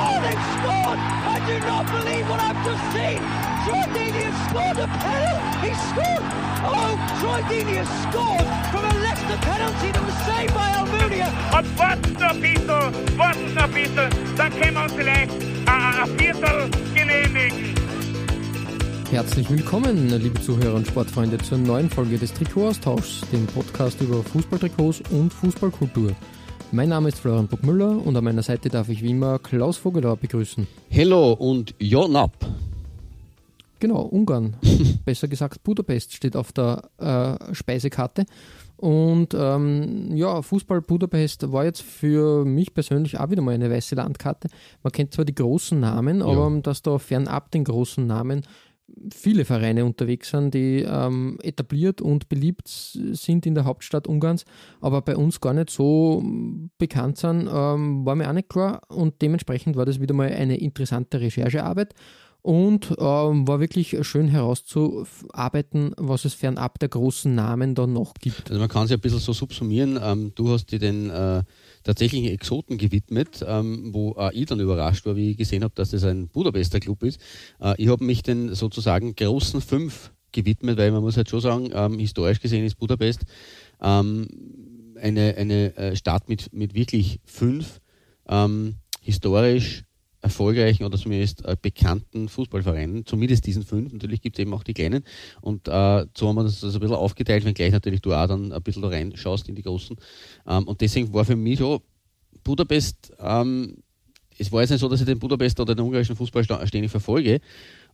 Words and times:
Oh, 0.00 0.16
they've 0.24 0.46
scored! 0.56 0.98
I 0.98 1.36
do 1.44 1.56
not 1.68 1.84
believe 1.92 2.24
what 2.30 2.40
I've 2.40 2.60
just 2.64 2.84
seen! 2.96 3.20
Troy 3.64 3.84
Deeney 3.92 4.24
has 4.24 4.38
scored 4.48 4.78
a 4.80 4.88
penalty! 4.88 5.68
He 5.68 5.72
scored! 5.92 6.24
Oh, 6.64 6.92
Troy 7.20 7.40
Deeney 7.50 7.76
has 7.82 7.90
scored 8.08 8.48
from 8.72 8.82
a 8.88 8.94
Leicester 9.04 9.38
penalty 9.44 9.88
that 9.92 10.04
was 10.08 10.18
saved 10.24 10.54
by 10.54 10.68
Almunia! 10.80 11.28
Und 11.52 11.78
warten 11.78 12.12
noch 12.14 12.30
ein 12.30 12.40
bisschen, 12.40 13.18
warten 13.18 13.54
noch 13.54 13.64
ein 13.64 13.72
bisschen, 13.72 14.10
dann 14.36 14.50
können 14.58 14.74
wir 14.74 14.82
uns 14.84 14.92
vielleicht 14.94 15.32
ein, 15.66 16.00
ein 16.02 16.18
Viertel 16.18 16.70
genehmigen. 16.94 17.74
Herzlich 19.10 19.50
willkommen, 19.50 20.08
liebe 20.08 20.40
Zuhörer 20.40 20.76
und 20.76 20.86
Sportfreunde, 20.86 21.36
zur 21.38 21.58
neuen 21.58 21.90
Folge 21.90 22.16
des 22.16 22.32
Trikotaustauschs, 22.32 23.22
dem 23.32 23.44
Podcast 23.48 24.00
über 24.00 24.22
Fußballtrikots 24.22 25.02
und 25.10 25.34
Fußballkultur. 25.34 26.14
Mein 26.72 26.90
Name 26.90 27.08
ist 27.08 27.18
Florian 27.18 27.48
Burgmüller 27.48 28.06
und 28.06 28.16
an 28.16 28.22
meiner 28.22 28.44
Seite 28.44 28.68
darf 28.68 28.88
ich 28.88 29.02
wie 29.02 29.10
immer 29.10 29.40
Klaus 29.40 29.76
Vogelauer 29.76 30.16
begrüßen. 30.16 30.68
Hello 30.88 31.32
und 31.32 31.74
Jonab. 31.80 32.32
Genau, 33.80 34.02
Ungarn. 34.02 34.54
Besser 35.04 35.26
gesagt, 35.26 35.64
Budapest 35.64 36.14
steht 36.14 36.36
auf 36.36 36.52
der 36.52 36.88
äh, 36.98 37.54
Speisekarte. 37.54 38.24
Und 38.76 39.34
ähm, 39.34 40.14
ja, 40.14 40.42
Fußball 40.42 40.80
Budapest 40.80 41.50
war 41.50 41.64
jetzt 41.64 41.82
für 41.82 42.44
mich 42.44 42.72
persönlich 42.72 43.18
auch 43.18 43.30
wieder 43.30 43.42
mal 43.42 43.54
eine 43.54 43.68
weiße 43.68 43.96
Landkarte. 43.96 44.48
Man 44.84 44.92
kennt 44.92 45.12
zwar 45.12 45.24
die 45.24 45.34
großen 45.34 45.80
Namen, 45.80 46.22
aber 46.22 46.60
dass 46.62 46.82
da 46.82 46.98
fernab 46.98 47.50
den 47.50 47.64
großen 47.64 48.06
Namen 48.06 48.42
viele 49.12 49.44
Vereine 49.44 49.84
unterwegs 49.84 50.30
sind, 50.30 50.54
die 50.54 50.82
ähm, 50.82 51.38
etabliert 51.42 52.00
und 52.00 52.28
beliebt 52.28 52.68
sind 52.68 53.46
in 53.46 53.54
der 53.54 53.64
Hauptstadt 53.64 54.06
Ungarns, 54.06 54.44
aber 54.80 55.02
bei 55.02 55.16
uns 55.16 55.40
gar 55.40 55.54
nicht 55.54 55.70
so 55.70 56.22
bekannt 56.78 57.18
sind, 57.18 57.48
ähm, 57.52 58.04
war 58.04 58.14
mir 58.14 58.28
auch 58.28 58.34
nicht 58.34 58.48
klar 58.48 58.82
und 58.88 59.22
dementsprechend 59.22 59.76
war 59.76 59.86
das 59.86 60.00
wieder 60.00 60.14
mal 60.14 60.28
eine 60.28 60.58
interessante 60.58 61.20
Recherchearbeit 61.20 61.94
und 62.42 62.90
ähm, 62.98 63.46
war 63.46 63.60
wirklich 63.60 63.96
schön 64.02 64.28
herauszuarbeiten, 64.28 65.92
was 65.96 66.24
es 66.24 66.34
fernab 66.34 66.78
der 66.78 66.88
großen 66.88 67.34
Namen 67.34 67.74
dann 67.74 67.92
noch 67.92 68.14
gibt. 68.14 68.50
Also 68.50 68.60
man 68.60 68.68
kann 68.68 68.86
sich 68.86 68.96
ein 68.96 69.00
bisschen 69.00 69.18
so 69.18 69.32
subsumieren. 69.32 69.98
Ähm, 70.02 70.32
du 70.34 70.50
hast 70.50 70.66
dir 70.66 70.78
den 70.78 71.10
äh, 71.10 71.42
tatsächlichen 71.84 72.28
Exoten 72.28 72.78
gewidmet, 72.78 73.44
ähm, 73.46 73.92
wo 73.92 74.12
auch 74.12 74.32
ich 74.32 74.46
dann 74.46 74.60
überrascht 74.60 75.06
war, 75.06 75.16
wie 75.16 75.32
ich 75.32 75.36
gesehen 75.36 75.64
habe, 75.64 75.74
dass 75.74 75.90
das 75.90 76.04
ein 76.04 76.28
Budapester 76.28 76.80
Club 76.80 77.02
ist. 77.02 77.20
Äh, 77.60 77.74
ich 77.78 77.88
habe 77.88 78.04
mich 78.04 78.22
den 78.22 78.54
sozusagen 78.54 79.14
großen 79.14 79.60
fünf 79.60 80.12
gewidmet, 80.32 80.78
weil 80.78 80.92
man 80.92 81.02
muss 81.02 81.16
halt 81.16 81.28
schon 81.28 81.40
sagen, 81.40 81.70
ähm, 81.72 81.98
historisch 81.98 82.40
gesehen 82.40 82.64
ist 82.64 82.76
Budapest 82.76 83.22
ähm, 83.82 84.28
eine, 85.00 85.34
eine 85.36 85.76
äh, 85.76 85.96
Stadt 85.96 86.28
mit, 86.28 86.52
mit 86.52 86.74
wirklich 86.74 87.20
fünf 87.24 87.80
ähm, 88.28 88.76
historisch 89.02 89.84
erfolgreichen 90.20 90.84
oder 90.84 90.98
zumindest 90.98 91.44
äh, 91.44 91.56
bekannten 91.60 92.28
Fußballvereinen, 92.28 93.06
zumindest 93.06 93.46
diesen 93.46 93.62
fünf. 93.62 93.92
Natürlich 93.92 94.20
gibt 94.20 94.38
es 94.38 94.42
eben 94.42 94.52
auch 94.54 94.62
die 94.62 94.74
kleinen. 94.74 95.04
Und 95.40 95.68
äh, 95.68 96.06
so 96.16 96.28
haben 96.28 96.36
wir 96.36 96.44
das 96.44 96.62
also 96.62 96.78
ein 96.78 96.80
bisschen 96.80 96.96
aufgeteilt, 96.96 97.44
wenn 97.44 97.54
gleich 97.54 97.72
natürlich 97.72 98.02
du 98.02 98.12
auch 98.12 98.26
dann 98.26 98.52
ein 98.52 98.62
bisschen 98.62 98.82
da 98.82 98.88
reinschaust 98.88 99.48
in 99.48 99.54
die 99.54 99.62
großen. 99.62 99.96
Ähm, 100.46 100.68
und 100.68 100.80
deswegen 100.80 101.12
war 101.12 101.24
für 101.24 101.36
mich 101.36 101.58
so, 101.58 101.82
Budapest, 102.44 103.12
ähm, 103.18 103.76
es 104.38 104.50
war 104.50 104.62
jetzt 104.62 104.70
nicht 104.70 104.80
so, 104.80 104.88
dass 104.88 105.00
ich 105.00 105.06
den 105.06 105.18
Budapest 105.18 105.60
oder 105.60 105.74
den 105.74 105.84
ungarischen 105.84 106.16
Fußball 106.16 106.44
ständig 106.44 106.90
verfolge, 106.90 107.40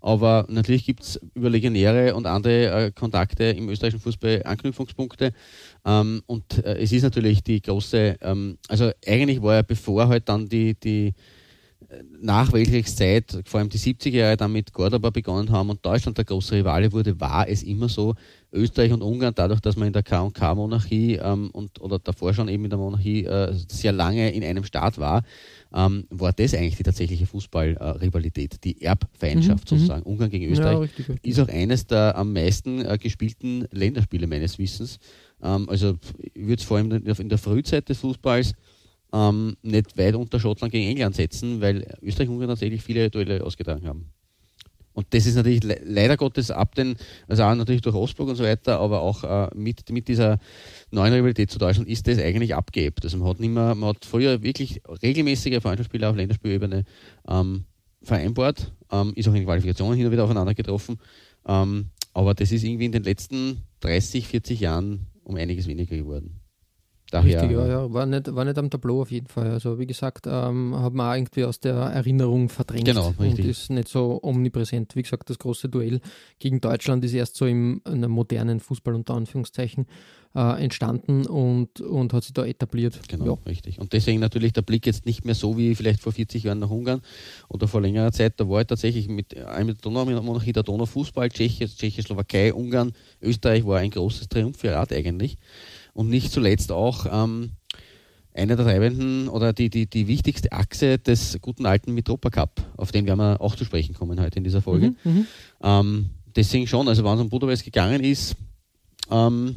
aber 0.00 0.46
natürlich 0.48 0.84
gibt 0.84 1.02
es 1.02 1.20
über 1.34 1.50
Legionäre 1.50 2.14
und 2.14 2.26
andere 2.26 2.86
äh, 2.86 2.92
Kontakte 2.92 3.44
im 3.44 3.68
österreichischen 3.68 4.00
Fußball 4.00 4.42
Anknüpfungspunkte. 4.44 5.32
Ähm, 5.84 6.22
und 6.26 6.64
äh, 6.64 6.78
es 6.78 6.92
ist 6.92 7.02
natürlich 7.02 7.42
die 7.42 7.60
große, 7.60 8.18
ähm, 8.20 8.58
also 8.68 8.92
eigentlich 9.04 9.42
war 9.42 9.54
ja 9.54 9.62
bevor 9.62 10.06
halt 10.06 10.28
dann 10.28 10.48
die, 10.48 10.78
die 10.78 11.14
Nachweltkriegszeit, 12.20 13.42
vor 13.44 13.60
allem 13.60 13.68
die 13.68 13.78
70er 13.78 14.10
Jahre 14.10 14.36
dann 14.36 14.52
mit 14.52 14.72
Cordoba 14.72 15.10
begonnen 15.10 15.50
haben 15.50 15.70
und 15.70 15.84
Deutschland 15.84 16.18
der 16.18 16.24
große 16.24 16.56
Rivale 16.56 16.92
wurde, 16.92 17.20
war 17.20 17.48
es 17.48 17.62
immer 17.62 17.88
so, 17.88 18.14
Österreich 18.52 18.92
und 18.92 19.02
Ungarn, 19.02 19.34
dadurch, 19.34 19.60
dass 19.60 19.76
man 19.76 19.88
in 19.88 19.92
der 19.92 20.02
K&K-Monarchie 20.02 21.16
ähm, 21.16 21.50
und 21.52 21.80
oder 21.80 21.98
davor 21.98 22.32
schon 22.32 22.48
eben 22.48 22.64
in 22.64 22.70
der 22.70 22.78
Monarchie 22.78 23.24
äh, 23.24 23.52
sehr 23.68 23.92
lange 23.92 24.32
in 24.32 24.42
einem 24.42 24.64
Staat 24.64 24.98
war, 24.98 25.22
ähm, 25.74 26.06
war 26.10 26.32
das 26.32 26.54
eigentlich 26.54 26.76
die 26.76 26.82
tatsächliche 26.82 27.26
Fußballrivalität, 27.26 28.64
die 28.64 28.80
Erbfeindschaft 28.80 29.70
mhm, 29.70 29.76
sozusagen. 29.76 30.02
Ungarn 30.04 30.30
gegen 30.30 30.50
Österreich 30.50 30.90
ja, 30.96 31.14
ist 31.22 31.40
auch 31.40 31.48
eines 31.48 31.86
der 31.86 32.16
am 32.16 32.32
meisten 32.32 32.84
äh, 32.84 32.98
gespielten 32.98 33.66
Länderspiele 33.70 34.26
meines 34.26 34.58
Wissens. 34.58 34.98
Ähm, 35.42 35.68
also 35.68 35.98
ich 36.34 36.46
würde 36.46 36.60
es 36.60 36.64
vor 36.64 36.78
allem 36.78 36.90
in 36.92 37.28
der 37.28 37.38
Frühzeit 37.38 37.88
des 37.88 37.98
Fußballs 37.98 38.54
ähm, 39.16 39.56
nicht 39.62 39.96
weit 39.96 40.14
unter 40.14 40.38
Schottland 40.38 40.72
gegen 40.72 40.90
England 40.90 41.16
setzen, 41.16 41.60
weil 41.60 41.86
Österreich 42.02 42.28
und 42.28 42.34
Ungarn 42.34 42.50
tatsächlich 42.50 42.82
viele 42.82 43.08
Duelle 43.08 43.42
ausgetragen 43.42 43.86
haben. 43.86 44.10
Und 44.92 45.06
das 45.10 45.26
ist 45.26 45.36
natürlich 45.36 45.62
le 45.62 45.78
leider 45.84 46.16
Gottes 46.16 46.50
ab 46.50 46.74
den, 46.74 46.96
also 47.28 47.42
auch 47.42 47.54
natürlich 47.54 47.82
durch 47.82 47.94
Ostburg 47.94 48.28
und 48.28 48.36
so 48.36 48.44
weiter, 48.44 48.80
aber 48.80 49.02
auch 49.02 49.24
äh, 49.24 49.54
mit, 49.54 49.90
mit 49.90 50.08
dieser 50.08 50.38
neuen 50.90 51.12
Rivalität 51.12 51.50
zu 51.50 51.58
Deutschland 51.58 51.88
ist 51.88 52.06
das 52.06 52.18
eigentlich 52.18 52.54
abgehebt. 52.54 53.04
Also 53.04 53.18
man 53.18 53.28
hat 53.28 53.40
nicht 53.40 53.50
mehr, 53.50 53.74
man 53.74 53.90
hat 53.90 54.04
früher 54.04 54.42
wirklich 54.42 54.80
regelmäßige 55.02 55.60
Freundschaftsspiele 55.60 56.08
auf 56.08 56.16
Länderspielebene 56.16 56.84
ähm, 57.28 57.64
vereinbart, 58.02 58.72
ähm, 58.90 59.12
ist 59.16 59.28
auch 59.28 59.34
in 59.34 59.44
Qualifikationen 59.44 59.96
hin 59.96 60.06
und 60.06 60.12
wieder 60.12 60.24
aufeinander 60.24 60.54
getroffen. 60.54 60.98
Ähm, 61.46 61.90
aber 62.14 62.32
das 62.32 62.50
ist 62.50 62.64
irgendwie 62.64 62.86
in 62.86 62.92
den 62.92 63.02
letzten 63.02 63.62
30, 63.80 64.26
40 64.26 64.60
Jahren 64.60 65.06
um 65.24 65.36
einiges 65.36 65.66
weniger 65.66 65.94
geworden. 65.96 66.40
Daher, 67.10 67.42
Richtig, 67.42 67.56
ja, 67.56 67.66
ja. 67.66 67.92
War 67.92 68.04
nicht, 68.04 68.34
war 68.34 68.44
nicht 68.44 68.58
am 68.58 68.68
Tableau 68.68 69.02
auf 69.02 69.12
jeden 69.12 69.28
Fall. 69.28 69.50
Also 69.52 69.78
wie 69.78 69.86
gesagt, 69.86 70.26
ähm, 70.26 70.74
hat 70.76 70.92
man 70.92 71.08
auch 71.08 71.14
irgendwie 71.14 71.44
aus 71.44 71.60
der 71.60 71.74
Erinnerung 71.74 72.48
verdrängt 72.48 72.86
genau, 72.86 73.14
richtig. 73.20 73.44
und 73.44 73.50
ist 73.50 73.70
nicht 73.70 73.88
so 73.88 74.18
omnipräsent. 74.22 74.96
Wie 74.96 75.02
gesagt, 75.02 75.30
das 75.30 75.38
große 75.38 75.68
Duell 75.68 76.00
gegen 76.40 76.60
Deutschland 76.60 77.04
ist 77.04 77.14
erst 77.14 77.36
so 77.36 77.46
im 77.46 77.80
modernen 78.08 78.58
Fußball 78.58 78.92
unter 78.92 79.14
Anführungszeichen 79.14 79.86
äh, 80.34 80.64
entstanden 80.64 81.26
und, 81.26 81.80
und 81.80 82.12
hat 82.12 82.24
sich 82.24 82.34
da 82.34 82.44
etabliert. 82.44 82.98
Genau, 83.08 83.24
ja. 83.24 83.38
richtig. 83.46 83.78
Und 83.78 83.92
deswegen 83.92 84.18
natürlich 84.18 84.52
der 84.52 84.62
Blick 84.62 84.84
jetzt 84.84 85.06
nicht 85.06 85.24
mehr 85.24 85.36
so 85.36 85.56
wie 85.56 85.76
vielleicht 85.76 86.00
vor 86.00 86.12
40 86.12 86.42
Jahren 86.42 86.58
nach 86.58 86.70
Ungarn 86.70 87.02
oder 87.48 87.68
vor 87.68 87.80
längerer 87.80 88.10
Zeit. 88.10 88.34
Da 88.38 88.48
war 88.48 88.62
ich 88.62 88.66
tatsächlich 88.66 89.06
mit, 89.06 89.34
mit 89.34 89.68
der 89.68 89.74
Donaumonarchie, 89.74 90.52
der 90.52 90.64
Donaufußball, 90.64 91.28
Tschechien, 91.28 91.70
Tschechoslowakei, 91.70 92.52
Ungarn, 92.52 92.92
Österreich 93.22 93.64
war 93.64 93.78
ein 93.78 93.90
großes 93.90 94.28
Triumphrat 94.28 94.92
eigentlich 94.92 95.36
und 95.96 96.10
nicht 96.10 96.30
zuletzt 96.30 96.72
auch 96.72 97.06
ähm, 97.10 97.52
eine 98.34 98.54
der 98.54 98.66
treibenden 98.66 99.28
oder 99.28 99.54
die, 99.54 99.70
die, 99.70 99.86
die 99.86 100.06
wichtigste 100.06 100.52
Achse 100.52 100.98
des 100.98 101.38
guten 101.40 101.64
alten 101.64 101.94
Mitropa 101.94 102.28
Cup, 102.28 102.62
auf 102.76 102.92
den 102.92 103.06
werden 103.06 103.18
wir 103.18 103.40
auch 103.40 103.56
zu 103.56 103.64
sprechen 103.64 103.94
kommen 103.94 104.20
heute 104.20 104.36
in 104.36 104.44
dieser 104.44 104.60
Folge. 104.60 104.94
Mhm, 105.04 105.10
mhm. 105.10 105.26
ähm, 105.62 106.06
deswegen 106.36 106.66
schon, 106.66 106.86
also 106.86 107.02
wenn 107.02 107.14
es 107.14 107.20
um 107.20 107.30
Budapest 107.30 107.64
gegangen 107.64 108.04
ist, 108.04 108.36
ähm, 109.10 109.56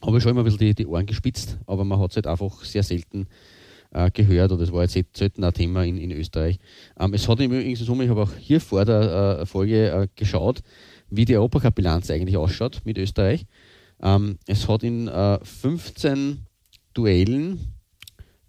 habe 0.00 0.16
ich 0.16 0.22
schon 0.22 0.30
immer 0.30 0.42
ein 0.42 0.44
bisschen 0.44 0.60
die, 0.60 0.74
die 0.74 0.86
Ohren 0.86 1.04
gespitzt, 1.04 1.58
aber 1.66 1.84
man 1.84 1.98
hat 1.98 2.10
es 2.10 2.16
halt 2.16 2.28
einfach 2.28 2.64
sehr 2.64 2.84
selten 2.84 3.26
äh, 3.90 4.08
gehört 4.12 4.52
oder 4.52 4.62
es 4.62 4.72
war 4.72 4.84
jetzt 4.84 5.16
selten 5.16 5.42
ein 5.42 5.52
Thema 5.52 5.84
in, 5.84 5.98
in 5.98 6.12
Österreich. 6.12 6.60
Ähm, 7.00 7.12
es 7.12 7.26
hat 7.26 7.40
im 7.40 7.50
Übrigen 7.50 7.74
Summe, 7.74 8.04
ich 8.04 8.10
habe 8.10 8.22
auch 8.22 8.32
hier 8.38 8.60
vor 8.60 8.84
der 8.84 9.40
äh, 9.40 9.46
Folge 9.46 9.90
äh, 9.90 10.06
geschaut, 10.14 10.60
wie 11.10 11.24
die 11.24 11.36
Europacup-Bilanz 11.36 12.08
eigentlich 12.10 12.36
ausschaut 12.36 12.82
mit 12.84 12.98
Österreich. 12.98 13.46
Ähm, 14.00 14.38
es 14.46 14.68
hat 14.68 14.82
in 14.82 15.08
äh, 15.08 15.38
15 15.44 16.46
Duellen, 16.94 17.74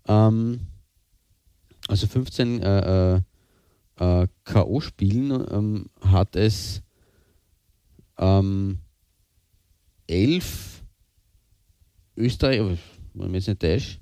ähm, 0.07 0.67
also 1.87 2.07
15 2.07 2.61
äh, 2.61 3.15
äh, 3.15 3.21
äh 3.99 4.27
K.O.-Spielen, 4.43 5.53
ähm, 5.53 5.85
hat 6.01 6.35
es 6.35 6.81
ähm, 8.17 8.79
elf 10.07 10.83
Österreich, 12.15 12.79
wenn 13.13 13.33
ich 13.35 13.47
jetzt 13.47 13.47
nicht 13.47 13.61
täusche, 13.61 13.99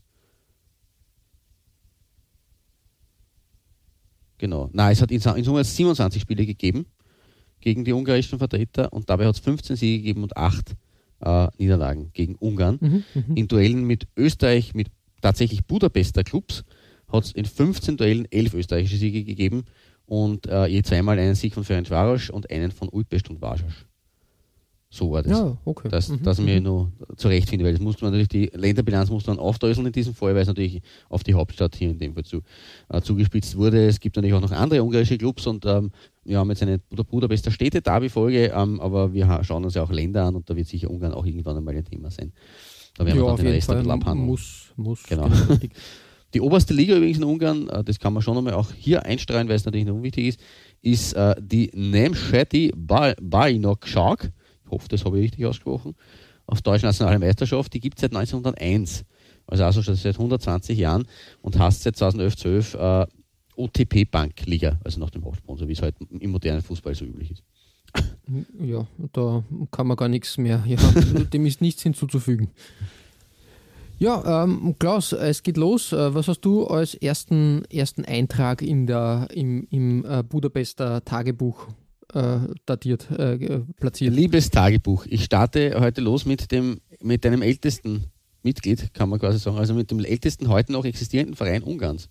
Genau. 4.38 4.70
Nein, 4.74 4.92
es 4.92 5.02
hat 5.02 5.12
in, 5.12 5.22
in 5.22 5.44
Summe 5.44 5.64
27 5.64 6.22
Spiele 6.22 6.46
gegeben 6.46 6.86
gegen 7.62 7.86
die 7.86 7.94
ungarischen 7.94 8.38
Vertreter 8.38 8.92
und 8.92 9.10
dabei 9.10 9.26
hat 9.26 9.36
es 9.36 9.42
15 9.42 9.76
Siege 9.76 10.00
gegeben 10.00 10.24
und 10.24 10.36
8 10.36 10.76
äh, 11.22 11.48
Niederlagen 11.58 12.12
gegen 12.14 12.36
Ungarn. 12.36 12.78
Mhm, 12.82 13.04
mhm, 13.14 13.36
in 13.36 13.48
Duellen 13.48 13.86
mit 13.86 14.08
Österreich, 14.18 14.74
mit 14.74 14.88
tatsächlich 15.22 15.66
Budapester 15.66 16.24
Clubs, 16.24 16.64
hat 17.08 17.26
es 17.26 17.32
in 17.32 17.46
15 17.46 17.98
Duellen 17.98 18.28
11 18.32 18.54
österreichische 18.54 18.98
Siege 18.98 19.24
gegeben 19.24 19.66
und 20.06 20.48
äh, 20.48 20.68
je 20.68 20.84
zweimal 20.84 21.18
einen 21.20 21.36
Sieg 21.36 21.54
von 21.54 21.64
Ferencvaros 21.64 22.30
und 22.30 22.50
einen 22.52 22.72
von 22.72 22.90
Ulpest 22.90 23.30
und 23.30 23.42
Varsas. 23.42 23.86
So 24.90 25.12
war 25.12 25.24
das. 25.24 25.38
Ja, 25.38 25.58
okay. 25.66 25.90
Dass, 25.90 26.08
Mhm, 26.08 26.24
dass 26.24 26.40
mich 26.40 26.58
mhm. 26.58 26.64
noch 26.64 26.92
zurechtfinde, 27.18 27.66
weil 27.66 27.74
das 27.74 27.82
musste 27.82 28.06
man 28.06 28.14
natürlich, 28.14 28.30
die 28.30 28.50
Länderbilanz 28.58 29.10
muss 29.10 29.28
man 29.28 29.40
aufdröseln 29.40 29.88
in 29.88 29.92
diesem 29.92 30.14
Fall, 30.14 30.36
weil 30.36 30.44
es 30.44 30.48
natürlich 30.48 30.82
auf 31.10 31.24
die 31.24 31.34
Hauptstadt 31.34 31.76
hier 31.76 31.90
in 31.90 32.00
dem 32.00 32.14
Fall 32.14 32.24
zu, 32.24 32.42
äh, 32.90 33.02
zugespitzt 33.02 33.58
wurde. 33.58 33.88
Es 33.88 34.00
gibt 34.00 34.16
natürlich 34.16 34.34
auch 34.34 34.42
noch 34.42 34.52
andere 34.52 34.82
ungarische 34.84 35.18
Clubs 35.18 35.48
und 35.48 35.66
ähm, 35.66 35.92
wir 36.26 36.40
haben 36.40 36.50
jetzt 36.50 36.62
eine 36.64 36.80
Buda 36.80 37.04
Budapester 37.04 37.52
Städte-Derby-Folge, 37.52 38.52
ähm, 38.56 38.80
aber 38.82 39.14
wir 39.14 39.28
ha- 39.28 39.44
schauen 39.44 39.64
uns 39.64 39.76
ja 39.76 39.84
auch 39.84 39.92
Länder 39.92 40.26
an 40.26 40.36
und 40.36 40.50
da 40.50 40.56
wird 40.56 40.68
sicher 40.68 40.90
Ungarn 40.90 41.14
auch 41.14 41.26
irgendwann 41.26 41.56
einmal 41.58 41.76
ein 41.76 41.86
Thema 41.86 42.12
sein. 42.12 42.34
Da 42.98 43.06
werden 43.06 43.18
Ja, 43.18 43.24
wir 43.24 43.28
dann 43.28 43.38
den 43.38 43.48
Rest 43.54 43.70
ein 43.70 43.74
Fall. 43.76 43.84
bisschen 43.84 43.92
abhandeln. 43.92 44.28
Muss, 44.28 44.74
muss. 44.76 45.04
Genau. 45.04 45.28
richtig. 45.50 45.72
Die 46.34 46.42
oberste 46.42 46.74
Liga 46.74 46.96
übrigens 46.98 47.18
in 47.20 47.24
Ungarn, 47.24 47.70
äh, 47.70 47.84
das 47.84 47.98
kann 48.00 48.12
man 48.12 48.22
schon 48.22 48.38
einmal 48.38 48.56
auch 48.56 48.72
hier 48.74 49.06
einstreuen, 49.06 49.48
weil 49.48 49.56
es 49.56 49.64
natürlich 49.64 49.88
noch 49.88 49.94
unwichtig 49.96 50.28
ist, 50.28 50.40
ist 50.82 51.14
äh, 51.14 51.34
die 51.40 51.72
Nemseti 51.74 52.74
Bajnok 52.76 53.88
Shark. 53.88 54.32
Ich 54.66 54.72
hoffe, 54.72 54.88
das 54.90 55.06
habe 55.06 55.18
ich 55.20 55.26
richtig 55.26 55.46
ausgesprochen. 55.46 55.96
Auf 56.48 56.62
Deutsch 56.62 56.84
Nationale 56.84 57.20
Meisterschaft. 57.20 57.74
Die 57.74 57.80
gibt 57.80 57.98
es 57.98 58.02
seit 58.02 58.16
1901. 58.16 59.06
Also, 59.48 59.64
also 59.64 59.82
schon 59.84 59.96
seit 59.96 60.16
120 60.16 60.78
Jahren 60.78 61.06
und 61.42 61.58
heißt 61.58 61.84
seit 61.84 61.96
2011 61.96 62.36
12 62.38 62.74
äh, 62.74 63.06
OTP 63.56 64.10
Bank 64.10 64.46
Liga, 64.46 64.80
also 64.84 65.00
nach 65.00 65.10
dem 65.10 65.24
Hauptsponsor, 65.26 65.68
wie 65.68 65.74
es 65.74 65.82
halt 65.82 65.96
im 66.10 66.32
modernen 66.32 66.62
Fußball 66.62 66.96
so 66.96 67.06
üblich 67.06 67.32
ist. 67.32 67.44
Ja, 68.60 68.88
da 69.14 69.44
kann 69.72 69.88
man 69.88 69.98
gar 69.98 70.10
nichts 70.10 70.38
mehr. 70.38 70.64
Ja, 70.68 70.78
dem 71.34 71.46
ist 71.46 71.62
nichts 71.62 71.84
hinzuzufügen. 71.84 72.50
Ja, 73.98 74.44
ähm, 74.44 74.76
Klaus, 74.78 75.14
es 75.14 75.42
geht 75.42 75.56
los. 75.58 75.94
Äh, 75.94 76.14
Was 76.14 76.28
hast 76.28 76.42
du 76.42 76.68
als 76.68 76.96
ersten, 76.96 77.64
ersten 77.72 78.04
Eintrag 78.04 78.62
in 78.62 78.88
der, 78.88 79.28
im, 79.34 79.68
im 79.70 80.04
äh, 80.06 80.22
Budapester 80.24 81.04
Tagebuch 81.06 81.68
äh, 82.14 82.40
datiert, 82.66 83.10
äh, 83.12 83.36
äh, 83.36 83.62
platziert? 83.80 84.14
Liebes 84.14 84.50
Tagebuch, 84.50 85.06
ich 85.08 85.24
starte 85.24 85.80
heute 85.80 86.02
los 86.02 86.26
mit 86.26 86.52
dem 86.52 86.82
mit 87.02 87.24
deinem 87.24 87.42
ältesten 87.42 88.06
Mitglied, 88.44 88.94
kann 88.94 89.10
man 89.10 89.20
quasi 89.20 89.40
sagen, 89.40 89.58
also 89.58 89.74
mit 89.74 89.92
dem 89.92 90.04
ältesten 90.04 90.50
heute 90.50 90.72
noch 90.72 90.86
existierenden 90.86 91.36
Verein 91.36 91.64
Ungarns. 91.64 92.10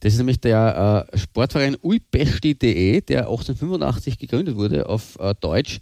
Das 0.00 0.14
ist 0.14 0.18
nämlich 0.18 0.40
der 0.40 1.06
äh, 1.12 1.18
Sportverein 1.18 1.76
Újpesti.de, 1.82 3.02
der 3.02 3.20
1885 3.28 4.18
gegründet 4.18 4.56
wurde 4.56 4.88
auf 4.88 5.18
äh, 5.20 5.34
Deutsch. 5.38 5.80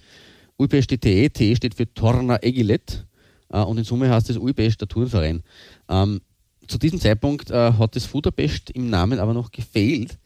Újpesti.de, 0.56 1.28
T 1.28 1.54
steht 1.54 1.74
für 1.76 1.92
Torna 1.94 2.42
Egilet 2.42 3.06
äh, 3.50 3.60
und 3.60 3.78
in 3.78 3.84
Summe 3.84 4.10
heißt 4.10 4.28
es 4.30 4.36
Újpest, 4.36 4.80
der 4.80 4.88
Turnverein. 4.88 5.44
Ähm, 5.88 6.20
zu 6.66 6.78
diesem 6.78 7.00
Zeitpunkt 7.00 7.50
äh, 7.50 7.72
hat 7.72 7.94
das 7.94 8.08
Budapest 8.08 8.70
im 8.70 8.90
Namen 8.90 9.20
aber 9.20 9.34
noch 9.34 9.52
gefehlt 9.52 10.18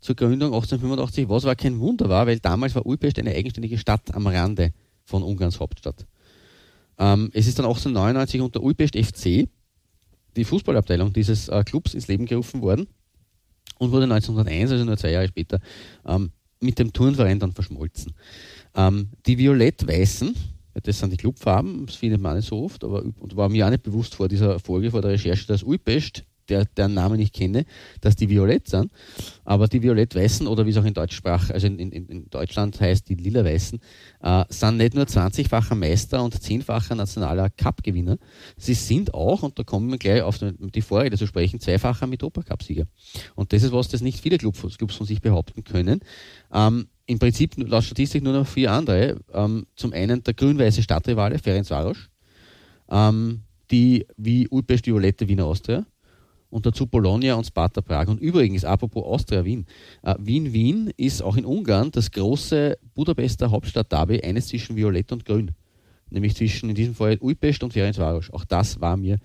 zur 0.00 0.16
Gründung 0.16 0.52
1885, 0.52 1.28
was 1.28 1.44
aber 1.44 1.54
kein 1.54 1.78
Wunder 1.78 2.08
war, 2.08 2.26
weil 2.26 2.40
damals 2.40 2.74
war 2.74 2.84
Újpest 2.84 3.18
eine 3.20 3.30
eigenständige 3.30 3.78
Stadt 3.78 4.12
am 4.12 4.26
Rande 4.26 4.72
von 5.04 5.22
Ungarns 5.22 5.60
Hauptstadt. 5.60 6.04
Ähm, 6.98 7.30
es 7.32 7.46
ist 7.46 7.60
dann 7.60 7.66
1899 7.66 8.40
unter 8.40 8.60
Újpest 8.60 8.96
FC 8.96 9.48
die 10.34 10.44
Fußballabteilung 10.44 11.12
dieses 11.12 11.48
äh, 11.48 11.62
Clubs 11.62 11.94
ins 11.94 12.08
Leben 12.08 12.26
gerufen 12.26 12.60
worden 12.60 12.88
und 13.78 13.92
wurde 13.92 14.04
1901, 14.04 14.72
also 14.72 14.84
nur 14.84 14.96
zwei 14.96 15.12
Jahre 15.12 15.28
später, 15.28 15.60
ähm, 16.06 16.30
mit 16.60 16.78
dem 16.78 16.92
Turnverein 16.92 17.38
dann 17.38 17.52
verschmolzen. 17.52 18.14
Ähm, 18.74 19.10
die 19.26 19.38
Violett-Weißen, 19.38 20.34
das 20.82 20.98
sind 20.98 21.12
die 21.12 21.16
Clubfarben, 21.16 21.86
das 21.86 21.96
findet 21.96 22.20
man 22.20 22.36
nicht 22.36 22.48
so 22.48 22.62
oft, 22.62 22.84
aber 22.84 23.02
und 23.02 23.36
war 23.36 23.48
mir 23.48 23.66
auch 23.66 23.70
nicht 23.70 23.82
bewusst 23.82 24.14
vor 24.14 24.28
dieser 24.28 24.58
Folge, 24.58 24.90
vor 24.90 25.02
der 25.02 25.12
Recherche, 25.12 25.46
dass 25.46 25.62
Újpest, 25.62 26.24
der, 26.48 26.64
deren 26.64 26.94
Namen 26.94 27.20
ich 27.20 27.32
kenne, 27.32 27.64
dass 28.00 28.16
die 28.16 28.28
Violett 28.28 28.68
sind. 28.68 28.90
Aber 29.44 29.68
die 29.68 29.82
Violett-Weißen 29.82 30.46
oder 30.46 30.66
wie 30.66 30.70
es 30.70 30.76
auch 30.76 30.84
in 30.84 30.94
Deutschsprache, 30.94 31.54
also 31.54 31.66
in, 31.66 31.78
in, 31.78 31.92
in 31.92 32.30
Deutschland 32.30 32.80
heißt, 32.80 33.08
die 33.08 33.14
Lila-Weißen, 33.14 33.80
äh, 34.22 34.44
sind 34.48 34.76
nicht 34.76 34.94
nur 34.94 35.04
20-facher 35.04 35.74
Meister 35.74 36.22
und 36.22 36.34
10-facher 36.34 36.94
nationaler 36.94 37.50
Cup-Gewinner, 37.50 38.18
sie 38.56 38.74
sind 38.74 39.14
auch, 39.14 39.42
und 39.42 39.58
da 39.58 39.62
kommen 39.62 39.90
wir 39.90 39.98
gleich 39.98 40.22
auf 40.22 40.38
die 40.40 40.82
Vorrede 40.82 41.16
zu 41.16 41.26
sprechen, 41.26 41.60
zweifacher 41.60 42.06
Metopa-Cup-Sieger. 42.06 42.86
Und 43.34 43.52
das 43.52 43.62
ist 43.62 43.72
was, 43.72 43.88
das 43.88 44.00
nicht 44.00 44.20
viele 44.20 44.38
Clubs, 44.38 44.78
Clubs 44.78 44.96
von 44.96 45.06
sich 45.06 45.20
behaupten 45.20 45.64
können. 45.64 46.00
Ähm, 46.52 46.88
Im 47.06 47.18
Prinzip 47.18 47.54
laut 47.56 47.84
Statistik 47.84 48.22
nur 48.22 48.32
noch 48.32 48.46
vier 48.46 48.72
andere. 48.72 49.20
Ähm, 49.32 49.66
zum 49.76 49.92
einen 49.92 50.22
der 50.22 50.34
grün-weiße 50.34 50.82
Stadtrivale 50.82 51.38
Ferencvaros, 51.38 52.10
ähm, 52.90 53.42
die 53.70 54.06
wie 54.16 54.48
Újpest 54.48 54.86
Violette 54.86 55.28
Wiener 55.28 55.44
Austria 55.44 55.86
und 56.50 56.66
dazu 56.66 56.86
Bologna 56.86 57.34
und 57.34 57.46
Sparta 57.46 57.80
Prag. 57.80 58.08
Und 58.08 58.20
übrigens, 58.20 58.64
apropos 58.64 59.04
Austria-Wien, 59.04 59.66
äh, 60.02 60.14
Wien-Wien 60.18 60.90
ist 60.96 61.22
auch 61.22 61.36
in 61.36 61.44
Ungarn 61.44 61.90
das 61.90 62.10
große 62.10 62.78
Budapester 62.94 63.50
Hauptstadt-Derby, 63.50 64.22
eines 64.22 64.48
zwischen 64.48 64.76
Violett 64.76 65.12
und 65.12 65.24
Grün. 65.24 65.52
Nämlich 66.10 66.36
zwischen, 66.36 66.68
in 66.68 66.76
diesem 66.76 66.94
Fall, 66.94 67.18
Újpest 67.20 67.62
und 67.62 67.72
Ferencvaros. 67.72 68.30
Auch 68.30 68.44
das 68.44 68.80
war 68.80 68.96
mir 68.96 69.18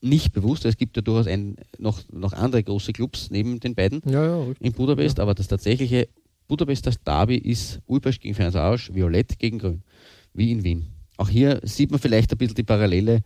nicht 0.00 0.32
bewusst. 0.32 0.64
Es 0.64 0.76
gibt 0.76 0.96
ja 0.96 1.02
durchaus 1.02 1.26
ein, 1.26 1.56
noch, 1.78 2.02
noch 2.12 2.32
andere 2.32 2.62
große 2.62 2.92
Clubs 2.92 3.30
neben 3.30 3.60
den 3.60 3.74
beiden 3.74 4.02
Ja, 4.04 4.26
ja, 4.26 4.46
in 4.60 4.72
Budapest, 4.72 5.18
aber 5.20 5.34
das 5.34 5.48
tatsächliche 5.48 6.08
Budapester 6.46 6.92
Derby 7.06 7.36
ist 7.36 7.80
Újpest 7.86 8.20
gegen 8.20 8.34
Ferencvaros, 8.34 8.92
Violett 8.92 9.38
gegen 9.38 9.58
Grün, 9.58 9.82
wie 10.34 10.52
in 10.52 10.62
Wien. 10.62 10.86
Auch 11.16 11.28
hier 11.28 11.60
sieht 11.62 11.90
man 11.90 12.00
vielleicht 12.00 12.32
ein 12.32 12.38
bisschen 12.38 12.56
die 12.56 12.64
Parallele, 12.64 13.20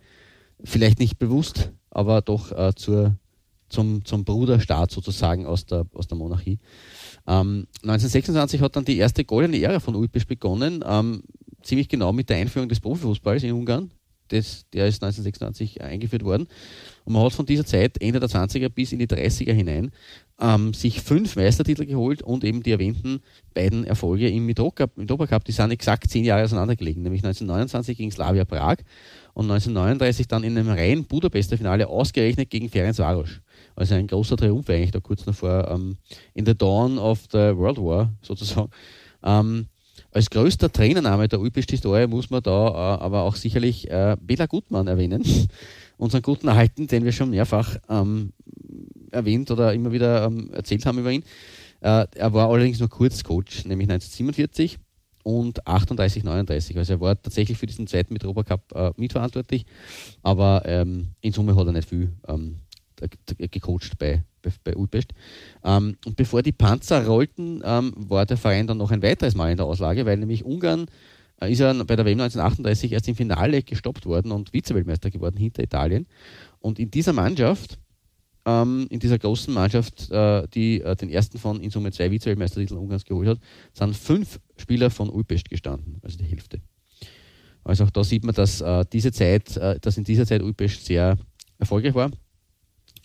vielleicht 0.62 1.00
nicht 1.00 1.18
bewusst, 1.18 1.72
aber 1.90 2.20
doch 2.20 2.52
äh, 2.52 2.74
zur, 2.74 3.16
zum, 3.68 4.04
zum 4.04 4.24
Bruderstaat 4.24 4.90
sozusagen 4.90 5.46
aus 5.46 5.66
der, 5.66 5.86
aus 5.94 6.06
der 6.06 6.16
Monarchie. 6.18 6.58
Ähm, 7.26 7.66
1926 7.82 8.60
hat 8.60 8.76
dann 8.76 8.84
die 8.84 8.96
erste 8.96 9.24
goldene 9.24 9.60
Ära 9.60 9.80
von 9.80 9.94
Újpest 9.94 10.28
begonnen, 10.28 10.84
ähm, 10.86 11.22
ziemlich 11.62 11.88
genau 11.88 12.12
mit 12.12 12.28
der 12.30 12.38
Einführung 12.38 12.68
des 12.68 12.80
Profifußballs 12.80 13.42
in 13.42 13.52
Ungarn. 13.52 13.90
Das, 14.28 14.66
der 14.74 14.86
ist 14.86 15.02
1926 15.02 15.80
eingeführt 15.80 16.22
worden. 16.22 16.48
Und 17.04 17.14
man 17.14 17.22
hat 17.22 17.32
von 17.32 17.46
dieser 17.46 17.64
Zeit, 17.64 18.00
Ende 18.00 18.20
der 18.20 18.28
20er 18.28 18.68
bis 18.68 18.92
in 18.92 18.98
die 18.98 19.06
30er 19.06 19.52
hinein, 19.52 19.90
ähm, 20.40 20.74
sich 20.74 21.00
fünf 21.00 21.36
Meistertitel 21.36 21.86
geholt 21.86 22.22
und 22.22 22.44
eben 22.44 22.62
die 22.62 22.70
erwähnten 22.70 23.20
beiden 23.54 23.84
Erfolge 23.84 24.28
im 24.28 24.46
Mitropa 24.46 24.86
Cup, 24.86 24.96
Mitropa 24.96 25.26
Cup, 25.26 25.44
die 25.44 25.52
sind 25.52 25.70
exakt 25.70 26.10
zehn 26.10 26.24
Jahre 26.24 26.44
auseinandergelegen, 26.44 27.02
nämlich 27.02 27.24
1929 27.24 27.96
gegen 27.96 28.10
Slavia 28.10 28.44
Prag 28.44 28.76
und 29.34 29.46
1939 29.46 30.28
dann 30.28 30.44
in 30.44 30.56
einem 30.56 30.68
reinen 30.68 31.04
Budapester 31.04 31.56
Finale 31.56 31.88
ausgerechnet 31.88 32.50
gegen 32.50 32.68
Ferencvaros. 32.68 33.40
Also 33.78 33.94
ein 33.94 34.08
großer 34.08 34.36
Triumph 34.36 34.68
eigentlich 34.68 34.90
da 34.90 34.98
kurz 34.98 35.24
davor 35.24 35.68
ähm, 35.70 35.98
in 36.34 36.44
the 36.44 36.56
dawn 36.56 36.98
of 36.98 37.20
the 37.30 37.56
World 37.56 37.78
War 37.78 38.12
sozusagen. 38.22 38.70
Ähm, 39.22 39.66
als 40.10 40.30
größter 40.30 40.72
Trainername 40.72 41.28
der 41.28 41.38
Ulpist-Historie 41.38 42.08
muss 42.08 42.28
man 42.28 42.42
da 42.42 42.68
äh, 42.68 43.00
aber 43.00 43.22
auch 43.22 43.36
sicherlich 43.36 43.88
äh, 43.88 44.16
Bela 44.20 44.46
Gutmann 44.46 44.88
erwähnen, 44.88 45.22
unseren 45.96 46.22
guten 46.22 46.48
Alten, 46.48 46.88
den 46.88 47.04
wir 47.04 47.12
schon 47.12 47.30
mehrfach 47.30 47.76
ähm, 47.88 48.32
erwähnt 49.12 49.50
oder 49.52 49.72
immer 49.72 49.92
wieder 49.92 50.24
ähm, 50.24 50.50
erzählt 50.52 50.84
haben 50.84 50.98
über 50.98 51.12
ihn. 51.12 51.22
Äh, 51.80 52.06
er 52.16 52.32
war 52.32 52.50
allerdings 52.50 52.80
nur 52.80 52.88
kurz 52.88 53.22
Coach, 53.22 53.64
nämlich 53.64 53.88
1947 53.88 54.78
und 55.22 55.64
38, 55.68 56.24
39. 56.24 56.76
Also 56.78 56.94
er 56.94 57.00
war 57.00 57.22
tatsächlich 57.22 57.58
für 57.58 57.66
diesen 57.66 57.86
zweiten 57.86 58.12
Mitropa 58.12 58.42
Cup 58.42 58.72
äh, 58.74 58.90
mitverantwortlich, 58.96 59.66
aber 60.22 60.62
ähm, 60.64 61.08
in 61.20 61.32
Summe 61.32 61.54
hat 61.54 61.66
er 61.66 61.72
nicht 61.72 61.88
viel 61.88 62.12
ähm, 62.26 62.56
gecoacht 63.38 63.98
bei, 63.98 64.22
bei, 64.42 64.50
bei 64.64 64.76
Ulpest. 64.76 65.12
Ähm, 65.64 65.96
und 66.04 66.16
bevor 66.16 66.42
die 66.42 66.52
Panzer 66.52 67.06
rollten, 67.06 67.62
ähm, 67.64 67.92
war 67.96 68.26
der 68.26 68.36
Verein 68.36 68.66
dann 68.66 68.78
noch 68.78 68.90
ein 68.90 69.02
weiteres 69.02 69.34
Mal 69.34 69.50
in 69.50 69.56
der 69.56 69.66
Auslage, 69.66 70.06
weil 70.06 70.16
nämlich 70.16 70.44
Ungarn 70.44 70.86
äh, 71.40 71.52
ist 71.52 71.60
ja 71.60 71.72
bei 71.72 71.96
der 71.96 72.04
WM 72.04 72.20
1938 72.20 72.92
erst 72.92 73.08
im 73.08 73.14
Finale 73.14 73.62
gestoppt 73.62 74.06
worden 74.06 74.32
und 74.32 74.52
Vizeweltmeister 74.52 75.10
geworden 75.10 75.36
hinter 75.36 75.62
Italien. 75.62 76.06
Und 76.60 76.78
in 76.78 76.90
dieser 76.90 77.12
Mannschaft, 77.12 77.78
ähm, 78.44 78.86
in 78.90 78.98
dieser 78.98 79.18
großen 79.18 79.52
Mannschaft, 79.52 80.10
äh, 80.10 80.46
die 80.48 80.80
äh, 80.80 80.96
den 80.96 81.10
ersten 81.10 81.38
von 81.38 81.60
in 81.60 81.70
Summe 81.70 81.92
zwei 81.92 82.10
Vizeweltmeistertitel 82.10 82.74
Ungarns 82.74 83.04
geholt 83.04 83.28
hat, 83.28 83.38
sind 83.72 83.96
fünf 83.96 84.40
Spieler 84.56 84.90
von 84.90 85.10
Ulpest 85.10 85.48
gestanden, 85.48 85.98
also 86.02 86.18
die 86.18 86.24
Hälfte. 86.24 86.60
Also 87.64 87.84
auch 87.84 87.90
da 87.90 88.02
sieht 88.02 88.24
man, 88.24 88.34
dass 88.34 88.60
äh, 88.60 88.84
diese 88.92 89.12
Zeit, 89.12 89.56
äh, 89.56 89.78
dass 89.78 89.98
in 89.98 90.04
dieser 90.04 90.26
Zeit 90.26 90.42
Ulpest 90.42 90.86
sehr 90.86 91.18
erfolgreich 91.58 91.94
war. 91.94 92.10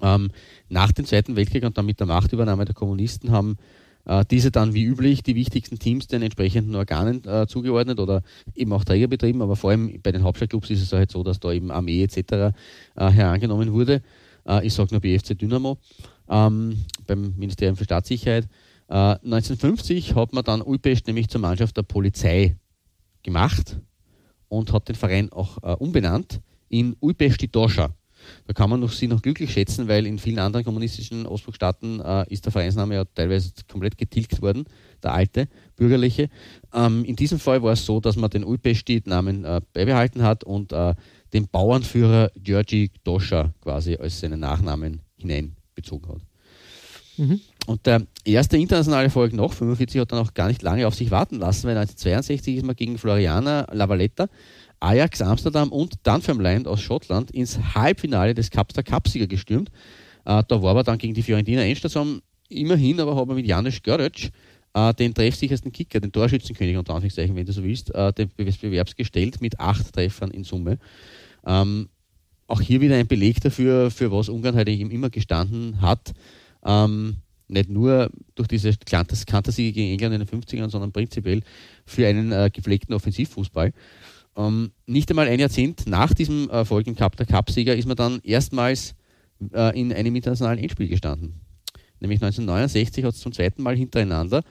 Ähm, 0.03 0.29
nach 0.69 0.91
dem 0.91 1.05
Zweiten 1.05 1.35
Weltkrieg 1.35 1.63
und 1.63 1.77
dann 1.77 1.85
mit 1.85 1.99
der 1.99 2.07
Machtübernahme 2.07 2.65
der 2.65 2.75
Kommunisten 2.75 3.31
haben 3.31 3.57
äh, 4.05 4.25
diese 4.29 4.51
dann 4.51 4.73
wie 4.73 4.83
üblich 4.83 5.23
die 5.23 5.35
wichtigsten 5.35 5.79
Teams 5.79 6.07
den 6.07 6.21
entsprechenden 6.21 6.75
Organen 6.75 7.23
äh, 7.25 7.47
zugeordnet 7.47 7.99
oder 7.99 8.21
eben 8.53 8.73
auch 8.73 8.83
Träger 8.83 9.07
betrieben, 9.07 9.41
aber 9.41 9.55
vor 9.55 9.71
allem 9.71 10.01
bei 10.03 10.11
den 10.11 10.23
Hauptstadtclubs 10.23 10.69
ist 10.69 10.81
es 10.81 10.91
halt 10.91 11.09
so, 11.09 11.23
dass 11.23 11.39
da 11.39 11.51
eben 11.51 11.71
Armee 11.71 12.03
etc. 12.03 12.17
Äh, 12.17 12.51
herangenommen 12.95 13.71
wurde. 13.71 14.01
Äh, 14.45 14.67
ich 14.67 14.73
sage 14.73 14.93
nur 14.93 15.01
BFC 15.01 15.37
Dynamo 15.39 15.77
ähm, 16.29 16.83
beim 17.07 17.33
Ministerium 17.37 17.77
für 17.77 17.85
Staatssicherheit. 17.85 18.45
Äh, 18.89 18.93
1950 19.23 20.15
hat 20.15 20.33
man 20.33 20.43
dann 20.43 20.61
Ulpest 20.61 21.07
nämlich 21.07 21.29
zur 21.29 21.41
Mannschaft 21.41 21.77
der 21.77 21.83
Polizei 21.83 22.57
gemacht 23.23 23.77
und 24.49 24.73
hat 24.73 24.89
den 24.89 24.95
Verein 24.95 25.31
auch 25.31 25.57
äh, 25.63 25.75
umbenannt 25.75 26.41
in 26.67 26.95
Ulpesti 26.99 27.47
Toscha. 27.47 27.93
Da 28.47 28.53
kann 28.53 28.69
man 28.69 28.79
noch, 28.79 28.91
sie 28.91 29.07
noch 29.07 29.21
glücklich 29.21 29.51
schätzen, 29.53 29.87
weil 29.87 30.05
in 30.05 30.19
vielen 30.19 30.39
anderen 30.39 30.65
kommunistischen 30.65 31.25
Ostblockstaaten 31.25 31.99
äh, 31.99 32.25
ist 32.29 32.45
der 32.45 32.51
Vereinsname 32.51 32.95
ja 32.95 33.05
teilweise 33.05 33.51
komplett 33.71 33.97
getilgt 33.97 34.41
worden, 34.41 34.65
der 35.01 35.13
alte, 35.13 35.47
bürgerliche. 35.75 36.29
Ähm, 36.73 37.03
in 37.05 37.15
diesem 37.15 37.39
Fall 37.39 37.61
war 37.63 37.73
es 37.73 37.85
so, 37.85 37.99
dass 37.99 38.15
man 38.15 38.29
den 38.29 38.43
Ulpesti-Namen 38.43 39.45
äh, 39.45 39.61
beibehalten 39.73 40.23
hat 40.23 40.43
und 40.43 40.71
äh, 40.71 40.95
den 41.33 41.47
Bauernführer 41.47 42.31
Georgi 42.35 42.91
Doscha 43.03 43.53
quasi 43.61 43.95
als 43.95 44.19
seinen 44.19 44.39
Nachnamen 44.39 45.01
hineinbezogen 45.17 46.09
hat. 46.09 46.21
Mhm. 47.17 47.41
Und 47.65 47.85
der 47.85 48.05
erste 48.25 48.57
internationale 48.57 49.05
Erfolg 49.05 49.33
nach 49.33 49.53
45 49.53 50.01
hat 50.01 50.11
dann 50.11 50.19
auch 50.19 50.33
gar 50.33 50.47
nicht 50.47 50.61
lange 50.61 50.87
auf 50.87 50.95
sich 50.95 51.11
warten 51.11 51.39
lassen, 51.39 51.67
weil 51.67 51.77
1962 51.77 52.57
ist 52.57 52.65
man 52.65 52.75
gegen 52.75 52.97
Floriana 52.97 53.67
Lavaletta, 53.71 54.27
Ajax 54.83 55.21
Amsterdam 55.21 55.71
und 55.71 55.95
Dunfermline 56.03 56.67
aus 56.69 56.81
Schottland 56.81 57.31
ins 57.31 57.57
Halbfinale 57.73 58.33
des 58.33 58.51
Cups 58.51 58.73
der 58.73 58.83
Cupsieger 58.83 59.27
gestürmt. 59.27 59.69
Äh, 60.25 60.43
da 60.47 60.61
war 60.61 60.71
aber 60.71 60.83
dann 60.83 60.97
gegen 60.97 61.13
die 61.13 61.23
Fiorentina 61.23 61.61
Endstation 61.61 62.21
immerhin, 62.49 62.99
aber 62.99 63.15
hat 63.15 63.25
man 63.25 63.37
mit 63.37 63.47
Janusz 63.47 63.81
Göric 63.81 64.31
äh, 64.73 64.93
den 64.93 65.13
treffsichersten 65.13 65.71
Kicker, 65.71 66.01
den 66.01 66.11
Torschützenkönig 66.11 66.75
unter 66.75 66.95
Anführungszeichen, 66.95 67.35
wenn 67.35 67.45
du 67.45 67.53
so 67.53 67.63
willst, 67.63 67.95
äh, 67.95 68.11
des 68.11 68.57
Bewerbs 68.57 68.95
gestellt 68.95 69.39
mit 69.39 69.59
acht 69.59 69.93
Treffern 69.93 70.31
in 70.31 70.43
Summe. 70.43 70.77
Ähm, 71.45 71.87
auch 72.47 72.59
hier 72.59 72.81
wieder 72.81 72.97
ein 72.97 73.07
Beleg 73.07 73.39
dafür, 73.39 73.89
für 73.89 74.11
was 74.11 74.27
Ungarn 74.27 74.55
halt 74.55 74.67
eben 74.67 74.91
immer 74.91 75.09
gestanden 75.09 75.79
hat. 75.81 76.13
Ähm, 76.65 77.17
nicht 77.47 77.69
nur 77.69 78.09
durch 78.35 78.47
diese 78.47 78.73
Kantersiege 78.75 79.71
gegen 79.71 79.93
England 79.93 80.15
in 80.15 80.25
den 80.25 80.41
50ern, 80.41 80.69
sondern 80.69 80.91
prinzipiell 80.91 81.41
für 81.85 82.07
einen 82.07 82.31
äh, 82.31 82.49
gepflegten 82.51 82.93
Offensivfußball. 82.93 83.73
Ähm, 84.35 84.71
nicht 84.85 85.09
einmal 85.09 85.27
ein 85.27 85.39
Jahrzehnt 85.39 85.87
nach 85.87 86.13
diesem 86.13 86.49
Erfolg 86.49 86.87
im 86.87 86.95
Cup 86.95 87.15
der 87.17 87.25
Cupsieger 87.25 87.75
ist 87.75 87.87
man 87.87 87.95
dann 87.95 88.19
erstmals 88.23 88.95
äh, 89.53 89.79
in 89.79 89.93
einem 89.93 90.15
internationalen 90.15 90.59
Endspiel 90.59 90.87
gestanden. 90.87 91.41
Nämlich 91.99 92.21
1969 92.21 93.05
hat 93.05 93.13
es 93.13 93.21
zum 93.21 93.31
zweiten 93.31 93.63
Mal 93.63 93.75
hintereinander, 93.75 94.43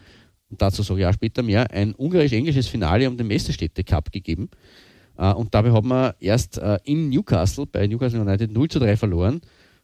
und 0.53 0.61
dazu 0.61 0.83
so 0.83 0.95
ein 0.95 1.01
Jahr 1.01 1.13
später 1.13 1.43
mehr, 1.43 1.71
ein 1.71 1.95
ungarisch-englisches 1.95 2.69
Finale 2.69 3.09
um 3.09 3.17
den 3.17 3.27
Messerstädte 3.27 3.85
Cup 3.85 4.13
gegeben. 4.13 4.51
Äh, 5.17 5.33
und 5.33 5.55
dabei 5.55 5.73
hat 5.73 5.85
man 5.85 6.13
erst 6.21 6.59
äh, 6.59 6.79
in 6.85 7.09
Newcastle 7.09 7.67
bei 7.67 7.87
Newcastle 7.87 8.21
United 8.21 8.53
0 8.53 8.69
zu 8.69 8.79
3 8.79 8.97
verloren 8.97 9.41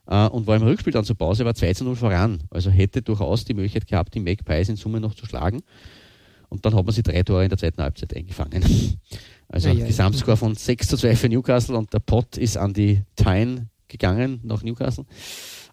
äh, 0.07 0.27
und 0.29 0.47
war 0.47 0.57
im 0.57 0.63
Rückspiel 0.63 0.93
dann 0.93 1.05
zur 1.05 1.17
Pause, 1.17 1.45
war 1.45 1.55
2 1.55 1.75
zu 1.75 1.85
0 1.85 1.97
voran. 1.97 2.43
Also 2.51 2.71
hätte 2.71 3.03
durchaus 3.03 3.45
die 3.45 3.55
Möglichkeit 3.55 3.87
gehabt, 3.87 4.15
die 4.15 4.21
Magpies 4.21 4.69
in 4.69 4.77
Summe 4.77 5.01
noch 5.01 5.15
zu 5.15 5.27
schlagen. 5.27 5.63
Und 6.51 6.65
dann 6.65 6.75
hat 6.75 6.85
man 6.85 6.95
sie 6.95 7.03
drei 7.03 7.23
Tore 7.23 7.45
in 7.45 7.51
der 7.51 7.59
zweiten 7.59 7.83
Halbzeit 7.83 8.17
eingefangen. 8.17 8.63
Also 9.49 9.69
ja, 9.69 9.75
ja, 9.75 9.87
Gesamtscore 9.87 10.37
von 10.37 10.55
6 10.55 10.89
zu 10.89 10.97
2 10.97 11.17
für 11.17 11.29
Newcastle 11.29 11.77
und 11.77 11.93
der 11.93 12.01
Pot 12.01 12.37
ist 12.37 12.57
an 12.57 12.75
die 12.75 13.03
Tyne 13.17 13.69
gegangen 13.89 14.41
nach 14.43 14.63
Newcastle. 14.63 15.07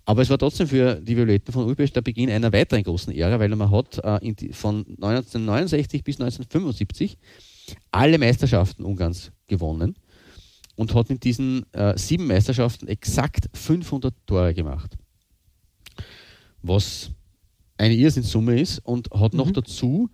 Aber 0.05 0.21
es 0.21 0.29
war 0.29 0.37
trotzdem 0.37 0.67
für 0.67 0.95
die 0.95 1.17
Violetten 1.17 1.51
von 1.51 1.65
Ulpest 1.65 1.95
der 1.95 2.01
Beginn 2.01 2.29
einer 2.29 2.53
weiteren 2.53 2.83
großen 2.83 3.13
Ära, 3.13 3.39
weil 3.39 3.49
man 3.49 3.71
hat 3.71 3.99
äh, 4.03 4.33
die, 4.33 4.53
von 4.53 4.85
1969 4.87 6.03
bis 6.03 6.21
1975 6.21 7.17
alle 7.91 8.17
Meisterschaften 8.17 8.85
Ungarns 8.85 9.31
gewonnen 9.47 9.95
und 10.75 10.93
hat 10.93 11.09
mit 11.09 11.23
diesen 11.23 11.65
äh, 11.73 11.97
sieben 11.97 12.27
Meisterschaften 12.27 12.87
exakt 12.87 13.49
500 13.53 14.13
Tore 14.27 14.53
gemacht. 14.53 14.95
Was 16.61 17.11
eine 17.77 17.95
Irrsinnssumme 17.95 18.59
ist 18.59 18.79
und 18.79 19.09
hat 19.11 19.33
mhm. 19.33 19.39
noch 19.39 19.51
dazu 19.51 20.09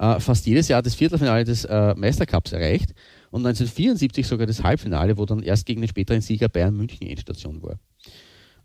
äh, 0.00 0.18
fast 0.18 0.46
jedes 0.46 0.68
Jahr 0.68 0.82
das 0.82 0.94
Viertelfinale 0.94 1.44
des 1.44 1.64
äh, 1.66 1.94
Meistercups 1.94 2.52
erreicht 2.52 2.94
und 3.30 3.46
1974 3.46 4.26
sogar 4.26 4.46
das 4.46 4.62
Halbfinale, 4.62 5.18
wo 5.18 5.26
dann 5.26 5.42
erst 5.42 5.66
gegen 5.66 5.82
den 5.82 5.88
späteren 5.88 6.22
Sieger 6.22 6.48
Bayern 6.48 6.74
München 6.74 7.06
Endstation 7.06 7.62
war. 7.62 7.78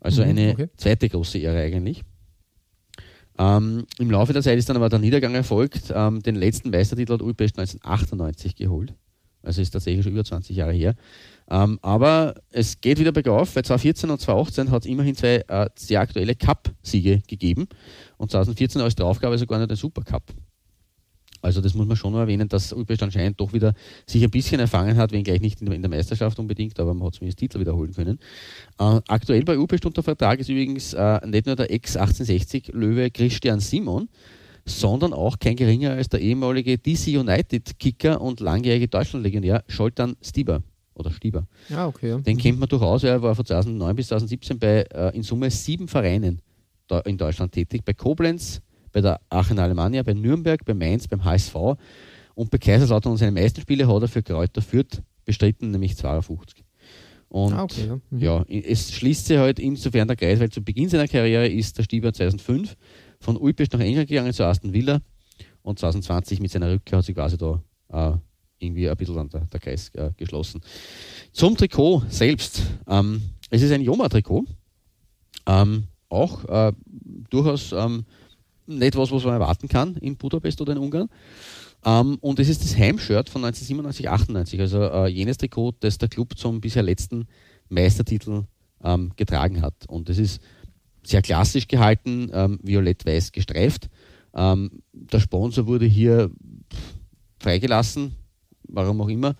Also 0.00 0.22
mhm, 0.22 0.30
eine 0.30 0.52
okay. 0.52 0.68
zweite 0.76 1.08
große 1.08 1.38
Ehre 1.38 1.60
eigentlich. 1.60 2.02
Ähm, 3.38 3.84
Im 3.98 4.10
Laufe 4.10 4.32
der 4.32 4.42
Zeit 4.42 4.58
ist 4.58 4.68
dann 4.70 4.76
aber 4.76 4.88
der 4.88 4.98
Niedergang 4.98 5.34
erfolgt. 5.34 5.92
Ähm, 5.94 6.22
den 6.22 6.36
letzten 6.36 6.70
Meistertitel 6.70 7.12
hat 7.12 7.22
Ulpest 7.22 7.58
1998 7.58 8.56
geholt. 8.56 8.94
Also 9.42 9.60
ist 9.60 9.70
tatsächlich 9.70 10.04
schon 10.04 10.14
über 10.14 10.24
20 10.24 10.56
Jahre 10.56 10.72
her. 10.72 10.94
Ähm, 11.50 11.78
aber 11.82 12.34
es 12.50 12.80
geht 12.80 12.98
wieder 12.98 13.12
bergauf, 13.12 13.54
weil 13.54 13.64
2014 13.64 14.10
und 14.10 14.20
2018 14.20 14.70
hat 14.70 14.82
es 14.84 14.90
immerhin 14.90 15.14
zwei 15.14 15.44
äh, 15.46 15.68
sehr 15.76 16.00
aktuelle 16.00 16.34
Cup-Siege 16.34 17.22
gegeben. 17.28 17.68
Und 18.16 18.30
2014 18.30 18.80
als 18.80 18.94
Draufgabe 18.94 19.36
sogar 19.36 19.58
noch 19.58 19.68
den 19.68 19.76
Supercup. 19.76 20.22
Also 21.42 21.60
das 21.60 21.74
muss 21.74 21.86
man 21.86 21.96
schon 21.96 22.14
erwähnen, 22.14 22.48
dass 22.48 22.72
Ulpest 22.72 23.02
anscheinend 23.02 23.40
doch 23.40 23.52
wieder 23.52 23.74
sich 24.06 24.22
ein 24.22 24.30
bisschen 24.30 24.60
erfangen 24.60 24.96
hat, 24.96 25.12
wenngleich 25.12 25.40
nicht 25.40 25.60
in 25.60 25.82
der, 25.82 25.90
Meisterschaft 25.90 26.38
unbedingt, 26.38 26.78
aber 26.80 26.94
man 26.94 27.06
hat 27.06 27.14
zumindest 27.14 27.38
Titel 27.38 27.60
wiederholen 27.60 27.92
können. 27.92 28.18
Äh, 28.78 29.00
aktuell 29.08 29.44
bei 29.44 29.58
Ulpest 29.58 29.86
unter 29.86 30.02
Vertrag 30.02 30.40
ist 30.40 30.48
übrigens 30.48 30.94
äh, 30.94 31.26
nicht 31.26 31.46
nur 31.46 31.56
der 31.56 31.70
Ex-1860-Löwe 31.70 33.10
Christian 33.10 33.60
Simon, 33.60 34.08
sondern 34.64 35.12
auch 35.12 35.38
kein 35.38 35.56
geringer 35.56 35.92
als 35.92 36.08
der 36.08 36.20
ehemalige 36.20 36.78
DC 36.78 37.18
United-Kicker 37.18 38.20
und 38.20 38.40
langjährige 38.40 38.88
Deutschland-Legionär 38.88 39.64
Scholtan 39.68 40.16
Stieber 40.20 40.62
oder 40.94 41.10
Stieber. 41.10 41.46
Ja, 41.68 41.86
okay. 41.86 42.10
Ja. 42.10 42.18
Den 42.18 42.36
mhm. 42.36 42.40
kennt 42.40 42.58
man 42.58 42.68
durchaus. 42.68 43.04
Er 43.04 43.22
war 43.22 43.34
von 43.34 43.44
2009 43.44 43.96
bis 43.96 44.08
2017 44.08 44.58
bei 44.58 44.82
äh, 44.92 45.16
in 45.16 45.22
Summe 45.22 45.50
sieben 45.50 45.88
Vereinen 45.88 46.40
in 47.04 47.18
Deutschland 47.18 47.52
tätig. 47.52 47.84
Bei 47.84 47.92
Koblenz, 47.92 48.60
bei 48.96 49.02
der 49.02 49.20
Aachen 49.28 49.58
Alemannia, 49.58 50.02
bei 50.02 50.14
Nürnberg, 50.14 50.64
bei 50.64 50.72
Mainz, 50.72 51.06
beim 51.06 51.22
HSV 51.22 51.54
und 52.34 52.50
bei 52.50 52.56
Kaiserslautern 52.56 53.12
und 53.12 53.18
seine 53.18 53.30
meisten 53.30 53.60
Spiele 53.60 53.86
hat 53.86 54.00
er 54.00 54.08
für 54.08 54.22
Kräuter 54.22 54.62
Fürth 54.62 55.02
bestritten, 55.26 55.70
nämlich 55.70 55.98
52. 55.98 56.64
Und 57.28 57.52
ah, 57.52 57.64
okay, 57.64 57.88
ja. 57.88 58.00
Mhm. 58.08 58.18
ja. 58.18 58.44
es 58.48 58.94
schließt 58.94 59.26
sich 59.26 59.36
halt 59.36 59.58
insofern 59.58 60.08
der 60.08 60.16
Kreis, 60.16 60.40
weil 60.40 60.48
zu 60.48 60.64
Beginn 60.64 60.88
seiner 60.88 61.08
Karriere 61.08 61.46
ist 61.46 61.76
der 61.76 61.82
Stieber 61.82 62.10
2005 62.10 62.74
von 63.20 63.36
Ulpest 63.36 63.74
nach 63.74 63.80
England 63.80 64.08
gegangen 64.08 64.32
zu 64.32 64.44
Aston 64.44 64.72
Villa 64.72 65.02
und 65.60 65.78
2020 65.78 66.40
mit 66.40 66.50
seiner 66.50 66.72
Rückkehr 66.72 66.96
hat 66.96 67.04
sich 67.04 67.14
quasi 67.14 67.36
da 67.36 67.62
äh, 67.92 68.16
irgendwie 68.60 68.88
ein 68.88 68.96
bisschen 68.96 69.18
an 69.18 69.28
der, 69.28 69.42
der 69.42 69.60
Kreis 69.60 69.90
äh, 69.90 70.12
geschlossen. 70.16 70.62
Zum 71.32 71.54
Trikot 71.54 72.04
selbst. 72.08 72.62
Ähm, 72.88 73.20
es 73.50 73.60
ist 73.60 73.72
ein 73.72 73.82
Joma-Trikot. 73.82 74.46
Ähm, 75.44 75.84
auch 76.08 76.44
äh, 76.46 76.72
durchaus 77.28 77.72
ähm, 77.72 78.06
nicht 78.66 78.96
was, 78.96 79.10
was 79.10 79.24
man 79.24 79.34
erwarten 79.34 79.68
kann 79.68 79.96
in 79.96 80.16
Budapest 80.16 80.60
oder 80.60 80.72
in 80.72 80.78
Ungarn. 80.78 81.08
Ähm, 81.84 82.18
und 82.20 82.38
es 82.40 82.48
ist 82.48 82.62
das 82.62 82.76
Heimshirt 82.76 83.28
von 83.28 83.44
1997, 83.44 84.08
98, 84.08 84.60
also 84.60 84.82
äh, 84.82 85.06
jenes 85.08 85.38
Trikot, 85.38 85.74
das 85.80 85.98
der 85.98 86.08
Club 86.08 86.36
zum 86.36 86.60
bisher 86.60 86.82
letzten 86.82 87.26
Meistertitel 87.68 88.44
ähm, 88.82 89.12
getragen 89.16 89.62
hat. 89.62 89.74
Und 89.88 90.08
es 90.08 90.18
ist 90.18 90.40
sehr 91.04 91.22
klassisch 91.22 91.68
gehalten, 91.68 92.30
ähm, 92.32 92.58
violett-weiß 92.62 93.32
gestreift. 93.32 93.88
Ähm, 94.34 94.82
der 94.92 95.20
Sponsor 95.20 95.66
wurde 95.66 95.86
hier 95.86 96.30
freigelassen, 97.38 98.16
warum 98.68 99.00
auch 99.00 99.08
immer. 99.08 99.36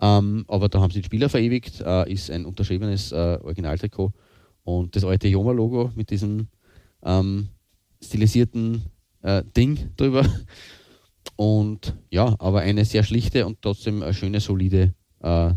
Ähm, 0.00 0.44
aber 0.48 0.68
da 0.68 0.80
haben 0.80 0.90
sie 0.90 1.00
den 1.00 1.06
Spieler 1.06 1.28
verewigt, 1.28 1.80
äh, 1.80 2.12
ist 2.12 2.30
ein 2.30 2.44
unterschriebenes 2.44 3.12
äh, 3.12 3.38
Originaltrikot. 3.42 4.12
Und 4.64 4.96
das 4.96 5.04
alte 5.04 5.28
Joma-Logo 5.28 5.92
mit 5.94 6.10
diesem 6.10 6.48
ähm, 7.04 7.48
stilisierten 8.06 8.84
äh, 9.22 9.42
Ding 9.56 9.90
drüber. 9.96 10.26
Und 11.36 11.94
ja, 12.10 12.34
aber 12.38 12.60
eine 12.60 12.84
sehr 12.84 13.02
schlichte 13.02 13.46
und 13.46 13.60
trotzdem 13.60 14.02
eine 14.02 14.14
schöne, 14.14 14.40
solide 14.40 14.94
äh, 15.20 15.52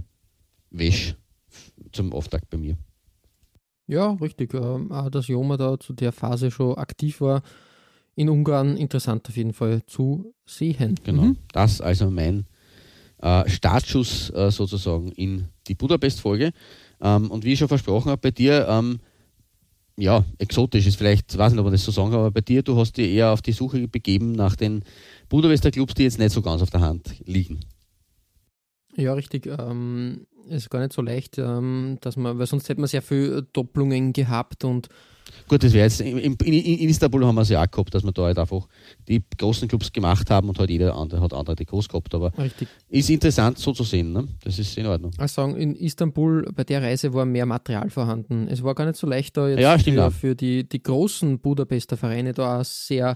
Wäsch 0.71 1.15
zum 1.91 2.13
Auftakt 2.13 2.49
bei 2.49 2.57
mir. 2.57 2.77
Ja, 3.87 4.11
richtig. 4.13 4.53
Ähm, 4.53 4.91
dass 5.11 5.27
Joma 5.27 5.57
da 5.57 5.79
zu 5.79 5.93
der 5.93 6.11
Phase 6.11 6.51
schon 6.51 6.77
aktiv 6.77 7.21
war 7.21 7.41
in 8.15 8.29
Ungarn, 8.29 8.75
interessant 8.75 9.29
auf 9.29 9.37
jeden 9.37 9.53
Fall 9.53 9.81
zu 9.87 10.33
sehen. 10.45 10.95
Genau, 11.05 11.21
mhm. 11.21 11.37
das 11.53 11.79
also 11.79 12.11
mein 12.11 12.45
äh, 13.21 13.49
Startschuss 13.49 14.29
äh, 14.31 14.51
sozusagen 14.51 15.11
in 15.13 15.47
die 15.67 15.75
Budapest-Folge. 15.75 16.51
Ähm, 17.01 17.31
und 17.31 17.45
wie 17.45 17.53
ich 17.53 17.59
schon 17.59 17.69
versprochen 17.69 18.11
habe, 18.11 18.21
bei 18.21 18.31
dir 18.31 18.67
ähm, 18.67 18.99
ja, 19.99 20.23
exotisch 20.37 20.87
ist 20.87 20.95
vielleicht, 20.95 21.37
weiß 21.37 21.51
nicht, 21.51 21.59
ob 21.59 21.65
man 21.65 21.73
das 21.73 21.83
so 21.83 21.91
sagen 21.91 22.11
kann, 22.11 22.19
aber 22.19 22.31
bei 22.31 22.41
dir, 22.41 22.63
du 22.63 22.77
hast 22.77 22.97
dich 22.97 23.11
eher 23.11 23.31
auf 23.31 23.41
die 23.41 23.51
Suche 23.51 23.87
begeben 23.87 24.31
nach 24.31 24.55
den 24.55 24.83
Budapester 25.27 25.71
Clubs, 25.71 25.93
die 25.93 26.03
jetzt 26.03 26.19
nicht 26.19 26.31
so 26.31 26.41
ganz 26.41 26.61
auf 26.61 26.69
der 26.69 26.81
Hand 26.81 27.15
liegen. 27.25 27.59
Ja, 28.95 29.13
richtig. 29.13 29.45
Ähm, 29.45 30.25
ist 30.47 30.69
gar 30.69 30.79
nicht 30.79 30.93
so 30.93 31.01
leicht, 31.01 31.37
ähm, 31.37 31.97
dass 32.01 32.15
man, 32.17 32.39
weil 32.39 32.47
sonst 32.47 32.69
hätte 32.69 32.81
man 32.81 32.87
sehr 32.87 33.01
viel 33.01 33.47
Doppelungen 33.53 34.13
gehabt 34.13 34.63
und 34.63 34.89
Gut, 35.47 35.63
das 35.63 35.73
wäre 35.73 35.85
jetzt, 35.85 36.01
in, 36.01 36.17
in, 36.17 36.35
in, 36.35 36.89
Istanbul 36.89 37.25
haben 37.25 37.35
wir 37.35 37.41
es 37.41 37.49
ja 37.49 37.61
auch 37.61 37.69
gehabt, 37.69 37.93
dass 37.93 38.03
wir 38.03 38.11
da 38.11 38.23
halt 38.23 38.39
einfach 38.39 38.67
die 39.07 39.23
großen 39.37 39.67
Clubs 39.67 39.91
gemacht 39.91 40.29
haben 40.29 40.49
und 40.49 40.59
halt 40.59 40.69
jeder 40.69 40.95
andere 40.95 41.21
hat 41.21 41.33
andere 41.33 41.55
Trikots 41.55 41.87
gehabt, 41.87 42.13
aber 42.13 42.35
Richtig. 42.37 42.67
ist 42.89 43.09
interessant 43.09 43.57
so 43.57 43.71
zu 43.73 43.83
sehen, 43.83 44.11
ne? 44.11 44.27
das 44.43 44.59
ist 44.59 44.77
in 44.77 44.85
Ordnung. 44.85 45.11
Ich 45.23 45.31
sagen, 45.31 45.55
in 45.55 45.75
Istanbul 45.75 46.51
bei 46.53 46.63
der 46.63 46.81
Reise 46.81 47.13
war 47.13 47.25
mehr 47.25 47.45
Material 47.45 47.89
vorhanden. 47.89 48.47
Es 48.47 48.63
war 48.63 48.75
gar 48.75 48.85
nicht 48.85 48.97
so 48.97 49.07
leicht 49.07 49.37
da 49.37 49.47
jetzt 49.47 49.59
ja, 49.59 49.77
für, 49.77 50.11
für, 50.11 50.35
die, 50.35 50.67
die 50.67 50.83
großen 50.83 51.39
Budapester 51.39 51.97
Vereine 51.97 52.33
da 52.33 52.63
sehr 52.63 53.15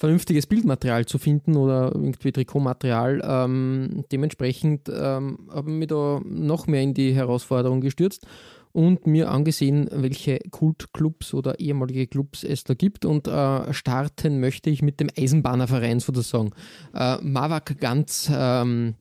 vernünftiges 0.00 0.46
Bildmaterial 0.46 1.04
zu 1.04 1.18
finden 1.18 1.56
oder 1.56 1.92
irgendwie 1.94 2.32
Trikotmaterial. 2.32 3.20
Ähm, 3.22 4.04
dementsprechend 4.10 4.88
ähm, 4.88 5.50
haben 5.52 5.78
wir 5.78 5.86
da 5.86 6.20
noch 6.24 6.66
mehr 6.66 6.80
in 6.80 6.94
die 6.94 7.14
Herausforderung 7.14 7.82
gestürzt 7.82 8.26
und 8.72 9.06
mir 9.06 9.30
angesehen, 9.30 9.90
welche 9.92 10.38
Kultclubs 10.50 11.34
oder 11.34 11.60
ehemalige 11.60 12.06
Clubs 12.06 12.44
es 12.44 12.64
da 12.64 12.72
gibt. 12.72 13.04
Und 13.04 13.28
äh, 13.28 13.74
starten 13.74 14.40
möchte 14.40 14.70
ich 14.70 14.80
mit 14.80 15.00
dem 15.00 15.10
Eisenbahnerverein 15.14 16.00
sozusagen. 16.00 16.52
Äh, 16.94 17.18
Mavak 17.20 17.78
ganz. 17.78 18.30
Ähm, 18.32 18.94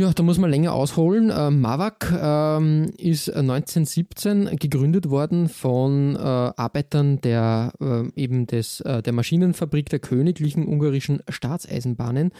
ja, 0.00 0.14
da 0.14 0.22
muss 0.22 0.38
man 0.38 0.48
länger 0.48 0.72
ausholen. 0.72 1.28
Äh, 1.28 1.50
Mavak 1.50 2.10
ähm, 2.10 2.90
ist 2.96 3.28
1917 3.28 4.56
gegründet 4.56 5.10
worden 5.10 5.50
von 5.50 6.16
äh, 6.16 6.18
Arbeitern 6.18 7.20
der 7.20 7.74
äh, 7.80 8.08
eben 8.16 8.46
des, 8.46 8.80
äh, 8.80 9.02
der 9.02 9.12
Maschinenfabrik 9.12 9.90
der 9.90 9.98
königlichen 9.98 10.66
ungarischen 10.66 11.20
Staatseisenbahnen, 11.28 12.32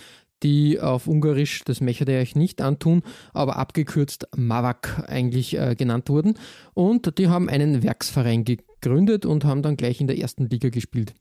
die 0.43 0.81
auf 0.81 1.07
Ungarisch, 1.07 1.62
das 1.67 1.83
möchte 1.83 2.11
ich 2.11 2.19
euch 2.19 2.35
nicht 2.35 2.62
antun, 2.62 3.02
aber 3.35 3.57
abgekürzt 3.57 4.26
Mavak 4.35 5.05
eigentlich 5.07 5.59
äh, 5.59 5.75
genannt 5.75 6.09
wurden. 6.09 6.38
Und 6.73 7.19
die 7.19 7.29
haben 7.29 7.50
einen 7.50 7.83
Werksverein 7.83 8.45
gegründet 8.45 9.26
und 9.26 9.45
haben 9.45 9.61
dann 9.61 9.76
gleich 9.76 10.00
in 10.00 10.07
der 10.07 10.17
ersten 10.17 10.49
Liga 10.49 10.71
gespielt. 10.71 11.12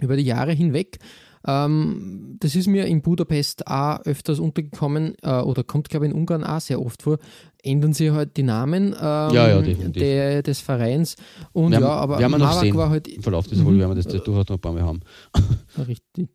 Über 0.00 0.16
die 0.16 0.24
Jahre 0.24 0.50
hinweg 0.50 0.98
ähm, 1.46 2.36
das 2.40 2.54
ist 2.56 2.66
mir 2.66 2.86
in 2.86 3.02
Budapest 3.02 3.66
auch 3.66 4.00
öfters 4.04 4.38
untergekommen 4.38 5.14
äh, 5.22 5.40
oder 5.40 5.62
kommt, 5.62 5.88
glaube 5.88 6.06
ich, 6.06 6.12
in 6.12 6.16
Ungarn 6.16 6.44
auch 6.44 6.60
sehr 6.60 6.80
oft 6.80 7.02
vor. 7.02 7.18
Ändern 7.62 7.92
sie 7.92 8.10
halt 8.10 8.36
die 8.36 8.42
Namen 8.42 8.88
ähm, 8.88 8.94
ja, 8.98 9.60
ja, 9.60 9.62
der, 9.62 10.42
des 10.42 10.60
Vereins. 10.60 11.16
Und 11.52 11.72
wir 11.72 11.80
ja, 11.80 11.86
haben, 11.86 12.00
aber 12.00 12.18
wir 12.18 12.24
haben 12.24 12.38
noch 12.38 12.60
sehen, 12.60 12.76
war 12.76 12.90
halt. 12.90 13.08
Im 13.08 13.22
Verlauf 13.22 13.46
dieser 13.46 13.64
Folge 13.64 13.78
werden 13.78 13.96
wir 13.96 14.02
das 14.02 14.06
durchaus 14.06 14.48
noch 14.48 14.56
ein 14.56 14.60
paar 14.60 14.72
Mal 14.72 14.82
haben. 14.82 15.00
Richtig. 15.88 16.28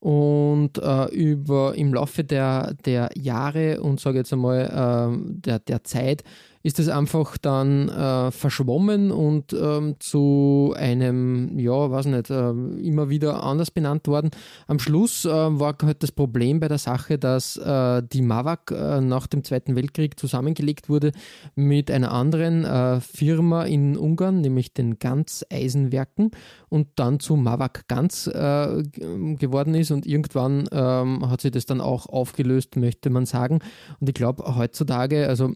Und 0.00 0.78
äh, 0.78 1.04
über 1.14 1.76
im 1.76 1.94
Laufe 1.94 2.24
der, 2.24 2.74
der 2.84 3.10
Jahre 3.14 3.80
und 3.80 4.00
sage 4.00 4.18
jetzt 4.18 4.32
einmal 4.32 5.12
äh, 5.14 5.32
der, 5.38 5.60
der 5.60 5.84
Zeit 5.84 6.24
ist 6.62 6.78
es 6.78 6.88
einfach 6.88 7.36
dann 7.38 7.88
äh, 7.88 8.30
verschwommen 8.30 9.10
und 9.10 9.52
ähm, 9.52 9.96
zu 9.98 10.74
einem, 10.76 11.58
ja, 11.58 11.90
weiß 11.90 12.06
nicht, 12.06 12.30
äh, 12.30 12.50
immer 12.50 13.08
wieder 13.08 13.42
anders 13.42 13.70
benannt 13.70 14.06
worden. 14.08 14.30
Am 14.66 14.78
Schluss 14.78 15.24
äh, 15.24 15.30
war 15.30 15.76
halt 15.82 16.02
das 16.02 16.12
Problem 16.12 16.60
bei 16.60 16.68
der 16.68 16.78
Sache, 16.78 17.18
dass 17.18 17.56
äh, 17.56 18.02
die 18.12 18.22
MAVAG 18.22 18.70
äh, 18.70 19.00
nach 19.00 19.26
dem 19.26 19.44
Zweiten 19.44 19.76
Weltkrieg 19.76 20.18
zusammengelegt 20.18 20.88
wurde 20.88 21.12
mit 21.54 21.90
einer 21.90 22.12
anderen 22.12 22.64
äh, 22.64 23.00
Firma 23.00 23.64
in 23.64 23.96
Ungarn, 23.96 24.40
nämlich 24.40 24.72
den 24.72 24.98
Ganz 24.98 25.44
Eisenwerken 25.50 26.30
und 26.68 26.88
dann 26.96 27.20
zu 27.20 27.36
MAVAG 27.36 27.88
Ganz 27.88 28.24
geworden 28.24 29.74
ist 29.74 29.90
und 29.90 30.06
irgendwann 30.06 30.68
ähm, 30.72 31.28
hat 31.28 31.40
sich 31.40 31.50
das 31.50 31.66
dann 31.66 31.80
auch 31.80 32.06
aufgelöst, 32.06 32.76
möchte 32.76 33.10
man 33.10 33.26
sagen. 33.26 33.60
Und 34.00 34.08
ich 34.08 34.14
glaube 34.14 34.56
heutzutage, 34.56 35.28
also 35.28 35.52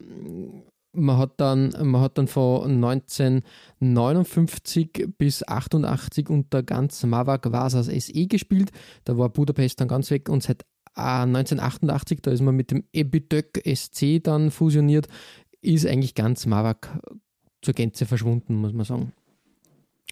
man 0.96 1.18
hat 1.18 1.38
dann, 1.38 1.74
man 1.82 2.00
hat 2.00 2.16
dann 2.18 2.28
von 2.28 2.84
1959 2.84 5.08
bis 5.18 5.46
88 5.46 6.28
unter 6.28 6.62
ganz 6.62 7.04
Mavak 7.04 7.52
Vasas 7.52 7.86
SE 7.86 8.26
gespielt. 8.26 8.70
Da 9.04 9.18
war 9.18 9.28
Budapest 9.28 9.80
dann 9.80 9.88
ganz 9.88 10.10
weg 10.10 10.28
und 10.28 10.42
seit 10.42 10.64
1988, 10.94 12.20
da 12.22 12.30
ist 12.30 12.40
man 12.40 12.56
mit 12.56 12.70
dem 12.70 12.84
Ebitök 12.92 13.60
SC 13.66 14.22
dann 14.22 14.50
fusioniert, 14.50 15.08
ist 15.60 15.86
eigentlich 15.86 16.14
ganz 16.14 16.46
Mavak 16.46 16.88
zur 17.60 17.74
Gänze 17.74 18.06
verschwunden, 18.06 18.54
muss 18.54 18.72
man 18.72 18.86
sagen. 18.86 19.12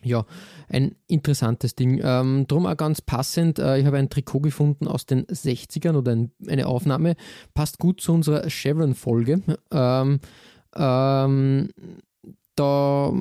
Ja, 0.02 0.26
ein 0.68 0.96
interessantes 1.06 1.74
Ding. 1.74 1.98
Ähm, 2.02 2.46
drum 2.46 2.66
auch 2.66 2.76
ganz 2.76 3.00
passend, 3.00 3.58
äh, 3.58 3.78
ich 3.78 3.86
habe 3.86 3.96
ein 3.96 4.10
Trikot 4.10 4.40
gefunden 4.40 4.86
aus 4.86 5.06
den 5.06 5.24
60ern 5.24 5.96
oder 5.96 6.12
ein, 6.12 6.32
eine 6.46 6.66
Aufnahme, 6.66 7.16
passt 7.54 7.78
gut 7.78 8.02
zu 8.02 8.12
unserer 8.12 8.46
Chevron-Folge. 8.50 9.40
Ähm, 9.70 10.20
ähm, 10.76 11.68
da 12.56 13.12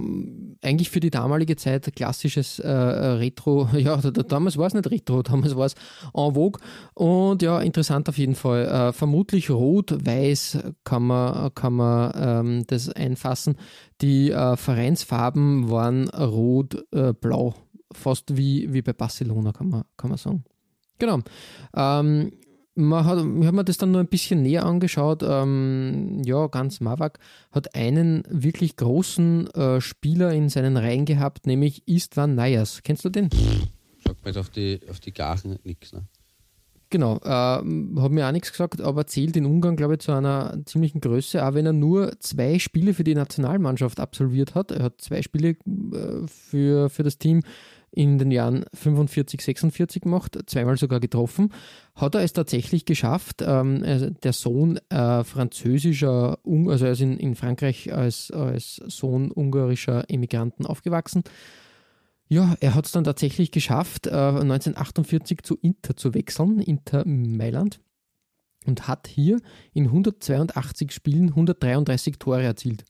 eigentlich 0.62 0.90
für 0.90 1.00
die 1.00 1.10
damalige 1.10 1.56
Zeit 1.56 1.96
klassisches 1.96 2.60
äh, 2.60 2.70
Retro, 2.70 3.68
ja, 3.78 3.98
damals 3.98 4.58
war 4.58 4.68
es 4.68 4.74
nicht 4.74 4.90
Retro, 4.90 5.24
damals 5.24 5.56
war 5.56 5.66
es 5.66 5.76
en 6.14 6.34
vogue 6.34 6.62
und 6.94 7.42
ja, 7.42 7.60
interessant 7.60 8.08
auf 8.10 8.18
jeden 8.18 8.36
Fall. 8.36 8.66
Äh, 8.66 8.94
vermutlich 8.94 9.50
rot-weiß 9.50 10.60
kann 10.84 11.04
man, 11.04 11.54
kann 11.56 11.74
man 11.74 12.12
ähm, 12.16 12.64
das 12.68 12.90
einfassen. 12.90 13.58
Die 14.02 14.32
äh, 14.32 14.56
Vereinsfarben 14.56 15.70
waren 15.70 16.10
rot-blau, 16.10 17.50
äh, 17.50 17.94
fast 17.94 18.38
wie, 18.38 18.72
wie 18.72 18.82
bei 18.82 18.94
Barcelona, 18.94 19.52
kann 19.52 19.70
man, 19.70 19.84
kann 19.98 20.10
man 20.10 20.18
sagen. 20.18 20.44
Genau. 21.00 21.20
Ähm, 21.76 22.32
man 22.76 23.06
hat, 23.06 23.20
ich 23.20 23.46
habe 23.46 23.52
mir 23.52 23.64
das 23.64 23.78
dann 23.78 23.92
nur 23.92 24.02
ein 24.02 24.08
bisschen 24.08 24.42
näher 24.42 24.66
angeschaut. 24.66 25.24
Ähm, 25.24 26.22
ja, 26.24 26.48
ganz 26.48 26.80
Mavak 26.80 27.20
hat 27.52 27.76
einen 27.76 28.24
wirklich 28.30 28.76
großen 28.76 29.48
äh, 29.52 29.82
Spieler 29.82 30.32
in 30.34 30.50
seinen 30.50 30.78
Reihen 30.78 31.06
gehabt, 31.06 31.46
nämlich 31.46 31.88
Istvan 31.88 32.36
Nayas. 32.36 32.82
Kennst 32.84 33.06
du 33.06 33.10
den? 33.10 33.30
Sagt 34.04 34.24
mir 34.24 34.32
jetzt 34.32 34.38
auf 34.38 34.50
die, 34.50 34.80
auf 34.90 35.00
die 35.00 35.14
Gachen 35.14 35.60
nichts. 35.64 35.94
Ne? 35.94 36.04
Genau, 36.94 37.18
äh, 37.24 37.30
hat 37.30 38.12
mir 38.12 38.28
auch 38.28 38.32
nichts 38.32 38.52
gesagt, 38.52 38.80
aber 38.80 39.08
zählt 39.08 39.36
in 39.36 39.48
Ungarn, 39.48 39.76
glaube 39.76 39.96
ich, 39.96 40.02
zu 40.02 40.12
einer 40.12 40.60
ziemlichen 40.66 41.02
Größe, 41.02 41.44
auch 41.44 41.56
wenn 41.56 41.66
er 41.66 41.74
nur 41.74 42.20
zwei 42.20 42.60
Spiele 42.60 42.94
für 42.94 43.04
die 43.04 43.16
Nationalmannschaft 43.16 44.00
absolviert 44.00 44.54
hat. 44.54 44.70
Er 44.70 44.84
hat 44.84 45.02
zwei 45.02 45.24
Spiele 45.24 45.50
äh, 45.50 46.28
für, 46.28 46.92
für 46.92 47.02
das 47.02 47.18
Team 47.18 47.42
in 47.96 48.18
den 48.18 48.32
Jahren 48.32 48.66
45, 48.74 49.42
46 49.42 50.02
gemacht, 50.02 50.38
zweimal 50.48 50.78
sogar 50.78 51.00
getroffen, 51.00 51.54
hat 51.96 52.16
er 52.16 52.22
es 52.22 52.34
tatsächlich 52.34 52.86
geschafft. 52.86 53.44
Ähm, 53.46 54.16
der 54.24 54.34
Sohn 54.34 54.80
äh, 54.90 55.24
französischer, 55.24 56.40
also 56.44 56.86
er 56.86 56.92
ist 56.92 57.02
in, 57.02 57.18
in 57.18 57.36
Frankreich 57.36 57.94
als, 57.94 58.32
als 58.32 58.76
Sohn 58.88 59.32
ungarischer 59.32 60.10
Emigranten 60.10 60.66
aufgewachsen. 60.66 61.24
Ja, 62.28 62.56
er 62.62 62.74
hat 62.74 62.86
es 62.86 62.92
dann 62.92 63.04
tatsächlich 63.04 63.52
geschafft, 63.52 64.08
äh, 64.08 64.12
1948 64.12 65.44
zu 65.44 65.56
Inter 65.62 65.96
zu 65.96 66.16
wechseln, 66.16 66.60
Inter 66.60 67.06
Mailand, 67.06 67.80
und 68.66 68.88
hat 68.88 69.08
hier 69.08 69.40
in 69.74 69.86
182 69.86 70.92
Spielen 70.92 71.30
133 71.30 72.18
Tore 72.18 72.42
erzielt. 72.42 72.86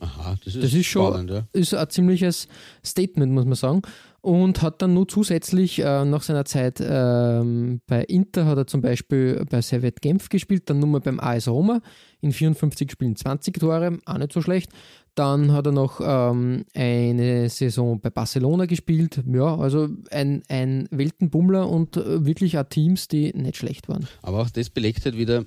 Aha, 0.00 0.36
das 0.44 0.54
ist, 0.54 0.64
das 0.64 0.74
ist 0.74 0.86
schon 0.86 1.12
spannend, 1.12 1.30
ja. 1.30 1.48
ist 1.52 1.74
ein 1.74 1.90
ziemliches 1.90 2.46
Statement, 2.84 3.32
muss 3.32 3.44
man 3.44 3.54
sagen. 3.54 3.82
Und 4.20 4.62
hat 4.62 4.82
dann 4.82 4.94
nur 4.94 5.08
zusätzlich 5.08 5.78
äh, 5.80 6.04
nach 6.04 6.22
seiner 6.22 6.44
Zeit 6.44 6.80
ähm, 6.80 7.80
bei 7.86 8.04
Inter 8.04 8.46
hat 8.46 8.58
er 8.58 8.66
zum 8.66 8.80
Beispiel 8.80 9.44
bei 9.48 9.60
Servet 9.60 10.00
Genf 10.02 10.28
gespielt, 10.28 10.64
dann 10.66 10.80
nur 10.80 10.88
mal 10.88 11.00
beim 11.00 11.18
AS 11.18 11.48
Roma 11.48 11.80
in 12.20 12.32
54 12.32 12.90
Spielen 12.90 13.16
20 13.16 13.58
Tore, 13.58 13.98
auch 14.06 14.18
nicht 14.18 14.32
so 14.32 14.42
schlecht. 14.42 14.70
Dann 15.14 15.52
hat 15.52 15.66
er 15.66 15.72
noch 15.72 16.00
ähm, 16.00 16.64
eine 16.74 17.48
Saison 17.48 18.00
bei 18.00 18.10
Barcelona 18.10 18.66
gespielt. 18.66 19.20
Ja, 19.26 19.56
also 19.56 19.88
ein, 20.10 20.42
ein 20.48 20.88
Weltenbummler 20.92 21.68
und 21.68 21.96
äh, 21.96 22.24
wirklich 22.24 22.56
auch 22.58 22.68
Teams, 22.68 23.08
die 23.08 23.32
nicht 23.32 23.56
schlecht 23.56 23.88
waren. 23.88 24.06
Aber 24.22 24.42
auch 24.42 24.50
das 24.50 24.70
belegt 24.70 25.04
halt 25.04 25.16
wieder 25.16 25.44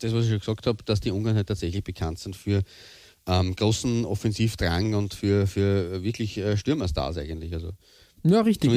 das, 0.00 0.14
was 0.14 0.24
ich 0.24 0.30
schon 0.30 0.40
gesagt 0.40 0.66
habe, 0.66 0.82
dass 0.84 1.00
die 1.00 1.10
Ungarn 1.10 1.36
halt 1.36 1.48
tatsächlich 1.48 1.82
bekannt 1.82 2.18
sind 2.18 2.36
für 2.36 2.62
ähm, 3.30 3.54
großen 3.54 4.04
Offensivdrang 4.04 4.94
und 4.94 5.14
für, 5.14 5.46
für 5.46 6.02
wirklich 6.02 6.38
äh, 6.38 6.56
Stürmerstars 6.56 7.16
eigentlich. 7.18 7.54
Also, 7.54 7.70
ja, 8.22 8.40
richtig. 8.40 8.70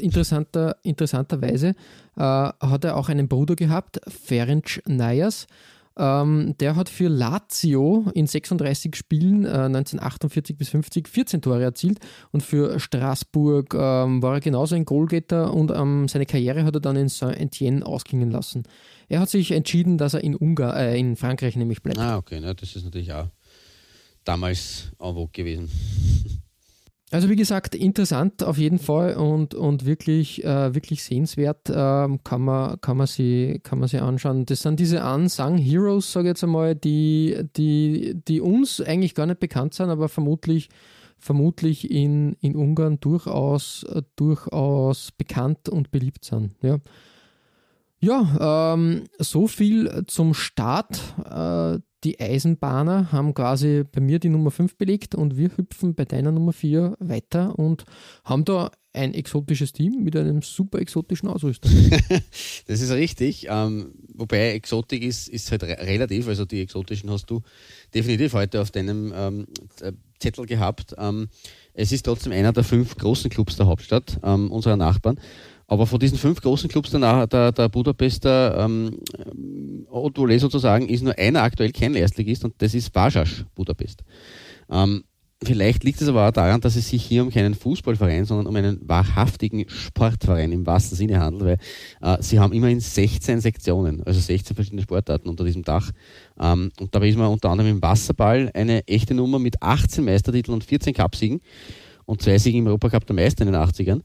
Interessanter, 0.00 0.76
interessanterweise 0.82 1.74
äh, 2.16 2.20
hat 2.20 2.84
er 2.84 2.96
auch 2.96 3.08
einen 3.08 3.28
Bruder 3.28 3.56
gehabt, 3.56 4.00
Ferenc 4.06 4.82
Nayas. 4.86 5.46
Ähm, 5.98 6.54
der 6.60 6.76
hat 6.76 6.90
für 6.90 7.08
Lazio 7.08 8.04
in 8.12 8.26
36 8.26 8.94
Spielen 8.94 9.46
äh, 9.46 9.48
1948 9.48 10.54
bis 10.54 10.68
50 10.68 11.08
14 11.08 11.40
Tore 11.40 11.62
erzielt 11.62 12.00
und 12.32 12.42
für 12.42 12.78
Straßburg 12.78 13.72
ähm, 13.72 14.20
war 14.20 14.34
er 14.34 14.40
genauso 14.40 14.74
ein 14.74 14.84
Goalgetter 14.84 15.54
und 15.54 15.70
ähm, 15.70 16.06
seine 16.06 16.26
Karriere 16.26 16.64
hat 16.64 16.74
er 16.74 16.80
dann 16.80 16.96
in 16.96 17.08
Saint-Etienne 17.08 17.84
ausklingen 17.86 18.30
lassen. 18.30 18.64
Er 19.08 19.20
hat 19.20 19.30
sich 19.30 19.52
entschieden, 19.52 19.96
dass 19.96 20.12
er 20.12 20.22
in 20.22 20.34
Ungarn, 20.34 20.76
äh, 20.76 20.98
in 20.98 21.16
Frankreich 21.16 21.56
nämlich 21.56 21.82
bleibt. 21.82 21.98
Ah, 21.98 22.18
okay, 22.18 22.40
na, 22.42 22.52
das 22.52 22.76
ist 22.76 22.84
natürlich 22.84 23.14
auch 23.14 23.28
damals 24.26 24.90
en 24.98 25.14
vogue 25.14 25.30
gewesen. 25.32 25.70
Also 27.12 27.28
wie 27.28 27.36
gesagt, 27.36 27.76
interessant 27.76 28.42
auf 28.42 28.58
jeden 28.58 28.80
Fall 28.80 29.14
und, 29.14 29.54
und 29.54 29.86
wirklich, 29.86 30.44
äh, 30.44 30.74
wirklich 30.74 31.04
sehenswert 31.04 31.70
äh, 31.70 31.72
kann, 31.72 32.42
man, 32.42 32.80
kann, 32.80 32.96
man 32.96 33.06
sie, 33.06 33.60
kann 33.62 33.78
man 33.78 33.88
sie 33.88 34.00
anschauen. 34.00 34.44
Das 34.44 34.62
sind 34.62 34.80
diese 34.80 35.04
Unsung 35.04 35.56
Heroes, 35.56 36.12
sage 36.12 36.26
ich 36.26 36.30
jetzt 36.30 36.42
einmal, 36.42 36.74
die, 36.74 37.38
die, 37.56 38.20
die 38.26 38.40
uns 38.40 38.80
eigentlich 38.80 39.14
gar 39.14 39.26
nicht 39.26 39.38
bekannt 39.38 39.74
sind, 39.74 39.88
aber 39.88 40.08
vermutlich, 40.08 40.68
vermutlich 41.16 41.92
in, 41.92 42.32
in 42.40 42.56
Ungarn 42.56 42.98
durchaus, 42.98 43.86
durchaus 44.16 45.12
bekannt 45.12 45.68
und 45.68 45.92
beliebt 45.92 46.24
sind. 46.24 46.56
Ja. 46.60 46.78
Ja, 48.00 48.74
ähm, 48.74 49.04
so 49.18 49.46
viel 49.46 50.04
zum 50.06 50.34
Start. 50.34 51.00
Äh, 51.24 51.80
die 52.04 52.20
Eisenbahner 52.20 53.10
haben 53.10 53.34
quasi 53.34 53.84
bei 53.90 54.00
mir 54.00 54.18
die 54.18 54.28
Nummer 54.28 54.50
5 54.50 54.76
belegt 54.76 55.14
und 55.14 55.36
wir 55.36 55.50
hüpfen 55.56 55.94
bei 55.94 56.04
deiner 56.04 56.30
Nummer 56.30 56.52
4 56.52 56.96
weiter 57.00 57.58
und 57.58 57.84
haben 58.24 58.44
da 58.44 58.70
ein 58.92 59.12
exotisches 59.12 59.72
Team 59.72 60.04
mit 60.04 60.16
einem 60.16 60.42
super 60.42 60.78
exotischen 60.78 61.28
Ausrüster. 61.28 61.68
das 62.66 62.80
ist 62.80 62.90
richtig. 62.90 63.46
Ähm, 63.48 63.94
wobei 64.14 64.52
Exotik 64.52 65.02
ist, 65.02 65.28
ist 65.28 65.50
halt 65.50 65.64
re 65.64 65.76
relativ. 65.80 66.28
Also 66.28 66.44
die 66.44 66.60
exotischen 66.62 67.10
hast 67.10 67.26
du 67.26 67.42
definitiv 67.94 68.32
heute 68.34 68.60
auf 68.60 68.70
deinem 68.70 69.12
ähm, 69.14 69.46
Zettel 70.18 70.46
gehabt. 70.46 70.94
Ähm, 70.98 71.28
es 71.74 71.92
ist 71.92 72.04
trotzdem 72.06 72.32
einer 72.32 72.52
der 72.52 72.64
fünf 72.64 72.96
großen 72.96 73.30
Clubs 73.30 73.56
der 73.56 73.66
Hauptstadt, 73.66 74.18
ähm, 74.22 74.50
unserer 74.50 74.76
Nachbarn. 74.76 75.20
Aber 75.68 75.86
von 75.86 75.98
diesen 75.98 76.18
fünf 76.18 76.40
großen 76.40 76.68
Clubs 76.68 76.90
der, 76.90 77.26
der, 77.26 77.52
der 77.52 77.68
Budapester 77.68 78.64
ähm, 78.64 79.00
Haute 79.90 80.20
Volée 80.20 80.38
sozusagen 80.38 80.88
ist 80.88 81.02
nur 81.02 81.18
einer 81.18 81.42
aktuell 81.42 81.72
kein 81.72 81.94
Erstligist 81.94 82.44
und 82.44 82.54
das 82.58 82.74
ist 82.74 82.94
Vasas 82.94 83.44
Budapest. 83.54 84.04
Ähm, 84.70 85.04
vielleicht 85.42 85.84
liegt 85.84 86.00
es 86.00 86.08
aber 86.08 86.28
auch 86.28 86.32
daran, 86.32 86.60
dass 86.60 86.76
es 86.76 86.88
sich 86.88 87.04
hier 87.04 87.22
um 87.22 87.30
keinen 87.30 87.54
Fußballverein, 87.54 88.24
sondern 88.24 88.46
um 88.46 88.54
einen 88.56 88.78
wahrhaftigen 88.88 89.68
Sportverein 89.68 90.52
im 90.52 90.66
wahrsten 90.66 90.96
Sinne 90.96 91.18
handelt, 91.18 91.60
weil 92.02 92.18
äh, 92.18 92.22
sie 92.22 92.38
haben 92.38 92.52
immerhin 92.52 92.80
16 92.80 93.40
Sektionen, 93.40 94.02
also 94.04 94.20
16 94.20 94.54
verschiedene 94.54 94.82
Sportarten 94.82 95.28
unter 95.28 95.44
diesem 95.44 95.62
Dach. 95.62 95.90
Ähm, 96.38 96.70
und 96.78 96.94
dabei 96.94 97.08
ist 97.08 97.18
man 97.18 97.28
unter 97.28 97.50
anderem 97.50 97.70
im 97.72 97.82
Wasserball 97.82 98.50
eine 98.54 98.86
echte 98.86 99.14
Nummer 99.14 99.38
mit 99.38 99.62
18 99.62 100.04
Meistertiteln 100.04 100.54
und 100.54 100.64
14 100.64 100.94
Cupsiegen 100.94 101.40
und 102.04 102.22
zwei 102.22 102.38
Siegen 102.38 102.60
im 102.60 102.66
Europacup 102.68 103.06
der 103.06 103.16
Meister 103.16 103.44
in 103.44 103.52
den 103.52 103.60
80ern. 103.60 104.02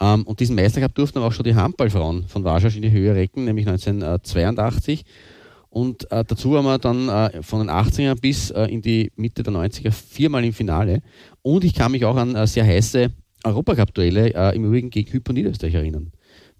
Ähm, 0.00 0.24
und 0.24 0.40
diesen 0.40 0.54
Meistercup 0.54 0.94
durften 0.94 1.18
aber 1.18 1.28
auch 1.28 1.32
schon 1.32 1.44
die 1.44 1.54
Handballfrauen 1.54 2.26
von 2.28 2.44
Warschau 2.44 2.68
in 2.68 2.82
die 2.82 2.90
Höhe 2.90 3.14
recken, 3.14 3.44
nämlich 3.44 3.66
1982. 3.66 5.04
Und 5.70 6.10
äh, 6.10 6.24
dazu 6.24 6.56
haben 6.56 6.64
wir 6.64 6.78
dann 6.78 7.08
äh, 7.08 7.42
von 7.42 7.60
den 7.60 7.70
80ern 7.70 8.20
bis 8.20 8.50
äh, 8.50 8.64
in 8.66 8.80
die 8.80 9.12
Mitte 9.16 9.42
der 9.42 9.52
90er 9.52 9.90
viermal 9.90 10.44
im 10.44 10.52
Finale. 10.52 11.02
Und 11.42 11.64
ich 11.64 11.74
kann 11.74 11.92
mich 11.92 12.04
auch 12.04 12.16
an 12.16 12.34
äh, 12.34 12.46
sehr 12.46 12.64
heiße 12.64 13.10
Europacup-Duelle 13.44 14.34
äh, 14.34 14.56
im 14.56 14.64
Übrigen 14.64 14.90
gegen 14.90 15.12
Hypo 15.12 15.32
Niederösterreich 15.32 15.74
erinnern. 15.74 16.10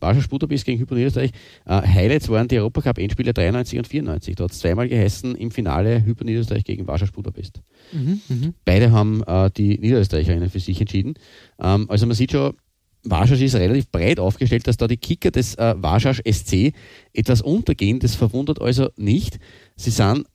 Warschau 0.01 0.21
Sputterbis 0.21 0.65
gegen 0.65 0.79
Hypo 0.79 0.95
Niederösterreich. 0.95 1.33
Äh, 1.65 1.83
Highlights 1.83 2.29
waren 2.29 2.49
die 2.49 2.59
Europacup-Endspiele 2.59 3.33
93 3.33 3.79
und 3.79 3.89
94. 3.89 4.37
Da 4.37 4.45
hat 4.45 4.53
es 4.53 4.59
zweimal 4.59 4.89
geheißen 4.89 5.35
im 5.35 5.51
Finale 5.51 6.05
Hypo 6.05 6.25
Niederösterreich 6.25 6.65
gegen 6.65 6.87
Warschau 6.87 7.07
Sputterbist. 7.07 7.63
Mhm, 7.93 8.21
mh. 8.29 8.53
Beide 8.65 8.93
haben 8.93 9.25
die 9.57 9.79
Niederösterreicherinnen 9.79 10.51
für 10.51 10.61
sich 10.61 10.81
entschieden. 10.81 11.15
Ähm, 11.59 11.87
also 11.89 12.07
man 12.07 12.15
sieht 12.15 12.33
schon, 12.33 12.55
Warschausch 13.05 13.41
ist 13.41 13.55
relativ 13.55 13.91
breit 13.91 14.21
aufgestellt, 14.21 14.67
dass 14.67 14.77
da 14.77 14.87
die 14.87 14.97
Kicker 14.97 15.31
des 15.31 15.55
äh, 15.55 15.75
Warschausch 15.79 16.21
SC 16.29 16.73
etwas 17.13 17.43
untergehen. 17.43 18.01
Das 18.01 18.15
verwundert 18.15 18.61
also 18.61 18.91
nicht. 18.97 19.39
Sie 19.77 19.91
sind 19.91 20.27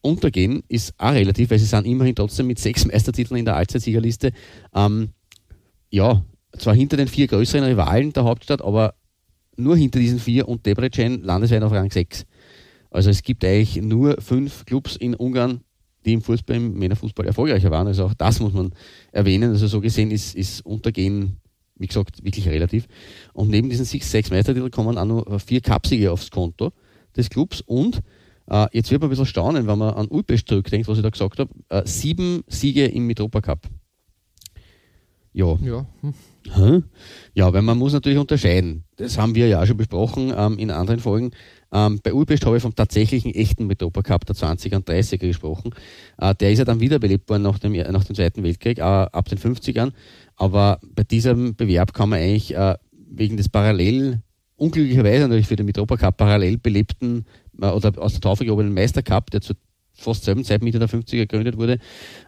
untergehen, 0.00 0.62
ist 0.68 0.94
auch 0.98 1.12
relativ, 1.12 1.50
weil 1.50 1.58
sie 1.58 1.66
sind 1.66 1.86
immerhin 1.86 2.14
trotzdem 2.14 2.46
mit 2.46 2.58
sechs 2.58 2.86
Meistertiteln 2.86 3.38
in 3.38 3.44
der 3.44 3.56
Allzeitsiegerliste. 3.56 4.32
Ähm, 4.74 5.10
ja, 5.90 6.24
zwar 6.56 6.74
hinter 6.74 6.96
den 6.96 7.08
vier 7.08 7.26
größeren 7.26 7.64
Rivalen 7.64 8.12
der 8.12 8.24
Hauptstadt, 8.24 8.62
aber 8.62 8.94
nur 9.56 9.76
hinter 9.76 9.98
diesen 9.98 10.18
vier 10.18 10.48
und 10.48 10.64
Debrecen 10.64 11.22
landesweit 11.22 11.62
auf 11.62 11.72
Rang 11.72 11.90
6. 11.90 12.24
Also 12.90 13.10
es 13.10 13.22
gibt 13.22 13.44
eigentlich 13.44 13.76
nur 13.82 14.20
fünf 14.20 14.64
Clubs 14.64 14.96
in 14.96 15.14
Ungarn, 15.14 15.60
die 16.06 16.12
im 16.14 16.22
Fußball, 16.22 16.56
im 16.56 16.78
Männerfußball 16.78 17.26
erfolgreicher 17.26 17.70
waren. 17.70 17.86
Also 17.86 18.06
auch 18.06 18.14
das 18.14 18.40
muss 18.40 18.52
man 18.52 18.72
erwähnen. 19.12 19.50
Also 19.50 19.66
so 19.66 19.80
gesehen 19.80 20.10
ist, 20.10 20.34
ist 20.34 20.64
Untergehen 20.64 21.36
wie 21.78 21.86
gesagt, 21.86 22.24
wirklich 22.24 22.48
relativ. 22.48 22.86
Und 23.32 23.50
neben 23.50 23.68
diesen 23.70 23.84
sechs, 23.84 24.10
sechs 24.10 24.30
Meistertitel 24.30 24.70
kommen 24.70 24.98
auch 24.98 25.04
noch 25.04 25.40
vier 25.40 25.60
Cupsiege 25.60 26.12
aufs 26.12 26.30
Konto 26.30 26.72
des 27.16 27.30
Clubs 27.30 27.60
und 27.60 28.02
äh, 28.50 28.66
jetzt 28.72 28.90
wird 28.90 29.00
man 29.00 29.08
ein 29.08 29.10
bisschen 29.10 29.26
staunen, 29.26 29.66
wenn 29.66 29.78
man 29.78 29.94
an 29.94 30.08
Ulpest 30.08 30.48
zurückdenkt, 30.48 30.88
was 30.88 30.98
ich 30.98 31.02
da 31.02 31.10
gesagt 31.10 31.38
habe. 31.38 31.50
Äh, 31.68 31.82
sieben 31.86 32.44
Siege 32.48 32.86
im 32.86 33.06
Mitropa 33.06 33.40
Cup. 33.40 33.68
Ja. 35.32 35.56
Ja. 35.62 35.86
Hm. 36.00 36.84
Ja, 37.34 37.52
weil 37.52 37.62
man 37.62 37.76
muss 37.76 37.92
natürlich 37.92 38.18
unterscheiden. 38.18 38.84
Das 38.96 39.18
haben 39.18 39.34
wir 39.34 39.46
ja 39.48 39.62
auch 39.62 39.66
schon 39.66 39.76
besprochen 39.76 40.32
ähm, 40.34 40.58
in 40.58 40.70
anderen 40.70 40.98
Folgen. 40.98 41.32
Ähm, 41.70 42.00
bei 42.02 42.14
Ulpest 42.14 42.46
habe 42.46 42.56
ich 42.56 42.62
vom 42.62 42.74
tatsächlichen 42.74 43.34
echten 43.34 43.66
Mitropa 43.66 44.02
Cup 44.02 44.24
der 44.24 44.34
20er 44.34 44.76
und 44.76 44.88
30er 44.88 45.18
gesprochen. 45.18 45.74
Äh, 46.16 46.34
der 46.34 46.52
ist 46.52 46.58
ja 46.58 46.64
dann 46.64 46.80
wiederbelebt 46.80 47.28
worden 47.28 47.42
nach 47.42 47.58
dem, 47.58 47.72
nach 47.72 48.04
dem 48.04 48.16
Zweiten 48.16 48.42
Weltkrieg, 48.42 48.78
äh, 48.78 48.82
ab 48.82 49.28
den 49.28 49.38
50ern. 49.38 49.92
Aber 50.38 50.80
bei 50.94 51.02
diesem 51.02 51.56
Bewerb 51.56 51.92
kann 51.92 52.08
man 52.08 52.20
eigentlich 52.20 52.54
äh, 52.54 52.76
wegen 52.92 53.36
des 53.36 53.48
parallel, 53.48 54.22
unglücklicherweise 54.56 55.22
natürlich 55.22 55.48
für 55.48 55.56
den 55.56 55.66
Mitropa 55.66 55.96
Cup 55.96 56.16
parallel 56.16 56.58
belebten 56.58 57.26
äh, 57.60 57.66
oder 57.66 57.92
aus 57.98 58.12
der 58.12 58.20
Taufe 58.20 58.44
gehobenen 58.44 58.72
Meister 58.72 59.02
Cup, 59.02 59.30
der 59.30 59.40
zur 59.40 59.56
fast 59.92 60.24
selben 60.24 60.44
Zeit 60.44 60.62
Mitte 60.62 60.78
der 60.78 60.88
50er 60.88 61.26
gegründet 61.26 61.56
wurde, 61.56 61.78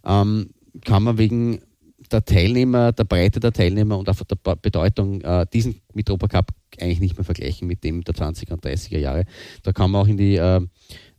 ähm, 0.05 0.51
kann 0.85 1.05
man 1.05 1.19
wegen 1.19 1.61
der 2.11 2.25
Teilnehmer, 2.25 2.93
der 2.93 3.05
Breite 3.05 3.41
der 3.41 3.53
Teilnehmer 3.53 3.99
und 3.99 4.09
auch 4.09 4.17
der 4.23 4.57
Bedeutung 4.57 5.21
äh, 5.21 5.47
diesen 5.53 5.81
Mitropa 5.93 6.29
Cup 6.29 6.49
eigentlich 6.81 7.01
nicht 7.01 7.17
mehr 7.17 7.25
vergleichen 7.25 7.67
mit 7.67 7.85
dem 7.85 8.03
der 8.05 8.15
20er 8.15 8.53
und 8.53 8.65
30er 8.65 8.99
Jahre. 8.99 9.25
Da 9.63 9.73
kann 9.73 9.91
man 9.91 10.03
auch 10.03 10.09
in 10.09 10.17
die 10.17 10.37
äh, 10.37 10.61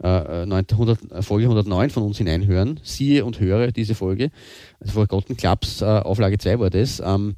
äh, 0.02 0.08
100, 0.08 1.00
Folge 1.24 1.46
109 1.46 1.90
von 1.90 2.04
uns 2.04 2.18
hineinhören. 2.18 2.80
Siehe 2.84 3.26
und 3.26 3.40
höre 3.40 3.72
diese 3.72 3.96
Folge. 3.96 4.32
Also 4.80 4.94
Forgotten 4.94 5.38
Clubs 5.38 5.82
äh, 5.82 5.86
Auflage 5.86 6.38
2 6.38 6.60
war 6.60 6.70
das. 6.70 7.02
Ähm, 7.04 7.36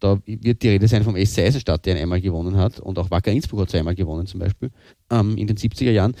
da 0.00 0.18
wird 0.26 0.62
die 0.62 0.68
Rede 0.68 0.86
sein 0.86 1.02
vom 1.02 1.16
SC 1.16 1.40
Eisenstadt, 1.40 1.86
der 1.86 1.96
einmal 1.96 2.20
gewonnen 2.20 2.56
hat. 2.56 2.78
Und 2.78 2.98
auch 2.98 3.10
Wacker 3.10 3.32
Innsbruck 3.32 3.62
hat 3.62 3.70
zweimal 3.70 3.94
gewonnen 3.94 4.26
zum 4.26 4.40
Beispiel 4.40 4.70
ähm, 5.10 5.36
in 5.36 5.46
den 5.46 5.56
70er 5.56 5.90
Jahren. 5.90 6.14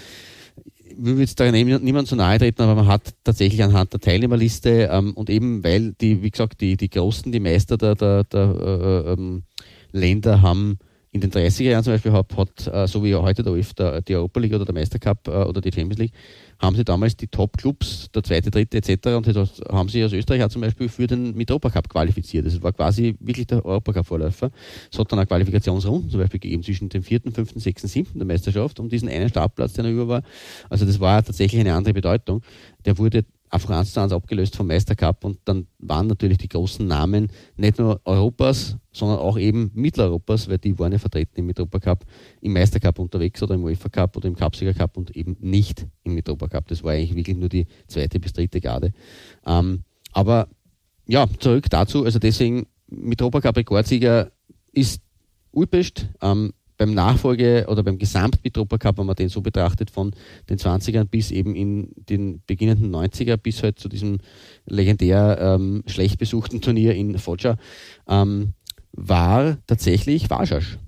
Will 0.96 1.20
jetzt 1.20 1.38
da 1.40 1.50
niemand 1.50 2.08
so 2.08 2.16
nahe 2.16 2.38
treten, 2.38 2.62
aber 2.62 2.74
man 2.74 2.86
hat 2.86 3.14
tatsächlich 3.24 3.62
anhand 3.62 3.92
der 3.92 4.00
Teilnehmerliste 4.00 4.88
ähm, 4.90 5.12
und 5.14 5.30
eben 5.30 5.64
weil 5.64 5.92
die, 6.00 6.22
wie 6.22 6.30
gesagt, 6.30 6.60
die, 6.60 6.76
die 6.76 6.90
Großen, 6.90 7.30
die 7.30 7.40
Meister 7.40 7.76
der, 7.76 7.94
der, 7.94 8.24
der 8.24 8.42
äh, 8.42 9.12
ähm, 9.12 9.42
Länder 9.92 10.42
haben 10.42 10.78
in 11.14 11.20
den 11.20 11.30
30er 11.30 11.62
Jahren 11.62 11.84
zum 11.84 11.92
Beispiel 11.92 12.10
hat, 12.10 12.36
hat 12.36 12.66
äh, 12.66 12.88
so 12.88 13.04
wie 13.04 13.14
heute 13.14 13.44
der 13.44 13.52
OF, 13.52 13.72
der, 13.74 14.02
die 14.02 14.16
Europa 14.16 14.40
League 14.40 14.52
oder 14.52 14.64
der 14.64 14.74
Meistercup 14.74 15.28
äh, 15.28 15.30
oder 15.30 15.60
die 15.60 15.70
Champions 15.70 15.98
League, 16.00 16.12
haben 16.58 16.74
sie 16.74 16.84
damals 16.84 17.16
die 17.16 17.28
Top-Clubs, 17.28 18.10
der 18.12 18.24
zweite, 18.24 18.50
dritte 18.50 18.78
etc. 18.78 19.06
und 19.16 19.28
das 19.28 19.62
haben 19.70 19.88
sie 19.88 20.02
als 20.02 20.12
Österreicher 20.12 20.50
zum 20.50 20.62
Beispiel 20.62 20.88
für 20.88 21.06
den 21.06 21.36
Mitropa 21.36 21.70
Cup 21.70 21.88
qualifiziert. 21.88 22.46
Das 22.46 22.60
war 22.64 22.72
quasi 22.72 23.14
wirklich 23.20 23.46
der 23.46 23.64
Europacup-Vorläufer. 23.64 24.50
Es 24.90 24.98
hat 24.98 25.12
dann 25.12 25.20
eine 25.20 25.26
Qualifikationsrunden 25.26 26.10
zum 26.10 26.18
Beispiel 26.18 26.40
gegeben 26.40 26.64
zwischen 26.64 26.88
dem 26.88 27.04
vierten, 27.04 27.30
fünften, 27.30 27.60
sechsten, 27.60 27.86
siebten 27.86 28.18
der 28.18 28.26
Meisterschaft 28.26 28.80
um 28.80 28.88
diesen 28.88 29.08
einen 29.08 29.28
Startplatz, 29.28 29.74
der 29.74 29.84
noch 29.84 29.90
über 29.92 30.08
war. 30.08 30.22
Also 30.68 30.84
das 30.84 30.98
war 30.98 31.24
tatsächlich 31.24 31.60
eine 31.60 31.74
andere 31.74 31.94
Bedeutung. 31.94 32.42
Der 32.86 32.98
wurde 32.98 33.24
zu 33.60 34.00
eins 34.00 34.12
abgelöst 34.12 34.56
vom 34.56 34.66
Meistercup 34.66 35.24
und 35.24 35.38
dann 35.44 35.66
waren 35.78 36.06
natürlich 36.06 36.38
die 36.38 36.48
großen 36.48 36.86
Namen 36.86 37.28
nicht 37.56 37.78
nur 37.78 38.00
Europas, 38.04 38.76
sondern 38.92 39.18
auch 39.18 39.38
eben 39.38 39.70
Mitteleuropas, 39.74 40.48
weil 40.48 40.58
die 40.58 40.78
waren 40.78 40.92
ja 40.92 40.98
vertreten 40.98 41.40
im 41.40 41.46
Mitropa 41.46 41.78
Cup, 41.78 42.04
im 42.40 42.52
Meistercup 42.52 42.98
unterwegs 42.98 43.42
oder 43.42 43.54
im 43.54 43.64
UEFA 43.64 43.88
Cup 43.88 44.16
oder 44.16 44.28
im 44.28 44.36
Cupsieger 44.36 44.74
Cup 44.74 44.96
und 44.96 45.16
eben 45.16 45.36
nicht 45.40 45.86
im 46.04 46.14
Mitropa 46.14 46.48
Cup. 46.48 46.68
Das 46.68 46.82
war 46.82 46.92
eigentlich 46.92 47.14
wirklich 47.14 47.36
nur 47.36 47.48
die 47.48 47.66
zweite 47.86 48.20
bis 48.20 48.32
dritte 48.32 48.60
Garde. 48.60 48.92
Ähm, 49.46 49.84
aber 50.12 50.48
ja, 51.06 51.26
zurück 51.38 51.66
dazu, 51.70 52.04
also 52.04 52.18
deswegen 52.18 52.66
Mitropa 52.88 53.40
Cup 53.40 53.56
Rekordsieger 53.56 54.30
ist 54.72 55.00
Ulpest, 55.52 56.08
ähm, 56.20 56.52
beim 56.76 56.92
Nachfolge 56.92 57.66
oder 57.68 57.82
beim 57.82 57.98
Gesamtbetrupper 57.98 58.78
Cup, 58.78 58.98
wenn 58.98 59.06
man 59.06 59.16
den 59.16 59.28
so 59.28 59.40
betrachtet, 59.40 59.90
von 59.90 60.12
den 60.48 60.58
20ern 60.58 61.04
bis 61.04 61.30
eben 61.30 61.54
in 61.54 61.92
den 61.96 62.42
beginnenden 62.46 62.94
90er 62.94 63.36
bis 63.36 63.62
halt 63.62 63.78
zu 63.78 63.88
diesem 63.88 64.18
legendär 64.66 65.38
ähm, 65.40 65.82
schlecht 65.86 66.18
besuchten 66.18 66.60
Turnier 66.60 66.94
in 66.94 67.18
Foggia, 67.18 67.56
ähm, 68.08 68.54
war 68.92 69.58
tatsächlich 69.66 70.30
Warschausch. 70.30 70.78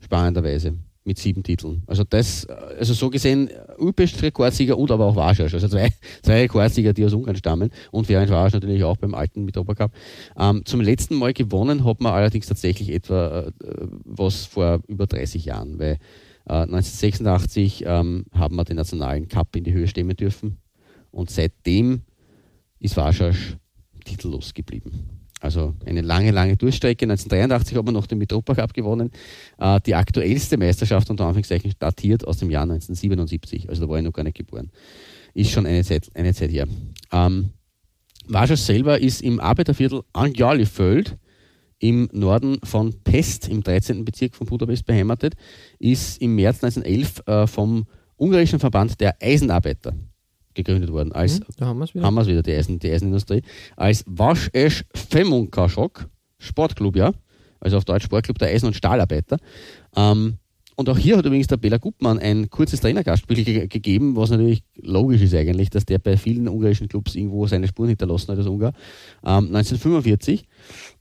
Spannenderweise 0.00 0.78
mit 1.04 1.18
sieben 1.18 1.42
Titeln. 1.42 1.82
Also 1.86 2.04
das, 2.04 2.46
also 2.46 2.92
so 2.94 3.10
gesehen, 3.10 3.50
Ulpest 3.78 4.22
Rekordsieger 4.22 4.76
und 4.76 4.90
aber 4.90 5.06
auch 5.06 5.16
Warschausch. 5.16 5.54
Also 5.54 5.68
zwei, 5.68 5.90
zwei 6.22 6.42
Rekordsieger, 6.42 6.92
die 6.92 7.04
aus 7.04 7.14
Ungarn 7.14 7.36
stammen 7.36 7.70
und 7.90 8.06
Ferenc 8.06 8.30
Warsch 8.30 8.52
natürlich 8.52 8.84
auch 8.84 8.96
beim 8.96 9.14
alten 9.14 9.44
Mitropa 9.44 9.74
Cup. 9.74 9.92
Ähm, 10.38 10.62
zum 10.64 10.80
letzten 10.80 11.16
Mal 11.16 11.32
gewonnen 11.32 11.84
hat 11.84 12.00
man 12.00 12.12
allerdings 12.12 12.46
tatsächlich 12.46 12.90
etwa 12.90 13.48
äh, 13.48 13.52
was 14.04 14.44
vor 14.44 14.80
über 14.86 15.06
30 15.06 15.44
Jahren, 15.46 15.78
weil 15.78 15.98
äh, 16.46 16.52
1986 16.52 17.84
ähm, 17.86 18.26
haben 18.32 18.56
wir 18.56 18.64
den 18.64 18.76
nationalen 18.76 19.28
Cup 19.28 19.56
in 19.56 19.64
die 19.64 19.72
Höhe 19.72 19.88
stemmen 19.88 20.16
dürfen 20.16 20.58
und 21.10 21.30
seitdem 21.30 22.02
ist 22.80 22.96
Warschausch 22.96 23.56
titellos 24.04 24.54
geblieben. 24.54 25.17
Also 25.40 25.74
eine 25.86 26.00
lange, 26.00 26.30
lange 26.30 26.56
Durchstrecke. 26.56 27.04
1983 27.04 27.76
hat 27.76 27.84
man 27.84 27.94
noch 27.94 28.06
den 28.06 28.18
Mitropa 28.18 28.54
Cup 28.54 28.74
gewonnen. 28.74 29.10
Äh, 29.58 29.80
die 29.86 29.94
aktuellste 29.94 30.56
Meisterschaft 30.56 31.10
unter 31.10 31.24
Anführungszeichen 31.24 31.72
datiert 31.78 32.26
aus 32.26 32.38
dem 32.38 32.50
Jahr 32.50 32.62
1977. 32.62 33.68
Also 33.68 33.82
da 33.82 33.88
war 33.88 33.98
ich 33.98 34.04
noch 34.04 34.12
gar 34.12 34.24
nicht 34.24 34.36
geboren. 34.36 34.70
Ist 35.34 35.50
schon 35.50 35.66
eine 35.66 35.84
Zeit, 35.84 36.10
eine 36.14 36.34
Zeit 36.34 36.50
her. 36.50 36.66
Ähm, 37.12 37.50
Warschau 38.26 38.56
selber 38.56 39.00
ist 39.00 39.22
im 39.22 39.40
Arbeiterviertel 39.40 40.02
Anjalifeld 40.12 41.16
im 41.78 42.08
Norden 42.12 42.58
von 42.64 42.92
Pest, 43.04 43.48
im 43.48 43.62
13. 43.62 44.04
Bezirk 44.04 44.34
von 44.34 44.46
Budapest 44.46 44.84
beheimatet, 44.84 45.34
ist 45.78 46.20
im 46.20 46.34
März 46.34 46.62
1911 46.64 47.22
äh, 47.26 47.46
vom 47.46 47.86
ungarischen 48.16 48.58
Verband 48.58 49.00
der 49.00 49.16
Eisenarbeiter 49.22 49.94
gegründet 50.64 50.92
worden. 50.92 51.12
Als, 51.12 51.36
Hm, 51.38 51.44
da 51.56 51.66
haben 51.66 51.78
wir 51.78 51.84
es 51.84 51.94
wieder. 51.94 52.04
haben 52.04 52.26
wieder, 52.26 52.42
die, 52.42 52.52
Eisen, 52.52 52.78
die 52.78 52.90
Eisenindustrie. 52.90 53.42
Als 53.76 54.04
Waschesch 54.06 54.84
Femunkashok, 54.94 56.08
Sportclub, 56.38 56.96
ja. 56.96 57.12
Also 57.60 57.76
auf 57.76 57.84
Deutsch 57.84 58.04
Sportclub 58.04 58.38
der 58.38 58.48
Eisen- 58.48 58.66
und 58.66 58.74
Stahlarbeiter. 58.74 59.38
Ähm, 59.96 60.38
und 60.76 60.88
auch 60.88 60.96
hier 60.96 61.16
hat 61.16 61.26
übrigens 61.26 61.48
der 61.48 61.56
Bela 61.56 61.78
Gutmann 61.78 62.20
ein 62.20 62.50
kurzes 62.50 62.80
Trainergastspiel 62.80 63.42
ge 63.42 63.66
gegeben, 63.66 64.14
was 64.14 64.30
natürlich 64.30 64.62
logisch 64.76 65.22
ist 65.22 65.34
eigentlich, 65.34 65.70
dass 65.70 65.84
der 65.84 65.98
bei 65.98 66.16
vielen 66.16 66.46
ungarischen 66.48 66.86
Clubs 66.88 67.16
irgendwo 67.16 67.48
seine 67.48 67.66
Spuren 67.66 67.88
hinterlassen 67.88 68.30
hat 68.30 68.38
als 68.38 68.46
Ungar. 68.46 68.72
Ähm, 69.24 69.46
1945. 69.56 70.44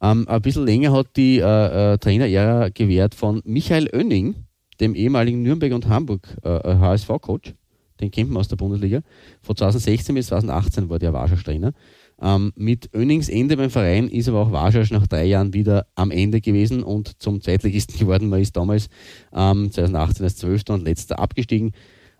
Ähm, 0.02 0.28
ein 0.28 0.42
bisschen 0.42 0.66
länger 0.66 0.92
hat 0.94 1.16
die 1.16 1.38
äh, 1.38 1.94
äh, 1.94 1.98
Trainerära 2.00 2.70
gewährt 2.70 3.14
von 3.14 3.42
Michael 3.46 3.88
Oenning, 3.94 4.36
dem 4.80 4.96
ehemaligen 4.96 5.44
Nürnberg 5.44 5.74
und 5.74 5.88
Hamburg 5.88 6.28
äh, 6.44 6.50
HSV-Coach. 6.50 7.54
Den 8.00 8.12
man 8.28 8.38
aus 8.38 8.48
der 8.48 8.56
Bundesliga. 8.56 9.02
Von 9.42 9.56
2016 9.56 10.16
bis 10.16 10.28
2018 10.28 10.90
war 10.90 11.00
der 11.00 11.14
Warschau 11.14 11.36
Trainer. 11.36 11.74
Ähm, 12.20 12.52
mit 12.56 12.90
Önings 12.94 13.30
Ende 13.30 13.58
beim 13.58 13.70
Verein 13.70 14.08
ist 14.08 14.28
aber 14.28 14.42
auch 14.42 14.52
Warschausch 14.52 14.92
nach 14.92 15.06
drei 15.08 15.26
Jahren 15.26 15.54
wieder 15.54 15.86
am 15.96 16.10
Ende 16.10 16.42
gewesen 16.42 16.84
und 16.84 17.22
zum 17.22 17.42
Zweitligisten 17.42 17.98
geworden. 18.00 18.30
Man 18.30 18.42
ist 18.42 18.58
damals 18.58 18.90
ähm, 19.34 19.72
2018 19.72 20.24
als 20.24 20.36
Zwölfter 20.38 20.74
und 20.74 20.84
Letzter 20.84 21.20
abgestiegen 21.20 21.74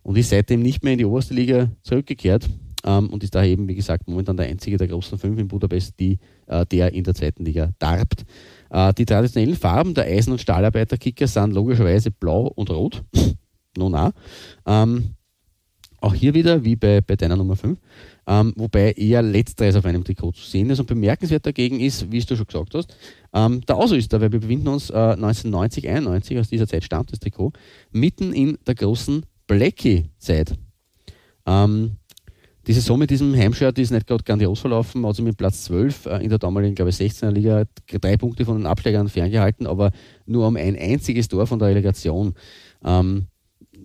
und 0.04 0.18
ist 0.18 0.30
seitdem 0.30 0.62
nicht 0.62 0.84
mehr 0.84 0.94
in 0.94 1.00
die 1.00 1.06
oberste 1.06 1.34
Liga 1.34 1.70
zurückgekehrt 1.82 2.48
ähm, 2.86 3.10
und 3.10 3.24
ist 3.24 3.36
daher 3.36 3.50
eben, 3.50 3.68
wie 3.68 3.76
gesagt, 3.76 4.08
momentan 4.08 4.38
der 4.38 4.48
einzige 4.48 4.78
der 4.78 4.88
großen 4.88 5.18
fünf 5.18 5.40
in 5.40 5.48
Budapest, 5.48 6.00
die, 6.00 6.20
äh, 6.46 6.66
der 6.66 6.94
in 6.94 7.04
der 7.04 7.16
zweiten 7.16 7.44
Liga 7.44 7.72
darbt. 7.80 8.26
Äh, 8.70 8.94
die 8.94 9.06
traditionellen 9.06 9.56
Farben 9.56 9.94
der 9.94 10.06
Eisen- 10.06 10.32
und 10.32 10.42
Stahlarbeiter-Kicker 10.42 11.28
sind 11.28 11.54
logischerweise 11.54 12.12
blau 12.12 12.52
und 12.56 12.70
rot. 12.70 13.04
no, 13.78 13.90
na. 13.90 14.14
Ähm, 14.66 15.17
auch 16.00 16.14
hier 16.14 16.34
wieder, 16.34 16.64
wie 16.64 16.76
bei, 16.76 17.02
bei 17.02 17.16
deiner 17.16 17.36
Nummer 17.36 17.56
5, 17.56 17.78
ähm, 18.28 18.54
wobei 18.56 18.92
eher 18.92 19.22
letzteres 19.22 19.76
auf 19.76 19.86
einem 19.86 20.04
Trikot 20.04 20.34
zu 20.34 20.46
sehen 20.46 20.70
ist. 20.70 20.80
Und 20.80 20.88
bemerkenswert 20.88 21.46
dagegen 21.46 21.80
ist, 21.80 22.12
wie 22.12 22.20
du 22.20 22.36
schon 22.36 22.46
gesagt 22.46 22.76
hast, 22.76 22.96
ähm, 23.34 23.62
der 23.62 23.78
Ausrüster, 23.78 24.22
weil 24.22 24.32
wir 24.32 24.40
befinden 24.40 24.68
uns 24.68 24.90
äh, 24.90 24.94
1990, 24.94 25.88
91, 25.88 26.40
aus 26.40 26.50
dieser 26.50 26.68
Zeit 26.68 26.84
stammt 26.84 27.12
das 27.12 27.20
Trikot, 27.20 27.54
mitten 27.92 28.34
in 28.34 28.58
der 28.68 28.76
großen 28.76 29.26
Blackie-Zeit. 29.48 30.54
Ähm, 31.46 31.98
die 32.68 32.74
Saison 32.74 33.00
mit 33.00 33.10
diesem 33.10 33.34
Heimshirt 33.34 33.80
ist 33.80 33.92
nicht 33.92 34.08
gerade 34.08 34.26
grandios 34.26 34.60
verlaufen, 34.60 35.06
also 35.06 35.24
mit 35.24 35.38
Platz 35.38 35.64
12 35.64 36.06
äh, 36.06 36.18
in 36.18 36.30
der 36.30 36.38
damaligen, 36.38 36.76
glaube 36.76 36.90
ich, 36.90 36.98
16er 36.98 37.32
Liga, 37.32 37.64
drei 37.88 38.18
Punkte 38.18 38.44
von 38.44 38.58
den 38.58 38.66
Absteigern 38.66 39.08
ferngehalten, 39.08 39.66
aber 39.66 39.92
nur 40.26 40.46
um 40.46 40.58
ein 40.58 40.78
einziges 40.78 41.30
Tor 41.30 41.48
von 41.48 41.60
der 41.60 41.70
Relegation. 41.70 42.34
Ähm, 42.84 43.28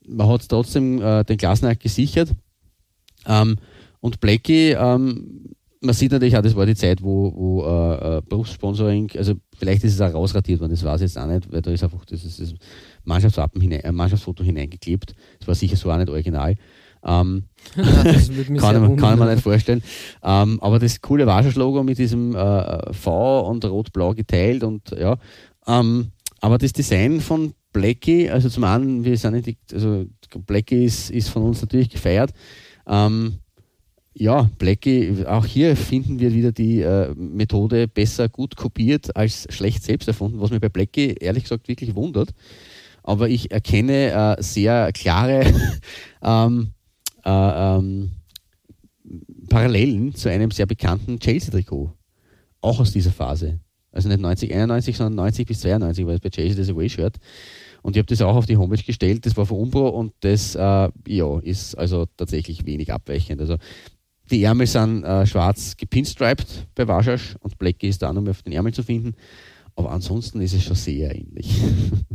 man 0.07 0.29
hat 0.29 0.49
trotzdem 0.49 1.01
äh, 1.01 1.25
den 1.25 1.37
Klassenerhalt 1.37 1.81
gesichert. 1.81 2.31
Ähm, 3.27 3.57
und 4.01 4.21
Blackie, 4.21 4.73
ähm, 4.73 5.55
man 5.81 5.95
sieht 5.95 6.13
natürlich 6.13 6.37
auch, 6.37 6.43
das 6.43 6.57
war 6.57 6.67
die 6.67 6.75
Zeit, 6.75 7.03
wo, 7.03 7.33
wo 7.35 7.65
äh, 7.65 8.19
äh, 8.19 8.23
Berufssponsoring, 8.29 9.11
also 9.17 9.35
vielleicht 9.57 9.85
ist 9.85 9.95
es 9.95 10.01
auch 10.01 10.15
rausradiert 10.15 10.61
worden, 10.61 10.71
das 10.71 10.85
weiß 10.85 11.01
ich 11.01 11.07
jetzt 11.07 11.19
auch 11.19 11.27
nicht, 11.27 11.53
weil 11.53 11.61
da 11.61 11.71
ist 11.71 11.83
einfach 11.83 12.05
das, 12.05 12.25
ist 12.25 12.41
das 12.41 12.55
Mannschaftswappen 13.05 13.61
hinein, 13.61 13.81
äh, 13.81 13.93
Mannschaftsfoto 13.93 14.45
hineingeklebt. 14.45 15.15
Das 15.39 15.49
war 15.49 15.55
sicher 15.55 15.77
so 15.77 15.91
auch 15.91 15.97
nicht 15.97 16.09
original. 16.09 16.57
Ähm, 17.05 17.45
das 17.77 18.31
kann, 18.59 18.81
man, 18.81 18.97
kann 18.97 19.19
man 19.19 19.29
nicht 19.31 19.43
vorstellen. 19.43 19.83
Ähm, 20.23 20.61
aber 20.61 20.79
das 20.79 21.01
coole 21.01 21.27
Warschau-Logo 21.27 21.83
mit 21.83 21.99
diesem 21.99 22.35
äh, 22.35 22.93
V 22.93 23.49
und 23.49 23.65
Rot-Blau 23.65 24.15
geteilt 24.15 24.63
und 24.63 24.91
ja. 24.91 25.17
Ähm, 25.67 26.13
aber 26.43 26.59
das 26.59 26.73
Design 26.73 27.21
von 27.21 27.55
Blackie, 27.73 28.29
also 28.29 28.49
zum 28.49 28.65
einen, 28.65 29.05
wir 29.05 29.17
sind 29.17 29.47
nicht, 29.47 29.59
also 29.73 30.07
Blackie 30.45 30.85
ist, 30.85 31.09
ist 31.11 31.29
von 31.29 31.45
uns 31.45 31.63
natürlich 31.63 31.89
gefeiert. 31.89 32.33
Ähm, 32.87 33.39
ja, 34.13 34.51
Blackie, 34.59 35.25
auch 35.25 35.47
hier 35.47 35.77
finden 35.77 36.19
wir 36.19 36.35
wieder 36.35 36.51
die 36.51 36.81
äh, 36.81 37.15
Methode 37.15 37.87
besser 37.87 38.29
gut 38.29 38.57
kopiert 38.57 39.17
als 39.17 39.47
schlecht 39.51 39.85
selbst 39.85 40.09
erfunden, 40.09 40.41
was 40.41 40.51
mich 40.51 40.61
bei 40.61 40.69
Blackie 40.69 41.15
ehrlich 41.15 41.45
gesagt 41.45 41.69
wirklich 41.69 41.95
wundert. 41.95 42.31
Aber 43.05 43.29
ich 43.29 43.53
erkenne 43.53 44.37
äh, 44.39 44.43
sehr 44.43 44.91
klare 44.93 45.47
ähm, 46.23 46.73
äh, 47.25 47.77
ähm, 47.77 48.11
Parallelen 49.49 50.13
zu 50.17 50.29
einem 50.29 50.51
sehr 50.51 50.67
bekannten 50.67 51.21
Chelsea-Trikot. 51.21 51.93
Auch 52.61 52.81
aus 52.81 52.93
dieser 52.93 53.13
Phase. 53.13 53.61
Also 53.93 54.09
nicht 54.09 54.21
90, 54.21 54.53
91, 54.53 54.97
sondern 54.97 55.15
90 55.17 55.47
bis 55.47 55.61
92 55.61 56.07
war 56.07 56.15
es 56.15 56.21
bei 56.21 56.31
Chelsea 56.31 56.57
das 56.57 56.71
Away-Shirt. 56.71 57.17
Und 57.83 57.97
ich 57.97 57.99
habe 57.99 58.07
das 58.07 58.23
auch 58.23 58.37
auf 58.37 58.47
die 58.47 58.57
Homepage 58.57 58.83
gestellt, 58.83 59.27
das 59.27 59.37
war 59.37 59.45
von 59.45 59.59
Umbro 59.59 59.89
und 59.89 60.13
das 60.21 60.55
äh, 60.55 60.89
ja, 61.07 61.39
ist 61.41 61.75
also 61.77 62.07
tatsächlich 62.17 62.65
wenig 62.65 62.93
abweichend. 62.93 63.41
Also 63.41 63.57
die 64.31 64.45
Ärmel 64.45 64.67
sind 64.67 65.05
äh, 65.05 65.27
schwarz 65.27 65.77
gepinstriped 65.77 66.69
bei 66.75 66.87
Warschausch 66.87 67.37
und 67.41 67.59
Blackie 67.59 67.89
ist 67.89 68.03
da 68.03 68.13
nur 68.13 68.23
mehr 68.23 68.31
auf 68.31 68.43
den 68.43 68.53
Ärmel 68.53 68.73
zu 68.73 68.83
finden. 68.83 69.15
Aber 69.75 69.91
ansonsten 69.91 70.41
ist 70.41 70.55
es 70.55 70.65
schon 70.65 70.77
sehr 70.77 71.15
ähnlich. 71.15 71.61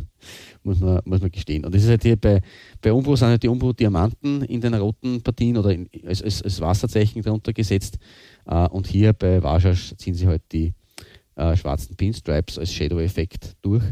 muss, 0.63 0.79
man, 0.79 1.01
muss 1.05 1.21
man 1.21 1.31
gestehen. 1.31 1.65
Und 1.65 1.73
das 1.73 1.83
ist 1.83 1.89
halt 1.89 2.03
hier 2.03 2.15
bei, 2.15 2.41
bei 2.81 2.93
Umbro 2.93 3.15
sind 3.15 3.29
halt 3.29 3.43
die 3.43 3.47
Umbro 3.47 3.73
Diamanten 3.73 4.43
in 4.43 4.61
den 4.61 4.73
roten 4.75 5.21
Partien 5.21 5.57
oder 5.57 5.71
in, 5.71 5.89
als, 6.05 6.21
als, 6.21 6.41
als 6.43 6.61
Wasserzeichen 6.61 7.21
darunter 7.21 7.53
gesetzt. 7.53 7.97
Äh, 8.45 8.67
und 8.67 8.87
hier 8.87 9.13
bei 9.13 9.41
Warschausch 9.41 9.95
ziehen 9.97 10.13
sie 10.13 10.27
halt 10.27 10.43
die 10.51 10.73
äh, 11.37 11.55
schwarzen 11.55 11.95
Pinstripes 11.95 12.57
als 12.57 12.73
Shadow-Effekt 12.73 13.55
durch, 13.61 13.83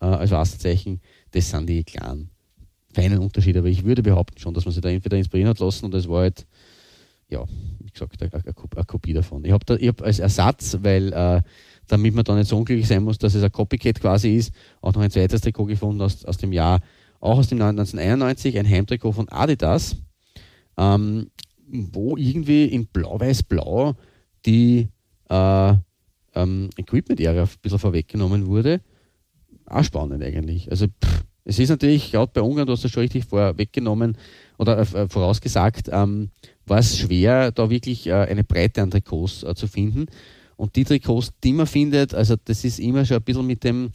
äh, 0.00 0.06
als 0.06 0.30
Wasserzeichen. 0.30 1.00
Das 1.30 1.50
sind 1.50 1.68
die 1.68 1.84
kleinen, 1.84 2.30
feinen 2.92 3.18
Unterschiede. 3.18 3.60
Aber 3.60 3.68
ich 3.68 3.84
würde 3.84 4.02
behaupten 4.02 4.38
schon, 4.38 4.54
dass 4.54 4.64
man 4.64 4.72
sich 4.72 4.82
da 4.82 4.88
entweder 4.88 5.16
inspirieren 5.16 5.50
hat 5.50 5.60
lassen 5.60 5.84
und 5.84 5.94
es 5.94 6.08
war 6.08 6.22
halt, 6.22 6.46
ja, 7.28 7.44
wie 7.78 7.90
gesagt, 7.90 8.22
eine, 8.22 8.84
Kopie 8.86 9.12
davon. 9.12 9.44
Ich 9.44 9.52
habe 9.52 9.78
hab 9.86 10.02
als 10.02 10.18
Ersatz, 10.18 10.78
weil 10.80 11.12
äh, 11.12 11.42
damit 11.86 12.14
man 12.14 12.24
da 12.24 12.34
nicht 12.34 12.48
so 12.48 12.56
unglücklich 12.56 12.88
sein 12.88 13.04
muss, 13.04 13.18
dass 13.18 13.34
es 13.34 13.42
ein 13.42 13.52
Copycat 13.52 14.00
quasi 14.00 14.36
ist, 14.36 14.52
auch 14.80 14.94
noch 14.94 15.02
ein 15.02 15.10
zweites 15.10 15.42
Trikot 15.42 15.66
gefunden 15.66 16.00
aus, 16.00 16.24
aus 16.24 16.38
dem 16.38 16.52
Jahr, 16.52 16.80
auch 17.20 17.38
aus 17.38 17.48
dem 17.48 17.58
Jahr 17.58 17.68
1991, 17.68 18.58
ein 18.58 18.68
Heimtrikot 18.68 19.12
von 19.12 19.28
Adidas, 19.28 19.96
ähm, 20.78 21.30
wo 21.66 22.16
irgendwie 22.16 22.64
in 22.64 22.86
blau-weiß-blau 22.86 23.94
die 24.46 24.88
äh, 25.28 25.74
ähm, 26.38 26.70
Equipment-Ära 26.76 27.42
ein 27.42 27.48
bisschen 27.60 27.78
vorweggenommen 27.78 28.46
wurde. 28.46 28.80
Auch 29.66 29.84
spannend 29.84 30.22
eigentlich. 30.22 30.70
Also 30.70 30.86
pff, 30.86 31.24
es 31.48 31.58
ist 31.58 31.70
natürlich, 31.70 32.12
gerade 32.12 32.30
bei 32.32 32.42
Ungarn, 32.42 32.66
du 32.66 32.74
hast 32.74 32.84
das 32.84 32.90
schon 32.90 33.00
richtig 33.00 33.24
vorweggenommen 33.24 34.18
oder 34.58 34.78
äh, 34.78 35.08
vorausgesagt, 35.08 35.88
ähm, 35.90 36.28
war 36.66 36.78
es 36.78 36.98
schwer, 36.98 37.52
da 37.52 37.70
wirklich 37.70 38.06
äh, 38.06 38.12
eine 38.12 38.44
Breite 38.44 38.82
an 38.82 38.90
Trikots 38.90 39.44
äh, 39.44 39.54
zu 39.54 39.66
finden. 39.66 40.06
Und 40.56 40.76
die 40.76 40.84
Trikots, 40.84 41.32
die 41.42 41.54
man 41.54 41.66
findet, 41.66 42.14
also 42.14 42.34
das 42.44 42.64
ist 42.64 42.78
immer 42.78 43.06
schon 43.06 43.16
ein 43.16 43.22
bisschen 43.22 43.46
mit 43.46 43.64
dem, 43.64 43.90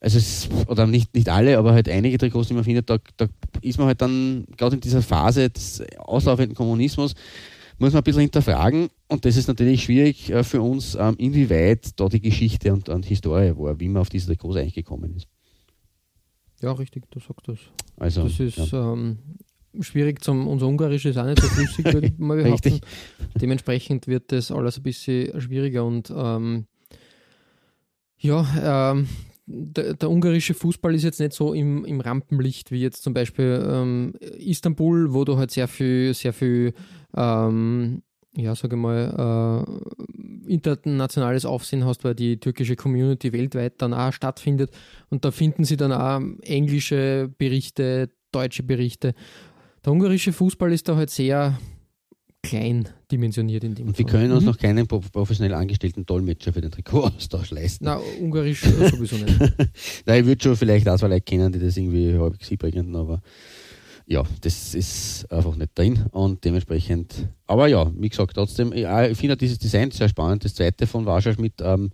also 0.00 0.18
es, 0.18 0.48
oder 0.66 0.88
nicht, 0.88 1.14
nicht 1.14 1.28
alle, 1.28 1.58
aber 1.58 1.74
halt 1.74 1.88
einige 1.88 2.18
Trikots, 2.18 2.48
die 2.48 2.54
man 2.54 2.64
findet, 2.64 2.90
da, 2.90 2.98
da 3.16 3.28
ist 3.60 3.78
man 3.78 3.86
halt 3.86 4.02
dann, 4.02 4.44
gerade 4.56 4.74
in 4.74 4.80
dieser 4.80 5.02
Phase 5.02 5.50
des 5.50 5.84
auslaufenden 5.98 6.56
Kommunismus, 6.56 7.14
muss 7.78 7.92
man 7.92 8.00
ein 8.00 8.04
bisschen 8.04 8.22
hinterfragen. 8.22 8.88
Und 9.08 9.24
das 9.24 9.36
ist 9.36 9.48
natürlich 9.48 9.84
schwierig 9.84 10.30
äh, 10.30 10.44
für 10.44 10.60
uns, 10.62 10.96
ähm, 10.98 11.14
inwieweit 11.18 11.98
da 11.98 12.08
die 12.08 12.20
Geschichte 12.20 12.72
und, 12.72 12.88
und 12.88 13.06
Historie 13.06 13.52
war, 13.56 13.78
wie 13.80 13.88
man 13.88 14.02
auf 14.02 14.08
diese 14.08 14.26
Trikots 14.26 14.56
eigentlich 14.56 14.74
gekommen 14.74 15.14
ist. 15.14 15.28
Ja, 16.60 16.72
richtig, 16.72 17.04
du 17.10 17.20
sagst 17.20 17.46
das. 17.46 17.58
Also, 17.96 18.24
Das 18.24 18.40
ist 18.40 18.56
ja. 18.72 18.92
ähm, 18.92 19.18
schwierig 19.80 20.22
zum, 20.22 20.48
unser 20.48 20.66
Ungarisch 20.66 21.04
ist 21.04 21.16
auch 21.16 21.26
nicht 21.26 21.40
so 21.40 21.48
flüssig, 21.48 21.84
würde 21.92 22.08
ich 22.08 22.18
mal 22.18 22.42
behaupten. 22.42 22.68
Richtig. 22.72 22.88
Dementsprechend 23.40 24.06
wird 24.08 24.32
das 24.32 24.50
alles 24.50 24.76
ein 24.78 24.82
bisschen 24.82 25.40
schwieriger 25.40 25.84
und 25.84 26.12
ähm, 26.14 26.66
ja, 28.20 28.92
ähm, 28.92 29.08
der, 29.46 29.94
der 29.94 30.10
ungarische 30.10 30.52
Fußball 30.54 30.94
ist 30.94 31.04
jetzt 31.04 31.20
nicht 31.20 31.32
so 31.32 31.54
im, 31.54 31.84
im 31.84 32.00
Rampenlicht 32.00 32.70
wie 32.70 32.80
jetzt 32.80 33.02
zum 33.02 33.14
Beispiel 33.14 33.64
ähm, 33.66 34.14
Istanbul, 34.38 35.14
wo 35.14 35.24
du 35.24 35.38
halt 35.38 35.50
sehr 35.50 35.68
viel, 35.68 36.12
sehr 36.12 36.32
viel, 36.32 36.74
ähm, 37.18 38.02
ja, 38.36 38.54
sage 38.54 38.76
mal, 38.76 39.64
äh, 40.46 40.52
internationales 40.52 41.44
Aufsehen 41.44 41.84
hast, 41.84 42.04
weil 42.04 42.14
die 42.14 42.38
türkische 42.38 42.76
Community 42.76 43.32
weltweit 43.32 43.74
dann 43.82 43.92
auch 43.94 44.12
stattfindet 44.12 44.70
und 45.10 45.24
da 45.24 45.30
finden 45.30 45.64
sie 45.64 45.76
dann 45.76 45.92
auch 45.92 46.20
englische 46.42 47.30
Berichte, 47.38 48.10
deutsche 48.32 48.62
Berichte. 48.62 49.14
Der 49.84 49.92
ungarische 49.92 50.32
Fußball 50.32 50.72
ist 50.72 50.88
da 50.88 50.96
halt 50.96 51.10
sehr 51.10 51.58
klein 52.42 52.88
dimensioniert 53.10 53.64
in 53.64 53.74
dem 53.74 53.88
Und 53.88 53.98
wir 53.98 54.04
Fall. 54.06 54.12
können 54.20 54.32
uns 54.32 54.42
Mhm. 54.44 54.50
noch 54.50 54.58
keinen 54.58 54.86
pro- 54.86 55.00
professionell 55.00 55.54
angestellten 55.54 56.06
Dolmetscher 56.06 56.52
für 56.52 56.60
den 56.60 56.70
Trikotaustausch 56.70 57.50
leisten. 57.50 57.84
Na, 57.86 58.00
ungarisch 58.20 58.64
äh, 58.64 58.88
sowieso 58.90 59.16
nicht. 59.16 59.38
Nein, 60.06 60.20
ich 60.20 60.26
würde 60.26 60.42
schon 60.42 60.56
vielleicht 60.56 60.88
auch 60.88 60.96
zwei 60.98 61.08
Leute 61.08 61.22
kennen, 61.22 61.52
die 61.52 61.58
das 61.58 61.76
irgendwie 61.76 62.16
halbwegs 62.16 62.48
bringen, 62.56 62.94
aber 62.94 63.20
ja, 64.08 64.22
das 64.40 64.74
ist 64.74 65.30
einfach 65.30 65.54
nicht 65.54 65.78
drin 65.78 66.06
und 66.12 66.42
dementsprechend, 66.42 67.28
aber 67.46 67.68
ja, 67.68 67.92
wie 67.94 68.08
gesagt, 68.08 68.34
trotzdem, 68.34 68.72
ja, 68.72 69.06
ich 69.06 69.18
finde 69.18 69.36
dieses 69.36 69.58
Design 69.58 69.90
sehr 69.90 70.08
spannend. 70.08 70.44
Das 70.44 70.54
zweite 70.54 70.86
von 70.86 71.04
Warschau 71.04 71.32
mit, 71.38 71.54
ähm, 71.60 71.90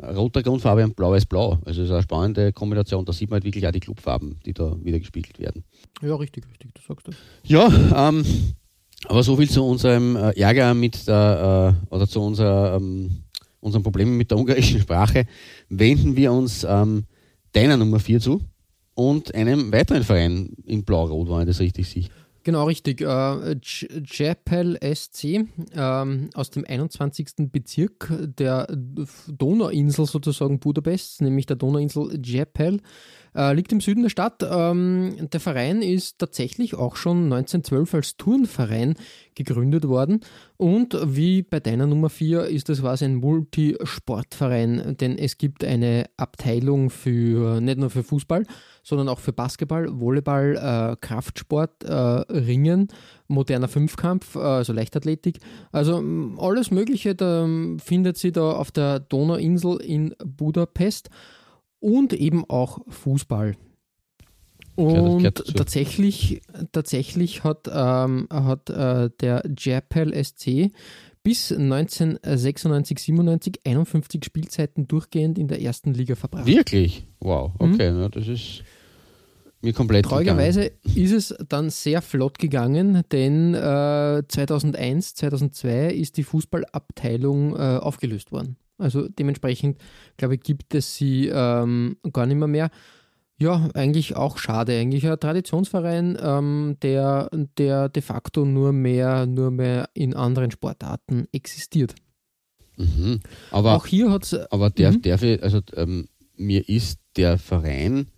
roter 0.00 0.42
Grundfarbe 0.42 0.84
und 0.84 0.94
blau-weiß-blau. 0.94 1.58
Also 1.64 1.82
es 1.82 1.88
ist 1.88 1.92
eine 1.92 2.02
spannende 2.02 2.52
Kombination. 2.52 3.04
Da 3.04 3.12
sieht 3.12 3.30
man 3.30 3.36
halt 3.36 3.44
wirklich 3.44 3.66
auch 3.66 3.72
die 3.72 3.80
Clubfarben, 3.80 4.38
die 4.46 4.52
da 4.52 4.76
wieder 4.82 4.98
gespiegelt 4.98 5.38
werden. 5.38 5.64
Ja, 6.00 6.14
richtig, 6.14 6.46
richtig, 6.48 6.72
du 6.74 6.82
sagst 6.86 7.08
das. 7.08 7.16
Ja, 7.42 8.08
ähm, 8.08 8.24
aber 9.06 9.22
so 9.22 9.36
viel 9.36 9.50
zu 9.50 9.64
unserem 9.64 10.16
äh, 10.16 10.30
Ärger 10.38 10.74
mit 10.74 11.06
der, 11.08 11.76
äh, 11.90 11.94
oder 11.94 12.06
zu 12.06 12.20
unserer, 12.20 12.76
ähm, 12.76 13.24
unseren 13.60 13.82
Problemen 13.82 14.16
mit 14.16 14.30
der 14.30 14.38
ungarischen 14.38 14.80
Sprache. 14.80 15.26
Wenden 15.68 16.16
wir 16.16 16.32
uns 16.32 16.64
ähm, 16.68 17.04
deiner 17.52 17.76
Nummer 17.76 17.98
4 17.98 18.20
zu 18.20 18.40
und 18.98 19.32
einem 19.32 19.72
weiteren 19.72 20.02
Verein 20.02 20.56
in 20.66 20.82
Blau-Rot, 20.82 21.30
wenn 21.30 21.42
ich 21.42 21.46
das 21.46 21.60
richtig 21.60 21.88
sehe. 21.88 22.08
Genau, 22.42 22.64
richtig. 22.64 23.00
Äh, 23.00 23.56
SC 23.62 25.46
ähm, 25.72 26.30
aus 26.34 26.50
dem 26.50 26.64
21. 26.66 27.50
Bezirk 27.52 28.12
der 28.36 28.66
Donauinsel 29.28 30.06
sozusagen 30.06 30.58
Budapest, 30.58 31.22
nämlich 31.22 31.46
der 31.46 31.54
Donauinsel 31.54 32.20
Japel. 32.24 32.80
Äh, 33.38 33.52
liegt 33.52 33.70
im 33.70 33.80
Süden 33.80 34.02
der 34.02 34.10
Stadt. 34.10 34.42
Ähm, 34.42 35.28
der 35.32 35.38
Verein 35.38 35.80
ist 35.80 36.18
tatsächlich 36.18 36.74
auch 36.74 36.96
schon 36.96 37.32
1912 37.32 37.94
als 37.94 38.16
Turnverein 38.16 38.96
gegründet 39.36 39.86
worden. 39.86 40.22
Und 40.56 40.98
wie 41.04 41.42
bei 41.42 41.60
deiner 41.60 41.86
Nummer 41.86 42.10
4 42.10 42.46
ist 42.46 42.68
das 42.68 42.80
quasi 42.80 43.04
ein 43.04 43.14
Multisportverein, 43.14 44.96
denn 45.00 45.16
es 45.16 45.38
gibt 45.38 45.62
eine 45.62 46.06
Abteilung 46.16 46.90
für 46.90 47.60
nicht 47.60 47.78
nur 47.78 47.90
für 47.90 48.02
Fußball, 48.02 48.42
sondern 48.82 49.08
auch 49.08 49.20
für 49.20 49.32
Basketball, 49.32 49.86
Volleyball, 49.88 50.56
äh, 50.56 50.96
Kraftsport, 51.00 51.84
äh, 51.84 51.92
Ringen, 51.92 52.88
moderner 53.28 53.68
Fünfkampf, 53.68 54.34
äh, 54.34 54.40
also 54.40 54.72
Leichtathletik. 54.72 55.38
Also 55.70 56.02
alles 56.38 56.72
Mögliche 56.72 57.14
da 57.14 57.46
findet 57.78 58.18
sie 58.18 58.32
da 58.32 58.50
auf 58.50 58.72
der 58.72 58.98
Donauinsel 58.98 59.80
in 59.80 60.12
Budapest 60.24 61.08
und 61.80 62.12
eben 62.12 62.44
auch 62.48 62.80
Fußball. 62.88 63.56
Und 64.78 65.22
ja, 65.22 65.32
tatsächlich, 65.32 66.40
tatsächlich 66.70 67.42
hat, 67.42 67.68
ähm, 67.72 68.28
hat 68.30 68.70
äh, 68.70 69.10
der 69.20 69.42
Japel 69.58 70.12
SC 70.14 70.70
bis 71.24 71.50
1996, 71.50 73.00
97 73.00 73.60
51 73.64 74.24
Spielzeiten 74.24 74.86
durchgehend 74.86 75.36
in 75.36 75.48
der 75.48 75.60
ersten 75.60 75.94
Liga 75.94 76.14
verbracht. 76.14 76.46
Wirklich? 76.46 77.06
Wow, 77.18 77.52
okay, 77.58 77.90
mhm. 77.90 78.00
ja, 78.02 78.08
das 78.08 78.28
ist 78.28 78.62
mir 79.60 79.72
komplett 79.72 80.06
Traurigerweise 80.06 80.70
ist 80.94 81.12
es 81.12 81.34
dann 81.48 81.70
sehr 81.70 82.00
flott 82.00 82.38
gegangen, 82.38 83.02
denn 83.10 83.54
äh, 83.54 84.22
2001, 84.28 85.14
2002 85.16 85.88
ist 85.88 86.16
die 86.16 86.22
Fußballabteilung 86.22 87.56
äh, 87.56 87.78
aufgelöst 87.78 88.30
worden. 88.30 88.56
Also 88.78 89.08
dementsprechend, 89.08 89.78
glaube 90.16 90.36
ich, 90.36 90.42
gibt 90.42 90.74
es 90.74 90.96
sie 90.96 91.28
ähm, 91.32 91.96
gar 92.12 92.26
nicht 92.26 92.36
mehr 92.36 92.48
mehr. 92.48 92.70
Ja, 93.40 93.68
eigentlich 93.74 94.16
auch 94.16 94.38
schade. 94.38 94.78
Eigentlich 94.78 95.08
ein 95.08 95.18
Traditionsverein, 95.18 96.18
ähm, 96.20 96.76
der, 96.82 97.30
der 97.56 97.88
de 97.88 98.02
facto 98.02 98.44
nur 98.44 98.72
mehr, 98.72 99.26
nur 99.26 99.50
mehr 99.50 99.90
in 99.94 100.14
anderen 100.14 100.50
Sportarten 100.50 101.26
existiert. 101.32 101.94
Mhm. 102.76 103.20
Aber 103.50 103.76
auch 103.76 103.86
hier 103.86 104.10
hat 104.10 104.24
es. 104.24 104.34
Aber 104.34 104.70
der, 104.70 104.92
mhm. 104.92 105.02
der, 105.02 105.42
also 105.42 105.60
ähm, 105.74 106.08
mir 106.36 106.68
ist 106.68 107.00
der 107.16 107.38
Verein 107.38 108.08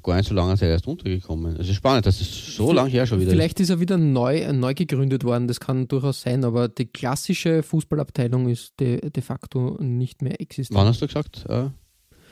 vor 0.00 0.12
gar 0.12 0.16
nicht 0.16 0.28
so 0.28 0.34
langer 0.34 0.56
Zeit 0.56 0.70
erst 0.70 0.86
untergekommen. 0.86 1.56
Es 1.56 1.68
ist 1.68 1.76
spannend, 1.76 2.06
dass 2.06 2.20
es 2.20 2.56
so 2.56 2.72
lange 2.72 2.90
her 2.90 3.06
schon 3.06 3.20
wieder 3.20 3.30
Vielleicht 3.30 3.60
ist 3.60 3.70
er 3.70 3.80
wieder 3.80 3.96
neu, 3.96 4.52
neu 4.52 4.74
gegründet 4.74 5.24
worden, 5.24 5.46
das 5.46 5.60
kann 5.60 5.86
durchaus 5.88 6.22
sein, 6.22 6.44
aber 6.44 6.68
die 6.68 6.86
klassische 6.86 7.62
Fußballabteilung 7.62 8.48
ist 8.48 8.78
de, 8.80 9.10
de 9.10 9.22
facto 9.22 9.76
nicht 9.80 10.22
mehr 10.22 10.40
existent. 10.40 10.78
Wann 10.78 10.88
hast 10.88 11.00
du 11.00 11.06
gesagt? 11.06 11.46
Äh, 11.48 11.68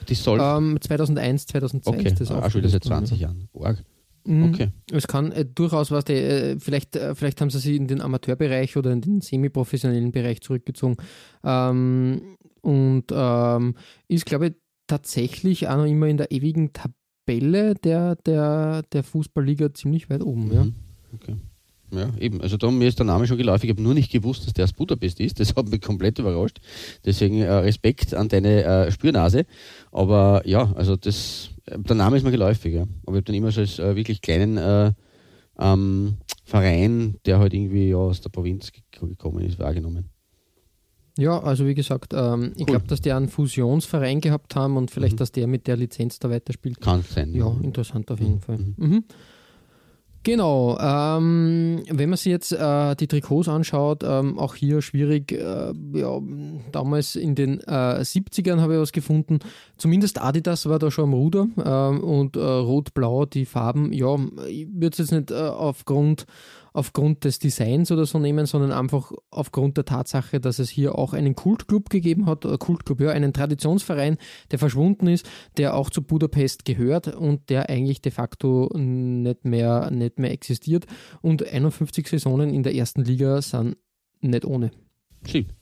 die 0.09 0.15
soll 0.15 0.41
ähm, 0.41 0.79
2001, 0.81 1.47
2002 1.47 1.91
okay. 1.91 2.09
ist 2.09 2.21
das 2.21 2.31
auch. 2.33 2.43
Ah, 2.43 2.51
schon 2.51 2.63
wieder 2.63 2.71
seit 2.71 2.85
20 2.85 3.21
Jahren. 3.21 3.49
Org. 3.53 3.85
Mhm. 4.25 4.45
Okay. 4.53 4.69
Es 4.91 5.07
kann 5.07 5.31
äh, 5.33 5.45
durchaus 5.45 5.91
was, 5.93 6.09
äh, 6.09 6.59
vielleicht, 6.59 6.97
äh, 6.97 7.15
vielleicht 7.15 7.41
haben 7.41 7.51
sie 7.51 7.61
sich 7.61 7.77
in 7.77 7.87
den 7.87 8.01
Amateurbereich 8.01 8.77
oder 8.77 8.91
in 8.93 9.01
den 9.01 9.21
semiprofessionellen 9.21 10.11
Bereich 10.11 10.41
zurückgezogen. 10.41 10.97
Ähm, 11.45 12.37
und 12.61 13.05
ähm, 13.13 13.75
ist, 14.09 14.27
glaube 14.27 14.49
ich, 14.49 14.55
tatsächlich 14.89 15.69
auch 15.69 15.77
noch 15.77 15.87
immer 15.87 16.07
in 16.07 16.17
der 16.17 16.33
ewigen 16.33 16.73
Tabelle 16.73 17.02
Tabelle 17.25 17.75
der, 17.75 18.17
der, 18.17 18.83
der 18.93 19.03
Fußballliga 19.03 19.73
ziemlich 19.75 20.11
weit 20.11 20.23
oben. 20.23 20.47
Mhm. 20.47 20.53
Ja. 20.53 20.67
Okay. 21.15 21.37
Ja, 21.95 22.11
eben. 22.19 22.41
Also 22.41 22.57
da 22.57 22.71
mir 22.71 22.89
ist 22.89 22.99
der 22.99 23.07
Name 23.07 23.27
schon 23.27 23.37
geläufig. 23.37 23.69
Ich 23.69 23.77
habe 23.77 23.83
nur 23.83 23.93
nicht 23.93 24.11
gewusst, 24.11 24.47
dass 24.47 24.55
der 24.55 24.65
aus 24.65 24.73
Budapest 24.73 25.21
ist. 25.21 25.39
Das 25.41 25.55
hat 25.55 25.69
mich 25.69 25.83
komplett 25.83 26.19
überrascht. 26.19 26.59
Deswegen 27.05 27.43
äh, 27.43 27.53
Respekt 27.53 28.15
an 28.15 28.29
deine 28.29 28.65
äh, 28.65 28.91
Spürnase. 28.91 29.45
Aber 29.91 30.43
ja, 30.47 30.73
also 30.73 30.97
das, 30.97 31.51
äh, 31.67 31.79
der 31.79 31.97
Name 31.97 32.17
ist 32.17 32.23
mir 32.23 32.31
geläufig. 32.31 32.75
Ja. 32.75 32.83
Aber 33.05 33.17
ich 33.17 33.21
habe 33.21 33.23
dann 33.25 33.35
immer 33.35 33.53
so 33.53 33.61
als 33.61 33.79
äh, 33.79 33.95
wirklich 33.95 34.23
kleinen 34.23 34.57
äh, 34.57 34.93
ähm, 35.59 36.17
Verein, 36.45 37.17
der 37.27 37.39
halt 37.39 37.53
irgendwie 37.53 37.91
ja, 37.91 37.97
aus 37.97 38.23
der 38.23 38.31
Provinz 38.31 38.73
gekommen 38.91 39.45
ist, 39.45 39.59
wahrgenommen. 39.59 40.09
Ja, 41.19 41.43
also 41.43 41.67
wie 41.67 41.75
gesagt, 41.75 42.15
ähm, 42.15 42.53
ich 42.57 42.65
glaube, 42.65 42.87
dass 42.87 43.01
die 43.01 43.13
einen 43.13 43.29
Fusionsverein 43.29 44.21
gehabt 44.21 44.57
haben 44.57 44.77
und 44.77 44.91
vielleicht, 44.91 45.15
mhm. 45.15 45.19
dass 45.19 45.33
der 45.33 45.47
mit 45.47 45.67
der 45.67 45.77
Lizenz 45.77 46.19
da 46.19 46.31
weiterspielt. 46.31 46.81
Kann 46.81 47.03
sein. 47.03 47.35
Ja, 47.35 47.55
interessant 47.63 48.11
auf 48.11 48.21
jeden 48.21 48.37
mhm. 48.37 48.41
Fall. 48.41 48.59
Mhm. 48.59 48.75
mhm. 48.77 49.05
Genau, 50.25 50.79
ähm, 50.79 51.83
wenn 51.91 52.09
man 52.09 52.17
sich 52.17 52.31
jetzt 52.31 52.53
äh, 52.53 52.95
die 52.95 53.09
Trikots 53.09 53.49
anschaut, 53.49 54.05
ähm, 54.05 54.39
auch 54.39 54.55
hier 54.55 54.81
schwierig, 54.81 55.33
äh, 55.33 55.73
ja, 55.95 56.21
damals 56.71 57.17
in 57.17 57.35
den 57.35 57.59
äh, 57.63 58.03
70ern 58.03 58.61
habe 58.61 58.75
ich 58.75 58.81
was 58.81 58.93
gefunden, 58.93 59.41
zumindest 59.79 60.23
Adidas 60.23 60.67
war 60.67 60.79
da 60.79 60.93
schon 60.93 61.07
am 61.07 61.15
Ruder 61.15 61.49
ähm, 61.65 62.05
und 62.05 62.37
äh, 62.37 62.41
rot-blau, 62.41 63.27
die 63.27 63.47
Farben, 63.47 63.93
ja, 63.93 64.17
ich 64.47 64.69
würde 64.73 64.91
es 64.93 64.99
jetzt 64.99 65.11
nicht 65.11 65.33
äh, 65.33 65.35
aufgrund 65.35 66.27
aufgrund 66.73 67.25
des 67.25 67.39
Designs 67.39 67.91
oder 67.91 68.07
so 68.07 68.19
nehmen, 68.19 68.47
sondern 68.47 68.73
einfach 68.73 69.13
aufgrund 69.31 69.77
der 69.77 69.85
Tatsache, 69.85 70.41
dass 70.41 70.59
es 70.59 70.71
hier 70.71 70.97
auch 70.97 71.13
einen 71.13 71.35
Kultclub 71.35 71.91
gegeben 71.91 72.27
hat, 72.27 72.45
äh, 72.45 72.57
Kultclub, 72.59 73.01
ja, 73.01 73.11
einen 73.11 73.33
Traditionsverein, 73.33 74.19
der 74.51 74.59
verschwunden 74.59 75.07
ist, 75.07 75.29
der 75.57 75.75
auch 75.75 75.91
zu 75.91 76.03
Budapest 76.03 76.65
gehört 76.65 77.09
und 77.09 77.51
der 77.51 77.69
eigentlich 77.69 78.01
de 78.01 78.13
facto 78.13 78.71
nicht 78.75 79.45
mehr, 79.45 79.91
nicht 79.91 80.19
mehr 80.19 80.33
existiert. 80.33 80.87
Und 81.21 81.47
51 81.47 82.09
Saisonen 82.09 82.51
in 82.51 82.63
der 82.63 82.75
ersten 82.75 83.05
Liga 83.05 83.43
sind 83.43 83.77
nicht 84.21 84.45
ohne. 84.45 84.71
Stimmt. 85.25 85.55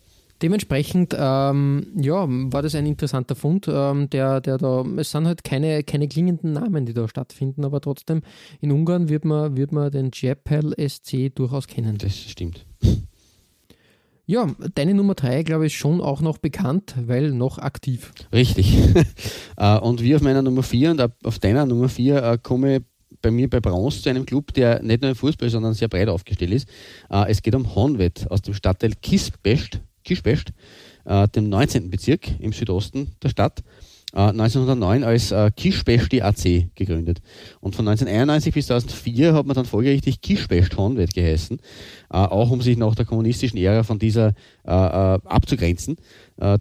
Dementsprechend 0.43 1.15
ähm, 1.19 1.87
ja, 1.97 2.27
war 2.29 2.63
das 2.63 2.75
ein 2.75 2.87
interessanter 2.87 3.35
Fund, 3.35 3.69
ähm, 3.69 4.09
der, 4.09 4.41
der 4.41 4.57
da, 4.57 4.85
es 4.97 5.11
sind 5.11 5.27
halt 5.27 5.45
keine, 5.45 5.83
keine 5.83 6.09
klingenden 6.09 6.53
Namen, 6.53 6.87
die 6.87 6.95
da 6.95 7.09
stattfinden, 7.09 7.65
aber 7.65 7.81
trotzdem 7.81 8.23
in 8.61 8.73
Ungarn 8.73 9.09
wird 9.09 9.25
man, 9.25 9.57
wird 9.57 9.73
man 9.73 9.91
den 9.91 10.11
Japel 10.15 10.75
SC 10.79 11.35
durchaus 11.35 11.67
kennen. 11.67 11.99
Das 11.99 12.17
stimmt. 12.17 12.65
Ja, 14.25 14.47
deine 14.77 14.95
Nummer 14.95 15.15
3, 15.15 15.43
glaube 15.43 15.67
ich, 15.67 15.73
ist 15.73 15.79
schon 15.81 16.01
auch 16.01 16.21
noch 16.21 16.39
bekannt, 16.39 16.95
weil 17.05 17.33
noch 17.33 17.59
aktiv. 17.59 18.13
Richtig. 18.33 18.79
Äh, 19.57 19.79
und 19.79 20.03
wie 20.03 20.17
auf 20.17 20.23
meiner 20.23 20.41
Nummer 20.41 20.63
4 20.63 20.93
und 20.93 21.11
auf 21.23 21.39
deiner 21.39 21.67
Nummer 21.67 21.91
4 21.91 22.23
äh, 22.23 22.39
komme 22.43 22.77
ich 22.77 22.83
bei 23.21 23.31
mir 23.31 23.51
bei 23.51 23.61
Bronze 23.61 24.01
zu 24.01 24.09
einem 24.09 24.25
Club, 24.25 24.55
der 24.55 24.83
nicht 24.83 25.03
nur 25.03 25.11
im 25.11 25.17
Fußball, 25.17 25.51
sondern 25.51 25.75
sehr 25.75 25.89
breit 25.89 26.09
aufgestellt 26.09 26.53
ist. 26.53 26.69
Äh, 27.11 27.31
es 27.31 27.43
geht 27.43 27.55
um 27.55 27.75
Honved 27.75 28.31
aus 28.31 28.41
dem 28.41 28.55
Stadtteil 28.55 28.93
Kispest 29.03 29.81
Kispest, 30.11 30.53
äh, 31.05 31.29
dem 31.29 31.49
19. 31.49 31.89
Bezirk 31.89 32.41
im 32.41 32.53
Südosten 32.53 33.13
der 33.23 33.29
Stadt. 33.29 33.63
1909 34.13 35.03
äh, 35.03 35.07
als 35.07 35.31
äh, 35.31 35.51
Kispesti 35.55 36.21
AC 36.23 36.75
gegründet. 36.75 37.21
Und 37.61 37.77
von 37.77 37.87
1991 37.87 38.55
bis 38.55 38.67
2004 38.67 39.35
hat 39.35 39.47
man 39.47 39.55
dann 39.55 39.67
folgerichtig 39.67 40.21
Kispest 40.21 40.77
Honved 40.77 41.15
geheißen, 41.15 41.59
äh, 42.13 42.17
auch 42.17 42.51
um 42.51 42.61
sich 42.61 42.77
nach 42.77 42.95
der 42.95 43.05
kommunistischen 43.05 43.59
Ära 43.59 43.85
von 43.85 43.99
dieser 43.99 44.35
äh, 44.65 44.73
äh 44.73 45.19
abzugrenzen. 45.25 45.97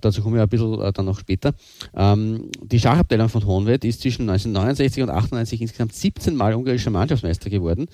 Dazu 0.02 0.22
komme 0.22 0.36
ich 0.36 0.44
ein 0.44 0.50
bisschen 0.50 0.94
dann 0.94 1.06
noch 1.06 1.20
später. 1.20 1.54
Ähm, 1.96 2.50
die 2.62 2.82
Schachabteilung 2.82 3.30
von 3.30 3.46
Honved 3.46 3.86
ist 3.86 4.02
zwischen 4.02 4.30
1969 4.30 5.04
und 5.04 5.10
1998 5.10 5.62
insgesamt 5.62 5.94
17 5.94 6.36
Mal 6.36 6.54
ungarischer 6.54 6.90
Mannschaftsmeister 6.90 7.50
geworden. 7.50 7.88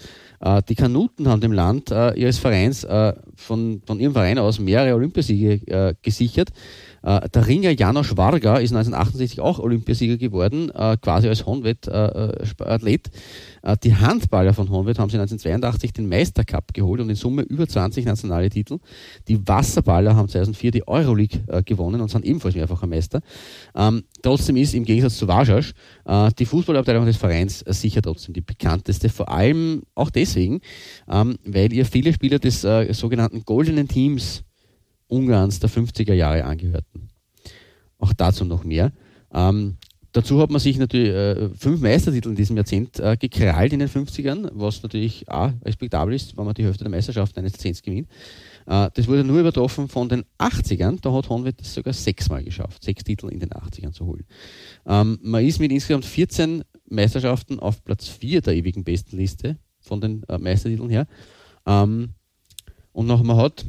Die 0.68 0.74
Kanuten 0.74 1.28
haben 1.28 1.42
dem 1.42 1.52
Land 1.52 1.92
ihres 1.92 2.40
Vereins 2.40 2.88
von, 3.36 3.84
von 3.86 4.00
ihrem 4.00 4.14
Verein 4.14 4.40
aus 4.40 4.58
mehrere 4.58 4.96
Olympiasiege 4.96 5.96
gesichert. 6.02 6.50
Äh, 7.06 7.30
der 7.30 7.48
Ringer 7.48 7.72
Janosch 7.72 8.18
Varga 8.18 8.58
ist 8.58 8.72
1968 8.72 9.40
auch 9.40 9.60
Olympiasieger 9.60 10.18
geworden, 10.18 10.72
äh, 10.72 10.98
quasi 10.98 11.28
als 11.28 11.46
Honved-Athlet. 11.46 13.12
Äh, 13.62 13.78
die 13.84 13.96
Handballer 13.96 14.54
von 14.54 14.70
Honved 14.70 14.98
haben 14.98 15.10
sie 15.10 15.18
1982 15.18 15.94
den 15.94 16.10
Meistercup 16.10 16.74
geholt 16.74 17.02
und 17.02 17.10
in 17.10 17.16
Summe 17.16 17.44
über 17.44 17.68
20 17.68 18.06
nationale 18.06 18.50
Titel. 18.50 18.80
Die 19.28 19.48
Wasserballer 19.48 20.16
haben 20.16 20.28
2004 20.28 20.72
die 20.72 20.88
Euroleague 20.88 21.44
gewonnen 21.66 22.02
und 22.02 22.10
sind 22.10 22.26
ebenfalls 22.26 22.56
mehrfacher 22.56 22.88
Meister. 22.88 23.22
Ähm, 23.76 24.04
trotzdem 24.24 24.58
ist 24.58 24.74
im 24.74 24.84
Gegensatz 24.84 25.18
zu 25.18 25.28
Vajasch 25.28 25.74
die 26.40 26.46
Fußballabteilung 26.46 27.06
des 27.06 27.18
Vereins 27.18 27.64
sicher 27.68 28.02
trotzdem 28.02 28.34
die 28.34 28.42
bekannteste, 28.42 29.10
vor 29.10 29.30
allem 29.30 29.84
auch 29.94 30.10
deswegen, 30.10 30.62
ähm, 31.10 31.38
weil 31.46 31.74
ihr 31.74 31.86
viele 31.86 32.14
Spieler 32.14 32.40
des 32.40 32.62
sogenannten 32.62 33.44
goldenen 33.46 33.88
Teams 33.88 34.44
Ungarns 35.08 35.60
der 35.60 35.70
50er 35.70 36.14
Jahre 36.14 36.46
angehörten. 36.46 36.95
Auch 38.06 38.14
dazu 38.14 38.46
noch 38.46 38.64
mehr. 38.64 38.92
Ähm, 39.34 39.78
dazu 40.12 40.40
hat 40.40 40.52
man 40.52 40.60
sich 40.60 40.78
natürlich 40.78 41.10
äh, 41.10 41.50
fünf 41.58 41.82
Meistertitel 41.82 42.30
in 42.30 42.36
diesem 42.36 42.56
Jahrzehnt 42.56 43.00
äh, 43.00 43.18
gekrallt 43.18 43.74
in 43.74 43.80
den 43.80 43.90
50ern, 43.90 44.52
was 44.54 44.84
natürlich 44.84 45.28
auch 45.28 45.52
respektabel 45.64 46.14
ist, 46.14 46.38
wenn 46.38 46.46
man 46.46 46.54
die 46.54 46.64
Hälfte 46.64 46.84
der 46.84 46.92
Meisterschaften 46.92 47.40
eines 47.40 47.54
Jahrzehnts 47.54 47.82
gewinnt. 47.82 48.08
Äh, 48.68 48.92
das 48.94 49.08
wurde 49.08 49.24
nur 49.24 49.40
übertroffen 49.40 49.88
von 49.88 50.08
den 50.08 50.24
80ern, 50.38 51.00
da 51.02 51.14
hat 51.14 51.30
Honved 51.30 51.60
das 51.60 51.74
sogar 51.74 51.94
sechsmal 51.94 52.44
geschafft, 52.44 52.84
sechs 52.84 53.04
Titel 53.04 53.30
in 53.30 53.40
den 53.40 53.50
80ern 53.50 53.92
zu 53.92 54.06
holen. 54.06 54.26
Ähm, 54.86 55.18
man 55.24 55.44
ist 55.44 55.60
mit 55.60 55.72
insgesamt 55.72 56.06
14 56.06 56.64
Meisterschaften 56.88 57.60
auf 57.60 57.84
Platz 57.84 58.08
4 58.08 58.42
der 58.42 58.54
ewigen 58.54 58.84
Bestenliste 58.84 59.58
von 59.80 60.00
den 60.00 60.22
äh, 60.30 60.38
Meistertiteln 60.38 60.92
her. 60.92 61.08
Ähm, 61.66 62.10
und 62.92 63.08
noch, 63.08 63.24
man 63.24 63.38
hat 63.38 63.66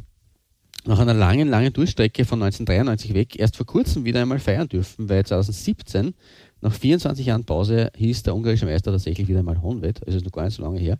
nach 0.86 0.98
einer 0.98 1.14
langen, 1.14 1.48
langen 1.48 1.72
Durchstrecke 1.72 2.24
von 2.24 2.42
1993 2.42 3.14
weg 3.14 3.38
erst 3.38 3.56
vor 3.56 3.66
kurzem 3.66 4.04
wieder 4.04 4.22
einmal 4.22 4.38
feiern 4.38 4.68
dürfen, 4.68 5.08
weil 5.08 5.24
2017, 5.24 6.14
nach 6.60 6.72
24 6.72 7.26
Jahren 7.26 7.44
Pause, 7.44 7.90
hieß 7.96 8.22
der 8.22 8.34
ungarische 8.34 8.66
Meister 8.66 8.92
tatsächlich 8.92 9.28
wieder 9.28 9.40
einmal 9.40 9.60
Honved, 9.60 10.06
also 10.06 10.18
ist 10.18 10.24
noch 10.24 10.32
gar 10.32 10.44
nicht 10.44 10.54
so 10.54 10.62
lange 10.62 10.78
her. 10.78 10.98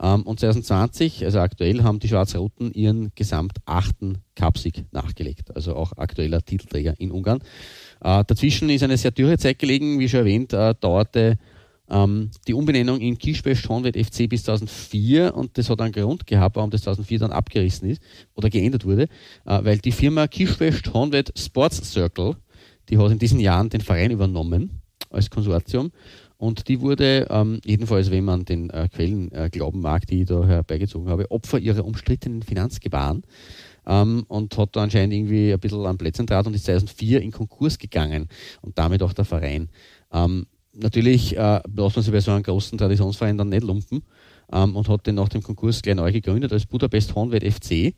Ähm, 0.00 0.22
und 0.22 0.40
2020, 0.40 1.24
also 1.24 1.40
aktuell, 1.40 1.82
haben 1.82 2.00
die 2.00 2.08
Schwarz-Roten 2.08 2.72
ihren 2.72 3.12
gesamt 3.14 3.58
achten 3.64 4.18
Cupsieg 4.36 4.84
nachgelegt, 4.92 5.54
also 5.54 5.74
auch 5.76 5.96
aktueller 5.96 6.42
Titelträger 6.44 6.94
in 6.98 7.10
Ungarn. 7.10 7.40
Äh, 8.00 8.24
dazwischen 8.26 8.68
ist 8.70 8.82
eine 8.82 8.96
sehr 8.96 9.12
dürre 9.12 9.38
Zeit 9.38 9.58
gelegen, 9.58 9.98
wie 9.98 10.08
schon 10.08 10.20
erwähnt, 10.20 10.52
äh, 10.52 10.74
dauerte 10.78 11.38
ähm, 11.90 12.30
die 12.46 12.54
Umbenennung 12.54 13.00
in 13.00 13.18
Kispest 13.18 13.68
Honved 13.68 13.96
FC 13.96 14.28
bis 14.28 14.44
2004 14.44 15.34
und 15.34 15.56
das 15.58 15.68
hat 15.70 15.80
einen 15.80 15.92
Grund 15.92 16.26
gehabt, 16.26 16.56
warum 16.56 16.70
das 16.70 16.82
2004 16.82 17.18
dann 17.20 17.32
abgerissen 17.32 17.90
ist 17.90 18.02
oder 18.34 18.48
geändert 18.50 18.84
wurde, 18.84 19.04
äh, 19.44 19.64
weil 19.64 19.78
die 19.78 19.92
Firma 19.92 20.26
Kispest 20.26 20.92
Honved 20.92 21.32
Sports 21.38 21.92
Circle, 21.92 22.36
die 22.88 22.98
hat 22.98 23.10
in 23.10 23.18
diesen 23.18 23.40
Jahren 23.40 23.68
den 23.68 23.80
Verein 23.80 24.10
übernommen 24.10 24.80
als 25.10 25.30
Konsortium 25.30 25.90
und 26.36 26.68
die 26.68 26.80
wurde, 26.80 27.26
ähm, 27.30 27.60
jedenfalls, 27.64 28.10
wenn 28.10 28.24
man 28.24 28.44
den 28.44 28.70
äh, 28.70 28.88
Quellen 28.88 29.30
äh, 29.32 29.48
glauben 29.50 29.80
mag, 29.80 30.06
die 30.06 30.22
ich 30.22 30.26
da 30.26 30.44
herbeigezogen 30.44 31.08
habe, 31.08 31.30
Opfer 31.30 31.58
ihrer 31.58 31.84
umstrittenen 31.84 32.42
Finanzgebaren 32.42 33.22
ähm, 33.86 34.24
und 34.28 34.56
hat 34.58 34.74
da 34.76 34.82
anscheinend 34.82 35.14
irgendwie 35.14 35.52
ein 35.52 35.60
bisschen 35.60 35.86
an 35.86 35.98
Plätzen 35.98 36.26
draht 36.26 36.46
und 36.46 36.54
ist 36.54 36.64
2004 36.64 37.22
in 37.22 37.30
Konkurs 37.30 37.78
gegangen 37.78 38.28
und 38.62 38.78
damit 38.78 39.02
auch 39.02 39.12
der 39.12 39.24
Verein. 39.24 39.68
Ähm, 40.12 40.46
natürlich 40.74 41.36
äh, 41.36 41.60
lässt 41.74 41.96
man 41.96 42.02
sich 42.02 42.12
bei 42.12 42.20
so 42.20 42.32
einem 42.32 42.42
großen 42.42 42.78
Traditionsverein 42.78 43.38
dann 43.38 43.48
nicht 43.48 43.64
lumpen 43.64 44.02
ähm, 44.52 44.76
und 44.76 44.88
hat 44.88 45.06
den 45.06 45.16
nach 45.16 45.28
dem 45.28 45.42
Konkurs 45.42 45.82
gleich 45.82 45.96
neu 45.96 46.12
gegründet 46.12 46.52
als 46.52 46.66
Budapest 46.66 47.14
Honved 47.14 47.42
FC. 47.42 47.94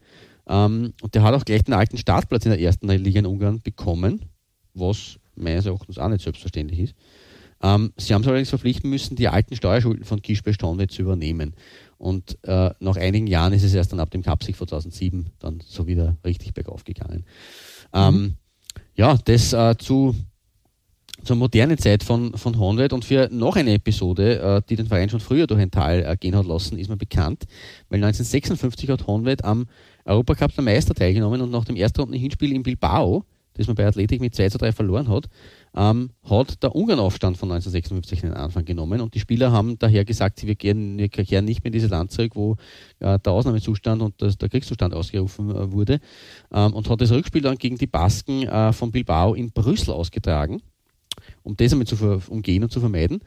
Ähm, 0.48 0.92
und 1.02 1.14
der 1.14 1.22
hat 1.22 1.34
auch 1.34 1.44
gleich 1.44 1.64
den 1.64 1.74
alten 1.74 1.98
Startplatz 1.98 2.44
in 2.44 2.52
der 2.52 2.60
ersten 2.60 2.88
Liga 2.88 3.18
in 3.18 3.26
Ungarn 3.26 3.60
bekommen, 3.60 4.26
was 4.74 5.18
meines 5.34 5.66
Erachtens 5.66 5.98
auch 5.98 6.08
nicht 6.08 6.22
selbstverständlich 6.22 6.80
ist. 6.80 6.94
Ähm, 7.62 7.92
sie 7.96 8.12
haben 8.12 8.22
sich 8.22 8.28
allerdings 8.28 8.50
verpflichten 8.50 8.90
müssen, 8.90 9.16
die 9.16 9.28
alten 9.28 9.56
Steuerschulden 9.56 10.04
von 10.04 10.20
Kischbe 10.20 10.52
Stonewet 10.52 10.90
zu 10.90 11.02
übernehmen. 11.02 11.54
Und 11.98 12.38
äh, 12.42 12.70
nach 12.80 12.96
einigen 12.96 13.26
Jahren 13.26 13.52
ist 13.54 13.62
es 13.62 13.72
erst 13.72 13.92
dann 13.92 14.00
ab 14.00 14.10
dem 14.10 14.22
von 14.22 14.36
2007 14.36 15.30
dann 15.38 15.60
so 15.66 15.86
wieder 15.86 16.16
richtig 16.24 16.52
bergauf 16.52 16.84
gegangen. 16.84 17.24
Ähm, 17.94 18.14
mhm. 18.14 18.34
ja, 18.94 19.16
das 19.24 19.52
äh, 19.54 19.76
zu, 19.78 20.14
zur 21.26 21.36
modernen 21.36 21.76
Zeit 21.76 22.04
von, 22.04 22.34
von 22.34 22.58
Honved 22.58 22.92
und 22.92 23.04
für 23.04 23.28
noch 23.32 23.56
eine 23.56 23.74
Episode, 23.74 24.38
äh, 24.38 24.62
die 24.68 24.76
den 24.76 24.86
Verein 24.86 25.10
schon 25.10 25.20
früher 25.20 25.46
durch 25.46 25.60
ein 25.60 25.70
Tal 25.70 26.04
äh, 26.04 26.16
gehen 26.16 26.36
hat 26.36 26.46
lassen, 26.46 26.78
ist 26.78 26.88
mir 26.88 26.96
bekannt, 26.96 27.44
weil 27.88 28.02
1956 28.02 28.88
hat 28.90 29.06
Honved 29.06 29.44
am 29.44 29.66
Europacup 30.04 30.54
der 30.54 30.62
Meister 30.62 30.94
teilgenommen 30.94 31.40
und 31.40 31.50
nach 31.50 31.64
dem 31.64 31.74
ersten 31.76 32.12
Hinspiel 32.12 32.52
in 32.52 32.62
Bilbao, 32.62 33.24
das 33.54 33.66
man 33.66 33.74
bei 33.74 33.86
Athletik 33.86 34.20
mit 34.20 34.34
2 34.36 34.50
zu 34.50 34.58
3 34.58 34.70
verloren 34.70 35.08
hat, 35.08 35.26
ähm, 35.74 36.10
hat 36.22 36.62
der 36.62 36.76
Ungarnaufstand 36.76 37.36
von 37.36 37.50
1956 37.50 38.20
den 38.20 38.34
Anfang 38.34 38.64
genommen. 38.64 39.00
Und 39.00 39.14
die 39.14 39.20
Spieler 39.20 39.50
haben 39.50 39.78
daher 39.78 40.04
gesagt, 40.04 40.46
wir 40.46 40.54
kehren, 40.54 40.98
wir 40.98 41.08
kehren 41.08 41.44
nicht 41.44 41.64
mehr 41.64 41.68
in 41.68 41.72
dieses 41.72 41.90
Land 41.90 42.12
zurück, 42.12 42.32
wo 42.36 42.56
äh, 43.00 43.18
der 43.18 43.32
Ausnahmezustand 43.32 44.00
und 44.00 44.20
das, 44.22 44.38
der 44.38 44.48
Kriegszustand 44.48 44.94
ausgerufen 44.94 45.50
äh, 45.50 45.72
wurde. 45.72 45.98
Ähm, 46.52 46.72
und 46.74 46.88
hat 46.88 47.00
das 47.00 47.10
Rückspiel 47.10 47.42
dann 47.42 47.56
gegen 47.56 47.78
die 47.78 47.86
Basken 47.86 48.44
äh, 48.44 48.72
von 48.72 48.92
Bilbao 48.92 49.34
in 49.34 49.50
Brüssel 49.50 49.92
ausgetragen, 49.92 50.62
um 51.46 51.56
das 51.56 51.72
einmal 51.72 51.86
zu 51.86 51.96
umgehen 52.28 52.62
und 52.62 52.72
zu 52.72 52.80
vermeiden 52.80 53.20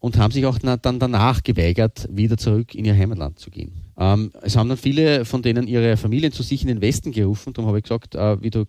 und 0.00 0.18
haben 0.18 0.32
sich 0.32 0.44
auch 0.44 0.58
dann 0.58 0.98
danach 0.98 1.42
geweigert, 1.42 2.06
wieder 2.10 2.36
zurück 2.36 2.74
in 2.74 2.84
ihr 2.84 2.94
Heimatland 2.94 3.38
zu 3.38 3.50
gehen. 3.50 3.72
Ähm, 3.96 4.32
es 4.42 4.56
haben 4.56 4.68
dann 4.68 4.76
viele 4.76 5.24
von 5.24 5.40
denen 5.40 5.66
ihre 5.66 5.96
Familien 5.96 6.32
zu 6.32 6.42
sich 6.42 6.60
in 6.60 6.68
den 6.68 6.82
Westen 6.82 7.12
gerufen. 7.12 7.54
Darum 7.54 7.68
habe 7.68 7.78
ich 7.78 7.84
gesagt, 7.84 8.14
äh, 8.14 8.42
wie 8.42 8.50
du 8.50 8.66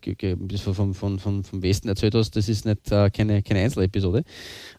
vom, 0.57 0.93
vom, 0.93 1.19
vom, 1.19 1.43
vom 1.43 1.61
Westen 1.61 1.89
erzählt 1.89 2.15
hast, 2.15 2.37
das 2.37 2.47
ist 2.47 2.65
nicht 2.65 2.89
äh, 2.91 3.09
keine, 3.09 3.41
keine 3.41 3.61
Einzelepisode. 3.61 4.23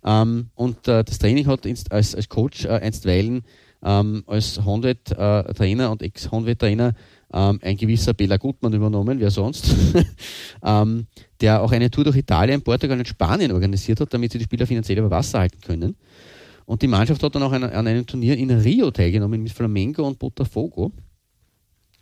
Ähm, 0.04 0.46
und 0.54 0.88
äh, 0.88 1.04
das 1.04 1.18
Training 1.18 1.46
hat 1.46 1.66
als, 1.90 2.14
als 2.14 2.28
Coach 2.28 2.64
äh, 2.64 2.68
einstweilen 2.68 3.42
ähm, 3.82 4.24
als 4.26 4.64
Honved-Trainer 4.64 5.84
äh, 5.84 5.88
und 5.88 6.02
Ex-Honved-Trainer 6.02 6.94
ähm, 7.36 7.60
ein 7.62 7.76
gewisser 7.76 8.14
Bela 8.14 8.38
Gutmann 8.38 8.72
übernommen, 8.72 9.20
wer 9.20 9.30
sonst, 9.30 9.74
ähm, 10.64 11.06
der 11.40 11.62
auch 11.62 11.70
eine 11.70 11.90
Tour 11.90 12.04
durch 12.04 12.16
Italien, 12.16 12.62
Portugal 12.62 12.98
und 12.98 13.06
Spanien 13.06 13.52
organisiert 13.52 14.00
hat, 14.00 14.14
damit 14.14 14.32
sie 14.32 14.38
die 14.38 14.44
Spieler 14.44 14.66
finanziell 14.66 14.98
über 14.98 15.10
Wasser 15.10 15.40
halten 15.40 15.60
können. 15.60 15.96
Und 16.64 16.80
die 16.80 16.86
Mannschaft 16.86 17.22
hat 17.22 17.34
dann 17.34 17.42
auch 17.42 17.52
an, 17.52 17.62
an 17.62 17.86
einem 17.86 18.06
Turnier 18.06 18.36
in 18.38 18.50
Rio 18.50 18.90
teilgenommen 18.90 19.42
mit 19.42 19.52
Flamengo 19.52 20.06
und 20.06 20.18
Botafogo. 20.18 20.92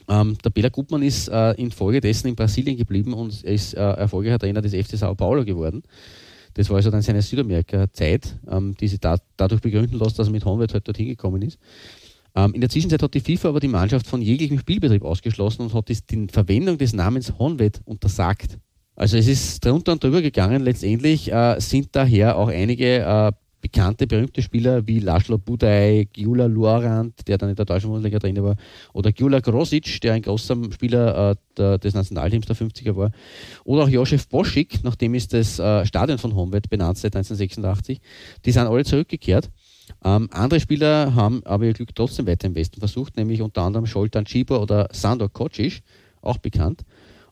Ähm, 0.09 0.39
der 0.45 0.51
Bela 0.51 0.69
Gutmann 0.69 1.03
ist 1.03 1.29
äh, 1.29 1.53
infolgedessen 1.53 2.29
in 2.29 2.37
Brasilien 2.37 2.77
geblieben 2.77 3.13
und 3.13 3.43
ist 3.43 3.75
äh, 3.75 3.81
erfolgreicher 3.81 4.39
Trainer 4.39 4.63
des 4.63 4.73
FC 4.73 4.97
Sao 4.97 5.15
Paulo 5.17 5.45
geworden. 5.45 5.83
Das 6.55 6.71
war 6.71 6.77
also 6.77 6.91
dann 6.91 7.03
seine 7.03 7.23
Südamerika-Zeit, 7.23 8.37
ähm, 8.49 8.77
die 8.79 8.87
sich 8.87 9.01
da, 9.01 9.17
dadurch 9.37 9.61
begründen 9.61 9.99
lässt, 9.99 10.19
dass 10.19 10.29
er 10.29 10.33
mit 10.33 10.45
Honved 10.45 10.73
halt 10.73 10.87
dorthin 10.87 11.09
gekommen 11.09 11.43
ist. 11.43 11.59
Ähm, 12.37 12.55
in 12.55 12.61
der 12.61 12.71
Zwischenzeit 12.71 13.03
hat 13.03 13.15
die 13.15 13.21
FIFA 13.21 13.51
aber 13.51 13.61
die 13.61 13.69
Mannschaft 13.69 14.07
von 14.07 14.21
jeglichem 14.21 14.59
Spielbetrieb 14.59 15.05
ausgeschlossen 15.05 15.63
und 15.63 15.75
hat 15.75 15.89
die 15.89 16.27
Verwendung 16.31 16.79
des 16.79 16.93
Namens 16.93 17.35
Honved 17.39 17.81
untersagt. 17.85 18.59
Also 18.97 19.17
es 19.17 19.27
ist 19.27 19.65
drunter 19.65 19.93
und 19.93 20.03
drüber 20.03 20.23
gegangen. 20.23 20.63
Letztendlich 20.63 21.33
äh, 21.33 21.61
sind 21.61 21.89
daher 21.93 22.37
auch 22.37 22.49
einige 22.49 23.01
äh, 23.01 23.33
bekannte, 23.65 24.07
berühmte 24.07 24.43
Spieler 24.43 24.87
wie 24.87 24.99
Laszlo 24.99 25.39
Budaj, 25.39 26.05
Gyula 26.13 26.45
Luarant, 26.47 27.27
der 27.27 27.39
dann 27.39 27.49
in 27.49 27.57
der 27.57 27.65
deutschen 27.65 27.89
Bundesliga 27.89 28.19
drin 28.19 28.43
war, 28.43 28.57
oder 28.93 29.11
Gyula 29.11 29.41
Grosic, 29.41 30.03
der 30.03 30.13
ein 30.13 30.21
großer 30.21 30.57
Spieler 30.71 31.31
äh, 31.31 31.37
der, 31.57 31.79
des 31.79 31.95
Nationalteams 31.95 32.45
der 32.45 32.57
50er 32.57 32.95
war, 32.95 33.11
oder 33.65 33.85
auch 33.85 33.89
Josef 33.89 34.29
Boschik, 34.29 34.81
nachdem 34.85 35.15
ist 35.15 35.33
das 35.33 35.59
äh, 35.59 35.87
Stadion 35.87 36.19
von 36.19 36.35
Honved 36.35 36.69
benannt 36.69 36.99
seit 36.99 37.17
1986, 37.17 38.01
die 38.45 38.53
sind 38.53 38.67
alle 38.67 38.85
zurückgekehrt. 38.85 39.51
Ähm, 40.05 40.29
andere 40.33 40.61
Spieler 40.61 41.15
haben 41.15 41.45
aber 41.45 41.65
ihr 41.65 41.73
Glück 41.73 41.95
trotzdem 41.95 42.27
weiter 42.27 42.47
im 42.47 42.55
Westen 42.55 42.79
versucht, 42.79 43.17
nämlich 43.17 43.43
unter 43.43 43.63
anderem 43.63 43.87
Scholtan 43.87 44.27
Cibor 44.27 44.63
oder 44.63 44.89
Sandor 44.93 45.33
Kocic, 45.33 45.83
auch 46.21 46.39
bekannt. 46.39 46.83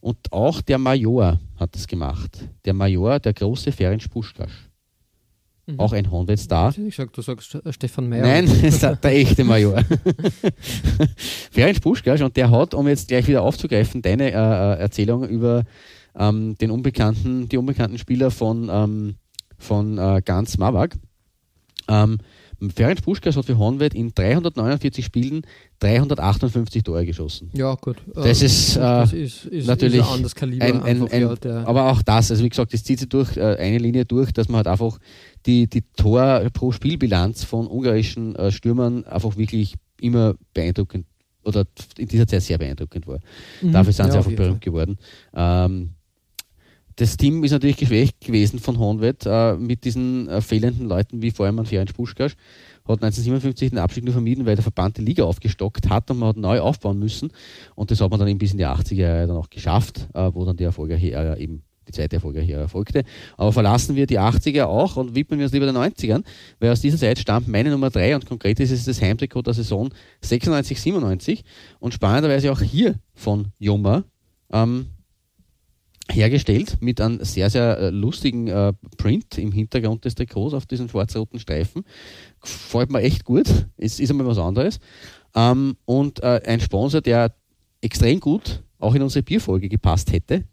Und 0.00 0.16
auch 0.32 0.61
der 0.61 0.78
Major 0.78 1.38
hat 1.57 1.74
das 1.74 1.86
gemacht. 1.86 2.48
Der 2.64 2.74
Major, 2.74 3.20
der 3.20 3.32
große 3.32 3.70
Ferenc 3.70 4.11
Puschkasch. 4.11 4.68
Mhm. 5.66 5.78
Auch 5.78 5.92
ein 5.92 6.11
Honved-Star. 6.11 6.76
Ich 6.76 6.96
sag, 6.96 7.12
du 7.12 7.22
sagst 7.22 7.57
Stefan 7.70 8.09
Meyer. 8.09 8.22
Nein, 8.22 8.46
der, 9.03 9.12
echte 9.12 9.44
Major. 9.44 9.80
Ferenc 11.53 11.80
Puschkasch 11.80 12.20
und 12.20 12.36
der 12.36 12.50
hat, 12.50 12.74
um 12.74 12.88
jetzt 12.88 13.09
gleich 13.09 13.28
wieder 13.28 13.42
aufzugreifen, 13.42 14.03
deine 14.03 14.32
äh, 14.32 14.34
äh, 14.34 14.78
Erzählung 14.80 15.28
über 15.28 15.64
ähm, 16.18 16.59
den 16.59 16.72
unbekannten, 16.72 17.48
die 17.48 17.57
unbekannten 17.57 17.98
Spieler 17.98 18.32
von, 18.32 18.68
ähm, 18.72 19.14
von 19.57 19.98
äh, 19.98 20.20
Ganz 20.24 20.59
Mawak. 20.59 20.96
Ähm, 21.88 22.18
Ferenc 22.70 23.02
Puschkas 23.02 23.36
hat 23.36 23.46
für 23.46 23.58
Honved 23.58 23.94
in 23.94 24.14
349 24.14 25.04
Spielen 25.04 25.42
358 25.80 26.82
Tore 26.82 27.04
geschossen. 27.04 27.50
Ja, 27.54 27.74
gut. 27.74 27.96
Das 28.14 28.40
ähm, 28.40 28.46
ist, 28.46 28.76
äh, 28.76 28.80
das 28.80 29.12
ist, 29.12 29.44
ist 29.46 29.66
natürlich 29.66 30.00
ist 30.00 30.06
ein 30.06 30.14
anderes 30.14 30.34
Kaliber. 30.34 30.64
Ein, 30.64 30.82
ein, 30.82 31.08
ein, 31.08 31.38
ja, 31.44 31.64
aber 31.64 31.90
auch 31.90 32.02
das, 32.02 32.30
also 32.30 32.44
wie 32.44 32.48
gesagt, 32.48 32.72
das 32.72 32.84
zieht 32.84 33.00
sich 33.00 33.08
durch 33.08 33.36
äh, 33.36 33.56
eine 33.56 33.78
Linie 33.78 34.04
durch, 34.04 34.32
dass 34.32 34.48
man 34.48 34.58
halt 34.58 34.68
einfach 34.68 34.98
die, 35.46 35.68
die 35.68 35.82
Tor 35.96 36.48
pro 36.52 36.72
Spielbilanz 36.72 37.44
von 37.44 37.66
ungarischen 37.66 38.36
äh, 38.36 38.52
Stürmern 38.52 39.04
einfach 39.04 39.36
wirklich 39.36 39.74
immer 40.00 40.34
beeindruckend 40.54 41.06
oder 41.44 41.64
in 41.98 42.08
dieser 42.08 42.26
Zeit 42.26 42.42
sehr 42.42 42.58
beeindruckend 42.58 43.06
war. 43.06 43.18
Mhm. 43.60 43.72
Dafür 43.72 43.92
sind 43.92 44.06
ja, 44.06 44.12
sie 44.12 44.18
einfach 44.18 44.32
berühmt 44.32 44.60
geworden. 44.60 44.98
Ähm, 45.34 45.90
das 46.97 47.16
Team 47.16 47.43
ist 47.45 47.53
natürlich 47.53 47.76
geschwächt 47.76 48.20
gewesen 48.20 48.59
von 48.59 48.78
Honved 48.78 49.26
äh, 49.26 49.55
mit 49.55 49.84
diesen 49.84 50.28
äh, 50.28 50.40
fehlenden 50.40 50.88
Leuten 50.88 51.22
wie 51.22 51.30
vor 51.30 51.47
allem 51.47 51.59
an 51.59 51.66
Ferenc 51.66 51.95
Puschkasch. 51.95 52.32
Hat 52.84 53.03
1957 53.03 53.70
den 53.70 53.78
Abstieg 53.78 54.05
nur 54.05 54.12
vermieden, 54.12 54.45
weil 54.45 54.57
der 54.57 54.62
Verband 54.62 54.97
die 54.99 55.03
Liga 55.03 55.24
aufgestockt 55.24 55.88
hat 55.88 56.11
und 56.11 56.18
man 56.18 56.30
hat 56.30 56.36
neu 56.36 56.61
aufbauen 56.61 56.99
müssen. 56.99 57.30
Und 57.74 57.90
das 57.90 58.01
hat 58.01 58.11
man 58.11 58.18
dann 58.18 58.28
eben 58.28 58.38
bis 58.38 58.53
in 58.53 58.59
die 58.59 58.66
80er 58.66 58.95
Jahre 58.95 59.26
dann 59.28 59.36
auch 59.36 59.51
geschafft, 59.51 60.09
äh, 60.14 60.30
wo 60.32 60.45
dann 60.45 60.57
die 60.57 60.64
erfolgreiche 60.64 61.12
Ära 61.12 61.36
eben 61.36 61.62
die 61.86 61.93
zweite 61.93 62.16
erfolgreiche 62.16 62.53
Ära 62.53 62.68
folgte. 62.68 63.05
Aber 63.36 63.53
verlassen 63.53 63.97
wir 63.97 64.07
die 64.07 64.18
80er 64.18 64.64
auch 64.64 64.97
und 64.97 65.14
widmen 65.14 65.38
wir 65.38 65.47
uns 65.47 65.53
lieber 65.53 65.66
den 65.66 65.76
90ern, 65.76 66.24
weil 66.61 66.70
aus 66.70 66.80
dieser 66.80 66.99
Zeit 66.99 67.18
stammt 67.18 67.49
meine 67.49 67.70
Nummer 67.70 67.90
3 67.90 68.14
und 68.14 68.26
konkret 68.26 68.61
ist 68.61 68.70
es 68.70 68.84
das 68.84 69.01
Heimtrikot 69.01 69.43
der 69.43 69.55
Saison 69.55 69.90
96-97 70.24 71.43
und 71.80 71.95
spannenderweise 71.95 72.53
auch 72.53 72.61
hier 72.61 72.97
von 73.14 73.49
Joma. 73.59 74.05
Ähm, 74.53 74.86
hergestellt 76.12 76.78
mit 76.80 77.00
einem 77.00 77.24
sehr, 77.24 77.50
sehr 77.50 77.78
äh, 77.78 77.90
lustigen 77.90 78.48
äh, 78.48 78.72
Print 78.96 79.38
im 79.38 79.52
Hintergrund 79.52 80.04
des 80.04 80.14
Trikots 80.14 80.54
auf 80.54 80.66
diesen 80.66 80.88
schwarz-roten 80.88 81.38
Streifen. 81.38 81.84
Gefällt 82.40 82.90
mir 82.90 83.00
echt 83.00 83.24
gut. 83.24 83.46
Es 83.76 84.00
ist 84.00 84.10
einmal 84.10 84.26
was 84.26 84.38
anderes. 84.38 84.78
Ähm, 85.34 85.76
und 85.84 86.22
äh, 86.22 86.40
ein 86.46 86.60
Sponsor, 86.60 87.00
der 87.00 87.34
extrem 87.80 88.20
gut 88.20 88.62
auch 88.78 88.94
in 88.94 89.02
unsere 89.02 89.22
Bierfolge 89.22 89.68
gepasst 89.68 90.12
hätte, 90.12 90.44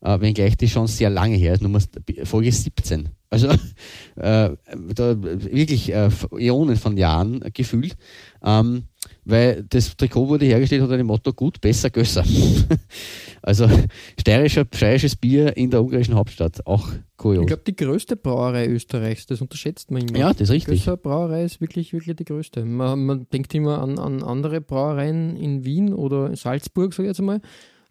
äh, 0.00 0.20
wenngleich 0.20 0.56
die 0.56 0.68
schon 0.68 0.86
sehr 0.86 1.10
lange 1.10 1.36
her 1.36 1.54
ist, 1.54 1.62
Nummer 1.62 1.80
Folge 2.24 2.50
17. 2.50 3.10
Also 3.28 3.48
äh, 4.16 4.50
da 4.94 5.22
wirklich 5.22 5.92
äh, 5.92 6.10
Äonen 6.38 6.76
von 6.76 6.96
Jahren 6.96 7.44
gefühlt. 7.52 7.96
Ähm, 8.42 8.84
weil 9.24 9.64
das 9.68 9.96
Trikot 9.96 10.28
wurde 10.28 10.46
hergestellt 10.46 10.82
unter 10.82 10.96
dem 10.96 11.06
Motto 11.06 11.32
gut, 11.32 11.60
besser, 11.60 11.90
gösser. 11.90 12.24
also 13.46 13.68
steirischer, 14.20 14.66
steirisches 14.74 15.16
Bier 15.16 15.56
in 15.56 15.70
der 15.70 15.82
ungarischen 15.82 16.14
Hauptstadt, 16.14 16.66
auch 16.66 16.88
kurios. 17.16 17.42
Ich 17.42 17.46
glaube, 17.46 17.62
die 17.66 17.76
größte 17.76 18.16
Brauerei 18.16 18.66
Österreichs, 18.66 19.26
das 19.26 19.40
unterschätzt 19.40 19.90
man 19.90 20.02
immer. 20.02 20.18
Ja, 20.18 20.32
das 20.32 20.42
ist 20.42 20.50
richtig. 20.50 20.84
Gösser 20.84 20.96
Brauerei 20.96 21.44
ist 21.44 21.60
wirklich, 21.60 21.92
wirklich 21.92 22.16
die 22.16 22.24
größte. 22.24 22.64
Man, 22.64 23.06
man 23.06 23.26
denkt 23.32 23.54
immer 23.54 23.80
an, 23.80 23.98
an 23.98 24.22
andere 24.22 24.60
Brauereien 24.60 25.36
in 25.36 25.64
Wien 25.64 25.94
oder 25.94 26.26
in 26.26 26.34
Salzburg, 26.34 26.92
sage 26.92 27.08
ich 27.08 27.16
jetzt 27.16 27.22
mal. 27.22 27.40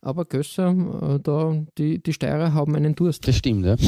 Aber 0.01 0.26
Gösser, 0.26 0.70
äh, 0.70 1.20
da, 1.24 1.64
die, 1.78 2.03
die 2.03 2.14
Steirer 2.14 2.53
haben 2.53 2.76
einen 2.76 2.93
Durst. 2.93 3.28
Das 3.28 3.38
stimmt, 3.38 3.66
ja. 3.66 3.76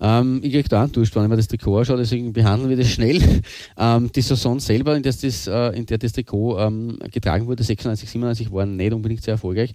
Ähm, 0.00 0.40
ich 0.42 0.52
kriege 0.52 0.68
da 0.68 0.82
einen 0.82 0.92
Durst, 0.92 1.14
wenn 1.16 1.24
ich 1.24 1.28
mir 1.28 1.36
das 1.36 1.48
Trikot 1.48 1.78
anschaue, 1.78 1.96
deswegen 1.96 2.32
behandeln 2.32 2.70
wir 2.70 2.76
das 2.76 2.88
schnell. 2.88 3.20
Ähm, 3.80 4.10
die 4.10 4.22
Saison 4.22 4.58
selber, 4.58 4.96
in, 4.96 5.04
das, 5.04 5.22
äh, 5.46 5.76
in 5.76 5.86
der 5.86 5.98
das 5.98 6.12
Trikot 6.12 6.58
ähm, 6.58 6.98
getragen 7.12 7.46
wurde, 7.46 7.62
96, 7.62 8.10
97, 8.10 8.50
waren 8.50 8.76
nicht 8.76 8.92
unbedingt 8.92 9.22
sehr 9.22 9.34
erfolgreich. 9.34 9.72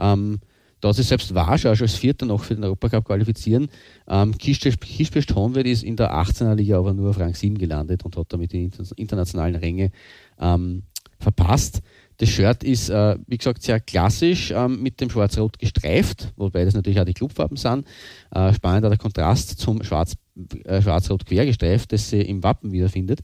Ähm, 0.00 0.40
da 0.80 0.92
sich 0.92 1.06
selbst 1.06 1.34
Warsch 1.34 1.66
auch 1.66 1.74
schon 1.74 1.86
als 1.86 1.94
Vierter 1.94 2.26
noch 2.26 2.42
für 2.42 2.54
den 2.54 2.64
Europacup 2.64 3.04
qualifizieren. 3.04 3.68
Ähm, 4.08 4.36
Kispest 4.38 5.34
Honved 5.34 5.66
ist 5.66 5.82
in 5.82 5.96
der 5.96 6.12
18er 6.12 6.54
Liga 6.54 6.78
aber 6.78 6.94
nur 6.94 7.10
auf 7.10 7.18
Rang 7.18 7.34
7 7.34 7.58
gelandet 7.58 8.04
und 8.04 8.16
hat 8.16 8.32
damit 8.32 8.52
die 8.52 8.70
internationalen 8.96 9.56
Ränge 9.56 9.92
ähm, 10.38 10.84
verpasst. 11.18 11.82
Das 12.16 12.28
Shirt 12.28 12.64
ist, 12.64 12.90
äh, 12.90 13.16
wie 13.26 13.38
gesagt, 13.38 13.62
sehr 13.62 13.80
klassisch 13.80 14.50
ähm, 14.50 14.82
mit 14.82 15.00
dem 15.00 15.08
Schwarz-Rot 15.08 15.58
gestreift, 15.58 16.32
wobei 16.36 16.66
das 16.66 16.74
natürlich 16.74 17.00
auch 17.00 17.06
die 17.06 17.14
Clubfarben 17.14 17.56
sind. 17.56 17.86
Äh, 18.30 18.52
spannend 18.52 18.84
der 18.84 18.98
Kontrast 18.98 19.58
zum 19.58 19.82
Schwarz, 19.82 20.16
äh, 20.64 20.82
Schwarz-Rot 20.82 21.24
quer 21.24 21.46
das 21.46 22.10
sie 22.10 22.20
im 22.20 22.42
Wappen 22.42 22.72
wiederfindet. 22.72 23.20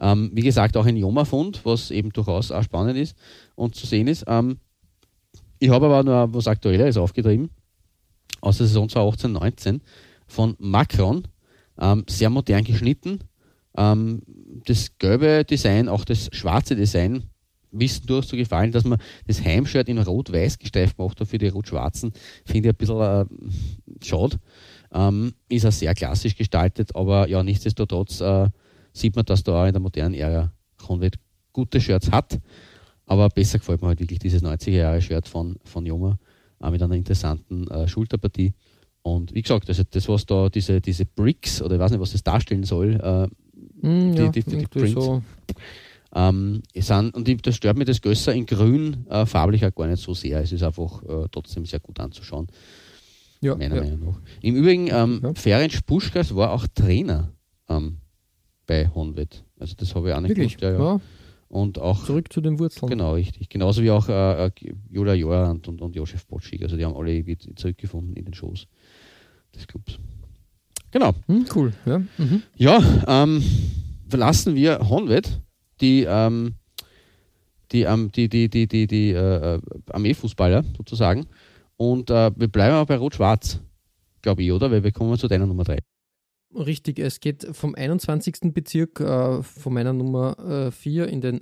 Ähm, 0.00 0.32
wie 0.34 0.42
gesagt, 0.42 0.76
auch 0.76 0.86
ein 0.86 0.96
Joma-Fund, 0.96 1.60
was 1.64 1.92
eben 1.92 2.10
durchaus 2.10 2.50
auch 2.50 2.64
spannend 2.64 2.96
ist 2.96 3.16
und 3.54 3.76
zu 3.76 3.86
sehen 3.86 4.08
ist. 4.08 4.24
Ähm, 4.26 4.58
ich 5.62 5.70
habe 5.70 5.86
aber 5.86 6.02
nur 6.02 6.34
was 6.34 6.48
Aktuelleres 6.48 6.96
aufgetrieben, 6.96 7.48
aus 8.40 8.58
der 8.58 8.66
Saison 8.66 8.88
2018-19 8.88 9.80
von 10.26 10.56
Macron, 10.58 11.28
ähm, 11.78 12.04
sehr 12.08 12.30
modern 12.30 12.64
geschnitten. 12.64 13.20
Ähm, 13.76 14.22
das 14.66 14.98
gelbe 14.98 15.44
Design, 15.44 15.88
auch 15.88 16.04
das 16.04 16.28
schwarze 16.32 16.74
Design 16.74 17.30
wissen 17.70 18.06
durch 18.06 18.26
zu 18.26 18.36
gefallen, 18.36 18.72
dass 18.72 18.82
man 18.82 18.98
das 19.28 19.44
Heimshirt 19.44 19.88
in 19.88 19.98
rot-weiß 19.98 20.58
gestreift 20.58 20.96
gemacht 20.96 21.20
hat 21.20 21.28
für 21.28 21.38
die 21.38 21.46
rot-schwarzen. 21.46 22.12
Finde 22.44 22.70
ich 22.70 22.74
ein 22.74 22.76
bisschen 22.76 23.00
äh, 23.00 24.04
schade. 24.04 24.40
Ähm, 24.92 25.32
ist 25.48 25.64
auch 25.64 25.70
sehr 25.70 25.94
klassisch 25.94 26.34
gestaltet, 26.34 26.96
aber 26.96 27.28
ja, 27.28 27.40
nichtsdestotrotz 27.40 28.20
äh, 28.20 28.48
sieht 28.92 29.14
man, 29.14 29.26
dass 29.26 29.44
da 29.44 29.62
auch 29.62 29.66
in 29.66 29.72
der 29.72 29.80
modernen 29.80 30.14
Ära 30.14 30.52
Convent 30.76 31.20
gute 31.52 31.80
Shirts 31.80 32.10
hat. 32.10 32.40
Aber 33.12 33.28
besser 33.28 33.58
gefällt 33.58 33.82
mir 33.82 33.88
halt 33.88 34.00
wirklich 34.00 34.20
dieses 34.20 34.42
90er-Jahre-Shirt 34.42 35.28
von, 35.28 35.56
von 35.64 35.84
Joma 35.84 36.18
äh, 36.62 36.70
mit 36.70 36.82
einer 36.82 36.94
interessanten 36.94 37.68
äh, 37.68 37.86
Schulterpartie. 37.86 38.54
Und 39.02 39.34
wie 39.34 39.42
gesagt, 39.42 39.68
also 39.68 39.82
das, 39.90 40.08
was 40.08 40.24
da 40.24 40.48
diese, 40.48 40.80
diese 40.80 41.04
Bricks 41.04 41.60
oder 41.60 41.74
ich 41.74 41.80
weiß 41.82 41.90
nicht, 41.90 42.00
was 42.00 42.12
das 42.12 42.22
darstellen 42.22 42.64
soll, 42.64 42.94
äh, 42.94 43.86
mm, 43.86 44.14
die, 44.14 44.22
ja, 44.22 44.28
die, 44.30 44.42
die, 44.42 44.56
die 44.56 44.66
Prints, 44.66 44.92
so. 44.92 45.22
Ähm, 46.14 46.62
sind, 46.74 47.14
und 47.14 47.46
das 47.46 47.54
stört 47.54 47.76
mir 47.76 47.84
das 47.84 48.00
Gösser 48.00 48.32
in 48.32 48.46
Grün 48.46 49.06
äh, 49.10 49.26
farblich 49.26 49.66
auch 49.66 49.74
gar 49.74 49.88
nicht 49.88 50.02
so 50.02 50.14
sehr. 50.14 50.40
Es 50.40 50.50
ist 50.50 50.62
einfach 50.62 51.02
äh, 51.02 51.28
trotzdem 51.30 51.66
sehr 51.66 51.80
gut 51.80 52.00
anzuschauen. 52.00 52.46
Ja, 53.42 53.56
meiner 53.56 53.76
ja. 53.76 53.82
Meinung 53.82 54.06
nach. 54.06 54.20
Im 54.40 54.56
Übrigen, 54.56 54.88
ähm, 54.90 55.20
ja. 55.22 55.34
Ferenc 55.34 55.84
Puschkas 55.84 56.34
war 56.34 56.52
auch 56.52 56.66
Trainer 56.74 57.30
ähm, 57.68 57.98
bei 58.66 58.88
Honved. 58.88 59.44
Also 59.58 59.74
das 59.76 59.94
habe 59.94 60.08
ich 60.08 60.14
auch 60.14 60.20
nicht 60.22 60.30
Wirklich? 60.30 60.56
gewusst. 60.56 60.78
Ja, 60.78 60.92
ja. 60.94 61.00
Und 61.52 61.78
auch, 61.78 62.04
Zurück 62.06 62.32
zu 62.32 62.40
den 62.40 62.58
Wurzeln. 62.58 62.88
Genau, 62.88 63.12
richtig. 63.12 63.50
Genauso 63.50 63.82
wie 63.82 63.90
auch 63.90 64.08
äh, 64.08 64.46
äh 64.46 64.50
Julia 64.90 65.12
Jorand 65.12 65.68
und, 65.68 65.82
und 65.82 65.94
Josef 65.94 66.26
Botschik. 66.26 66.62
Also 66.62 66.78
die 66.78 66.84
haben 66.86 66.96
alle 66.96 67.22
zurückgefunden 67.56 68.16
in 68.16 68.24
den 68.24 68.32
Shows 68.32 68.66
des 69.54 69.66
Clubs. 69.66 69.98
Genau. 70.92 71.12
Hm, 71.26 71.44
cool, 71.54 71.74
ja. 71.84 71.98
Mhm. 71.98 72.42
Ja, 72.56 72.80
ähm, 73.06 73.44
verlassen 74.08 74.54
wir 74.54 74.88
Honved 74.88 75.42
die, 75.82 76.06
ähm, 76.08 76.54
die, 77.70 77.82
ähm, 77.82 78.10
die, 78.12 78.30
die, 78.30 78.48
die, 78.48 78.66
die, 78.66 78.86
die 78.86 79.10
äh, 79.10 79.60
Armeefußballer 79.90 80.64
sozusagen. 80.74 81.26
Und 81.76 82.08
äh, 82.08 82.30
wir 82.34 82.48
bleiben 82.48 82.76
aber 82.76 82.86
bei 82.86 82.96
Rot-Schwarz, 82.96 83.60
glaube 84.22 84.42
ich, 84.42 84.52
oder? 84.52 84.70
Weil 84.70 84.84
wir 84.84 84.92
kommen 84.92 85.18
zu 85.18 85.28
deiner 85.28 85.46
Nummer 85.46 85.64
3. 85.64 85.80
Richtig, 86.54 86.98
es 86.98 87.20
geht 87.20 87.46
vom 87.52 87.74
21. 87.74 88.52
Bezirk 88.52 89.00
äh, 89.00 89.42
von 89.42 89.72
meiner 89.72 89.92
Nummer 89.92 90.70
4 90.70 91.06
äh, 91.06 91.10
in 91.10 91.20
den 91.20 91.40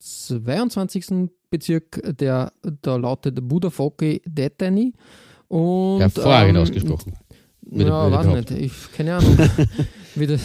22. 0.00 1.30
Bezirk, 1.50 2.00
der 2.18 2.52
da 2.82 2.96
lautet 2.96 3.38
Budafoki 3.48 4.22
Detani. 4.24 4.94
Und, 5.48 6.00
Hervorragend 6.00 6.56
ähm, 6.56 6.62
ausgesprochen. 6.62 7.14
Ja, 7.72 8.10
weiß 8.10 8.26
nicht, 8.26 8.50
ich 8.52 8.92
keine 8.92 9.16
Ahnung, 9.16 9.36
wie 10.14 10.26
das, 10.26 10.40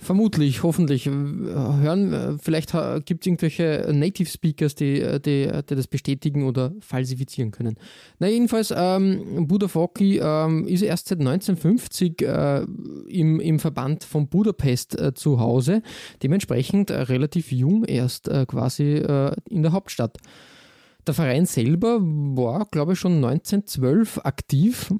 Vermutlich, 0.00 0.62
hoffentlich. 0.62 1.06
Hören, 1.06 2.38
vielleicht 2.40 2.72
gibt 3.04 3.22
es 3.22 3.26
irgendwelche 3.26 3.88
Native 3.92 4.28
Speakers, 4.28 4.76
die, 4.76 5.00
die, 5.20 5.50
die, 5.68 5.74
das 5.74 5.88
bestätigen 5.88 6.44
oder 6.44 6.72
falsifizieren 6.80 7.50
können. 7.50 7.76
Na, 8.20 8.28
jedenfalls, 8.28 8.72
ähm, 8.74 9.48
Buda 9.48 9.66
Foki 9.66 10.18
ähm, 10.22 10.66
ist 10.68 10.82
erst 10.82 11.08
seit 11.08 11.18
1950 11.18 12.22
äh, 12.22 12.64
im, 13.08 13.40
im 13.40 13.58
Verband 13.58 14.04
von 14.04 14.28
Budapest 14.28 14.98
äh, 14.98 15.14
zu 15.14 15.40
Hause, 15.40 15.82
dementsprechend 16.22 16.90
äh, 16.90 17.00
relativ 17.00 17.50
jung 17.50 17.84
erst 17.84 18.28
äh, 18.28 18.46
quasi 18.46 18.98
äh, 18.98 19.34
in 19.50 19.62
der 19.62 19.72
Hauptstadt. 19.72 20.18
Der 21.08 21.14
Verein 21.14 21.46
selber 21.46 22.00
war, 22.00 22.66
glaube 22.70 22.92
ich, 22.92 22.98
schon 22.98 23.24
1912 23.24 24.20
aktiv 24.24 24.92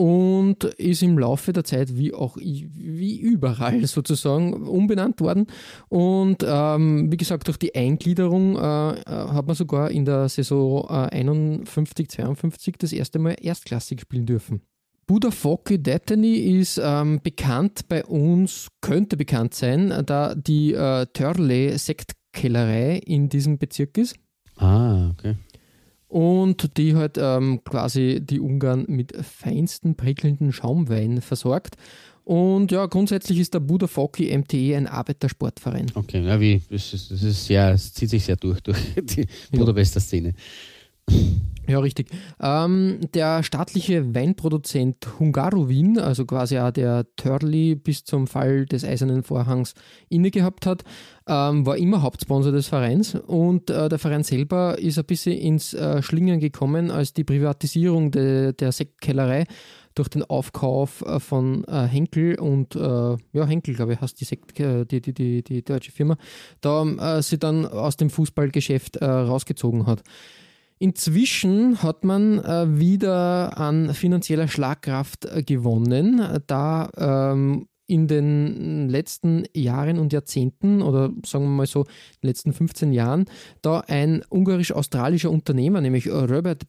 und 0.00 0.64
ist 0.64 1.02
im 1.02 1.18
Laufe 1.18 1.52
der 1.52 1.62
Zeit 1.62 1.94
wie 1.94 2.14
auch 2.14 2.38
wie 2.38 3.20
überall 3.20 3.86
sozusagen 3.86 4.54
umbenannt 4.66 5.20
worden. 5.20 5.46
Und 5.90 6.38
ähm, 6.42 7.12
wie 7.12 7.18
gesagt, 7.18 7.48
durch 7.48 7.58
die 7.58 7.74
Eingliederung 7.74 8.56
äh, 8.56 8.60
äh 8.60 9.02
hat 9.04 9.46
man 9.46 9.54
sogar 9.54 9.90
in 9.90 10.06
der 10.06 10.30
Saison 10.30 10.86
äh, 10.88 11.18
51, 11.18 12.08
52 12.08 12.76
das 12.78 12.94
erste 12.94 13.18
Mal 13.18 13.36
erstklassig 13.42 14.00
spielen 14.00 14.24
dürfen. 14.24 14.62
Buda 15.06 15.30
Foki 15.30 15.82
Detany 15.82 16.60
ist 16.60 16.80
ähm, 16.82 17.20
bekannt 17.22 17.86
bei 17.86 18.02
uns, 18.02 18.68
könnte 18.80 19.18
bekannt 19.18 19.52
sein, 19.52 19.92
da 20.06 20.34
die 20.34 20.72
äh, 20.72 21.04
Törle 21.12 21.76
Sektkellerei 21.76 23.02
in 23.04 23.28
diesem 23.28 23.58
Bezirk 23.58 23.98
ist. 23.98 24.16
Ah, 24.56 25.10
okay 25.10 25.36
und 26.10 26.76
die 26.76 26.96
halt 26.96 27.16
ähm, 27.18 27.62
quasi 27.64 28.20
die 28.20 28.40
Ungarn 28.40 28.84
mit 28.88 29.14
feinsten 29.24 29.94
prickelnden 29.94 30.52
Schaumwein 30.52 31.20
versorgt. 31.20 31.76
Und 32.24 32.72
ja, 32.72 32.86
grundsätzlich 32.86 33.38
ist 33.38 33.54
der 33.54 33.60
Buda 33.60 33.86
Foki 33.86 34.36
MTE 34.36 34.76
ein 34.76 34.86
Arbeitersportverein. 34.86 35.86
Okay, 35.94 36.24
ja, 36.24 36.40
wie, 36.40 36.60
das, 36.68 36.92
ist, 36.92 37.10
das 37.10 37.22
ist 37.22 37.46
sehr, 37.46 37.70
es 37.70 37.94
zieht 37.94 38.10
sich 38.10 38.24
sehr 38.24 38.36
durch, 38.36 38.60
durch 38.60 38.78
die 38.96 39.26
Budapester 39.52 40.00
Szene. 40.00 40.34
Ja, 41.70 41.78
richtig. 41.78 42.08
Ähm, 42.40 42.98
der 43.14 43.44
staatliche 43.44 44.12
Weinproduzent 44.12 45.06
Hungarovín, 45.20 46.00
also 46.00 46.24
quasi 46.24 46.58
auch 46.58 46.72
der 46.72 47.06
Törli 47.14 47.76
bis 47.76 48.02
zum 48.02 48.26
Fall 48.26 48.66
des 48.66 48.84
Eisernen 48.84 49.22
Vorhangs 49.22 49.74
inne 50.08 50.32
gehabt 50.32 50.66
hat, 50.66 50.82
ähm, 51.28 51.64
war 51.64 51.76
immer 51.76 52.02
Hauptsponsor 52.02 52.50
des 52.50 52.66
Vereins 52.66 53.14
und 53.14 53.70
äh, 53.70 53.88
der 53.88 54.00
Verein 54.00 54.24
selber 54.24 54.80
ist 54.80 54.98
ein 54.98 55.04
bisschen 55.04 55.38
ins 55.38 55.72
äh, 55.72 56.02
Schlingern 56.02 56.40
gekommen, 56.40 56.90
als 56.90 57.12
die 57.12 57.22
Privatisierung 57.22 58.10
de, 58.10 58.52
der 58.52 58.72
Sektkellerei 58.72 59.44
durch 59.94 60.08
den 60.08 60.24
Aufkauf 60.24 61.02
äh, 61.02 61.20
von 61.20 61.62
äh, 61.68 61.86
Henkel 61.86 62.36
und 62.40 62.74
äh, 62.74 62.80
ja, 62.80 63.46
Henkel, 63.46 63.76
glaube 63.76 63.92
ich, 63.92 64.00
heißt 64.00 64.20
die, 64.20 64.24
Sekt, 64.24 64.58
die, 64.58 65.00
die, 65.00 65.14
die, 65.14 65.44
die 65.44 65.64
deutsche 65.64 65.92
Firma, 65.92 66.16
da 66.60 67.22
sie 67.22 67.38
dann 67.38 67.64
aus 67.64 67.96
dem 67.96 68.10
Fußballgeschäft 68.10 69.00
rausgezogen 69.00 69.86
hat. 69.86 70.02
Inzwischen 70.82 71.82
hat 71.82 72.04
man 72.04 72.38
äh, 72.38 72.78
wieder 72.78 73.58
an 73.58 73.92
finanzieller 73.92 74.48
Schlagkraft 74.48 75.26
äh, 75.26 75.42
gewonnen, 75.42 76.40
da 76.46 76.90
ähm, 76.96 77.66
in 77.86 78.08
den 78.08 78.88
letzten 78.88 79.44
Jahren 79.54 79.98
und 79.98 80.14
Jahrzehnten 80.14 80.80
oder 80.80 81.10
sagen 81.26 81.44
wir 81.44 81.50
mal 81.50 81.66
so, 81.66 81.82
in 81.82 81.86
den 82.22 82.28
letzten 82.28 82.52
15 82.54 82.92
Jahren, 82.92 83.26
da 83.60 83.80
ein 83.80 84.22
ungarisch-australischer 84.30 85.30
Unternehmer, 85.30 85.82
nämlich 85.82 86.08
Robert 86.08 86.62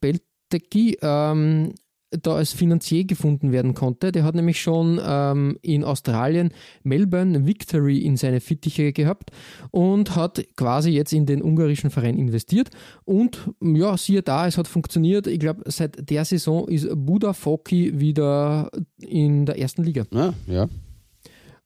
Teki 0.50 0.98
ähm, 1.02 1.74
da 2.12 2.36
als 2.36 2.54
Finanzier 2.54 3.06
gefunden 3.06 3.52
werden 3.52 3.74
konnte. 3.74 4.12
Der 4.12 4.24
hat 4.24 4.36
nämlich 4.36 4.62
schon 4.62 5.00
ähm, 5.04 5.58
in 5.62 5.84
Australien 5.84 6.52
Melbourne 6.84 7.46
Victory 7.46 8.00
in 8.00 8.18
seine 8.18 8.42
Fittiche 8.42 8.92
gehabt 8.92 9.32
und 9.72 10.16
hat 10.16 10.44
quasi 10.56 10.92
jetzt 10.92 11.14
in 11.14 11.26
den 11.26 11.42
ungarischen 11.42 11.90
Verein 11.90 12.18
investiert. 12.18 12.70
Und 13.06 13.50
ja, 13.62 13.96
siehe 13.98 14.22
da, 14.22 14.48
es 14.48 14.58
hat 14.58 14.68
funktioniert. 14.68 15.28
Ich 15.28 15.40
glaube, 15.40 15.64
seit 15.66 16.10
der 16.10 16.26
Saison 16.26 16.68
ist 16.68 16.88
Buda 16.94 17.34
Foki 17.34 18.00
wieder 18.00 18.70
in 18.98 19.46
der 19.46 19.58
ersten 19.58 19.84
Liga. 19.84 20.06
Ja, 20.12 20.34
ja. 20.48 20.68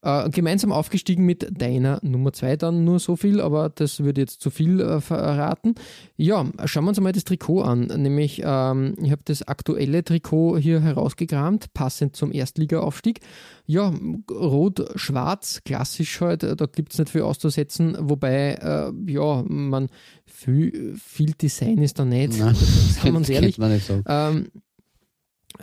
Äh, 0.06 0.30
gemeinsam 0.30 0.70
aufgestiegen 0.70 1.26
mit 1.26 1.48
deiner 1.60 1.98
Nummer 2.00 2.32
2 2.32 2.58
dann 2.58 2.84
nur 2.84 3.00
so 3.00 3.16
viel, 3.16 3.40
aber 3.40 3.70
das 3.70 4.04
würde 4.04 4.20
jetzt 4.20 4.40
zu 4.40 4.50
viel 4.50 4.80
äh, 4.80 5.00
verraten. 5.00 5.74
Ja, 6.16 6.46
schauen 6.64 6.84
wir 6.84 6.90
uns 6.90 7.00
mal 7.00 7.10
das 7.10 7.24
Trikot 7.24 7.62
an. 7.62 7.86
Nämlich, 7.86 8.40
ähm, 8.44 8.94
ich 9.02 9.10
habe 9.10 9.22
das 9.24 9.42
aktuelle 9.42 10.04
Trikot 10.04 10.58
hier 10.58 10.80
herausgekramt, 10.80 11.74
passend 11.74 12.14
zum 12.14 12.30
Erstliga-Aufstieg. 12.30 13.18
Ja, 13.66 13.92
rot-schwarz, 14.30 15.62
klassisch 15.64 16.20
halt, 16.20 16.44
da 16.44 16.66
gibt 16.66 16.92
es 16.92 17.00
nicht 17.00 17.10
viel 17.10 17.22
auszusetzen, 17.22 17.96
wobei, 17.98 18.54
äh, 18.62 18.92
ja, 19.10 19.42
man 19.48 19.88
viel, 20.24 20.94
viel, 20.96 21.32
Design 21.32 21.78
ist 21.78 21.98
da 21.98 22.04
nicht, 22.04 22.38
Nein, 22.38 22.54
sagen 22.54 23.08
wir 23.10 23.14
uns 23.16 23.28
ehrlich. 23.28 23.58
Man 23.58 23.72
nicht 23.72 23.86
sagen. 23.86 24.04
Ähm, 24.06 24.46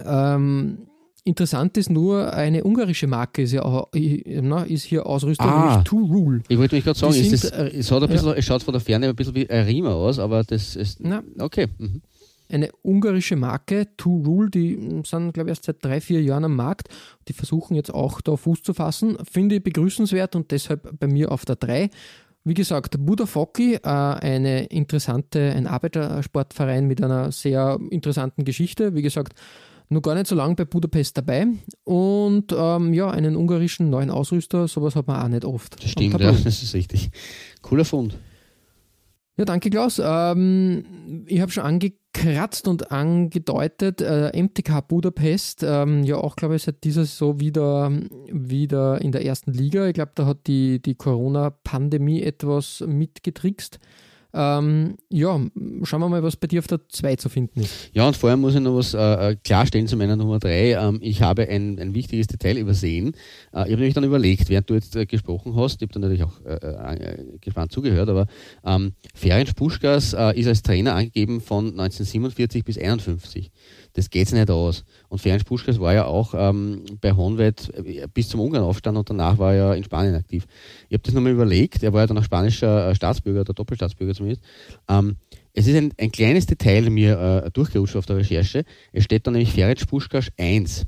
ähm, 0.06 0.78
Interessant 1.26 1.78
ist 1.78 1.90
nur, 1.90 2.34
eine 2.34 2.66
ungarische 2.66 3.08
Marke 3.08 3.44
ist, 3.44 3.54
ja 3.54 3.64
auch, 3.64 3.88
na, 3.94 4.64
ist 4.64 4.84
hier 4.84 5.06
Ausrüstung, 5.06 5.48
Ah. 5.48 5.70
nämlich 5.70 5.84
To 5.86 5.98
Rule. 5.98 6.42
Ich 6.50 6.58
wollte 6.58 6.76
mich 6.76 6.84
gerade 6.84 7.00
sagen, 7.00 7.14
sind, 7.14 7.32
ist, 7.32 7.46
äh, 7.46 7.68
es, 7.70 7.90
bisschen, 7.90 8.34
es 8.34 8.46
schaut 8.46 8.62
von 8.62 8.74
der 8.74 8.82
Ferne 8.82 9.08
ein 9.08 9.16
bisschen 9.16 9.34
wie 9.36 9.50
ein 9.50 9.66
Riemer 9.66 9.96
aus, 9.96 10.20
aber 10.20 10.44
das 10.44 10.76
ist. 10.76 11.00
Na. 11.02 11.24
Okay. 11.40 11.68
Mhm. 11.78 12.02
Eine 12.50 12.70
ungarische 12.84 13.38
Marke, 13.38 13.88
To 13.96 14.22
Rule, 14.26 14.50
die 14.50 15.02
sind, 15.06 15.34
glaube 15.34 15.50
ich, 15.50 15.52
erst 15.54 15.64
seit 15.64 15.84
drei, 15.84 16.02
vier 16.02 16.22
Jahren 16.22 16.44
am 16.44 16.56
Markt. 16.58 16.90
Die 17.30 17.34
versuchen 17.34 17.74
jetzt 17.76 17.94
auch 17.94 18.20
da 18.20 18.36
Fuß 18.36 18.62
zu 18.62 18.74
fassen. 18.74 19.18
Finde 19.24 19.56
ich 19.56 19.64
begrüßenswert 19.64 20.36
und 20.36 20.52
deshalb 20.52 21.00
bei 21.00 21.08
mir 21.08 21.32
auf 21.32 21.46
der 21.46 21.56
3. 21.56 21.90
Wie 22.44 22.54
gesagt, 22.54 22.98
Buda 23.00 23.26
Foki, 23.26 23.76
äh, 23.76 23.80
eine 23.88 24.66
interessante, 24.66 25.54
ein 25.56 25.68
Arbeitersportverein 25.68 26.86
mit 26.86 27.02
einer 27.02 27.32
sehr 27.32 27.80
interessanten 27.90 28.44
Geschichte. 28.44 28.94
Wie 28.94 29.02
gesagt, 29.02 29.34
nur 29.94 30.02
gar 30.02 30.16
nicht 30.16 30.28
so 30.28 30.36
lange 30.36 30.56
bei 30.56 30.66
Budapest 30.66 31.18
dabei. 31.18 31.48
Und 31.84 32.54
ähm, 32.56 32.94
ja, 32.94 33.10
einen 33.10 33.36
ungarischen 33.36 33.90
neuen 33.90 34.10
Ausrüster, 34.10 34.68
sowas 34.68 34.96
hat 34.96 35.08
man 35.08 35.22
auch 35.22 35.28
nicht 35.30 35.46
oft. 35.46 35.82
Das 35.82 35.92
stimmt, 35.92 36.20
ja, 36.20 36.32
das 36.44 36.62
ist 36.62 36.74
richtig. 36.74 37.12
Cooler 37.62 37.86
Fund. 37.86 38.18
Ja, 39.36 39.46
danke 39.46 39.72
Klaus. 39.72 40.00
Ähm, 40.04 41.24
ich 41.26 41.42
habe 41.42 41.52
schon 41.52 41.64
angekratzt 41.64 42.68
und 42.68 42.92
angedeutet, 42.92 44.00
äh, 44.00 44.32
MTK 44.40 44.88
Budapest, 44.88 45.64
ähm, 45.64 46.04
ja 46.04 46.18
auch 46.18 46.36
glaube 46.36 46.56
ich 46.56 46.64
seit 46.64 46.84
dieser 46.84 47.06
Saison 47.06 47.40
wieder, 47.40 47.92
wieder 48.32 49.02
in 49.02 49.12
der 49.12 49.26
ersten 49.26 49.52
Liga. 49.52 49.88
Ich 49.88 49.96
glaube, 49.96 50.12
da 50.14 50.28
hat 50.28 50.46
die, 50.46 50.80
die 50.80 50.94
Corona-Pandemie 50.94 52.22
etwas 52.22 52.84
mitgetrickst. 52.86 53.80
Ähm, 54.36 54.96
ja, 55.10 55.40
schauen 55.84 56.02
wir 56.02 56.10
mal, 56.10 56.24
was 56.24 56.36
bei 56.36 56.48
dir 56.48 56.60
auf 56.60 56.68
der 56.68 56.80
2 56.90 57.18
zu 57.18 57.30
finden 57.30 57.62
ist. 57.62 57.92
Ja, 57.94 58.08
und 58.08 58.18
vorher 58.18 58.36
muss 58.36 58.56
ich 58.56 58.62
noch 58.62 58.76
was 58.76 58.94
äh, 58.96 59.36
klarstellen 59.44 59.88
zu 59.88 59.96
meiner 59.96 60.16
Nummer 60.16 60.40
3. 60.40 60.74
Ähm, 60.74 61.00
ich 61.02 61.22
habe 61.22 61.48
ein, 61.48 61.80
ein 61.80 61.94
wichtiges 61.94 62.28
Detail 62.28 62.58
übersehen. 62.58 63.14
Äh, 63.54 63.66
ich 63.68 63.72
habe 63.72 63.76
nämlich 63.76 63.94
dann 63.94 64.04
überlegt, 64.04 64.50
während 64.50 64.70
du 64.70 64.74
jetzt 64.74 64.96
äh, 64.96 65.06
gesprochen 65.06 65.56
hast, 65.56 65.82
ich 65.82 65.88
habe 65.88 65.94
dann 65.94 66.02
natürlich 66.02 66.24
auch 66.24 66.44
äh, 66.46 66.56
äh, 66.56 67.38
gespannt 67.42 67.72
zugehört, 67.72 68.10
aber 68.10 68.26
ähm, 68.66 68.94
Ferenc 69.14 69.56
Puschkas 69.56 70.14
äh, 70.14 70.40
ist 70.40 70.48
als 70.48 70.64
Trainer 70.64 70.96
angegeben 70.96 71.40
von 71.40 71.68
1947 71.68 72.64
bis 72.64 72.78
1951. 72.78 73.52
Das 73.94 74.10
geht 74.10 74.32
nicht 74.32 74.50
aus. 74.50 74.84
Und 75.08 75.20
Ferenc 75.20 75.46
Puschkas 75.46 75.80
war 75.80 75.94
ja 75.94 76.06
auch 76.06 76.34
ähm, 76.36 76.84
bei 77.00 77.14
Honved 77.14 77.72
äh, 77.76 78.08
bis 78.12 78.30
zum 78.30 78.40
Ungarn-Aufstand 78.40 78.98
und 78.98 79.10
danach 79.10 79.38
war 79.38 79.54
er 79.54 79.76
in 79.76 79.84
Spanien 79.84 80.16
aktiv. 80.16 80.46
Ich 80.90 80.94
habe 80.94 81.04
das 81.04 81.14
nochmal 81.14 81.32
überlegt, 81.32 81.84
er 81.84 81.94
war 81.94 82.02
ja 82.02 82.08
dann 82.08 82.18
auch 82.18 82.24
spanischer 82.24 82.90
äh, 82.90 82.96
Staatsbürger 82.96 83.42
oder 83.42 83.54
Doppelstaatsbürger 83.54 84.16
zumindest. 84.16 84.44
Ähm, 84.90 85.18
es 85.54 85.68
ist 85.68 85.76
ein, 85.76 85.94
ein 86.00 86.12
kleines 86.12 86.48
Detail 86.48 86.90
mir 86.90 87.44
äh, 87.46 87.52
durchgerutscht 87.52 87.96
auf 87.96 88.08
der 88.08 88.18
Recherche. 88.18 88.66
Es 88.92 89.04
steht 89.04 89.28
da 89.28 89.32
nämlich 89.32 89.52
Ferenc 89.52 89.86
Puschkas 89.88 90.32
1 90.38 90.86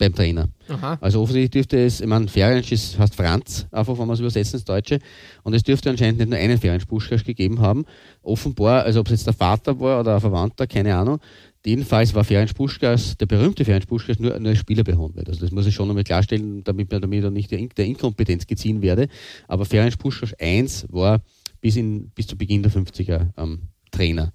beim 0.00 0.14
Trainer. 0.14 0.48
Aha. 0.68 0.98
Also 1.00 1.20
offensichtlich 1.22 1.50
dürfte 1.50 1.78
es, 1.84 2.00
ich 2.00 2.06
meine, 2.06 2.26
Ferenc 2.26 2.72
ist, 2.72 2.98
heißt 2.98 3.14
Franz, 3.14 3.66
einfach 3.70 3.96
wenn 3.98 4.06
man 4.06 4.14
es 4.14 4.20
übersetzt 4.20 4.54
ins 4.54 4.64
Deutsche, 4.64 4.98
und 5.44 5.54
es 5.54 5.62
dürfte 5.62 5.90
anscheinend 5.90 6.18
nicht 6.18 6.30
nur 6.30 6.38
einen 6.38 6.58
Ferenc 6.58 6.88
Puschkas 6.88 7.22
gegeben 7.22 7.60
haben. 7.60 7.84
Offenbar, 8.22 8.82
also 8.84 9.00
ob 9.00 9.06
es 9.06 9.12
jetzt 9.12 9.26
der 9.26 9.34
Vater 9.34 9.78
war 9.78 10.00
oder 10.00 10.14
ein 10.14 10.20
Verwandter, 10.20 10.66
keine 10.66 10.96
Ahnung. 10.96 11.18
Jedenfalls 11.64 12.14
war 12.14 12.24
Ferenc 12.24 12.54
Puschkas, 12.54 13.16
der 13.18 13.26
berühmte 13.26 13.64
Ferenc 13.66 13.86
Puschkas, 13.86 14.18
nur, 14.18 14.38
nur 14.40 14.48
als 14.50 14.58
Spieler 14.58 14.82
behandelt. 14.82 15.28
Also 15.28 15.40
das 15.42 15.50
muss 15.50 15.66
ich 15.66 15.74
schon 15.74 15.86
nochmal 15.88 16.04
klarstellen, 16.04 16.64
damit 16.64 16.90
man 16.90 17.02
damit 17.02 17.30
nicht 17.32 17.50
der, 17.50 17.58
In- 17.58 17.68
der 17.76 17.84
Inkompetenz 17.84 18.46
geziehen 18.46 18.80
werde. 18.80 19.08
Aber 19.46 19.66
Ferenc 19.66 19.98
Puschkas 19.98 20.32
1 20.40 20.86
war 20.88 21.20
bis, 21.60 21.76
in, 21.76 22.08
bis 22.10 22.26
zu 22.26 22.36
Beginn 22.38 22.62
der 22.62 22.72
50er 22.72 23.28
ähm, 23.36 23.58
Trainer. 23.90 24.32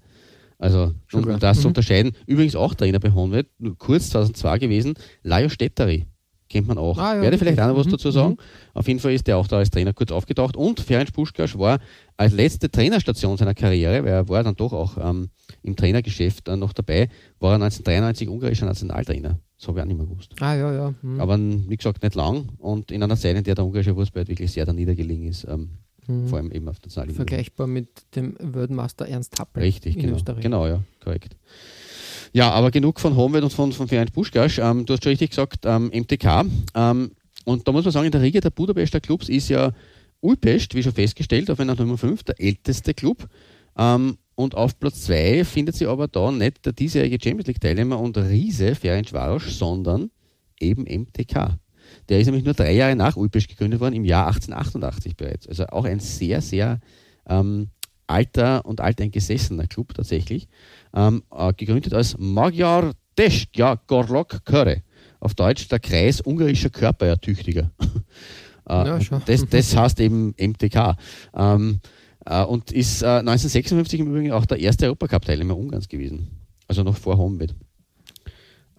Also, 0.58 0.92
Schon 1.06 1.24
um, 1.24 1.34
um 1.34 1.38
das 1.40 1.58
zu 1.58 1.64
Mhm. 1.64 1.68
unterscheiden. 1.68 2.12
Übrigens 2.26 2.56
auch 2.56 2.74
Trainer 2.74 2.98
bei 2.98 3.10
Honved, 3.12 3.46
kurz 3.78 4.10
2002 4.10 4.58
gewesen, 4.58 4.94
Lajos 5.22 5.52
Stetteri. 5.52 6.06
Kennt 6.48 6.68
man 6.68 6.78
auch. 6.78 6.96
Ah, 6.96 7.16
ja, 7.16 7.22
Werde 7.22 7.38
vielleicht 7.38 7.58
auch 7.60 7.66
noch 7.66 7.76
was 7.76 7.86
Mhm, 7.86 7.90
dazu 7.90 8.10
sagen. 8.12 8.36
Auf 8.72 8.86
jeden 8.86 9.00
Fall 9.00 9.12
ist 9.12 9.26
der 9.26 9.36
auch 9.36 9.48
da 9.48 9.58
als 9.58 9.68
Trainer 9.70 9.92
kurz 9.92 10.12
aufgetaucht. 10.12 10.56
Und 10.56 10.78
Ferenc 10.78 11.12
Puschkas 11.12 11.58
war 11.58 11.80
als 12.16 12.32
letzte 12.34 12.70
Trainerstation 12.70 13.36
seiner 13.36 13.52
Karriere, 13.52 14.04
weil 14.04 14.12
er 14.12 14.28
war 14.28 14.44
dann 14.44 14.54
doch 14.54 14.72
auch 14.72 14.96
ähm, 14.96 15.28
im 15.64 15.74
Trainergeschäft 15.74 16.46
äh, 16.48 16.56
noch 16.56 16.72
dabei, 16.72 17.08
war 17.40 17.50
er 17.50 17.54
1993 17.56 18.28
ungarischer 18.28 18.66
Nationaltrainer. 18.66 19.40
Das 19.58 19.66
habe 19.68 19.78
ich 19.80 19.82
auch 19.82 19.88
nicht 19.88 19.96
mehr 19.96 20.06
gewusst. 20.06 20.34
Ah, 20.40 20.54
ja, 20.54 20.72
ja. 20.72 20.94
hm. 21.02 21.20
Aber 21.20 21.36
wie 21.36 21.76
gesagt, 21.76 22.00
nicht 22.04 22.14
lang 22.14 22.48
und 22.58 22.92
in 22.92 23.02
einer 23.02 23.16
Zeit, 23.16 23.36
in 23.36 23.42
der 23.42 23.56
der 23.56 23.64
ungarische 23.64 23.94
Fußball 23.94 24.28
wirklich 24.28 24.52
sehr 24.52 24.64
da 24.66 24.72
niedergelegen 24.72 25.26
ist, 25.26 25.44
ähm, 25.50 25.70
Hm. 26.06 26.28
vor 26.28 26.38
allem 26.38 26.52
eben 26.52 26.68
auf 26.68 26.78
der 26.78 26.88
Nationalliga. 26.88 27.16
Vergleichbar 27.16 27.66
mit 27.66 27.88
dem 28.14 28.36
Weltmaster 28.40 29.06
Ernst 29.06 29.38
Happel 29.38 29.62
Richtig, 29.62 29.98
genau. 29.98 30.16
Österreich. 30.16 30.42
Genau, 30.42 30.66
ja, 30.66 30.82
korrekt. 31.02 31.36
Ja, 32.32 32.50
aber 32.50 32.70
genug 32.70 33.00
von 33.00 33.16
Homewed 33.16 33.42
und 33.42 33.52
von, 33.52 33.72
von 33.72 33.88
Ferenc 33.88 34.12
Puschkasch. 34.12 34.58
Ähm, 34.58 34.86
du 34.86 34.92
hast 34.92 35.02
schon 35.02 35.10
richtig 35.10 35.30
gesagt, 35.30 35.64
ähm, 35.64 35.90
MTK. 35.92 36.44
Ähm, 36.74 37.12
und 37.44 37.66
da 37.66 37.72
muss 37.72 37.84
man 37.84 37.92
sagen, 37.92 38.06
in 38.06 38.12
der 38.12 38.22
Riege 38.22 38.40
der 38.40 38.50
Budapester 38.50 39.00
Clubs 39.00 39.28
ist 39.28 39.48
ja 39.48 39.72
Ulpest, 40.20 40.74
wie 40.74 40.82
schon 40.82 40.92
festgestellt, 40.92 41.50
auf 41.50 41.60
einer 41.60 41.74
Nummer 41.74 41.96
5 41.96 42.24
der 42.24 42.40
älteste 42.40 42.94
Club. 42.94 43.28
Ähm, 43.76 44.18
und 44.34 44.54
auf 44.54 44.78
Platz 44.78 45.04
2 45.04 45.44
findet 45.44 45.76
sich 45.76 45.88
aber 45.88 46.08
da 46.08 46.30
nicht 46.30 46.64
der 46.66 46.72
diesjährige 46.72 47.18
Champions 47.22 47.46
League-Teilnehmer 47.46 47.98
und 47.98 48.18
Riese 48.18 48.74
Ferenc 48.74 49.12
Varos, 49.12 49.58
sondern 49.58 50.10
eben 50.60 50.82
MTK. 50.82 51.58
Der 52.08 52.20
ist 52.20 52.26
nämlich 52.26 52.44
nur 52.44 52.54
drei 52.54 52.72
Jahre 52.72 52.96
nach 52.96 53.16
Ulpest 53.16 53.48
gegründet 53.48 53.80
worden, 53.80 53.94
im 53.94 54.04
Jahr 54.04 54.26
1888 54.26 55.16
bereits. 55.16 55.48
Also 55.48 55.66
auch 55.66 55.84
ein 55.84 56.00
sehr, 56.00 56.40
sehr 56.40 56.80
ähm, 57.28 57.68
alter 58.06 58.64
und 58.64 58.80
alteingesessener 58.80 59.66
Club 59.66 59.94
tatsächlich. 59.94 60.48
Ähm, 60.94 61.22
äh, 61.32 61.52
gegründet 61.52 61.94
als 61.94 62.16
Magyar 62.18 62.92
Testja 63.16 63.80
Gorlok 63.86 64.44
Köre. 64.44 64.82
Auf 65.20 65.34
Deutsch 65.34 65.68
der 65.68 65.80
Kreis 65.80 66.20
ungarischer 66.20 66.70
Körperertüchtiger. 66.70 67.70
äh, 68.68 68.72
Ja, 68.72 69.00
schon. 69.00 69.22
das, 69.26 69.46
das 69.48 69.76
heißt 69.76 70.00
eben 70.00 70.34
MTK. 70.38 70.96
Ähm, 71.34 71.80
äh, 72.24 72.44
und 72.44 72.72
ist 72.72 73.02
äh, 73.02 73.06
1956 73.06 74.00
im 74.00 74.08
Übrigen 74.08 74.32
auch 74.32 74.46
der 74.46 74.58
erste 74.58 74.86
Europacup-Teilnehmer 74.86 75.56
Ungarns 75.56 75.88
gewesen. 75.88 76.28
Also 76.68 76.82
noch 76.82 76.96
vor 76.96 77.16
Homewed. 77.16 77.54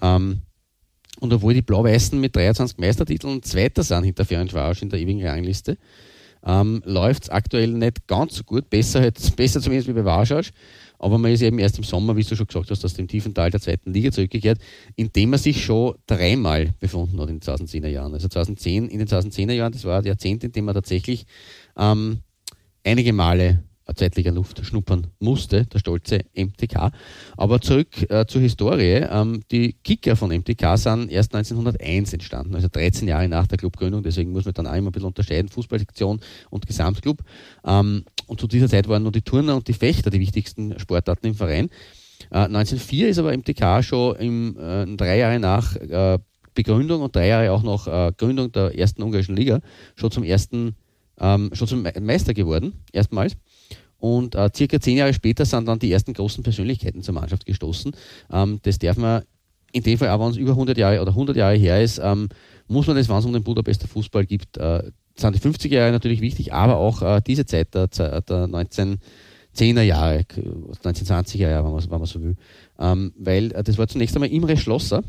Ähm, 0.01 0.41
und 1.20 1.34
obwohl 1.34 1.53
die 1.53 1.61
Blau-Weißen 1.61 2.20
mit 2.20 2.36
23 2.36 2.78
Meistertiteln 2.78 3.43
Zweiter 3.43 3.84
sind 3.84 4.03
hinter 4.03 4.26
Ferencvaros 4.26 4.82
in 4.82 4.89
der 4.89 4.99
ewigen 4.99 5.26
Rangliste, 5.26 5.78
ähm, 6.45 6.82
läuft 6.86 7.24
es 7.24 7.30
aktuell 7.30 7.70
nicht 7.70 8.07
ganz 8.07 8.36
so 8.36 8.43
gut. 8.43 8.70
Besser, 8.70 9.01
halt, 9.01 9.18
besser 9.36 9.61
zumindest 9.61 9.89
wie 9.89 9.93
bei 9.93 10.05
Warschausch. 10.05 10.51
Aber 10.99 11.18
man 11.18 11.32
ist 11.32 11.41
eben 11.41 11.59
erst 11.59 11.78
im 11.78 11.84
Sommer, 11.84 12.15
wie 12.15 12.24
du 12.24 12.36
schon 12.36 12.47
gesagt 12.47 12.72
hast, 12.72 12.84
aus 12.84 12.93
dem 12.93 13.07
tiefen 13.07 13.34
Tal 13.34 13.51
der 13.51 13.59
zweiten 13.59 13.93
Liga 13.93 14.11
zurückgekehrt, 14.11 14.59
indem 14.95 15.32
man 15.32 15.39
sich 15.39 15.63
schon 15.63 15.95
dreimal 16.07 16.74
befunden 16.80 17.20
hat 17.20 17.30
in 17.30 17.39
den 17.39 17.41
2010er 17.41 17.88
Jahren. 17.88 18.13
Also 18.13 18.28
2010, 18.28 18.88
in 18.88 18.99
den 18.99 19.07
2010er 19.07 19.53
Jahren, 19.53 19.74
das 19.74 19.84
war 19.84 19.99
ein 19.99 20.05
Jahrzehnt, 20.05 20.43
in 20.43 20.51
dem 20.51 20.65
man 20.65 20.74
tatsächlich 20.74 21.26
ähm, 21.78 22.20
einige 22.84 23.13
Male 23.13 23.63
zeitlicher 23.95 24.31
Luft 24.31 24.65
schnuppern 24.65 25.07
musste, 25.19 25.65
der 25.65 25.79
stolze 25.79 26.21
MTK. 26.35 26.91
Aber 27.38 27.61
zurück 27.61 28.09
äh, 28.09 28.25
zur 28.27 28.41
Historie. 28.41 29.05
Ähm, 29.09 29.41
die 29.51 29.73
Kicker 29.73 30.15
von 30.15 30.29
MTK 30.31 30.77
sind 30.77 31.09
erst 31.11 31.33
1901 31.33 32.13
entstanden, 32.13 32.55
also 32.55 32.67
13 32.71 33.07
Jahre 33.07 33.27
nach 33.27 33.47
der 33.47 33.57
Clubgründung. 33.57 34.03
Deswegen 34.03 34.31
muss 34.31 34.45
man 34.45 34.53
dann 34.53 34.67
auch 34.67 34.75
immer 34.75 34.89
ein 34.89 34.91
bisschen 34.91 35.07
unterscheiden, 35.07 35.49
Fußballsektion 35.49 36.19
und 36.49 36.67
Gesamtclub. 36.67 37.23
Ähm, 37.65 38.03
und 38.27 38.39
zu 38.39 38.47
dieser 38.47 38.67
Zeit 38.69 38.88
waren 38.88 39.03
nur 39.03 39.11
die 39.11 39.21
Turner 39.21 39.55
und 39.55 39.67
die 39.67 39.73
Fechter 39.73 40.09
die 40.09 40.19
wichtigsten 40.19 40.77
Sportarten 40.79 41.27
im 41.27 41.35
Verein. 41.35 41.69
Äh, 42.31 42.39
1904 42.39 43.09
ist 43.09 43.19
aber 43.19 43.35
MTK 43.35 43.83
schon 43.83 44.15
im, 44.17 44.57
äh, 44.59 44.85
drei 44.97 45.17
Jahre 45.19 45.39
nach 45.39 45.75
äh, 45.75 46.19
Begründung 46.53 47.01
und 47.03 47.15
drei 47.15 47.27
Jahre 47.27 47.51
auch 47.51 47.63
nach 47.63 47.88
äh, 47.88 48.11
Gründung 48.17 48.51
der 48.51 48.77
ersten 48.77 49.03
ungarischen 49.03 49.35
Liga 49.35 49.59
schon 49.95 50.11
zum 50.11 50.23
ersten, 50.23 50.75
ähm, 51.19 51.51
schon 51.53 51.67
zum 51.67 51.83
Me- 51.83 51.93
Meister 52.01 52.33
geworden, 52.33 52.73
erstmals. 52.91 53.38
Und 53.99 54.35
äh, 54.35 54.49
circa 54.55 54.79
zehn 54.79 54.97
Jahre 54.97 55.13
später 55.13 55.45
sind 55.45 55.67
dann 55.67 55.79
die 55.79 55.91
ersten 55.91 56.13
großen 56.13 56.43
Persönlichkeiten 56.43 57.01
zur 57.01 57.15
Mannschaft 57.15 57.45
gestoßen. 57.45 57.93
Ähm, 58.31 58.59
das 58.63 58.79
darf 58.79 58.97
man 58.97 59.23
in 59.71 59.83
dem 59.83 59.97
Fall, 59.97 60.09
auch 60.09 60.19
wenn 60.19 60.31
es 60.31 60.37
über 60.37 60.51
100 60.51 60.77
Jahre 60.77 61.01
oder 61.01 61.11
100 61.11 61.35
Jahre 61.35 61.55
her 61.55 61.81
ist, 61.81 61.99
ähm, 62.01 62.29
muss 62.67 62.87
man 62.87 62.95
das, 62.95 63.09
wenn 63.09 63.17
es 63.17 63.25
um 63.25 63.33
den 63.33 63.43
Budapester 63.43 63.87
Fußball 63.87 64.25
gibt, 64.25 64.57
äh, 64.57 64.83
sind 65.15 65.35
die 65.35 65.39
50er 65.39 65.73
Jahre 65.73 65.91
natürlich 65.91 66.21
wichtig, 66.21 66.53
aber 66.53 66.77
auch 66.77 67.01
äh, 67.01 67.21
diese 67.25 67.45
Zeit 67.45 67.73
der, 67.73 67.87
der 67.87 68.21
1910er 68.47 69.81
Jahre, 69.81 70.25
1920er 70.83 71.37
Jahre, 71.37 71.65
wenn 71.65 71.73
man, 71.73 71.83
wenn 71.83 71.99
man 71.99 72.05
so 72.05 72.21
will. 72.21 72.35
Ähm, 72.79 73.13
weil 73.17 73.51
äh, 73.51 73.63
das 73.63 73.77
war 73.77 73.87
zunächst 73.87 74.15
einmal 74.15 74.29
Imre 74.29 74.57
Schlosser, 74.57 75.03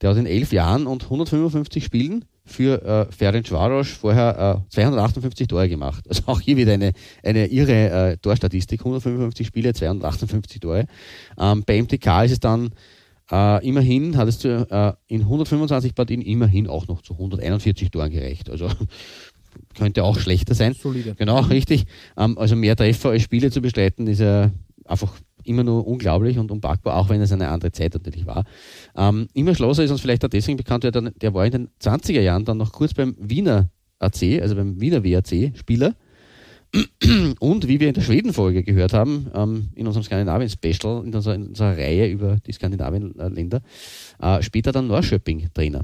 der 0.00 0.10
hat 0.10 0.16
in 0.16 0.26
elf 0.26 0.52
Jahren 0.52 0.86
und 0.86 1.04
155 1.04 1.84
Spielen 1.84 2.24
für 2.44 2.82
äh, 2.82 3.12
Ferenc 3.12 3.50
Varos 3.50 3.88
vorher 3.88 4.64
äh, 4.66 4.70
258 4.70 5.48
Tore 5.48 5.68
gemacht. 5.68 6.04
Also 6.08 6.22
auch 6.26 6.40
hier 6.40 6.56
wieder 6.56 6.72
eine, 6.72 6.92
eine 7.22 7.46
irre 7.46 8.12
äh, 8.12 8.16
Torstatistik. 8.18 8.80
155 8.80 9.46
Spiele, 9.46 9.72
258 9.72 10.60
Tore. 10.60 10.86
Ähm, 11.38 11.64
bei 11.66 11.80
MTK 11.80 12.24
ist 12.24 12.32
es 12.32 12.40
dann 12.40 12.70
äh, 13.30 13.66
immerhin, 13.66 14.16
hat 14.16 14.28
es 14.28 14.38
zu, 14.38 14.48
äh, 14.70 14.92
in 15.06 15.22
125 15.22 15.94
Partien 15.94 16.20
immerhin 16.20 16.68
auch 16.68 16.86
noch 16.86 17.00
zu 17.00 17.14
141 17.14 17.90
Toren 17.90 18.10
gereicht. 18.10 18.50
Also 18.50 18.68
könnte 19.74 20.04
auch 20.04 20.18
schlechter 20.18 20.54
sein. 20.54 20.74
Solide. 20.74 21.14
Genau, 21.16 21.40
richtig. 21.40 21.86
Ähm, 22.18 22.36
also 22.36 22.56
mehr 22.56 22.76
Treffer 22.76 23.10
als 23.10 23.22
Spiele 23.22 23.50
zu 23.50 23.62
bestreiten, 23.62 24.06
ist 24.06 24.20
ja 24.20 24.50
einfach 24.84 25.14
immer 25.46 25.64
nur 25.64 25.86
unglaublich 25.86 26.38
und 26.38 26.50
unpackbar, 26.50 26.96
auch 26.96 27.08
wenn 27.08 27.20
es 27.20 27.32
eine 27.32 27.48
andere 27.48 27.72
Zeit 27.72 27.94
natürlich 27.94 28.26
war. 28.26 28.44
Ähm, 28.96 29.28
Immer 29.34 29.54
Schlosser 29.54 29.84
ist 29.84 29.90
uns 29.90 30.00
vielleicht 30.00 30.24
auch 30.24 30.28
deswegen 30.28 30.56
bekannt, 30.56 30.84
weil 30.84 30.92
der, 30.92 31.02
der 31.10 31.34
war 31.34 31.44
in 31.46 31.52
den 31.52 31.68
20er 31.80 32.20
Jahren 32.20 32.44
dann 32.44 32.58
noch 32.58 32.72
kurz 32.72 32.94
beim 32.94 33.16
Wiener 33.18 33.70
AC, 33.98 34.40
also 34.40 34.54
beim 34.56 34.80
Wiener 34.80 35.04
WAC 35.04 35.52
Spieler. 35.56 35.94
Und 37.38 37.68
wie 37.68 37.78
wir 37.78 37.88
in 37.88 37.94
der 37.94 38.02
Schweden-Folge 38.02 38.64
gehört 38.64 38.92
haben, 38.92 39.30
ähm, 39.34 39.68
in 39.74 39.86
unserem 39.86 40.02
Skandinavien-Special, 40.02 41.04
in 41.06 41.14
unserer, 41.14 41.34
in 41.34 41.48
unserer, 41.48 41.76
Reihe 41.76 42.08
über 42.08 42.38
die 42.44 42.52
Skandinavien-Länder, 42.52 43.62
äh, 44.20 44.42
später 44.42 44.72
dann 44.72 44.88
Norrköping-Trainer 44.88 45.82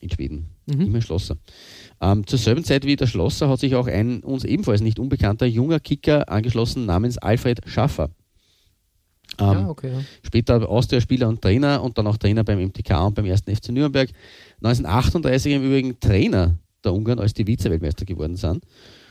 in 0.00 0.10
Schweden. 0.10 0.50
Mhm. 0.66 0.80
Immer 0.82 1.00
Schlosser. 1.00 1.36
Ähm, 2.00 2.26
zur 2.26 2.38
selben 2.38 2.64
Zeit 2.64 2.84
wie 2.84 2.96
der 2.96 3.06
Schlosser 3.06 3.48
hat 3.48 3.60
sich 3.60 3.74
auch 3.74 3.86
ein 3.86 4.20
uns 4.20 4.44
ebenfalls 4.44 4.80
nicht 4.80 4.98
unbekannter 4.98 5.46
junger 5.46 5.80
Kicker 5.80 6.28
angeschlossen 6.28 6.86
namens 6.86 7.18
Alfred 7.18 7.60
Schaffer. 7.66 8.10
Ähm, 9.38 9.46
ja, 9.46 9.68
okay, 9.68 9.92
ja. 9.92 10.00
Später 10.22 10.68
Austria-Spieler 10.68 11.28
und 11.28 11.42
Trainer 11.42 11.82
und 11.82 11.96
dann 11.98 12.06
auch 12.06 12.16
Trainer 12.16 12.44
beim 12.44 12.60
MTK 12.60 13.06
und 13.06 13.14
beim 13.14 13.26
1. 13.26 13.42
FC 13.42 13.70
Nürnberg. 13.70 14.10
1938 14.62 15.52
im 15.52 15.64
Übrigen 15.64 16.00
Trainer 16.00 16.58
der 16.84 16.94
Ungarn, 16.94 17.18
als 17.18 17.34
die 17.34 17.46
Vize-Weltmeister 17.46 18.04
geworden 18.04 18.36
sind. 18.36 18.64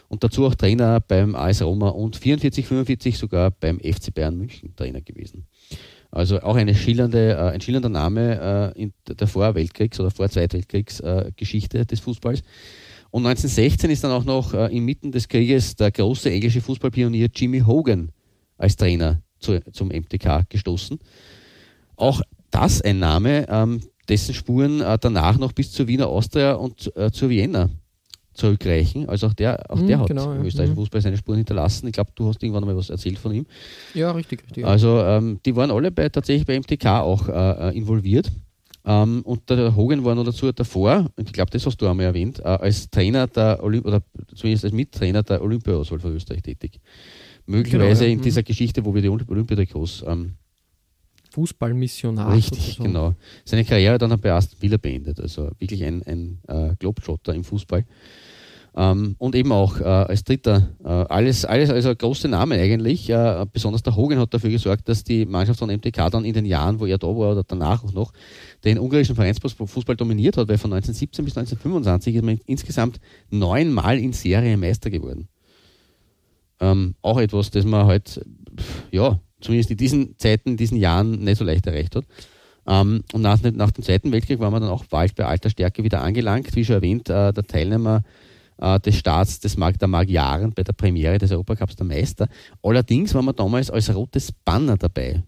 Und 0.08 0.24
dazu 0.24 0.46
auch 0.46 0.56
Trainer 0.56 1.00
beim 1.00 1.36
AS 1.36 1.62
Roma 1.62 1.90
und 1.90 2.16
44, 2.16 2.66
45 2.66 3.18
sogar 3.18 3.52
beim 3.52 3.80
FC 3.80 4.14
Bayern 4.14 4.38
München 4.38 4.76
Trainer 4.76 5.02
gewesen. 5.02 5.48
Also 6.12 6.42
auch 6.42 6.56
eine 6.56 6.76
schillernde, 6.76 7.32
äh, 7.32 7.54
ein 7.54 7.62
schillernder 7.62 7.90
Name 7.90 8.74
äh, 8.76 8.82
in 8.82 8.94
der 9.08 9.28
Vor-Weltkriegs- 9.28 10.00
oder 10.00 10.12
Vor-Zweitweltkriegs-Geschichte 10.12 11.80
äh, 11.80 11.86
des 11.86 12.00
Fußballs. 12.00 12.42
Und 13.12 13.26
1916 13.26 13.90
ist 13.90 14.04
dann 14.04 14.12
auch 14.12 14.24
noch 14.24 14.54
äh, 14.54 14.76
inmitten 14.76 15.12
des 15.12 15.28
Krieges 15.28 15.76
der 15.76 15.92
große 15.92 16.32
englische 16.32 16.62
Fußballpionier 16.62 17.30
Jimmy 17.34 17.60
Hogan 17.60 18.12
als 18.58 18.76
Trainer 18.76 19.22
zu, 19.40 19.62
zum 19.72 19.90
MTK 19.90 20.50
gestoßen. 20.50 21.00
Auch 21.96 22.22
das 22.52 22.82
ein 22.82 23.00
Name, 23.00 23.48
ähm, 23.50 23.82
dessen 24.08 24.34
Spuren 24.34 24.82
äh, 24.82 24.98
danach 25.00 25.38
noch 25.38 25.52
bis 25.52 25.72
zur 25.72 25.88
Wiener 25.88 26.08
Austria 26.08 26.54
und 26.54 26.96
äh, 26.96 27.12
zur 27.12 27.30
Vienna 27.30 27.70
zurückreichen. 28.36 29.08
Also 29.08 29.28
auch 29.28 29.34
der, 29.34 29.72
auch 29.72 29.80
der 29.80 29.98
mhm, 29.98 30.02
hat 30.02 30.08
genau, 30.08 30.34
im 30.34 30.46
österreichischen 30.46 30.76
ja. 30.76 30.82
Fußball 30.82 31.02
seine 31.02 31.18
Spuren 31.18 31.38
hinterlassen. 31.38 31.88
Ich 31.88 31.94
glaube, 31.94 32.12
du 32.16 32.28
hast 32.28 32.44
irgendwann 32.44 32.66
mal 32.66 32.76
was 32.76 32.90
erzählt 32.90 33.18
von 33.18 33.34
ihm. 33.34 33.46
Ja, 33.94 34.12
richtig. 34.12 34.44
richtig 34.44 34.66
also 34.66 35.00
ähm, 35.00 35.40
die 35.46 35.56
waren 35.56 35.72
alle 35.72 35.92
bei, 35.92 36.10
tatsächlich 36.10 36.46
bei 36.46 36.60
MTK 36.60 36.86
auch 37.02 37.28
äh, 37.30 37.70
äh, 37.70 37.78
involviert. 37.78 38.32
Ähm, 38.86 39.22
und 39.24 39.50
der 39.50 39.76
Hogan 39.76 40.04
war 40.06 40.14
noch 40.14 40.26
dazu 40.26 40.52
davor, 40.52 41.10
ich 41.18 41.34
glaube, 41.34 41.50
das 41.52 41.66
hast 41.66 41.78
du 41.78 41.88
einmal 41.88 42.06
erwähnt, 42.06 42.40
äh, 42.40 42.44
als 42.44 42.90
Trainer 42.90 43.28
der 43.28 43.64
Olymp 43.64 43.86
oder 43.86 44.02
zumindest 44.36 44.66
als 44.66 44.74
Mittrainer 44.74 45.24
der 45.24 45.42
Olympia-Auswahl 45.42 46.00
für 46.00 46.10
Österreich 46.10 46.44
tätig 46.44 46.80
möglicherweise 47.46 48.06
genau, 48.06 48.12
ja. 48.12 48.18
in 48.18 48.22
dieser 48.22 48.42
mhm. 48.42 48.46
Geschichte, 48.46 48.86
wo 48.86 48.94
wir 48.94 49.02
die 49.02 49.10
Olympiatrikots 49.10 50.04
ähm, 50.08 50.34
Fußballmissionar. 51.32 52.34
Richtig, 52.34 52.76
so. 52.78 52.84
genau. 52.84 53.14
Seine 53.44 53.66
Karriere 53.66 53.98
dann 53.98 54.20
bei 54.20 54.32
Aston 54.32 54.62
Villa 54.62 54.78
beendet, 54.78 55.20
also 55.20 55.52
wirklich 55.60 55.84
ein, 55.84 56.02
ein 56.04 56.40
äh, 56.48 56.76
Globetrotter 56.80 57.34
im 57.34 57.44
Fußball. 57.44 57.86
Ähm, 58.78 59.16
und 59.20 59.36
eben 59.36 59.54
auch 59.54 59.80
äh, 59.80 59.84
als 59.84 60.26
Dritter, 60.26 60.70
äh, 60.84 60.90
alles, 60.90 61.46
alles 61.46 61.70
also 61.70 61.96
große 61.96 62.28
Namen 62.28 62.60
eigentlich. 62.60 63.10
Äh, 63.10 63.46
besonders 63.52 63.84
der 63.84 63.96
Hogan 63.96 64.20
hat 64.20 64.34
dafür 64.34 64.50
gesorgt, 64.50 64.90
dass 64.90 65.06
die 65.06 65.26
Mannschaft 65.26 65.60
von 65.60 65.70
MTK 65.70 66.10
dann 66.12 66.26
in 66.26 66.34
den 66.34 66.46
Jahren, 66.46 66.80
wo 66.80 66.86
er 66.86 66.98
da 66.98 67.08
war 67.08 67.32
oder 67.32 67.44
danach 67.48 67.86
auch 67.86 67.94
noch, 67.94 68.12
den 68.66 68.78
ungarischen 68.78 69.16
Vereinsfußball 69.16 69.96
dominiert 69.96 70.36
hat, 70.36 70.50
weil 70.50 70.58
von 70.58 70.74
1917 70.74 71.24
bis 71.24 71.38
1925 71.38 72.16
ist 72.16 72.24
man 72.24 72.40
insgesamt 72.46 73.00
neunmal 73.30 73.98
in 73.98 74.12
Serie 74.12 74.58
Meister 74.58 74.90
geworden. 74.90 75.30
Ähm, 76.60 76.96
auch 77.02 77.20
etwas, 77.20 77.52
das 77.52 77.64
man 77.64 77.86
halt, 77.86 78.22
ja, 78.92 79.20
zumindest 79.40 79.72
in 79.72 79.78
diesen 79.78 80.18
Zeiten, 80.18 80.50
in 80.52 80.58
diesen 80.58 80.78
Jahren 80.78 81.24
nicht 81.24 81.38
so 81.38 81.46
leicht 81.46 81.66
erreicht 81.66 81.96
hat. 81.96 82.06
Ähm, 82.68 83.04
und 83.14 83.22
nach, 83.22 83.42
nach, 83.42 83.72
dem 83.72 83.84
Zweiten 83.86 84.12
Weltkrieg 84.12 84.40
war 84.40 84.52
man 84.52 84.62
dann 84.62 84.72
auch 84.72 84.86
bald 84.86 85.16
bei 85.16 85.26
alter 85.26 85.50
Stärke 85.50 85.84
wieder 85.84 86.02
angelangt. 86.02 86.54
Wie 86.56 86.66
schon 86.66 86.76
erwähnt, 86.76 87.10
äh, 87.10 87.32
der 87.32 87.44
Teilnehmer 87.46 88.02
des 88.58 88.96
Staats 88.96 89.40
des 89.40 89.58
Mag 89.58 89.78
der 89.80 89.88
Magyaren 89.88 90.54
bei 90.54 90.64
der 90.64 90.74
Premiere 90.74 91.18
des 91.18 91.32
Europacups 91.32 91.76
der 91.76 91.86
Meister. 91.86 92.28
Allerdings 92.64 93.14
war 93.14 93.22
man 93.22 93.36
damals 93.36 93.70
als 93.70 93.94
rotes 93.94 94.32
Banner 94.32 94.78
dabei. 94.78 95.24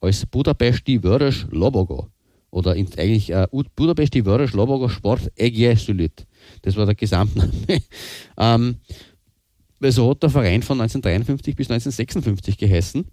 Als 0.00 0.26
Budapesti 0.26 1.00
Vörös 1.00 1.46
Lobogo. 1.50 2.10
Oder 2.50 2.72
eigentlich 2.72 3.30
äh, 3.30 3.46
Budapesti 3.74 4.22
Vörös 4.24 4.52
Lobogo 4.52 4.88
Sport 4.88 5.30
Egyesülit. 5.36 6.26
Das 6.62 6.76
war 6.76 6.86
der 6.86 6.94
Gesamtname. 6.94 7.50
ähm, 8.38 8.76
so 9.80 10.10
hat 10.10 10.22
der 10.22 10.30
Verein 10.30 10.62
von 10.62 10.80
1953 10.80 11.56
bis 11.56 11.70
1956 11.70 12.58
geheißen. 12.58 13.04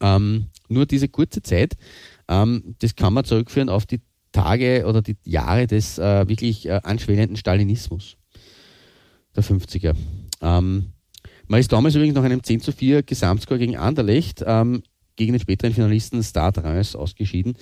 Ähm, 0.00 0.46
nur 0.68 0.86
diese 0.86 1.08
kurze 1.08 1.42
Zeit, 1.42 1.74
ähm, 2.28 2.74
das 2.80 2.96
kann 2.96 3.14
man 3.14 3.24
zurückführen 3.24 3.68
auf 3.68 3.86
die 3.86 4.00
Tage 4.32 4.84
oder 4.86 5.02
die 5.02 5.16
Jahre 5.24 5.66
des 5.66 5.98
äh, 5.98 6.26
wirklich 6.28 6.66
äh, 6.66 6.80
anschwellenden 6.82 7.36
Stalinismus 7.36 8.16
der 9.36 9.44
50er. 9.44 9.94
Ähm, 10.40 10.92
man 11.46 11.60
ist 11.60 11.72
damals 11.72 11.94
übrigens 11.94 12.14
nach 12.14 12.24
einem 12.24 12.42
10 12.42 12.60
zu 12.60 12.72
4 12.72 13.02
Gesamtscore 13.02 13.58
gegen 13.58 13.76
Anderlecht 13.76 14.42
ähm, 14.46 14.82
gegen 15.16 15.32
den 15.32 15.40
späteren 15.40 15.74
Finalisten 15.74 16.22
Stade 16.22 16.64
Reims 16.64 16.96
ausgeschieden. 16.96 17.54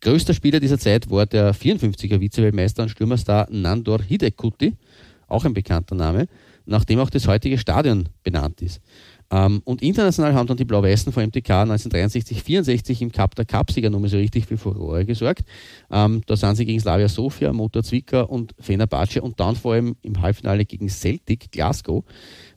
Größter 0.00 0.34
Spieler 0.34 0.58
dieser 0.58 0.78
Zeit 0.78 1.08
war 1.10 1.26
der 1.26 1.54
54er 1.54 2.20
Vize-Weltmeister 2.20 2.82
und 2.82 2.88
Stürmerstar 2.88 3.46
Nandor 3.50 4.02
Hidekuti, 4.02 4.74
auch 5.28 5.44
ein 5.44 5.54
bekannter 5.54 5.94
Name 5.94 6.26
nach 6.66 6.84
dem 6.84 6.98
auch 6.98 7.10
das 7.10 7.26
heutige 7.26 7.58
Stadion 7.58 8.08
benannt 8.22 8.60
ist. 8.60 8.80
Ähm, 9.30 9.60
und 9.64 9.82
international 9.82 10.34
haben 10.34 10.46
dann 10.46 10.56
die 10.56 10.64
Blau-Weißen 10.64 11.12
vor 11.12 11.22
MTK 11.22 11.50
1963, 11.50 12.42
64 12.42 13.02
im 13.02 13.12
Cup 13.12 13.34
der 13.34 13.44
Cupsiegernummer 13.44 14.08
so 14.08 14.16
richtig 14.16 14.46
für 14.46 14.56
Furore 14.56 15.04
gesorgt. 15.04 15.44
Ähm, 15.90 16.22
da 16.26 16.36
sind 16.36 16.56
sie 16.56 16.64
gegen 16.64 16.80
Slavia 16.80 17.08
Sofia, 17.08 17.52
Motor 17.52 17.82
Zwickau 17.82 18.24
und 18.26 18.54
Fenerbahce 18.58 19.20
und 19.20 19.40
dann 19.40 19.56
vor 19.56 19.74
allem 19.74 19.96
im 20.02 20.20
Halbfinale 20.20 20.64
gegen 20.64 20.88
Celtic 20.88 21.50
Glasgow 21.50 22.04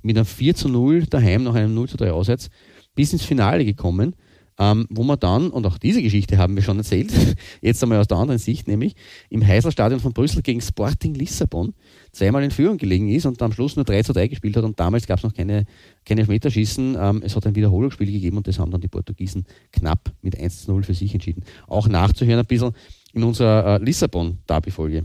mit 0.01 0.17
einem 0.17 0.25
4 0.25 0.55
zu 0.55 0.69
0 0.69 1.05
daheim 1.07 1.43
nach 1.43 1.55
einem 1.55 1.73
0 1.73 1.89
zu 1.89 1.97
3 1.97 2.11
Auswärts 2.11 2.49
bis 2.95 3.13
ins 3.13 3.23
Finale 3.23 3.65
gekommen 3.65 4.15
ähm, 4.59 4.85
wo 4.89 5.03
man 5.03 5.17
dann, 5.17 5.49
und 5.49 5.65
auch 5.65 5.77
diese 5.77 6.03
Geschichte 6.03 6.37
haben 6.37 6.55
wir 6.55 6.63
schon 6.63 6.77
erzählt, 6.77 7.11
jetzt 7.61 7.81
einmal 7.81 7.99
aus 7.99 8.07
der 8.07 8.17
anderen 8.17 8.39
Sicht, 8.39 8.67
nämlich 8.67 8.93
im 9.29 9.45
Heiselstadion 9.45 10.01
von 10.01 10.11
Brüssel 10.11 10.41
gegen 10.41 10.61
Sporting 10.61 11.15
Lissabon 11.15 11.73
zweimal 12.11 12.43
in 12.43 12.51
Führung 12.51 12.77
gelegen 12.77 13.09
ist 13.09 13.25
und 13.25 13.41
am 13.41 13.51
Schluss 13.51 13.75
nur 13.75 13.85
3 13.85 14.03
zu 14.03 14.13
3 14.13 14.27
gespielt 14.27 14.57
hat 14.57 14.63
und 14.63 14.79
damals 14.79 15.07
gab 15.07 15.17
es 15.17 15.23
noch 15.23 15.33
keine, 15.33 15.65
keine 16.05 16.21
Elfmeterschießen. 16.21 16.97
Ähm, 16.99 17.21
es 17.23 17.35
hat 17.35 17.45
ein 17.45 17.55
Wiederholungsspiel 17.55 18.11
gegeben 18.11 18.37
und 18.37 18.47
das 18.47 18.59
haben 18.59 18.71
dann 18.71 18.81
die 18.81 18.87
Portugiesen 18.87 19.45
knapp 19.71 20.11
mit 20.21 20.39
1 20.39 20.65
zu 20.65 20.71
0 20.71 20.83
für 20.83 20.93
sich 20.93 21.13
entschieden. 21.13 21.43
Auch 21.67 21.87
nachzuhören 21.87 22.39
ein 22.39 22.45
bisschen 22.45 22.71
in 23.13 23.23
unserer 23.23 23.79
äh, 23.79 23.83
Lissabon-Derby-Folge. 23.83 25.03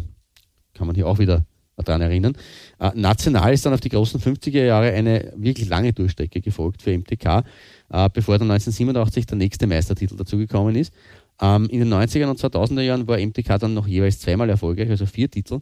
Kann 0.75 0.87
man 0.87 0.97
hier 0.97 1.07
auch 1.07 1.19
wieder 1.19 1.47
daran 1.77 2.03
erinnern. 2.03 2.37
Äh, 2.79 2.93
national 2.95 3.53
ist 3.53 3.67
dann 3.67 3.75
auf 3.75 3.81
die 3.81 3.89
großen 3.89 4.21
50er 4.21 4.65
Jahre 4.65 4.93
eine 4.93 5.33
wirklich 5.37 5.69
lange 5.69 5.93
Durchstrecke 5.93 6.41
gefolgt 6.41 6.83
für 6.83 6.97
MTK 6.97 7.45
äh, 7.95 8.09
bevor 8.13 8.39
dann 8.39 8.51
1987 8.51 9.27
der 9.27 9.39
nächste 9.39 9.67
Meistertitel 9.67 10.17
dazugekommen 10.17 10.75
ist. 10.75 10.93
Ähm, 11.41 11.69
in 11.69 11.81
den 11.81 11.93
90er 11.93 12.29
und 12.29 12.39
2000er 12.39 12.81
Jahren 12.81 13.09
war 13.09 13.19
MTK 13.19 13.59
dann 13.59 13.75
noch 13.75 13.87
jeweils 13.87 14.21
zweimal 14.21 14.49
erfolgreich, 14.51 14.91
also 14.91 15.07
vier 15.07 15.31
Titel. 15.31 15.61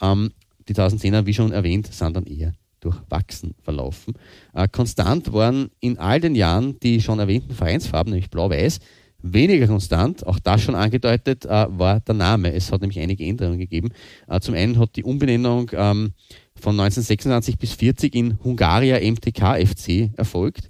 Ähm, 0.00 0.30
die 0.68 0.74
1010er, 0.74 1.26
wie 1.26 1.34
schon 1.34 1.52
erwähnt, 1.52 1.92
sind 1.92 2.16
dann 2.16 2.26
eher 2.26 2.54
durchwachsen 2.84 3.54
verlaufen. 3.62 4.14
Äh, 4.52 4.68
konstant 4.68 5.32
waren 5.32 5.70
in 5.80 5.98
all 5.98 6.20
den 6.20 6.34
Jahren 6.34 6.78
die 6.80 7.00
schon 7.00 7.18
erwähnten 7.18 7.54
Vereinsfarben, 7.54 8.12
nämlich 8.12 8.30
blau-weiß, 8.30 8.78
weniger 9.22 9.66
konstant, 9.66 10.26
auch 10.26 10.38
das 10.38 10.62
schon 10.62 10.74
angedeutet, 10.74 11.46
äh, 11.46 11.66
war 11.70 12.00
der 12.00 12.14
Name. 12.14 12.52
Es 12.52 12.70
hat 12.70 12.82
nämlich 12.82 13.00
einige 13.00 13.24
Änderungen 13.24 13.58
gegeben. 13.58 13.90
Äh, 14.28 14.40
zum 14.40 14.54
einen 14.54 14.78
hat 14.78 14.96
die 14.96 15.04
Umbenennung 15.04 15.70
ähm, 15.72 16.12
von 16.54 16.78
1926 16.78 17.58
bis 17.58 17.72
40 17.72 18.14
in 18.14 18.38
Hungaria 18.44 18.98
MTK 19.00 19.66
FC 19.66 20.10
erfolgt. 20.16 20.68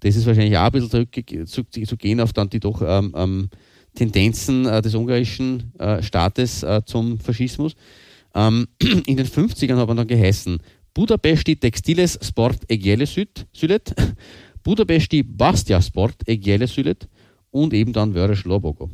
Das 0.00 0.14
ist 0.14 0.26
wahrscheinlich 0.26 0.56
auch 0.58 0.66
ein 0.66 0.72
bisschen 0.72 0.90
zurück 0.90 1.48
zu, 1.48 1.64
zu 1.64 1.96
gehen 1.96 2.20
auf 2.20 2.34
dann 2.34 2.50
die 2.50 2.60
doch 2.60 2.82
ähm, 2.86 3.14
ähm, 3.16 3.48
Tendenzen 3.94 4.64
des 4.64 4.94
ungarischen 4.94 5.72
Staates 6.02 6.66
zum 6.84 7.18
Faschismus. 7.18 7.74
Ähm, 8.36 8.68
in 9.06 9.16
den 9.16 9.26
50ern 9.26 9.76
hat 9.76 9.88
man 9.88 9.96
dann 9.96 10.06
geheißen 10.06 10.58
Budapesti 10.92 11.56
Textiles 11.56 12.18
Sport 12.22 12.70
Egiele 12.70 13.06
Sület, 13.06 13.94
Budapesti 14.62 15.22
Bastia 15.22 15.80
Sport 15.80 16.16
Egiele 16.26 16.66
Sület 16.66 17.08
und 17.50 17.72
eben 17.72 17.92
dann 17.92 18.12
Vörös 18.12 18.44
Lobogo. 18.44 18.90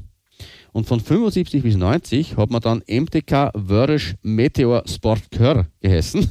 Und 0.73 0.87
von 0.87 1.01
75 1.01 1.63
bis 1.63 1.77
90 1.77 2.37
hat 2.37 2.51
man 2.51 2.61
dann 2.61 2.83
MTK 2.89 3.53
Vörös 3.55 4.15
Meteor 4.23 4.85
Sport 4.87 5.31
Kör 5.31 5.67
geheißen. 5.81 6.29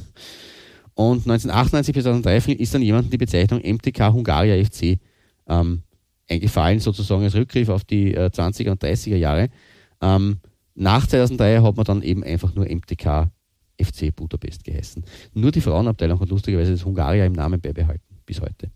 Und 0.94 1.28
1998 1.28 1.94
bis 1.94 2.04
2003 2.04 2.54
ist 2.54 2.74
dann 2.74 2.82
jemandem 2.82 3.10
die 3.10 3.18
Bezeichnung 3.18 3.60
MTK 3.60 4.12
Hungaria 4.12 4.62
FC 4.62 4.98
ähm, 5.48 5.82
eingefallen, 6.28 6.80
sozusagen 6.80 7.24
als 7.24 7.34
Rückgriff 7.34 7.68
auf 7.68 7.84
die 7.84 8.14
äh, 8.14 8.30
20er 8.32 8.70
und 8.70 8.82
30er 8.82 9.16
Jahre. 9.16 9.48
Ähm, 10.00 10.38
nach 10.74 11.06
2003 11.06 11.60
hat 11.60 11.76
man 11.76 11.84
dann 11.84 12.02
eben 12.02 12.24
einfach 12.24 12.54
nur 12.54 12.64
MTK 12.64 13.30
FC 13.80 14.14
Budapest 14.14 14.64
geheißen. 14.64 15.04
Nur 15.34 15.50
die 15.50 15.60
Frauenabteilung 15.60 16.20
hat 16.20 16.28
lustigerweise 16.28 16.72
das 16.72 16.84
Hungaria 16.84 17.24
im 17.24 17.32
Namen 17.32 17.60
beibehalten, 17.60 18.18
bis 18.26 18.40
heute. 18.40 18.70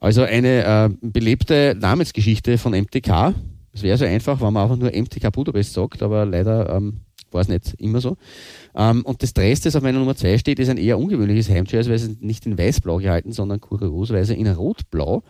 Also 0.00 0.22
eine 0.22 0.64
äh, 0.64 0.90
belebte 1.00 1.76
Namensgeschichte 1.78 2.58
von 2.58 2.72
MTK. 2.72 3.34
Es 3.72 3.82
wäre 3.82 3.96
so 3.96 4.04
einfach, 4.04 4.40
wenn 4.40 4.52
man 4.52 4.64
einfach 4.64 4.76
nur 4.76 4.90
MTK 4.90 5.32
Budapest 5.32 5.72
sagt, 5.72 6.02
aber 6.02 6.26
leider 6.26 6.68
ähm, 6.76 7.00
war 7.30 7.40
es 7.40 7.48
nicht 7.48 7.74
immer 7.78 8.00
so. 8.00 8.16
Ähm, 8.74 9.02
und 9.04 9.22
das 9.22 9.32
Dress, 9.32 9.62
das 9.62 9.76
auf 9.76 9.82
meiner 9.82 9.98
Nummer 9.98 10.14
2 10.14 10.38
steht, 10.38 10.58
ist 10.58 10.68
ein 10.68 10.76
eher 10.76 10.98
ungewöhnliches 10.98 11.48
Heimjersey, 11.48 11.90
weil 11.90 11.96
es 11.96 12.20
nicht 12.20 12.46
in 12.46 12.58
weiß-blau 12.58 12.98
gehalten, 12.98 13.32
sondern 13.32 13.60
kuriosweise 13.60 14.34
in 14.34 14.46
rot-blau 14.46 15.22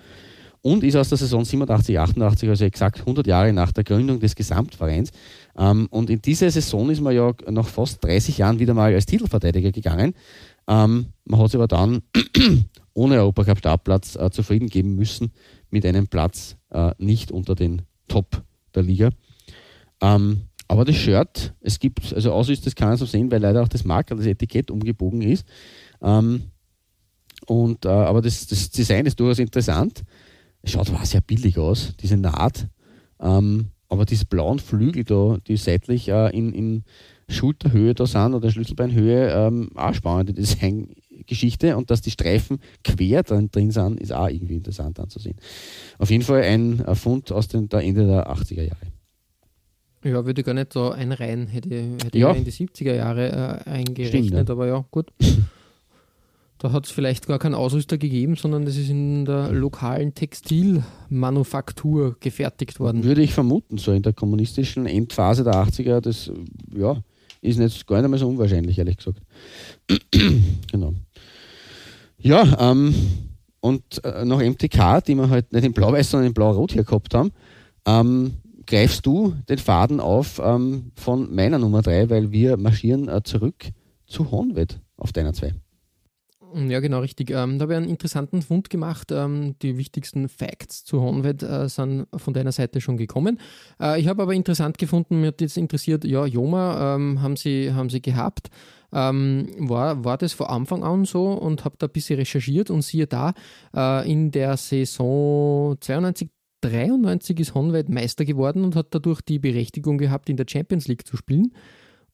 und 0.64 0.82
ist 0.82 0.96
aus 0.96 1.10
der 1.10 1.18
Saison 1.18 1.44
87, 1.44 1.98
88, 1.98 2.48
also 2.48 2.64
exakt 2.64 3.00
100 3.00 3.26
Jahre 3.26 3.52
nach 3.52 3.70
der 3.70 3.84
Gründung 3.84 4.18
des 4.18 4.34
Gesamtvereins. 4.34 5.10
Ähm, 5.58 5.88
und 5.90 6.08
in 6.08 6.22
dieser 6.22 6.50
Saison 6.50 6.88
ist 6.88 7.02
man 7.02 7.14
ja 7.14 7.34
nach 7.50 7.66
fast 7.66 8.02
30 8.02 8.38
Jahren 8.38 8.58
wieder 8.58 8.72
mal 8.72 8.94
als 8.94 9.04
Titelverteidiger 9.04 9.72
gegangen. 9.72 10.14
Ähm, 10.66 11.06
man 11.26 11.38
hat 11.38 11.50
sich 11.50 11.56
aber 11.56 11.68
dann 11.68 12.00
ohne 12.94 13.16
Europacup-Startplatz 13.16 14.16
äh, 14.16 14.30
zufrieden 14.30 14.68
geben 14.68 14.94
müssen 14.96 15.32
mit 15.68 15.84
einem 15.84 16.06
Platz 16.06 16.56
äh, 16.70 16.92
nicht 16.96 17.30
unter 17.30 17.54
den 17.54 17.82
Top 18.08 18.42
der 18.74 18.84
Liga. 18.84 19.10
Ähm, 20.00 20.44
aber 20.66 20.86
das 20.86 20.96
Shirt, 20.96 21.52
es 21.60 21.78
gibt, 21.78 22.14
also 22.14 22.32
aus 22.32 22.48
ist 22.48 22.64
das 22.64 22.74
kann 22.74 22.88
man 22.88 22.96
so 22.96 23.04
sehen, 23.04 23.30
weil 23.30 23.42
leider 23.42 23.62
auch 23.62 23.68
das 23.68 23.84
Marker, 23.84 24.16
das 24.16 24.24
Etikett 24.24 24.70
umgebogen 24.70 25.20
ist. 25.20 25.44
Ähm, 26.00 26.44
und, 27.46 27.84
äh, 27.84 27.88
aber 27.88 28.22
das, 28.22 28.46
das 28.46 28.70
Design 28.70 29.04
ist 29.04 29.20
durchaus 29.20 29.40
interessant. 29.40 30.02
Schaut 30.64 30.92
war 30.92 31.04
sehr 31.04 31.20
billig 31.20 31.58
aus, 31.58 31.94
diese 32.00 32.16
Naht. 32.16 32.68
Ähm, 33.20 33.70
aber 33.88 34.04
diese 34.04 34.26
blauen 34.26 34.58
Flügel 34.58 35.04
da, 35.04 35.38
die 35.46 35.56
seitlich 35.56 36.08
äh, 36.08 36.36
in, 36.36 36.52
in 36.52 36.84
Schulterhöhe 37.28 37.94
da 37.94 38.06
sind 38.06 38.34
oder 38.34 38.50
Schlüsselbeinhöhe, 38.50 39.30
ähm, 39.30 39.70
auch 39.74 39.94
spannende 39.94 40.32
Designgeschichte. 40.34 41.76
Und 41.76 41.90
dass 41.90 42.00
die 42.00 42.10
Streifen 42.10 42.58
quer 42.82 43.22
drin, 43.22 43.50
drin 43.50 43.70
sind, 43.70 44.00
ist 44.00 44.12
auch 44.12 44.28
irgendwie 44.28 44.56
interessant 44.56 44.98
anzusehen. 44.98 45.36
Auf 45.98 46.10
jeden 46.10 46.24
Fall 46.24 46.42
ein 46.42 46.84
Fund 46.94 47.30
aus 47.30 47.48
dem 47.48 47.68
der 47.68 47.80
Ende 47.80 48.06
der 48.06 48.30
80er 48.30 48.62
Jahre. 48.62 48.86
Ja, 50.02 50.26
würde 50.26 50.42
gar 50.42 50.52
nicht 50.52 50.72
so 50.72 50.90
einreihen, 50.90 51.46
hätte, 51.46 51.70
hätte 51.70 52.18
ja. 52.18 52.30
ich 52.32 52.38
in 52.38 52.44
die 52.44 52.52
70er 52.52 52.94
Jahre 52.94 53.62
äh, 53.66 53.70
eingerechnet, 53.70 54.26
Stimmt, 54.26 54.48
ja. 54.48 54.54
aber 54.54 54.66
ja, 54.66 54.84
gut. 54.90 55.12
Da 56.64 56.72
hat 56.72 56.86
es 56.86 56.92
vielleicht 56.92 57.26
gar 57.26 57.38
keinen 57.38 57.54
Ausrüster 57.54 57.98
gegeben, 57.98 58.36
sondern 58.36 58.64
das 58.64 58.78
ist 58.78 58.88
in 58.88 59.26
der 59.26 59.52
lokalen 59.52 60.14
Textilmanufaktur 60.14 62.16
gefertigt 62.20 62.80
worden. 62.80 63.04
Würde 63.04 63.20
ich 63.20 63.34
vermuten, 63.34 63.76
so 63.76 63.92
in 63.92 64.02
der 64.02 64.14
kommunistischen 64.14 64.86
Endphase 64.86 65.44
der 65.44 65.52
80er, 65.52 66.00
das 66.00 66.32
ja, 66.74 66.96
ist 67.42 67.58
nicht, 67.58 67.86
gar 67.86 68.00
nicht 68.00 68.08
mehr 68.08 68.18
so 68.18 68.26
unwahrscheinlich, 68.26 68.78
ehrlich 68.78 68.96
gesagt. 68.96 69.20
genau. 70.72 70.94
Ja, 72.16 72.70
ähm, 72.70 72.94
und 73.60 74.02
äh, 74.02 74.24
noch 74.24 74.40
MTK, 74.40 75.04
die 75.06 75.16
wir 75.16 75.28
halt 75.28 75.52
nicht 75.52 75.66
in 75.66 75.74
Blau-Weiß, 75.74 76.12
sondern 76.12 76.28
in 76.28 76.34
Blau-Rot 76.34 76.72
hier 76.72 76.84
gehabt 76.84 77.12
haben, 77.12 77.30
ähm, 77.84 78.36
greifst 78.66 79.04
du 79.04 79.34
den 79.50 79.58
Faden 79.58 80.00
auf 80.00 80.40
ähm, 80.42 80.92
von 80.96 81.34
meiner 81.34 81.58
Nummer 81.58 81.82
3, 81.82 82.08
weil 82.08 82.32
wir 82.32 82.56
marschieren 82.56 83.10
äh, 83.10 83.22
zurück 83.22 83.66
zu 84.06 84.30
Honved 84.30 84.80
auf 84.96 85.12
deiner 85.12 85.34
2. 85.34 85.52
Ja, 86.54 86.78
genau, 86.78 87.00
richtig. 87.00 87.30
Ähm, 87.30 87.58
da 87.58 87.64
habe 87.64 87.72
ich 87.72 87.76
einen 87.78 87.88
interessanten 87.88 88.40
Fund 88.40 88.70
gemacht. 88.70 89.10
Ähm, 89.10 89.56
die 89.60 89.76
wichtigsten 89.76 90.28
Facts 90.28 90.84
zu 90.84 91.00
Honved 91.00 91.42
äh, 91.42 91.68
sind 91.68 92.06
von 92.16 92.32
deiner 92.32 92.52
Seite 92.52 92.80
schon 92.80 92.96
gekommen. 92.96 93.40
Äh, 93.80 94.00
ich 94.00 94.06
habe 94.06 94.22
aber 94.22 94.34
interessant 94.34 94.78
gefunden, 94.78 95.20
mir 95.20 95.28
hat 95.28 95.40
jetzt 95.40 95.56
interessiert, 95.56 96.04
ja, 96.04 96.24
Joma 96.24 96.94
ähm, 96.94 97.20
haben, 97.22 97.36
sie, 97.36 97.72
haben 97.72 97.90
sie 97.90 98.00
gehabt. 98.00 98.50
Ähm, 98.92 99.48
war, 99.58 100.04
war 100.04 100.16
das 100.16 100.32
von 100.32 100.46
Anfang 100.46 100.84
an 100.84 101.04
so 101.04 101.32
und 101.32 101.64
habe 101.64 101.74
da 101.78 101.86
ein 101.86 101.92
bisschen 101.92 102.20
recherchiert 102.20 102.70
und 102.70 102.82
siehe 102.82 103.08
da, 103.08 103.34
äh, 103.74 104.08
in 104.08 104.30
der 104.30 104.56
Saison 104.56 105.76
92, 105.80 106.30
93 106.60 107.40
ist 107.40 107.54
Honved 107.54 107.88
Meister 107.88 108.24
geworden 108.24 108.62
und 108.62 108.76
hat 108.76 108.88
dadurch 108.90 109.20
die 109.22 109.40
Berechtigung 109.40 109.98
gehabt, 109.98 110.28
in 110.28 110.36
der 110.36 110.46
Champions 110.48 110.86
League 110.86 111.04
zu 111.04 111.16
spielen 111.16 111.52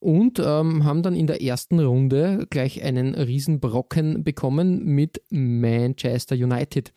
und 0.00 0.38
ähm, 0.38 0.84
haben 0.84 1.02
dann 1.02 1.14
in 1.14 1.26
der 1.26 1.42
ersten 1.42 1.78
Runde 1.78 2.46
gleich 2.50 2.82
einen 2.82 3.14
Riesenbrocken 3.14 4.24
bekommen 4.24 4.84
mit 4.84 5.22
Manchester 5.30 6.34
United. 6.34 6.92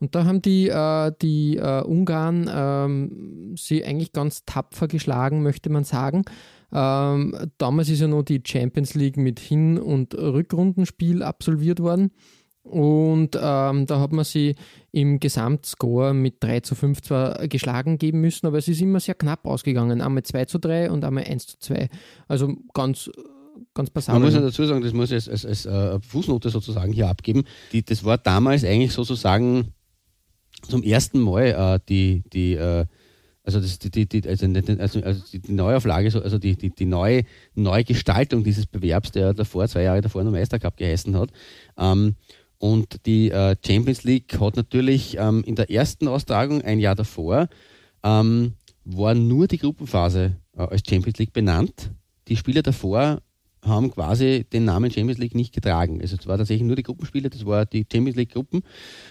Und 0.00 0.14
da 0.14 0.24
haben 0.24 0.40
die, 0.40 0.68
äh, 0.68 1.12
die 1.20 1.56
äh, 1.56 1.82
Ungarn 1.82 2.48
ähm, 2.52 3.54
sie 3.56 3.84
eigentlich 3.84 4.12
ganz 4.12 4.44
tapfer 4.44 4.88
geschlagen, 4.88 5.42
möchte 5.42 5.70
man 5.70 5.84
sagen. 5.84 6.24
Ähm, 6.72 7.34
damals 7.58 7.88
ist 7.88 8.00
ja 8.00 8.08
noch 8.08 8.22
die 8.22 8.42
Champions 8.44 8.94
League 8.94 9.16
mit 9.16 9.40
Hin- 9.40 9.78
und 9.78 10.14
Rückrundenspiel 10.14 11.22
absolviert 11.22 11.80
worden. 11.80 12.12
Und 12.62 13.36
ähm, 13.40 13.86
da 13.86 14.00
hat 14.00 14.12
man 14.12 14.24
sie 14.24 14.54
im 14.92 15.20
Gesamtscore 15.20 16.14
mit 16.14 16.42
3 16.42 16.60
zu 16.60 16.74
5 16.74 17.02
zwar 17.02 17.48
geschlagen 17.48 17.98
geben 17.98 18.20
müssen, 18.20 18.46
aber 18.46 18.58
es 18.58 18.68
ist 18.68 18.80
immer 18.80 19.00
sehr 19.00 19.14
knapp 19.14 19.46
ausgegangen. 19.46 20.00
Einmal 20.00 20.22
2 20.22 20.44
zu 20.46 20.58
3 20.58 20.90
und 20.90 21.04
einmal 21.04 21.24
1 21.24 21.46
zu 21.46 21.58
2. 21.58 21.88
Also 22.28 22.56
ganz, 22.74 23.10
ganz 23.74 23.90
passabel. 23.90 24.20
Man 24.20 24.28
muss 24.28 24.34
ja 24.34 24.40
dazu 24.40 24.66
sagen, 24.66 24.82
das 24.82 24.92
muss 24.92 25.10
ich 25.10 25.14
als, 25.14 25.28
als, 25.28 25.46
als 25.46 25.66
äh, 25.66 26.00
Fußnote 26.00 26.50
sozusagen 26.50 26.92
hier 26.92 27.08
abgeben. 27.08 27.44
Die, 27.72 27.84
das 27.84 28.04
war 28.04 28.18
damals 28.18 28.64
eigentlich 28.64 28.92
sozusagen 28.92 29.68
zum 30.68 30.82
ersten 30.82 31.20
Mal 31.20 31.46
äh, 31.46 31.80
die, 31.88 32.24
die 32.32 32.54
äh, 32.54 32.86
also, 33.42 33.60
das, 33.60 33.78
die, 33.78 34.06
die, 34.06 34.28
also, 34.28 34.46
also, 34.46 35.00
also 35.00 35.38
die 35.38 35.52
Neuauflage, 35.52 36.22
also 36.22 36.38
die, 36.38 36.56
die, 36.56 36.70
die 36.70 36.84
neue 36.84 37.24
Neugestaltung 37.54 38.44
dieses 38.44 38.66
Bewerbs, 38.66 39.12
der 39.12 39.34
davor, 39.34 39.66
zwei 39.66 39.82
Jahre 39.82 40.02
davor 40.02 40.22
noch 40.24 40.30
Meistercup 40.30 40.76
geheißen 40.76 41.16
hat. 41.16 41.30
Ähm, 41.78 42.16
und 42.60 43.06
die 43.06 43.30
äh, 43.30 43.56
Champions 43.66 44.04
League 44.04 44.38
hat 44.38 44.54
natürlich 44.54 45.16
ähm, 45.18 45.42
in 45.46 45.54
der 45.54 45.70
ersten 45.70 46.06
Austragung, 46.06 46.60
ein 46.60 46.78
Jahr 46.78 46.94
davor, 46.94 47.48
ähm, 48.02 48.52
war 48.84 49.14
nur 49.14 49.48
die 49.48 49.56
Gruppenphase 49.56 50.36
äh, 50.56 50.60
als 50.60 50.82
Champions 50.86 51.18
League 51.18 51.32
benannt. 51.32 51.90
Die 52.28 52.36
Spiele 52.36 52.62
davor 52.62 53.22
haben 53.64 53.90
quasi 53.90 54.44
den 54.52 54.66
Namen 54.66 54.90
Champions 54.90 55.18
League 55.18 55.34
nicht 55.34 55.54
getragen. 55.54 56.00
Also 56.02 56.16
es 56.18 56.26
war 56.26 56.36
tatsächlich 56.36 56.66
nur 56.66 56.76
die 56.76 56.82
Gruppenspiele, 56.82 57.30
das 57.30 57.46
war 57.46 57.64
die 57.64 57.86
Champions 57.90 58.16
League 58.16 58.32
Gruppen 58.32 58.62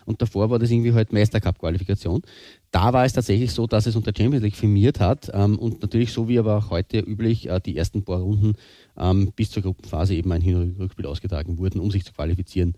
und 0.05 0.21
davor 0.21 0.51
war 0.51 0.59
das 0.59 0.69
irgendwie 0.69 0.93
halt 0.93 1.11
Meistercup 1.11 1.57
Qualifikation. 1.57 2.21
Da 2.69 2.93
war 2.93 3.05
es 3.05 3.13
tatsächlich 3.13 3.51
so, 3.51 3.65
dass 3.65 3.87
es 3.87 3.95
unter 3.95 4.11
Champions 4.15 4.43
League 4.43 4.55
firmiert 4.55 4.99
hat 4.99 5.31
ähm, 5.33 5.57
und 5.57 5.81
natürlich 5.81 6.13
so 6.13 6.27
wie 6.27 6.37
aber 6.37 6.57
auch 6.57 6.69
heute 6.69 6.99
üblich 6.99 7.49
äh, 7.49 7.59
die 7.59 7.77
ersten 7.77 8.03
paar 8.03 8.19
Runden 8.19 8.53
ähm, 8.95 9.31
bis 9.35 9.49
zur 9.49 9.63
Gruppenphase 9.63 10.13
eben 10.13 10.31
ein 10.31 10.41
Hin- 10.41 10.55
und 10.55 10.79
Rückspiel 10.79 11.07
ausgetragen 11.07 11.57
wurden, 11.57 11.79
um 11.79 11.89
sich 11.89 12.05
zu 12.05 12.13
qualifizieren. 12.13 12.75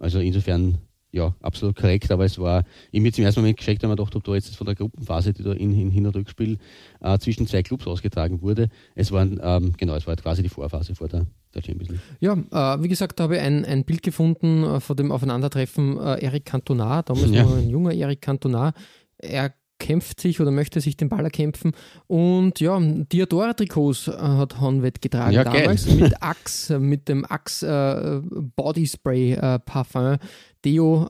Also 0.00 0.18
insofern, 0.18 0.78
ja, 1.12 1.34
absolut 1.40 1.76
korrekt, 1.76 2.10
aber 2.10 2.24
es 2.24 2.38
war, 2.38 2.64
ich 2.90 3.00
mir 3.00 3.12
zum 3.12 3.24
ersten 3.24 3.40
Moment 3.40 3.58
geschickt, 3.58 3.82
wenn 3.82 3.88
man 3.90 3.96
gedacht, 3.96 4.16
ob 4.16 4.24
da 4.24 4.34
jetzt 4.34 4.56
von 4.56 4.64
der 4.64 4.74
Gruppenphase, 4.74 5.32
die 5.32 5.42
da 5.42 5.52
in, 5.52 5.78
in 5.78 5.90
Hin- 5.90 6.06
und 6.06 6.16
Rückspiel 6.16 6.58
äh, 7.00 7.18
zwischen 7.18 7.46
zwei 7.46 7.62
Clubs 7.62 7.86
ausgetragen 7.86 8.42
wurde, 8.42 8.68
es 8.94 9.12
war, 9.12 9.22
ähm, 9.22 9.74
genau, 9.76 9.94
es 9.94 10.06
war 10.06 10.16
quasi 10.16 10.42
die 10.42 10.48
Vorphase 10.48 10.94
vor 10.94 11.08
der, 11.08 11.26
der 11.54 11.62
Champions 11.62 11.90
League. 11.90 12.00
Ja, 12.20 12.32
äh, 12.32 12.82
wie 12.82 12.88
gesagt, 12.88 13.20
da 13.20 13.24
habe 13.24 13.36
ich 13.36 13.42
ein, 13.42 13.64
ein 13.64 13.84
Bild 13.84 14.02
gefunden 14.02 14.64
äh, 14.64 14.80
von 14.80 14.96
dem 14.96 15.12
Aufeinandertreffen 15.12 15.98
äh, 15.98 16.22
Eric 16.22 16.46
Cantona, 16.46 17.02
damals 17.02 17.30
ja. 17.30 17.44
noch 17.44 17.56
ein 17.56 17.68
junger 17.68 17.92
Eric 17.92 18.22
Cantona. 18.22 18.72
Er 19.18 19.52
kämpft 19.80 20.20
sich 20.20 20.40
oder 20.40 20.52
möchte 20.52 20.80
sich 20.80 20.96
den 20.96 21.08
Ball 21.08 21.24
erkämpfen. 21.24 21.72
Und 22.06 22.60
ja, 22.60 22.78
Diadora-Trikots 22.78 24.06
äh, 24.06 24.12
hat 24.12 24.60
Honved 24.60 25.02
getragen 25.02 25.32
ja, 25.32 25.42
damals 25.42 25.86
geil. 25.86 25.96
mit 25.96 26.22
Axe, 26.22 26.78
mit 26.78 27.08
dem 27.08 27.24
Axe 27.24 27.66
äh, 27.66 28.28
Body 28.54 28.86
Spray 28.86 29.32
äh, 29.32 29.58
Parfum 29.58 30.18
Deo. 30.64 31.08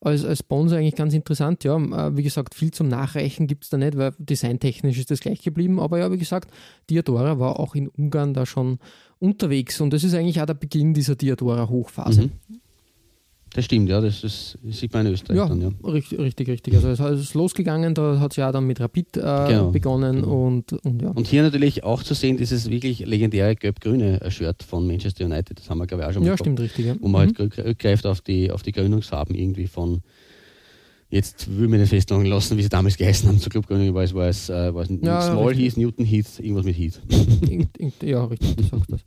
als, 0.00 0.24
als 0.24 0.40
Sponsor 0.40 0.78
eigentlich 0.78 0.96
ganz 0.96 1.14
interessant. 1.14 1.62
Ja, 1.62 1.76
äh, 1.76 2.16
wie 2.16 2.22
gesagt, 2.22 2.54
viel 2.54 2.72
zum 2.72 2.88
Nachreichen 2.88 3.46
gibt 3.46 3.64
es 3.64 3.70
da 3.70 3.76
nicht, 3.76 3.96
weil 3.96 4.12
designtechnisch 4.18 4.98
ist 4.98 5.10
das 5.10 5.20
gleich 5.20 5.42
geblieben. 5.42 5.78
Aber 5.78 5.98
ja, 5.98 6.10
wie 6.10 6.18
gesagt, 6.18 6.50
Diadora 6.90 7.38
war 7.38 7.60
auch 7.60 7.74
in 7.74 7.88
Ungarn 7.88 8.34
da 8.34 8.46
schon 8.46 8.78
unterwegs 9.20 9.80
und 9.80 9.92
das 9.92 10.04
ist 10.04 10.14
eigentlich 10.14 10.40
auch 10.40 10.46
der 10.46 10.54
Beginn 10.54 10.94
dieser 10.94 11.16
Diadora-Hochphase. 11.16 12.22
Mhm. 12.22 12.60
Das 13.58 13.64
stimmt, 13.64 13.88
ja, 13.88 14.00
das, 14.00 14.22
ist, 14.22 14.56
das 14.62 14.78
sieht 14.78 14.92
man 14.92 15.04
in 15.04 15.14
Österreich 15.14 15.36
ja, 15.36 15.48
dann, 15.48 15.60
ja. 15.60 15.72
Richtig, 15.82 16.16
richtig, 16.20 16.48
richtig. 16.48 16.74
Also 16.76 16.90
es 16.90 17.20
ist 17.20 17.34
losgegangen, 17.34 17.92
da 17.92 18.20
hat 18.20 18.30
es 18.30 18.36
ja 18.36 18.52
dann 18.52 18.68
mit 18.68 18.78
Rapid 18.78 19.16
äh, 19.16 19.20
genau. 19.20 19.72
begonnen 19.72 20.20
genau. 20.20 20.46
Und, 20.46 20.72
und 20.74 21.02
ja. 21.02 21.10
Und 21.10 21.26
hier 21.26 21.42
natürlich 21.42 21.82
auch 21.82 22.04
zu 22.04 22.14
sehen, 22.14 22.36
dieses 22.36 22.70
wirklich 22.70 23.00
legendäre 23.00 23.56
gelb-grüne 23.56 24.20
Shirt 24.30 24.62
von 24.62 24.86
Manchester 24.86 25.24
United, 25.24 25.58
das 25.58 25.68
haben 25.68 25.78
wir 25.78 25.88
glaube 25.88 26.04
ich 26.04 26.08
auch 26.08 26.12
schon 26.12 26.22
mal 26.22 26.28
Ja, 26.28 26.38
stimmt, 26.38 26.60
richtig. 26.60 26.86
Ja. 26.86 26.94
Wo 27.00 27.08
man 27.08 27.22
halt 27.22 27.36
mhm. 27.36 27.50
halt 27.50 27.58
rückgreift 27.58 28.06
auf 28.06 28.20
die, 28.20 28.52
auf 28.52 28.62
die 28.62 28.70
Gründungsfarben 28.70 29.34
irgendwie 29.34 29.66
von, 29.66 30.02
jetzt 31.10 31.48
will 31.58 31.66
mir 31.66 31.78
nicht 31.78 31.88
festlegen 31.88 32.26
lassen, 32.26 32.56
wie 32.58 32.62
sie 32.62 32.68
damals 32.68 32.96
geheißen 32.96 33.28
haben 33.28 33.40
zur 33.40 33.50
Clubgründung, 33.50 33.92
weil 33.92 34.04
es 34.04 34.14
war 34.14 34.28
es, 34.28 34.48
äh, 34.50 34.72
war 34.72 34.82
es 34.82 34.90
ja, 35.02 35.20
Small 35.20 35.48
richtig. 35.48 35.64
hieß, 35.64 35.76
Newton 35.78 36.04
hieß, 36.04 36.38
irgendwas 36.38 36.64
mit 36.64 36.78
Heath. 36.78 37.00
ja, 38.02 38.24
richtig, 38.24 38.54
du 38.54 38.62
sagst 38.62 38.92
das. 38.92 39.00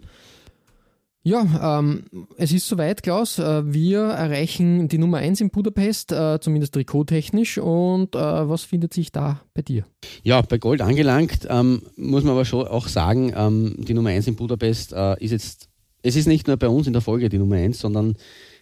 Ja, 1.24 1.80
ähm, 1.80 2.06
es 2.38 2.52
ist 2.52 2.68
soweit, 2.68 3.04
Klaus. 3.04 3.38
Äh, 3.38 3.72
wir 3.72 4.02
erreichen 4.02 4.88
die 4.88 4.98
Nummer 4.98 5.20
1 5.20 5.40
in 5.42 5.52
Budapest, 5.52 6.12
äh, 6.12 6.40
zumindest 6.40 6.74
trikottechnisch. 6.74 7.60
Und 7.60 8.16
äh, 8.16 8.20
was 8.20 8.64
findet 8.64 8.94
sich 8.94 9.12
da 9.12 9.42
bei 9.54 9.62
dir? 9.62 9.86
Ja, 10.24 10.42
bei 10.42 10.58
Gold 10.58 10.82
angelangt, 10.82 11.48
ähm, 11.48 11.84
muss 11.96 12.24
man 12.24 12.34
aber 12.34 12.46
schon 12.46 12.68
auch 12.68 12.88
sagen, 12.88 13.34
ähm, 13.36 13.76
die 13.78 13.94
Nummer 13.94 14.10
1 14.10 14.28
in 14.28 14.36
Budapest 14.36 14.94
äh, 14.94 15.24
ist 15.24 15.32
jetzt, 15.32 15.70
es 16.02 16.16
ist 16.16 16.28
nicht 16.28 16.48
nur 16.48 16.58
bei 16.58 16.70
uns 16.70 16.88
in 16.88 16.94
der 16.94 17.04
Folge 17.04 17.30
die 17.30 17.38
Nummer 17.38 17.58
1, 17.58 17.80
sondern 17.80 18.16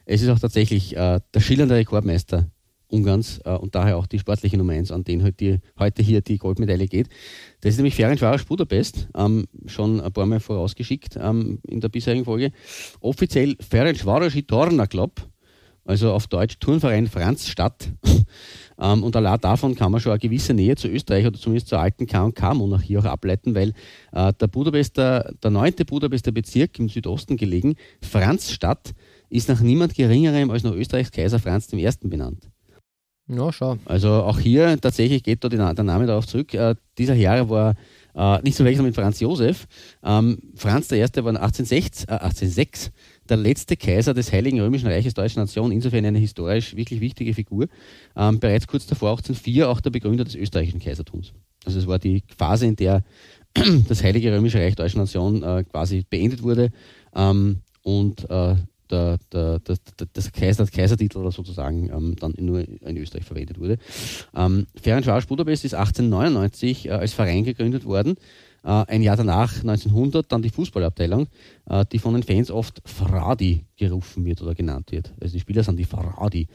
es 0.05 0.21
ist 0.21 0.29
auch 0.29 0.39
tatsächlich 0.39 0.97
äh, 0.97 1.21
der 1.33 1.39
schillernde 1.39 1.75
Rekordmeister 1.75 2.49
Ungarns 2.89 3.39
äh, 3.45 3.51
und 3.51 3.75
daher 3.75 3.97
auch 3.97 4.07
die 4.07 4.19
sportliche 4.19 4.57
Nummer 4.57 4.73
1, 4.73 4.91
an 4.91 5.03
den 5.03 5.23
halt 5.23 5.41
heute 5.77 6.01
hier 6.01 6.21
die 6.21 6.37
Goldmedaille 6.37 6.87
geht. 6.87 7.09
Das 7.61 7.71
ist 7.71 7.77
nämlich 7.77 7.95
Ferencvaros 7.95 8.43
Budapest, 8.43 9.07
ähm, 9.15 9.45
schon 9.65 10.01
ein 10.01 10.11
paar 10.11 10.25
Mal 10.25 10.39
vorausgeschickt 10.39 11.17
ähm, 11.21 11.59
in 11.67 11.79
der 11.81 11.89
bisherigen 11.89 12.25
Folge. 12.25 12.51
Offiziell 12.99 13.55
Ferencvaros 13.59 14.33
Torna 14.47 14.87
Club, 14.87 15.21
also 15.85 16.11
auf 16.11 16.27
Deutsch 16.27 16.59
Turnverein 16.59 17.07
Franzstadt. 17.07 17.91
ähm, 18.79 19.03
und 19.03 19.15
allein 19.15 19.39
davon 19.39 19.75
kann 19.75 19.91
man 19.91 20.01
schon 20.01 20.11
eine 20.11 20.19
gewisse 20.19 20.53
Nähe 20.53 20.75
zu 20.75 20.87
Österreich 20.87 21.25
oder 21.25 21.39
zumindest 21.39 21.67
zur 21.67 21.79
alten 21.79 22.05
K&K-Monarchie 22.05 22.97
auch 22.97 23.05
ableiten, 23.05 23.55
weil 23.55 23.73
äh, 24.11 24.33
der 24.33 24.47
Budapester, 24.47 25.33
der 25.41 25.51
neunte 25.51 25.85
Budapester 25.85 26.31
Bezirk 26.31 26.77
im 26.79 26.89
Südosten 26.89 27.37
gelegen, 27.37 27.75
Franzstadt, 28.01 28.93
ist 29.29 29.49
nach 29.49 29.61
niemand 29.61 29.95
Geringerem 29.95 30.49
als 30.49 30.63
nach 30.63 30.73
Österreichs 30.73 31.11
Kaiser 31.11 31.39
Franz 31.39 31.71
I. 31.71 31.87
benannt. 32.03 32.49
Ja, 33.29 33.53
schau. 33.53 33.77
Also 33.85 34.09
auch 34.09 34.39
hier 34.39 34.79
tatsächlich 34.81 35.21
geht 35.21 35.43
da 35.43 35.49
der 35.49 35.83
Name 35.83 36.07
darauf 36.07 36.25
zurück. 36.25 36.53
Äh, 36.55 36.75
dieser 36.97 37.13
Herr 37.13 37.47
war 37.47 37.75
äh, 38.15 38.41
nicht 38.41 38.57
zu 38.57 38.65
wechseln 38.65 38.85
mit 38.85 38.95
Franz 38.95 39.19
Josef. 39.19 39.67
Ähm, 40.03 40.39
Franz 40.55 40.91
I. 40.91 41.01
war 41.01 41.35
1806, 41.35 42.05
äh, 42.05 42.11
1806 42.13 42.91
der 43.29 43.37
letzte 43.37 43.77
Kaiser 43.77 44.15
des 44.15 44.31
Heiligen 44.31 44.59
Römischen 44.59 44.87
Reiches 44.87 45.13
Deutscher 45.13 45.41
Nation, 45.41 45.71
insofern 45.71 46.05
eine 46.05 46.17
historisch 46.17 46.75
wirklich 46.75 47.01
wichtige 47.01 47.35
Figur. 47.35 47.67
Ähm, 48.15 48.39
bereits 48.39 48.65
kurz 48.65 48.87
davor, 48.87 49.11
1804, 49.11 49.69
auch 49.69 49.79
der 49.79 49.91
Begründer 49.91 50.23
des 50.23 50.33
österreichischen 50.33 50.79
Kaisertums. 50.79 51.33
Also 51.65 51.77
es 51.77 51.85
war 51.85 51.99
die 51.99 52.23
Phase, 52.35 52.65
in 52.65 52.75
der 52.75 53.03
das 53.87 54.03
Heilige 54.03 54.33
Römische 54.33 54.59
Reich 54.59 54.75
Deutscher 54.75 54.97
Nation 54.97 55.43
äh, 55.43 55.63
quasi 55.65 56.03
beendet 56.09 56.41
wurde 56.41 56.71
ähm, 57.15 57.57
und 57.83 58.27
äh, 58.29 58.55
der, 58.89 59.17
der, 59.31 59.59
der, 59.59 59.77
das 60.13 60.31
Kaiser, 60.31 60.65
Kaisertitel 60.65 61.17
oder 61.17 61.31
sozusagen 61.31 61.89
ähm, 61.89 62.15
dann 62.19 62.33
nur 62.39 62.59
in 62.59 62.97
Österreich 62.97 63.25
verwendet 63.25 63.59
wurde. 63.59 63.77
Ähm, 64.35 64.67
Ferencvaros 64.81 65.25
Budapest 65.25 65.65
ist 65.65 65.73
1899 65.73 66.87
äh, 66.87 66.91
als 66.91 67.13
Verein 67.13 67.43
gegründet 67.43 67.85
worden. 67.85 68.15
Äh, 68.63 68.85
ein 68.87 69.01
Jahr 69.01 69.17
danach, 69.17 69.55
1900, 69.57 70.31
dann 70.31 70.41
die 70.41 70.49
Fußballabteilung, 70.49 71.27
äh, 71.69 71.85
die 71.91 71.99
von 71.99 72.13
den 72.13 72.23
Fans 72.23 72.51
oft 72.51 72.81
Fradi 72.85 73.65
gerufen 73.77 74.25
wird 74.25 74.41
oder 74.41 74.55
genannt 74.55 74.91
wird. 74.91 75.13
Also 75.21 75.33
die 75.33 75.39
Spieler 75.39 75.63
sind 75.63 75.77
die 75.77 75.85
Fradi. 75.85 76.47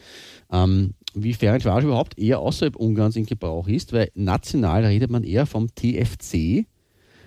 Ähm, 0.51 0.93
wie 1.13 1.33
Ferencvaros 1.33 1.83
überhaupt 1.83 2.19
eher 2.19 2.39
außerhalb 2.39 2.75
Ungarns 2.75 3.15
in 3.15 3.25
Gebrauch 3.25 3.67
ist, 3.67 3.93
weil 3.93 4.11
national 4.15 4.85
redet 4.85 5.09
man 5.09 5.23
eher 5.23 5.45
vom 5.45 5.73
TFC, 5.73 6.65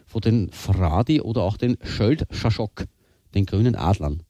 von 0.06 0.20
den 0.20 0.50
Fradi 0.52 1.20
oder 1.20 1.42
auch 1.42 1.56
den 1.56 1.76
Schöld 1.82 2.26
Schaschok, 2.30 2.84
den 3.34 3.46
grünen 3.46 3.74
Adlern. 3.74 4.22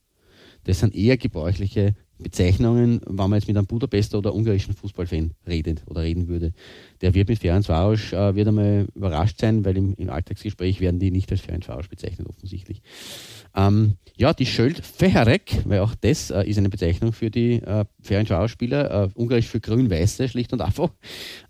Das 0.68 0.80
sind 0.80 0.94
eher 0.94 1.16
gebräuchliche 1.16 1.94
Bezeichnungen, 2.18 3.00
wenn 3.06 3.30
man 3.30 3.38
jetzt 3.38 3.48
mit 3.48 3.56
einem 3.56 3.66
Budapester 3.66 4.18
oder 4.18 4.34
ungarischen 4.34 4.74
Fußballfan 4.74 5.30
redet 5.46 5.82
oder 5.86 6.02
reden 6.02 6.28
würde. 6.28 6.52
Der 7.00 7.14
wird 7.14 7.30
mit 7.30 7.38
Ferencvaros 7.38 8.12
äh, 8.12 8.34
wird 8.34 8.48
einmal 8.48 8.86
überrascht 8.94 9.40
sein, 9.40 9.64
weil 9.64 9.78
im, 9.78 9.94
im, 9.94 10.10
Alltagsgespräch 10.10 10.82
werden 10.82 11.00
die 11.00 11.10
nicht 11.10 11.32
als 11.32 11.40
Ferencvaros 11.40 11.88
bezeichnet, 11.88 12.28
offensichtlich. 12.28 12.82
Ähm, 13.56 13.94
ja, 14.14 14.34
die 14.34 14.44
Schöld 14.44 14.84
Feherek, 14.84 15.62
weil 15.64 15.80
auch 15.80 15.94
das 15.94 16.30
äh, 16.30 16.42
ist 16.42 16.58
eine 16.58 16.68
Bezeichnung 16.68 17.14
für 17.14 17.30
die 17.30 17.62
äh, 17.62 17.86
Ferencvaros-Spieler, 18.02 19.04
äh, 19.04 19.08
ungarisch 19.14 19.46
für 19.46 19.60
grün-weiße, 19.60 20.28
schlicht 20.28 20.52
und 20.52 20.60
einfach. 20.60 20.90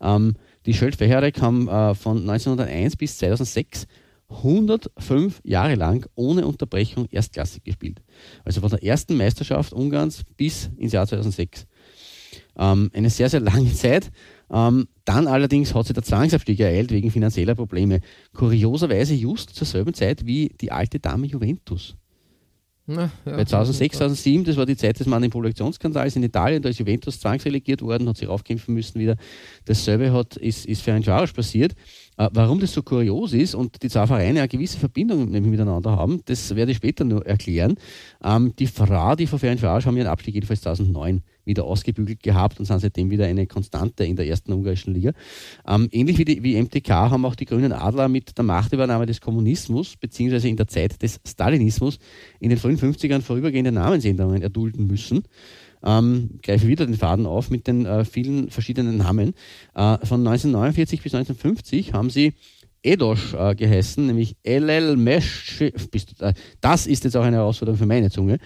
Ähm, 0.00 0.36
die 0.64 0.74
Schöld 0.74 0.94
Feherek 0.94 1.40
haben 1.40 1.66
äh, 1.66 1.96
von 1.96 2.18
1901 2.18 2.94
bis 2.94 3.18
2006 3.18 3.88
105 4.28 5.40
Jahre 5.44 5.74
lang 5.74 6.06
ohne 6.14 6.46
Unterbrechung 6.46 7.06
erstklassig 7.10 7.64
gespielt. 7.64 8.02
Also 8.44 8.60
von 8.60 8.70
der 8.70 8.82
ersten 8.82 9.16
Meisterschaft 9.16 9.72
Ungarns 9.72 10.22
bis 10.36 10.70
ins 10.76 10.92
Jahr 10.92 11.06
2006. 11.06 11.66
Ähm, 12.58 12.90
eine 12.92 13.10
sehr, 13.10 13.30
sehr 13.30 13.40
lange 13.40 13.72
Zeit. 13.74 14.10
Ähm, 14.50 14.88
dann 15.04 15.26
allerdings 15.26 15.74
hat 15.74 15.86
sich 15.86 15.94
der 15.94 16.02
Zwangsabstieg 16.02 16.60
ereilt 16.60 16.90
wegen 16.90 17.10
finanzieller 17.10 17.54
Probleme. 17.54 18.00
Kurioserweise 18.34 19.14
just 19.14 19.50
zur 19.50 19.66
selben 19.66 19.94
Zeit 19.94 20.26
wie 20.26 20.48
die 20.60 20.72
alte 20.72 20.98
Dame 20.98 21.26
Juventus. 21.26 21.96
Na, 22.90 23.10
ja, 23.26 23.36
Bei 23.36 23.44
2006, 23.44 23.98
2007, 23.98 24.44
das 24.44 24.56
war 24.56 24.64
die 24.64 24.76
Zeit 24.76 24.98
des 24.98 25.06
Manipulationsskandals 25.06 26.16
in 26.16 26.22
Italien, 26.22 26.62
da 26.62 26.70
ist 26.70 26.78
Juventus 26.78 27.20
zwangsrelegiert 27.20 27.82
worden, 27.82 28.08
hat 28.08 28.16
sich 28.16 28.26
raufkämpfen 28.26 28.72
müssen 28.72 28.98
wieder. 28.98 29.16
Dasselbe 29.66 30.10
hat, 30.10 30.38
ist, 30.38 30.64
ist 30.64 30.80
für 30.80 30.94
ein 30.94 31.02
Jarasch 31.02 31.34
passiert. 31.34 31.74
Äh, 32.18 32.28
warum 32.32 32.58
das 32.58 32.72
so 32.72 32.82
kurios 32.82 33.32
ist 33.32 33.54
und 33.54 33.82
die 33.82 33.88
zwei 33.88 34.06
Vereine 34.06 34.40
eine 34.40 34.48
gewisse 34.48 34.78
Verbindung 34.78 35.30
miteinander 35.30 35.92
haben, 35.92 36.20
das 36.26 36.54
werde 36.54 36.72
ich 36.72 36.78
später 36.78 37.04
nur 37.04 37.24
erklären. 37.24 37.76
Ähm, 38.22 38.52
die 38.58 38.66
Fra, 38.66 39.14
die 39.14 39.26
von 39.26 39.38
Ferencvaros 39.38 39.86
haben 39.86 39.96
ihren 39.96 40.08
Abstieg 40.08 40.34
jedenfalls 40.34 40.62
2009 40.62 41.22
wieder 41.44 41.64
ausgebügelt 41.64 42.22
gehabt 42.22 42.58
und 42.58 42.66
sind 42.66 42.80
seitdem 42.80 43.10
wieder 43.10 43.26
eine 43.26 43.46
Konstante 43.46 44.04
in 44.04 44.16
der 44.16 44.26
ersten 44.26 44.52
ungarischen 44.52 44.92
Liga. 44.94 45.12
Ähm, 45.66 45.88
ähnlich 45.92 46.18
wie, 46.18 46.24
die, 46.24 46.42
wie 46.42 46.60
MTK 46.60 46.90
haben 46.90 47.24
auch 47.24 47.36
die 47.36 47.46
Grünen 47.46 47.72
Adler 47.72 48.08
mit 48.08 48.36
der 48.36 48.44
Machtübernahme 48.44 49.06
des 49.06 49.20
Kommunismus 49.20 49.96
beziehungsweise 49.96 50.48
in 50.48 50.56
der 50.56 50.66
Zeit 50.66 51.00
des 51.00 51.20
Stalinismus 51.26 51.98
in 52.40 52.50
den 52.50 52.58
frühen 52.58 52.78
50ern 52.78 53.22
vorübergehende 53.22 53.72
Namensänderungen 53.72 54.42
erdulden 54.42 54.86
müssen 54.88 55.22
ähm, 55.84 56.38
greife 56.42 56.66
wieder 56.66 56.86
den 56.86 56.96
Faden 56.96 57.26
auf 57.26 57.50
mit 57.50 57.66
den 57.66 57.86
äh, 57.86 58.04
vielen 58.04 58.50
verschiedenen 58.50 58.96
Namen. 58.96 59.34
Äh, 59.74 59.98
von 60.04 60.26
1949 60.26 61.02
bis 61.02 61.14
1950 61.14 61.92
haben 61.92 62.10
sie 62.10 62.34
Edosch 62.82 63.34
äh, 63.34 63.54
geheißen, 63.54 64.04
nämlich 64.06 64.36
LL 64.44 64.96
Mesh. 64.96 65.60
Äh, 65.60 65.72
das 66.60 66.86
ist 66.86 67.04
jetzt 67.04 67.16
auch 67.16 67.24
eine 67.24 67.36
Herausforderung 67.36 67.78
für 67.78 67.86
meine 67.86 68.10
Zunge. 68.10 68.38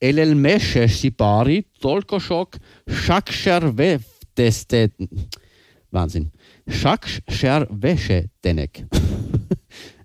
LL 0.00 0.34
Meshe 0.34 0.88
Sibari 0.88 1.66
Dolkoshok 1.80 2.56
Shakshervesteste. 2.86 4.90
Wahnsinn. 5.90 6.30
Shakshervesche-Denek. 6.68 8.84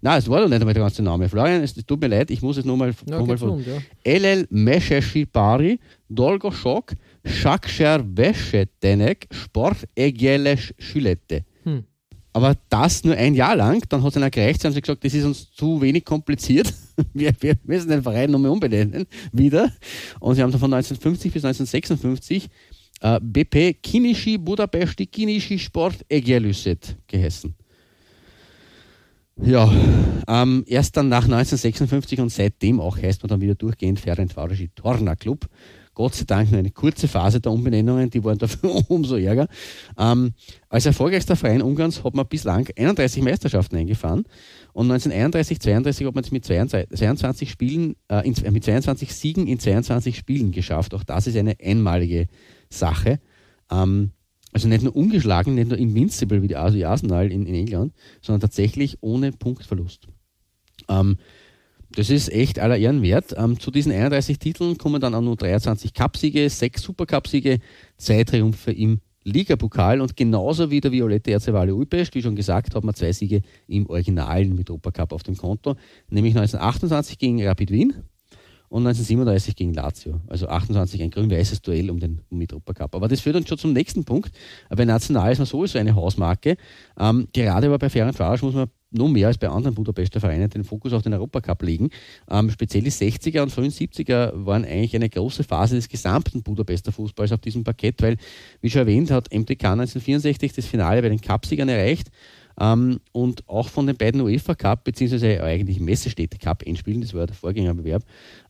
Nein, 0.04 0.20
es 0.20 0.30
war 0.30 0.42
doch 0.42 0.50
nicht 0.50 0.60
einmal 0.60 0.74
der 0.74 0.84
ganze 0.84 1.02
Name. 1.02 1.30
Florian, 1.30 1.64
es 1.64 1.74
tut 1.76 2.02
mir 2.02 2.08
leid, 2.08 2.30
ich 2.30 2.42
muss 2.42 2.58
es 2.58 2.66
nur 2.66 2.76
mal. 2.76 2.94
Ja, 3.10 3.24
mal 3.24 3.38
von. 3.38 3.64
Ja. 3.64 3.78
LL 4.04 4.46
Mesheshipari, 4.50 5.80
Dolgoshok, 6.10 6.92
Shaksher 7.24 8.04
Denek, 8.84 9.28
Sport 9.32 9.88
Egelesh 9.96 10.74
Schülette. 10.78 11.46
Hm. 11.64 11.86
Aber 12.34 12.58
das 12.68 13.06
nur 13.06 13.16
ein 13.16 13.34
Jahr 13.34 13.56
lang, 13.56 13.82
dann 13.88 14.04
hat 14.04 14.10
es 14.10 14.18
ihnen 14.18 14.30
gereicht, 14.30 14.60
sie 14.62 14.68
haben 14.68 14.74
sie 14.74 14.82
gesagt, 14.82 15.06
das 15.06 15.14
ist 15.14 15.24
uns 15.24 15.54
zu 15.54 15.82
wenig 15.82 16.04
kompliziert. 16.04 16.74
Wir, 17.14 17.34
wir 17.40 17.56
müssen 17.64 17.90
den 17.90 18.04
Verein 18.04 18.30
nochmal 18.30 18.52
umbenennen, 18.52 19.08
wieder. 19.32 19.72
Und 20.20 20.36
sie 20.36 20.44
haben 20.44 20.52
dann 20.52 20.60
von 20.60 20.72
1950 20.72 21.34
bis 21.34 21.44
1956 21.44 22.50
äh, 23.02 23.20
BP 23.20 23.82
Kinishi 23.82 24.38
Budapesti 24.38 25.08
Kinishi 25.08 25.58
Sport 25.58 26.06
Egelüset 26.08 26.96
geheißen. 27.08 27.56
Ja, 29.42 29.72
ähm, 30.28 30.64
erst 30.68 30.96
dann 30.96 31.10
nach 31.10 31.24
1956 31.24 32.20
und 32.20 32.30
seitdem 32.30 32.80
auch 32.80 32.98
heißt 32.98 33.24
man 33.24 33.30
dann 33.30 33.42
wieder 33.42 33.56
durchgehend 33.56 34.00
Ferencvarosi 34.00 34.70
Torna 34.76 35.16
Club. 35.16 35.50
Gott 35.96 36.16
sei 36.16 36.24
Dank 36.26 36.52
nur 36.52 36.60
eine 36.60 36.72
kurze 36.72 37.08
Phase 37.08 37.40
der 37.40 37.52
Umbenennungen, 37.52 38.10
die 38.10 38.24
waren 38.24 38.38
dafür 38.38 38.84
umso 38.90 39.16
ärger. 39.16 39.48
Ähm, 39.98 40.34
als 40.70 40.86
erfolgreichster 40.86 41.36
Verein 41.36 41.62
Ungarns 41.62 42.04
hat 42.04 42.16
man 42.16 42.28
bislang 42.28 42.68
31 42.76 43.24
Meisterschaften 43.24 43.76
eingefahren 43.76 44.24
und 44.74 44.92
1931, 44.92 45.60
32 45.60 46.08
hat 46.08 46.16
man 46.16 46.24
es 46.24 46.32
mit 46.32 46.46
22, 46.46 47.50
Spielen, 47.50 47.96
äh, 48.10 48.28
in, 48.28 48.36
mit 48.54 48.64
22 48.64 49.14
Siegen 49.14 49.48
in 49.48 49.60
22 49.60 50.18
Spielen 50.18 50.52
geschafft. 50.52 50.94
Auch 50.94 51.04
das 51.04 51.28
ist 51.28 51.38
eine 51.38 51.56
einmalige 51.62 52.28
Sache. 52.70 53.20
Ähm, 53.72 54.12
also 54.54 54.68
nicht 54.68 54.84
nur 54.84 54.96
ungeschlagen, 54.96 55.56
nicht 55.56 55.70
nur 55.70 55.78
invincible 55.78 56.42
wie 56.42 56.48
die 56.48 56.56
Arsenal 56.56 57.32
in, 57.32 57.46
in 57.46 57.56
England, 57.56 57.94
sondern 58.22 58.42
tatsächlich 58.42 58.98
ohne 59.02 59.32
Punktverlust. 59.32 60.08
Ähm, 60.88 61.18
das 61.96 62.10
ist 62.10 62.32
echt 62.32 62.60
aller 62.60 62.78
Ehren 62.78 63.02
wert. 63.02 63.36
Ähm, 63.38 63.60
zu 63.60 63.70
diesen 63.72 63.92
31 63.92 64.40
Titeln 64.40 64.78
kommen 64.78 65.02
dann 65.02 65.14
auch 65.14 65.22
nur 65.22 65.36
23 65.36 65.94
Cupsiege, 65.94 66.50
6 66.50 66.82
Supercupsiege, 66.82 67.60
zwei 67.98 68.24
Triumphe 68.24 68.72
im 68.72 69.00
Ligapokal 69.24 70.02
und 70.02 70.18
genauso 70.18 70.70
wie 70.70 70.82
der 70.82 70.92
violette 70.92 71.32
RC 71.32 71.54
Valle 71.54 71.76
Ulpest, 71.76 72.14
wie 72.14 72.22
schon 72.22 72.36
gesagt, 72.36 72.76
hat 72.76 72.84
man 72.84 72.94
zwei 72.94 73.14
Siege 73.14 73.42
im 73.68 73.88
originalen 73.88 74.56
Mitropa 74.56 74.92
auf 75.10 75.24
dem 75.24 75.38
Konto, 75.38 75.76
nämlich 76.10 76.36
1928 76.36 77.18
gegen 77.18 77.46
Rapid 77.46 77.72
Wien 77.72 78.04
und 78.74 78.88
1937 78.88 79.56
gegen 79.56 79.72
Lazio. 79.72 80.20
Also 80.28 80.48
28 80.48 81.00
ein 81.04 81.12
grün-weißes 81.12 81.62
Duell 81.62 81.92
um 81.92 82.00
den 82.00 82.22
Mitropa 82.32 82.74
Aber 82.92 83.08
das 83.08 83.20
führt 83.20 83.36
uns 83.36 83.48
schon 83.48 83.60
zum 83.60 83.72
nächsten 83.72 84.04
Punkt. 84.04 84.32
Bei 84.68 84.84
National 84.84 85.32
ist 85.32 85.38
man 85.38 85.46
sowieso 85.46 85.78
eine 85.78 85.94
Hausmarke. 85.94 86.58
Ähm, 87.00 87.28
gerade 87.34 87.68
aber 87.68 87.78
bei 87.78 87.90
Ferencváros 87.92 88.42
muss 88.42 88.56
man 88.56 88.70
noch 88.90 89.10
mehr 89.10 89.28
als 89.28 89.38
bei 89.38 89.48
anderen 89.48 89.76
Budapester 89.76 90.20
Vereinen 90.20 90.50
den 90.50 90.64
Fokus 90.64 90.92
auf 90.94 91.04
den 91.04 91.14
Europacup 91.14 91.62
legen. 91.62 91.92
Ähm, 92.32 92.50
speziell 92.50 92.82
die 92.82 92.92
60er 92.92 93.44
und 93.44 93.52
frühen 93.52 93.70
70er 93.70 94.32
waren 94.44 94.66
eigentlich 94.66 94.96
eine 94.96 95.08
große 95.08 95.44
Phase 95.44 95.76
des 95.76 95.88
gesamten 95.88 96.42
Budapester 96.42 96.92
Fußballs 96.92 97.32
auf 97.32 97.42
diesem 97.42 97.64
Parkett, 97.64 98.02
weil, 98.02 98.18
wie 98.62 98.72
schon 98.72 98.82
erwähnt, 98.82 99.12
hat 99.12 99.32
MTK 99.32 99.66
1964 99.66 100.52
das 100.52 100.66
Finale 100.66 101.04
bei 101.04 101.10
den 101.10 101.22
Cupsiegern 101.22 101.70
erreicht. 101.70 102.10
Ähm, 102.60 103.00
und 103.12 103.48
auch 103.48 103.70
von 103.70 103.88
den 103.88 103.98
beiden 103.98 104.22
UEFA 104.22 104.56
Cup, 104.56 104.84
beziehungsweise 104.84 105.44
eigentlich 105.44 105.80
Messestädte 105.80 106.38
Cup 106.38 106.66
Endspielen, 106.66 107.02
das 107.02 107.14
war 107.14 107.26
der 107.26 107.36
Vorgängerbewerb, 107.36 108.04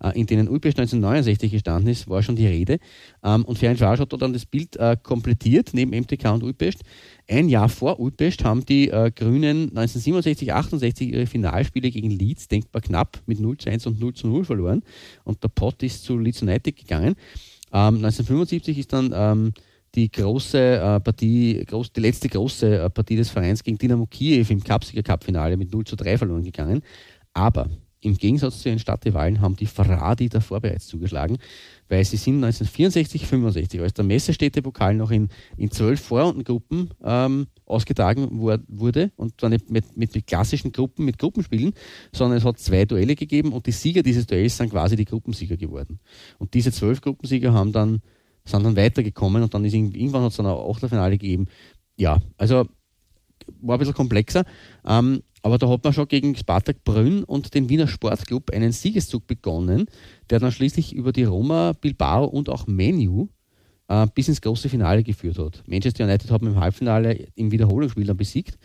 äh, 0.04 0.20
in 0.20 0.26
denen 0.26 0.50
Ulpest 0.50 0.78
1969 0.80 1.52
gestanden 1.52 1.90
ist, 1.90 2.10
war 2.10 2.22
schon 2.22 2.36
die 2.36 2.48
Rede. 2.48 2.80
Ähm, 3.24 3.46
und 3.46 3.58
Ferenc 3.58 3.80
Varos 3.80 4.00
hat 4.00 4.14
dann 4.22 4.34
das 4.34 4.46
Bild 4.46 4.76
äh, 4.78 4.98
komplettiert, 5.02 5.72
neben 5.74 5.92
MTK 5.92 6.34
und 6.34 6.44
Ulpest. 6.44 6.82
Ein 7.30 7.48
Jahr 7.48 7.70
vor 7.70 8.00
Ulpest 8.00 8.44
haben 8.44 8.66
die 8.66 8.90
äh, 8.90 9.12
Grünen 9.16 9.70
1967, 9.70 10.54
68 10.54 11.14
ihre 11.14 11.26
Finalspiele 11.26 11.90
gegen 11.90 12.10
Leeds 12.10 12.48
denkbar 12.48 12.82
knapp 12.82 13.22
mit 13.26 13.40
0 13.40 13.58
zu 13.58 13.70
1 13.70 13.88
und 13.88 14.00
0 14.00 14.14
zu 14.14 14.28
0 14.28 14.44
verloren. 14.44 14.84
Und 15.24 15.44
der 15.44 15.50
Pott 15.50 15.82
ist 15.84 16.04
zu 16.04 16.18
Leeds 16.18 16.42
United 16.42 16.76
gegangen. 16.76 17.16
Ähm, 17.72 17.96
1975 17.96 18.78
ist 18.78 18.94
dann 18.94 19.14
ähm, 19.16 19.54
die 19.96 20.12
große 20.12 20.58
äh, 20.58 21.00
Partie, 21.00 21.64
groß, 21.66 21.94
die 21.94 22.02
letzte 22.02 22.30
große 22.30 22.80
äh, 22.80 22.90
Partie 22.90 23.16
des 23.16 23.30
Vereins 23.30 23.64
gegen 23.64 23.78
Dynamo 23.78 24.06
Kiew 24.08 24.46
im 24.50 24.64
Cupsieger 24.64 25.04
Cup-Finale 25.04 25.58
mit 25.58 25.72
0 25.72 25.86
zu 25.86 25.96
3 25.96 26.18
verloren 26.18 26.44
gegangen. 26.44 26.82
Aber 27.34 27.70
im 28.04 28.18
Gegensatz 28.18 28.60
zu 28.60 28.70
ihren 28.70 28.80
Stadtrivalen 28.80 29.40
haben 29.40 29.56
die 29.56 29.66
Ferrari 29.66 30.28
davor 30.28 30.60
bereits 30.60 30.88
zugeschlagen, 30.88 31.38
weil 31.88 32.04
sie 32.04 32.18
sind 32.18 32.44
1964, 32.44 33.26
65, 33.26 33.80
als 33.80 33.94
der 33.94 34.04
Messestädtepokal 34.04 34.94
noch 34.94 35.10
in, 35.10 35.30
in 35.56 35.72
zwölf 35.72 36.02
Vorrundengruppen 36.02 36.90
ähm, 37.02 37.48
ausgetragen 37.66 38.28
wurde 38.68 39.12
und 39.16 39.40
zwar 39.40 39.50
nicht 39.50 39.70
mit, 39.70 39.96
mit 39.96 40.28
klassischen 40.28 40.74
Gruppen, 40.74 41.06
mit 41.06 41.18
Gruppenspielen, 41.18 41.74
sondern 42.12 42.40
es 42.40 42.44
hat 42.44 42.60
zwei 42.60 42.84
Duelle 42.84 43.16
gegeben 43.16 43.54
und 43.54 43.68
die 43.68 43.72
Sieger 43.72 44.04
dieses 44.04 44.28
Duells 44.28 44.58
sind 44.58 44.72
quasi 44.72 44.98
die 44.98 45.06
Gruppensieger 45.06 45.56
geworden. 45.56 46.00
Und 46.40 46.54
diese 46.56 46.74
zwölf 46.74 47.00
Gruppensieger 47.00 47.54
haben 47.54 47.72
dann 47.72 48.02
sind 48.46 48.64
dann 48.64 48.76
weitergekommen 48.76 49.44
und 49.44 49.54
dann 49.54 49.66
ist 49.66 49.74
irgendwann 49.74 50.24
hat 50.24 50.32
es 50.32 50.38
dann 50.38 50.46
ein 50.46 50.58
Achtelfinale 50.58 51.18
gegeben. 51.18 51.48
Ja, 51.98 52.20
also 52.38 52.68
war 53.62 53.76
ein 53.76 53.80
bisschen 53.80 53.94
komplexer. 53.94 54.46
Ähm, 54.86 55.22
aber 55.42 55.58
da 55.58 55.68
hat 55.70 55.84
man 55.84 55.92
schon 55.92 56.08
gegen 56.08 56.36
Spartak 56.36 56.84
Brünn 56.84 57.24
und 57.26 57.54
den 57.54 57.68
Wiener 57.68 57.88
Sportclub 57.88 58.52
einen 58.52 58.72
Siegeszug 58.72 59.28
begonnen, 59.28 59.86
der 60.30 60.40
dann 60.40 60.52
schließlich 60.52 60.94
über 60.96 61.12
die 61.12 61.26
Roma, 61.26 61.74
Bilbao 61.74 62.26
und 62.26 62.50
auch 62.50 62.66
Menu 62.66 63.28
äh, 63.90 64.08
bis 64.16 64.30
ins 64.30 64.42
große 64.42 64.70
Finale 64.70 65.04
geführt 65.04 65.38
hat. 65.38 65.64
Manchester 65.68 66.06
United 66.06 66.32
hat 66.32 66.42
man 66.42 66.54
im 66.54 66.60
Halbfinale 66.60 67.28
im 67.36 67.52
Wiederholungsspiel 67.52 68.06
dann 68.06 68.18
besiegt. 68.18 68.58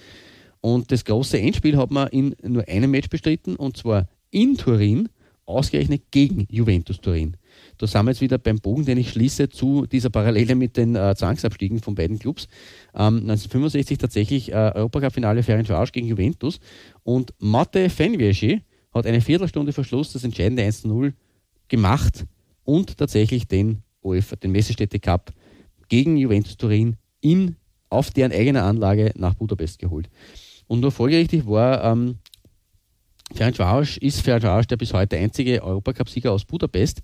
Und 0.60 0.90
das 0.92 1.04
große 1.04 1.38
Endspiel 1.38 1.76
hat 1.76 1.90
man 1.90 2.08
in 2.08 2.34
nur 2.42 2.66
einem 2.68 2.90
Match 2.90 3.08
bestritten, 3.08 3.56
und 3.56 3.76
zwar 3.76 4.08
in 4.30 4.56
Turin, 4.56 5.08
ausgerechnet 5.46 6.02
gegen 6.10 6.46
Juventus 6.50 7.00
Turin. 7.00 7.36
Da 7.78 7.86
sind 7.86 8.04
wir 8.04 8.10
jetzt 8.10 8.20
wieder 8.20 8.38
beim 8.38 8.58
Bogen, 8.58 8.84
den 8.84 8.98
ich 8.98 9.10
schließe 9.10 9.48
zu 9.48 9.86
dieser 9.86 10.10
Parallele 10.10 10.54
mit 10.54 10.76
den 10.76 10.96
äh, 10.96 11.14
Zwangsabstiegen 11.16 11.80
von 11.80 11.94
beiden 11.94 12.18
Clubs. 12.18 12.48
Ähm, 12.94 13.20
1965 13.20 13.98
tatsächlich 13.98 14.52
äh, 14.52 14.72
Europacup-Finale 14.74 15.42
Ferencváros 15.42 15.92
gegen 15.92 16.08
Juventus 16.08 16.60
und 17.04 17.32
Mate 17.38 17.88
Fenvieschi 17.88 18.62
hat 18.92 19.06
eine 19.06 19.20
Viertelstunde 19.20 19.72
vor 19.72 19.84
Schluss 19.84 20.12
das 20.12 20.24
entscheidende 20.24 20.64
1-0 20.64 21.12
gemacht 21.68 22.26
und 22.64 22.96
tatsächlich 22.98 23.46
den 23.46 23.82
UEFA, 24.02 24.36
den 24.36 24.52
Messestädte 24.52 24.98
Cup 24.98 25.32
gegen 25.88 26.16
Juventus 26.16 26.56
Turin 26.56 26.96
in, 27.20 27.56
auf 27.88 28.10
deren 28.10 28.32
eigener 28.32 28.64
Anlage 28.64 29.12
nach 29.16 29.34
Budapest 29.34 29.78
geholt. 29.78 30.08
Und 30.66 30.80
nur 30.80 30.92
folgerichtig 30.92 31.46
war 31.46 31.82
ähm, 31.84 32.18
Ferencváros, 33.34 33.98
ist 33.98 34.20
Ferencváros 34.20 34.66
der 34.66 34.76
bis 34.76 34.92
heute 34.92 35.16
einzige 35.16 35.62
Europacup-Sieger 35.62 36.32
aus 36.32 36.44
Budapest. 36.44 37.02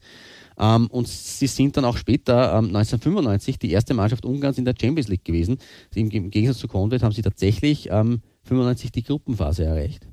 Ähm, 0.59 0.87
und 0.89 1.09
sie 1.09 1.47
sind 1.47 1.77
dann 1.77 1.85
auch 1.85 1.97
später, 1.97 2.53
ähm, 2.59 2.67
1995, 2.67 3.59
die 3.59 3.73
erste 3.73 3.95
Mannschaft 3.95 4.25
Ungarns 4.25 4.59
in 4.59 4.65
der 4.65 4.75
Champions 4.81 5.09
League 5.09 5.25
gewesen. 5.25 5.59
Im, 5.95 6.09
Gegensatz 6.09 6.59
zu 6.59 6.69
Convent 6.69 7.03
haben 7.03 7.13
sie 7.13 7.23
tatsächlich 7.23 7.89
ähm, 7.91 8.21
95 8.45 8.93
die 8.93 9.03
Gruppenphase 9.03 9.65
erreicht. 9.65 10.07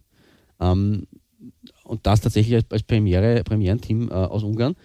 Ähm, 0.60 1.08
und 1.84 2.06
das 2.06 2.22
tatsächlich 2.22 2.56
als, 2.56 2.66
als 2.72 2.84
Premiere, 2.84 3.44
Premierenteam 3.44 4.10
äh, 4.10 4.14
aus 4.14 4.44
Ungarn. 4.44 4.76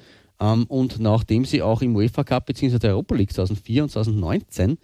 Ähm, 0.40 0.64
und 0.68 0.98
nachdem 0.98 1.44
sie 1.44 1.62
auch 1.62 1.82
im 1.82 1.96
UEFA 1.96 2.24
Cup 2.24 2.46
bzw. 2.46 2.78
der 2.78 2.90
Europa 2.90 3.14
League 3.14 3.32
2004 3.32 3.82
und 3.84 3.90
2019 3.90 4.72
äh, 4.72 4.76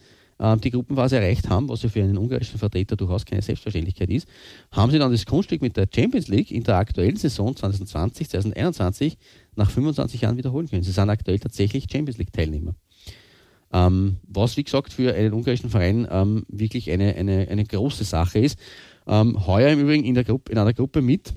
die 0.62 0.70
Gruppenphase 0.72 1.16
erreicht 1.16 1.49
haben, 1.49 1.68
was 1.68 1.82
ja 1.82 1.88
für 1.88 2.03
einen 2.03 2.18
ungarischen 2.18 2.59
Vertreter 2.59 2.97
durchaus 2.97 3.24
keine 3.24 3.43
Selbstverständlichkeit 3.43 4.11
ist, 4.11 4.26
haben 4.72 4.90
sie 4.90 4.99
dann 4.99 5.12
das 5.12 5.24
Kunststück 5.24 5.62
mit 5.62 5.76
der 5.76 5.86
Champions 5.95 6.26
League 6.26 6.51
in 6.51 6.64
der 6.64 6.78
aktuellen 6.78 7.16
Saison 7.16 7.55
2020, 7.55 8.28
2021 8.28 9.18
nach 9.55 9.70
25 9.70 10.22
Jahren 10.22 10.36
wiederholen 10.36 10.68
können. 10.68 10.82
Sie 10.82 10.90
sind 10.90 11.11
aktuell 11.11 11.38
tatsächlich 11.38 11.86
Champions 11.90 12.18
League-Teilnehmer. 12.18 12.74
Ähm, 13.72 14.16
was, 14.24 14.57
wie 14.57 14.64
gesagt, 14.64 14.93
für 14.93 15.14
einen 15.14 15.32
ungarischen 15.32 15.70
Verein 15.70 16.07
ähm, 16.11 16.45
wirklich 16.49 16.90
eine, 16.90 17.14
eine, 17.14 17.49
eine 17.49 17.64
große 17.64 18.05
Sache 18.05 18.40
ist. 18.40 18.59
Ähm, 19.07 19.47
heuer 19.47 19.70
im 19.70 19.80
Übrigen 19.80 20.05
in, 20.05 20.14
der 20.14 20.24
Gruppe, 20.24 20.53
in 20.53 20.59
einer 20.59 20.74
Gruppe 20.74 21.03
mit, 21.03 21.34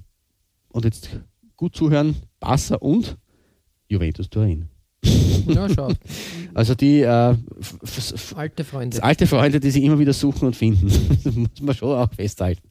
und 0.70 0.84
jetzt 0.84 1.10
gut 1.56 1.76
zuhören, 1.76 2.16
Barca 2.40 2.76
und 2.76 3.18
Juventus 3.88 4.30
Turin. 4.30 4.68
Ja, 5.48 5.68
schau. 5.70 5.92
Also 6.56 6.74
die 6.74 7.02
äh, 7.02 7.36
alte 8.36 8.64
Freunde. 8.64 9.04
Alte 9.04 9.28
Freunde, 9.28 9.60
die 9.60 9.72
sich 9.72 9.84
immer 9.84 10.00
wieder 10.00 10.14
suchen 10.14 10.46
und 10.46 10.56
finden. 10.56 10.88
das 11.24 11.36
muss 11.36 11.50
man 11.62 11.76
schon 11.76 11.98
auch 11.98 12.14
festhalten. 12.14 12.62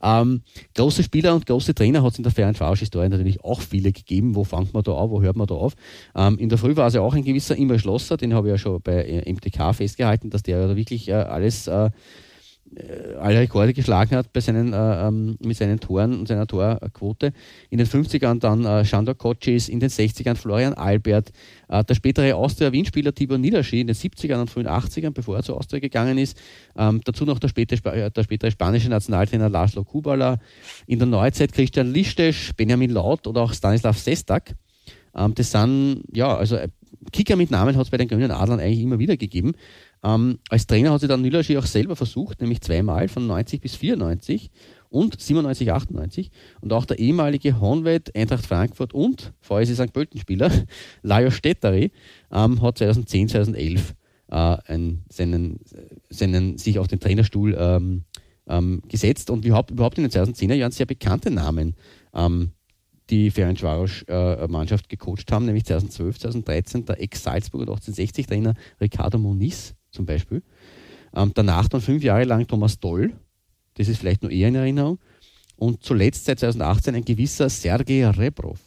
Ähm, 0.00 0.42
große 0.76 1.02
Spieler 1.02 1.34
und 1.34 1.44
große 1.44 1.74
Trainer 1.74 2.04
hat 2.04 2.12
es 2.12 2.18
in 2.18 2.22
der 2.22 2.30
fairen 2.30 2.54
Historie 2.76 3.08
natürlich 3.08 3.42
auch 3.42 3.60
viele 3.60 3.90
gegeben. 3.90 4.36
Wo 4.36 4.44
fängt 4.44 4.72
man 4.72 4.84
da 4.84 4.92
auf, 4.92 5.10
wo 5.10 5.20
hört 5.20 5.34
man 5.34 5.48
da 5.48 5.54
auf? 5.54 5.74
Ähm, 6.14 6.38
in 6.38 6.48
der 6.48 6.58
Früh 6.58 6.76
war 6.76 6.86
es 6.86 6.94
ja 6.94 7.00
auch 7.00 7.12
ein 7.12 7.24
gewisser 7.24 7.56
Imre 7.56 7.80
Schlosser, 7.80 8.16
den 8.16 8.34
habe 8.34 8.46
ich 8.46 8.52
ja 8.52 8.58
schon 8.58 8.80
bei 8.80 9.02
äh, 9.02 9.32
MTK 9.32 9.74
festgehalten, 9.74 10.30
dass 10.30 10.44
der 10.44 10.60
ja 10.60 10.76
wirklich 10.76 11.08
äh, 11.08 11.14
alles 11.14 11.66
äh, 11.66 11.90
alle 13.20 13.40
Rekorde 13.40 13.72
geschlagen 13.72 14.16
hat 14.16 14.32
bei 14.32 14.40
seinen, 14.40 14.72
äh, 14.72 15.06
ähm, 15.06 15.36
mit 15.40 15.56
seinen 15.56 15.80
Toren 15.80 16.20
und 16.20 16.28
seiner 16.28 16.46
Torquote. 16.46 17.32
In 17.70 17.78
den 17.78 17.86
50ern 17.86 18.40
dann 18.40 18.64
äh, 18.64 18.84
Shandor 18.84 19.14
Kocis, 19.14 19.68
in 19.68 19.80
den 19.80 19.90
60ern 19.90 20.34
Florian 20.34 20.74
Albert, 20.74 21.30
äh, 21.68 21.84
der 21.84 21.94
spätere 21.94 22.34
Austria-Wien-Spieler 22.34 23.14
Tibor 23.14 23.38
Niederschi 23.38 23.80
in 23.80 23.86
den 23.86 23.96
70ern 23.96 24.40
und 24.40 24.50
frühen 24.50 24.68
80ern, 24.68 25.10
bevor 25.10 25.36
er 25.36 25.42
zu 25.42 25.56
Austria 25.56 25.80
gegangen 25.80 26.18
ist. 26.18 26.36
Ähm, 26.76 27.00
dazu 27.04 27.24
noch 27.24 27.38
der, 27.38 27.48
späte, 27.48 27.76
äh, 27.84 28.10
der 28.10 28.22
spätere 28.22 28.50
spanische 28.50 28.88
Nationaltrainer 28.88 29.48
Laszlo 29.48 29.84
Kubala. 29.84 30.38
In 30.86 30.98
der 30.98 31.06
Neuzeit 31.06 31.52
Christian 31.52 31.92
Listesch, 31.92 32.52
Benjamin 32.56 32.90
Laut 32.90 33.26
oder 33.26 33.42
auch 33.42 33.52
Stanislav 33.52 33.98
Sestak. 33.98 34.54
Ähm, 35.16 35.34
das 35.34 35.50
sind, 35.50 36.02
ja, 36.12 36.36
also 36.36 36.56
äh, 36.56 36.68
Kicker 37.12 37.36
mit 37.36 37.50
Namen 37.50 37.76
hat 37.76 37.84
es 37.84 37.90
bei 37.90 37.96
den 37.96 38.08
Grünen 38.08 38.30
Adlern 38.30 38.60
eigentlich 38.60 38.80
immer 38.80 38.98
wieder 38.98 39.16
gegeben. 39.16 39.52
Ähm, 40.04 40.38
als 40.50 40.66
Trainer 40.66 40.92
hat 40.92 41.00
sich 41.00 41.08
dann 41.08 41.22
Nülaschi 41.22 41.56
auch 41.56 41.66
selber 41.66 41.96
versucht, 41.96 42.40
nämlich 42.40 42.60
zweimal 42.60 43.08
von 43.08 43.26
90 43.26 43.60
bis 43.60 43.74
94 43.76 44.50
und 44.90 45.20
97, 45.20 45.72
98. 45.72 46.30
Und 46.60 46.72
auch 46.72 46.84
der 46.84 46.98
ehemalige 46.98 47.58
Honved, 47.60 48.14
Eintracht 48.14 48.46
Frankfurt 48.46 48.92
und 48.92 49.32
VSC 49.40 49.74
St. 49.74 49.92
Pölten-Spieler 49.92 50.50
Lajos 51.02 51.34
Stetteri 51.34 51.90
ähm, 52.30 52.60
hat 52.60 52.78
2010, 52.78 53.30
2011 53.30 53.94
äh, 54.30 54.34
einen, 54.34 55.04
seinen, 55.08 55.60
seinen, 56.10 56.58
sich 56.58 56.78
auf 56.78 56.86
den 56.86 57.00
Trainerstuhl 57.00 57.56
ähm, 57.58 58.04
ähm, 58.46 58.82
gesetzt 58.88 59.30
und 59.30 59.44
überhaupt, 59.44 59.70
überhaupt 59.70 59.96
in 59.96 60.04
den 60.04 60.12
2010er 60.12 60.54
Jahren 60.54 60.72
sehr 60.72 60.86
bekannte 60.86 61.30
Namen 61.30 61.74
ähm, 62.14 62.50
die 63.10 63.30
Ferencvaros-Mannschaft 63.30 64.86
äh, 64.86 64.96
gecoacht 64.96 65.32
haben, 65.32 65.46
nämlich 65.46 65.64
2012, 65.64 66.18
2013 66.20 66.84
der 66.84 67.00
Ex-Salzburg 67.02 67.68
und 67.68 67.70
1860-Trainer 67.70 68.54
Ricardo 68.80 69.18
Moniz 69.18 69.74
zum 69.94 70.04
Beispiel. 70.06 70.42
Ähm, 71.14 71.30
danach 71.34 71.68
dann 71.68 71.80
fünf 71.80 72.02
Jahre 72.02 72.24
lang 72.24 72.46
Thomas 72.46 72.78
Doll, 72.78 73.12
das 73.74 73.88
ist 73.88 73.98
vielleicht 73.98 74.22
nur 74.22 74.30
eher 74.30 74.48
in 74.48 74.56
Erinnerung. 74.56 74.98
Und 75.56 75.82
zuletzt 75.82 76.24
seit 76.24 76.40
2018 76.40 76.94
ein 76.96 77.04
gewisser 77.04 77.48
Sergei 77.48 78.06
Rebrov. 78.08 78.58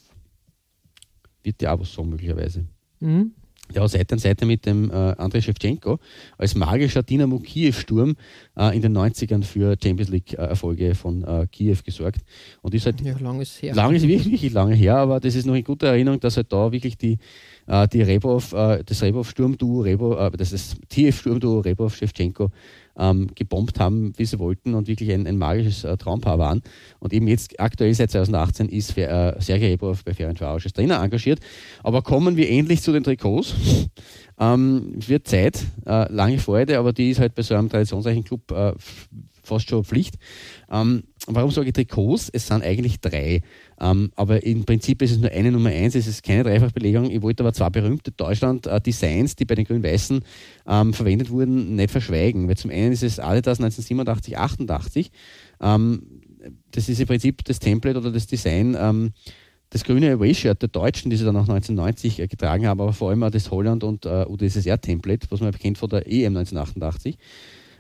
Wird 1.44 1.62
ja 1.62 1.74
auch 1.74 1.80
was 1.80 1.94
sagen, 1.94 2.10
möglicherweise. 2.10 2.66
Mhm. 2.99 3.32
ja, 3.74 3.86
Seite 3.88 4.14
an 4.16 4.20
Seite 4.20 4.45
mit 4.45 4.66
dem 4.66 4.90
äh, 4.90 4.94
Andrei 4.94 5.41
Shevchenko 5.41 5.99
als 6.38 6.56
magischer 6.56 7.04
Dynamo 7.04 7.40
Kiew-Sturm 7.40 8.16
äh, 8.58 8.76
in 8.76 8.82
den 8.82 8.98
90ern 8.98 9.44
für 9.44 9.76
Champions 9.82 10.10
League-Erfolge 10.10 10.95
von 10.95 11.24
äh, 11.24 11.45
Kiew 11.52 11.76
gesorgt. 11.86 12.22
Und 12.62 12.74
ist 12.74 12.86
halt 12.86 13.02
Ja, 13.02 13.18
lang 13.20 13.40
ist 13.41 13.62
her. 13.62 13.76
lang 13.76 13.94
ist 13.94 14.08
wirklich, 14.08 14.32
wirklich 14.32 14.54
lange 14.54 14.74
her, 14.76 14.95
aber 14.98 15.20
das 15.20 15.36
ist 15.36 15.45
noch 15.45 15.56
in 15.56 15.64
guter 15.64 15.88
Erinnerung, 15.88 16.20
dass 16.22 16.38
halt 16.38 16.52
da 16.52 16.72
wirklich 16.72 16.98
die, 16.98 17.18
äh, 17.68 17.88
die 17.88 18.02
Rebov, 18.02 18.53
äh, 18.53 18.84
das 18.84 19.02
Rebov-Sturmduo, 19.03 19.81
Rebov, 19.81 20.19
äh, 20.19 20.38
das 20.38 20.52
ist 20.52 20.73
das 20.73 20.89
Kiew-Sturmduo 20.89 21.60
Rebov 21.60 21.95
Shevchenko 21.95 22.49
ähm, 22.98 23.30
gebombt 23.35 23.80
haben, 23.80 24.14
wie 24.18 24.26
sie 24.26 24.39
wollten 24.39 24.73
und 24.73 24.88
wirklich 24.88 25.11
ein, 25.11 25.27
ein 25.27 25.38
magisches 25.38 25.84
äh, 25.84 25.98
Traumpaar 25.98 26.39
waren. 26.39 26.61
Und 26.99 27.14
eben 27.14 27.27
jetzt 27.27 27.60
aktuell 27.60 27.94
seit 27.94 28.11
2018 28.11 28.69
ist 28.69 28.98
äh, 28.98 29.35
Sergei 29.39 29.68
Rebov 29.68 30.03
bei 30.03 30.14
Ferencvaros 30.14 30.64
als 30.64 30.73
Trainer 30.73 31.02
engagiert. 31.02 31.39
Aber 31.84 32.02
kommen 32.02 32.38
wir 32.38 32.49
endlich 32.49 32.81
zu 32.81 32.91
den 32.91 33.03
Trikots. 33.03 33.53
Ähm, 34.39 34.94
wird 34.95 35.27
Zeit, 35.27 35.65
äh, 35.88 36.14
lange 36.14 36.38
Freude, 36.38 36.77
aber 36.77 36.94
die 36.94 37.10
ist 37.10 37.19
halt 37.19 37.34
bei 37.34 37.41
so 37.41 37.56
einem 37.56 37.69
traditionsreichen 37.69 38.23
Club 38.23 38.52
äh, 38.52 38.73
fast 39.48 39.69
schon 39.69 39.84
Pflicht. 39.84 40.15
Ähm, 40.72 41.03
warum 41.28 41.52
sage 41.52 41.68
ich 41.68 41.74
Trikots? 41.74 42.30
Es 42.30 42.48
sind 42.48 42.64
eigentlich 42.64 42.99
drei. 42.99 43.41
Ähm, 43.80 44.11
aber 44.15 44.44
im 44.44 44.65
Prinzip 44.65 45.02
ist 45.02 45.11
es 45.11 45.18
nur 45.18 45.32
eine 45.32 45.52
Nummer 45.52 45.69
eins, 45.69 45.95
es 45.95 46.07
ist 46.07 46.24
keine 46.24 46.44
Dreifachbelegung. 46.44 47.10
Ich 47.10 47.22
wollte 47.22 47.44
aber 47.44 47.53
zwei 47.53 47.69
berühmte 47.69 48.11
Deutschland-Designs, 48.11 49.36
die 49.36 49.45
bei 49.45 49.56
den 49.56 49.65
Grün-Weißen 49.65 50.22
ähm, 50.68 50.94
verwendet 50.94 51.30
wurden, 51.30 51.76
nicht 51.76 51.91
verschweigen. 51.91 52.48
Weil 52.48 52.57
zum 52.57 52.72
einen 52.72 52.91
ist 52.91 53.03
es 53.03 53.19
Adidas 53.19 53.60
1987, 53.60 54.38
88. 54.38 55.11
Ähm, 55.61 56.03
das 56.72 56.90
ist 56.90 56.99
im 56.99 57.07
Prinzip 57.07 57.44
das 57.45 57.60
Template 57.60 57.98
oder 57.98 58.11
das 58.11 58.28
Design 58.28 58.78
ähm, 58.80 59.14
das 59.69 59.84
grüne 59.84 60.11
Away-Shirt 60.14 60.61
der 60.61 60.69
Deutschen, 60.69 61.10
die 61.10 61.18
sie 61.18 61.26
dann 61.26 61.36
auch 61.36 61.48
1990 61.48 62.19
äh, 62.19 62.28
getragen 62.28 62.68
haben, 62.68 62.80
aber 62.80 62.94
vor 62.94 63.10
allem 63.10 63.24
auch 63.24 63.30
das 63.30 63.52
Holland- 63.52 63.84
und 63.84 64.06
äh, 64.06 64.26
UdSSR-Template, 64.28 65.28
was 65.30 65.41
man 65.41 65.52
kennt 65.52 65.78
von 65.78 65.90
der 65.90 66.07
EM 66.07 66.38
1988. 66.38 67.18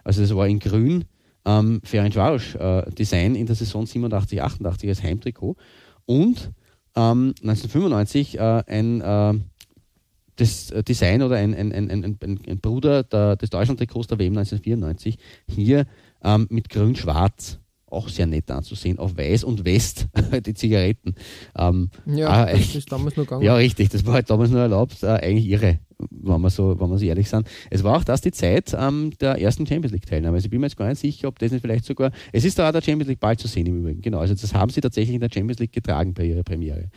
Also 0.03 0.21
das 0.21 0.35
war 0.35 0.47
in 0.47 0.59
grün 0.59 1.05
ähm, 1.47 1.81
Ferencvaros 1.83 2.55
äh, 2.55 2.91
Design 2.91 3.33
in 3.35 3.47
der 3.47 3.55
Saison 3.55 3.85
87, 3.85 4.41
88 4.41 4.89
als 4.89 5.01
Heimtrikot. 5.01 5.55
Und 6.05 6.51
ähm, 6.95 7.33
1995 7.41 8.37
äh, 8.37 8.63
ein 8.67 9.01
äh, 9.01 9.33
das 10.35 10.69
äh, 10.71 10.83
Design 10.83 11.21
oder 11.23 11.37
ein, 11.37 11.55
ein, 11.55 11.71
ein, 11.73 12.19
ein 12.21 12.59
Bruder 12.59 13.03
der, 13.03 13.37
des 13.37 13.49
Deutschland-Trikots 13.49 14.07
der 14.07 14.19
WM 14.19 14.37
1994 14.37 15.17
hier 15.47 15.85
ähm, 16.23 16.47
mit 16.49 16.69
grün-schwarz 16.69 17.59
auch 17.89 18.09
sehr 18.09 18.25
nett 18.25 18.51
anzusehen, 18.51 18.99
auf 18.99 19.17
weiß 19.17 19.43
und 19.43 19.65
west 19.65 20.07
die 20.45 20.53
Zigaretten. 20.53 21.15
Ähm, 21.57 21.89
Ja, 22.05 22.29
ah, 22.29 22.45
das 22.45 22.75
ist 22.75 22.91
damals 22.91 23.15
noch 23.15 23.23
gegangen. 23.23 23.43
ja, 23.43 23.55
richtig, 23.55 23.89
das 23.89 24.05
war 24.05 24.15
halt 24.15 24.29
damals 24.29 24.51
nur 24.51 24.61
erlaubt, 24.61 25.03
äh, 25.03 25.07
eigentlich 25.07 25.47
irre, 25.47 25.79
wenn 25.97 26.41
wir, 26.41 26.49
so, 26.49 26.79
wenn 26.79 26.89
wir 26.89 26.97
so 26.97 27.05
ehrlich 27.05 27.29
sind. 27.29 27.47
Es 27.69 27.83
war 27.83 27.97
auch 27.97 28.03
das 28.03 28.21
die 28.21 28.31
Zeit 28.31 28.75
ähm, 28.77 29.11
der 29.21 29.41
ersten 29.41 29.65
Champions 29.65 29.93
League-Teilnahme. 29.93 30.35
Also 30.35 30.45
ich 30.45 30.51
bin 30.51 30.59
mir 30.59 30.67
jetzt 30.67 30.77
gar 30.77 30.89
nicht 30.89 30.99
sicher, 30.99 31.29
ob 31.29 31.39
das 31.39 31.51
nicht 31.51 31.61
vielleicht 31.61 31.85
sogar, 31.85 32.11
es 32.33 32.43
ist 32.43 32.59
da 32.59 32.67
auch 32.67 32.73
der 32.73 32.81
Champions 32.81 33.07
League 33.07 33.19
bald 33.19 33.39
zu 33.39 33.47
sehen 33.47 33.67
im 33.67 33.79
Übrigen, 33.79 34.01
genau, 34.01 34.19
also 34.19 34.33
das 34.33 34.53
haben 34.53 34.69
sie 34.69 34.81
tatsächlich 34.81 35.15
in 35.15 35.21
der 35.21 35.29
Champions 35.33 35.59
League 35.59 35.71
getragen 35.71 36.13
bei 36.13 36.25
ihrer 36.25 36.43
Premiere. 36.43 36.89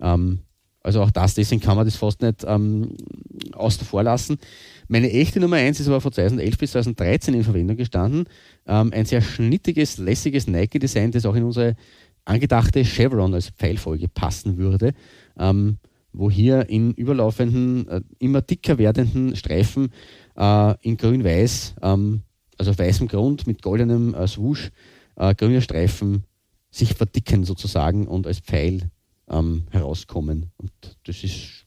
Ähm, 0.00 0.40
also 0.86 1.02
auch 1.02 1.10
das, 1.10 1.34
deswegen 1.34 1.60
kann 1.60 1.76
man 1.76 1.84
das 1.84 1.96
fast 1.96 2.22
nicht 2.22 2.44
ähm, 2.46 2.96
außen 3.52 3.84
vor 3.84 4.04
lassen. 4.04 4.38
Meine 4.86 5.10
echte 5.10 5.40
Nummer 5.40 5.56
1 5.56 5.80
ist 5.80 5.88
aber 5.88 6.00
von 6.00 6.12
2011 6.12 6.58
bis 6.58 6.70
2013 6.70 7.34
in 7.34 7.42
Verwendung 7.42 7.76
gestanden. 7.76 8.28
Ähm, 8.66 8.92
ein 8.92 9.04
sehr 9.04 9.22
schnittiges, 9.22 9.98
lässiges 9.98 10.46
Nike-Design, 10.46 11.12
das 11.12 11.26
auch 11.26 11.34
in 11.34 11.44
unsere 11.44 11.76
angedachte 12.24 12.84
Chevron 12.84 13.34
als 13.34 13.50
Pfeilfolge 13.50 14.08
passen 14.08 14.56
würde. 14.58 14.92
Ähm, 15.38 15.78
wo 16.12 16.30
hier 16.30 16.68
in 16.68 16.92
überlaufenden, 16.94 17.88
äh, 17.88 18.00
immer 18.18 18.40
dicker 18.40 18.78
werdenden 18.78 19.36
Streifen 19.36 19.90
äh, 20.36 20.74
in 20.80 20.96
grün-weiß, 20.96 21.74
ähm, 21.82 22.22
also 22.58 22.70
auf 22.70 22.78
weißem 22.78 23.06
Grund 23.08 23.46
mit 23.46 23.62
goldenem 23.62 24.14
äh, 24.14 24.26
Swoosh, 24.26 24.70
äh, 25.16 25.34
grüne 25.34 25.60
Streifen 25.60 26.24
sich 26.70 26.94
verdicken 26.94 27.44
sozusagen 27.44 28.06
und 28.06 28.26
als 28.26 28.40
Pfeil 28.40 28.90
ähm, 29.28 29.64
herauskommen. 29.70 30.50
Und 30.56 30.72
das 31.04 31.22
ist 31.22 31.66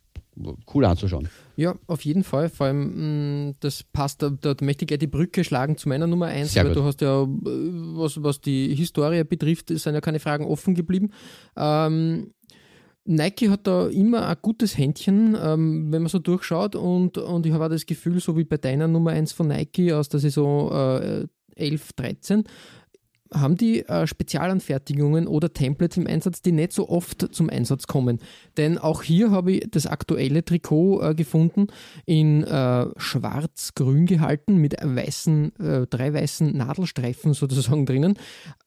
cool 0.73 0.85
anzuschauen. 0.85 1.29
Ja, 1.59 1.75
auf 1.87 2.05
jeden 2.05 2.23
Fall. 2.23 2.47
Vor 2.47 2.67
allem, 2.67 3.47
mh, 3.49 3.55
das 3.59 3.83
passt, 3.83 4.21
da, 4.21 4.29
da 4.29 4.55
möchte 4.61 4.85
ich 4.85 4.87
gleich 4.87 4.99
die 4.99 5.07
Brücke 5.07 5.43
schlagen 5.43 5.75
zu 5.75 5.89
meiner 5.89 6.07
Nummer 6.07 6.27
1, 6.27 6.53
Sehr 6.53 6.63
weil 6.63 6.69
gut. 6.69 6.77
du 6.77 6.85
hast 6.85 7.01
ja, 7.01 7.23
äh, 7.23 7.27
was, 7.27 8.23
was 8.23 8.39
die 8.39 8.73
Historie 8.73 9.25
betrifft, 9.25 9.67
sind 9.67 9.93
ja 9.93 9.99
keine 9.99 10.21
Fragen 10.21 10.45
offen 10.45 10.73
geblieben. 10.73 11.11
Ähm, 11.57 12.31
Nike 13.03 13.49
hat 13.49 13.67
da 13.67 13.87
immer 13.87 14.25
ein 14.25 14.37
gutes 14.41 14.77
Händchen, 14.77 15.35
ähm, 15.37 15.91
wenn 15.91 16.03
man 16.03 16.07
so 16.07 16.19
durchschaut 16.19 16.75
und, 16.77 17.17
und 17.17 17.45
ich 17.45 17.51
habe 17.51 17.65
auch 17.65 17.69
das 17.69 17.85
Gefühl, 17.85 18.21
so 18.21 18.37
wie 18.37 18.45
bei 18.45 18.55
deiner 18.55 18.87
Nummer 18.87 19.11
1 19.11 19.33
von 19.33 19.49
Nike 19.49 19.91
aus 19.91 20.07
der 20.07 20.21
Saison 20.21 20.71
äh, 20.71 21.27
11, 21.57 21.91
13, 21.91 22.43
haben 23.33 23.55
die 23.55 23.85
äh, 23.87 24.07
Spezialanfertigungen 24.07 25.27
oder 25.27 25.53
Templates 25.53 25.97
im 25.97 26.07
Einsatz, 26.07 26.41
die 26.41 26.51
nicht 26.51 26.73
so 26.73 26.89
oft 26.89 27.33
zum 27.33 27.49
Einsatz 27.49 27.87
kommen. 27.87 28.19
Denn 28.57 28.77
auch 28.77 29.03
hier 29.03 29.31
habe 29.31 29.53
ich 29.53 29.67
das 29.69 29.85
aktuelle 29.85 30.43
Trikot 30.43 31.01
äh, 31.01 31.15
gefunden, 31.15 31.67
in 32.05 32.43
äh, 32.43 32.85
schwarz-grün 32.97 34.05
gehalten, 34.05 34.57
mit 34.57 34.75
weißen, 34.81 35.55
äh, 35.59 35.87
drei 35.87 36.13
weißen 36.13 36.55
Nadelstreifen 36.55 37.33
sozusagen 37.39 37.85
drinnen. 37.85 38.15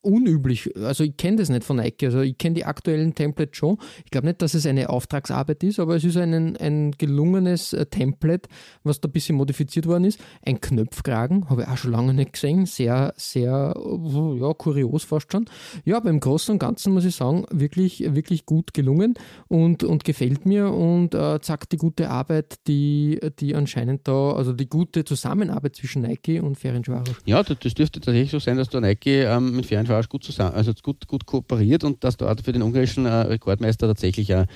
Unüblich, 0.02 0.68
also 0.76 1.04
ich 1.04 1.16
kenne 1.16 1.36
das 1.36 1.48
nicht 1.48 1.62
von 1.62 1.76
Nike, 1.76 2.06
also 2.06 2.22
ich 2.22 2.36
kenne 2.36 2.54
die 2.54 2.64
aktuellen 2.64 3.14
Templates 3.14 3.56
schon. 3.56 3.78
Ich 4.04 4.10
glaube 4.10 4.26
nicht, 4.26 4.42
dass 4.42 4.54
es 4.54 4.66
eine 4.66 4.90
Auftragsarbeit 4.90 5.62
ist, 5.62 5.78
aber 5.78 5.94
es 5.94 6.02
ist 6.02 6.16
ein, 6.16 6.56
ein 6.56 6.90
gelungenes 6.90 7.72
äh, 7.72 7.86
Template, 7.86 8.48
was 8.82 9.00
da 9.00 9.08
ein 9.08 9.12
bisschen 9.12 9.36
modifiziert 9.36 9.86
worden 9.86 10.04
ist. 10.04 10.18
Ein 10.44 10.60
Knöpfkragen, 10.60 11.48
habe 11.48 11.62
ich 11.62 11.68
auch 11.68 11.76
schon 11.76 11.92
lange 11.92 12.14
nicht 12.14 12.32
gesehen, 12.32 12.66
sehr, 12.66 13.14
sehr, 13.16 13.74
äh, 13.76 14.40
ja, 14.40 14.52
kurios 14.54 15.04
fast 15.04 15.30
schon. 15.30 15.44
Ja, 15.84 15.98
aber 15.98 16.10
im 16.10 16.18
Großen 16.18 16.52
und 16.52 16.58
Ganzen 16.58 16.92
muss 16.92 17.04
ich 17.04 17.14
sagen, 17.14 17.44
wirklich, 17.52 18.02
wirklich 18.12 18.44
gut 18.44 18.74
gelungen 18.74 19.14
und, 19.46 19.84
und 19.84 20.04
gefällt 20.04 20.46
mir 20.46 20.72
und 20.72 21.14
äh, 21.14 21.40
zeigt 21.40 21.70
die 21.70 21.76
gute 21.76 22.10
Arbeit, 22.10 22.56
die, 22.66 23.20
die 23.38 23.54
anscheinend 23.54 24.08
da, 24.08 24.32
also 24.32 24.52
die 24.52 24.68
gute 24.68 25.04
Zusammenarbeit 25.04 25.76
zwischen 25.76 26.02
Nike 26.02 26.40
und 26.40 26.58
Ferencvaros. 26.58 27.14
Ja, 27.24 27.40
das, 27.44 27.74
dürfte 27.74 28.00
tatsächlich 28.00 28.32
so 28.32 28.40
sein, 28.40 28.56
dass 28.56 28.68
der 28.68 28.80
Nike 28.80 29.22
ähm, 29.22 29.54
mit 29.54 29.66
Ferencvaros 29.66 29.91
gut 30.08 30.24
zusammen, 30.24 30.54
also 30.54 30.72
gut, 30.82 31.06
gut 31.06 31.26
kooperiert 31.26 31.84
und 31.84 32.02
dass 32.04 32.16
dort 32.16 32.40
für 32.40 32.52
den 32.52 32.62
ungarischen 32.62 33.06
äh, 33.06 33.10
Rekordmeister 33.10 33.86
tatsächlich 33.86 34.30
äh, 34.30 34.46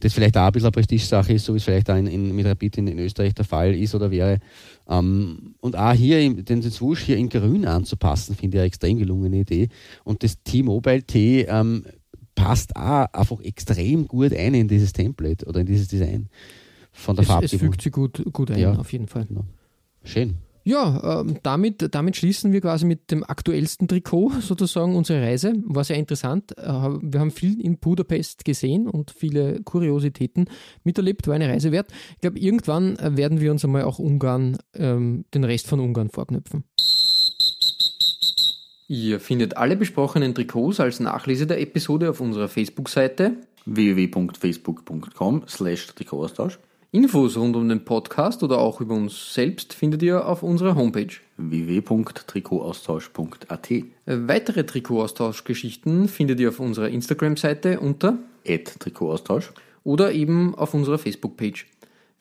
das 0.00 0.12
vielleicht 0.12 0.36
auch 0.36 0.46
ein 0.46 0.52
bisschen 0.52 0.66
eine 0.66 0.72
Prestigesache 0.72 1.32
ist, 1.32 1.44
so 1.44 1.54
wie 1.54 1.58
es 1.58 1.64
vielleicht 1.64 1.90
auch 1.90 1.96
in, 1.96 2.06
in, 2.06 2.34
mit 2.34 2.46
Rapid 2.46 2.78
in, 2.78 2.86
in 2.88 2.98
Österreich 2.98 3.34
der 3.34 3.44
Fall 3.44 3.74
ist 3.74 3.94
oder 3.94 4.10
wäre. 4.10 4.38
Ähm, 4.88 5.54
und 5.60 5.76
auch 5.76 5.92
hier 5.92 6.20
im, 6.20 6.44
den, 6.44 6.60
den 6.60 6.70
Swoosh 6.70 7.02
hier 7.02 7.16
in 7.16 7.28
grün 7.28 7.66
anzupassen, 7.66 8.34
finde 8.36 8.56
ich 8.56 8.60
eine 8.60 8.66
extrem 8.66 8.98
gelungene 8.98 9.38
Idee. 9.38 9.68
Und 10.04 10.22
das 10.22 10.42
T-Mobile 10.42 11.02
T 11.02 11.42
ähm, 11.42 11.84
passt 12.34 12.76
auch 12.76 13.06
einfach 13.12 13.40
extrem 13.40 14.06
gut 14.06 14.32
ein 14.32 14.54
in 14.54 14.68
dieses 14.68 14.92
Template 14.92 15.46
oder 15.46 15.60
in 15.60 15.66
dieses 15.66 15.88
Design 15.88 16.28
von 16.92 17.16
der 17.16 17.28
Es, 17.42 17.52
es 17.52 17.60
fügt 17.60 17.82
sich 17.82 17.92
gut, 17.92 18.22
gut 18.32 18.50
ein, 18.50 18.58
Ja. 18.58 18.74
auf 18.74 18.92
jeden 18.92 19.06
Fall. 19.08 19.26
Schön. 20.04 20.36
Ja, 20.66 21.20
ähm, 21.20 21.38
damit, 21.44 21.94
damit 21.94 22.16
schließen 22.16 22.52
wir 22.52 22.60
quasi 22.60 22.86
mit 22.86 23.12
dem 23.12 23.22
aktuellsten 23.22 23.86
Trikot 23.86 24.32
sozusagen 24.40 24.96
unsere 24.96 25.22
Reise. 25.22 25.52
War 25.64 25.84
sehr 25.84 25.96
interessant. 25.96 26.58
Äh, 26.58 26.64
wir 26.64 27.20
haben 27.20 27.30
viel 27.30 27.64
in 27.64 27.78
Budapest 27.78 28.44
gesehen 28.44 28.88
und 28.88 29.12
viele 29.12 29.62
Kuriositäten 29.62 30.50
miterlebt. 30.82 31.28
War 31.28 31.36
eine 31.36 31.48
Reise 31.48 31.70
wert. 31.70 31.86
Ich 32.14 32.20
glaube, 32.22 32.40
irgendwann 32.40 32.96
äh, 32.96 33.16
werden 33.16 33.40
wir 33.40 33.52
uns 33.52 33.64
einmal 33.64 33.84
auch 33.84 34.00
Ungarn, 34.00 34.58
ähm, 34.74 35.24
den 35.32 35.44
Rest 35.44 35.68
von 35.68 35.78
Ungarn 35.78 36.10
vorknüpfen. 36.10 36.64
Ihr 38.88 39.20
findet 39.20 39.56
alle 39.56 39.76
besprochenen 39.76 40.34
Trikots 40.34 40.80
als 40.80 40.98
Nachlese 40.98 41.46
der 41.46 41.60
Episode 41.60 42.10
auf 42.10 42.20
unserer 42.20 42.48
Facebook-Seite 42.48 43.36
www.facebook.com 43.66 45.44
slash 45.46 45.86
Trikotaustausch 45.94 46.58
Infos 46.92 47.36
rund 47.36 47.56
um 47.56 47.68
den 47.68 47.84
Podcast 47.84 48.44
oder 48.44 48.58
auch 48.58 48.80
über 48.80 48.94
uns 48.94 49.34
selbst 49.34 49.74
findet 49.74 50.02
ihr 50.02 50.26
auf 50.26 50.42
unserer 50.42 50.74
Homepage. 50.76 51.12
www.trikotaustausch.at 51.36 53.68
Weitere 54.06 54.64
Trikotaustauschgeschichten 54.64 56.08
findet 56.08 56.40
ihr 56.40 56.48
auf 56.50 56.60
unserer 56.60 56.88
Instagram-Seite 56.88 57.80
unter 57.80 58.18
Trikotaustausch 58.44 59.52
oder 59.82 60.12
eben 60.12 60.54
auf 60.54 60.74
unserer 60.74 60.98
Facebook-Page. 60.98 61.66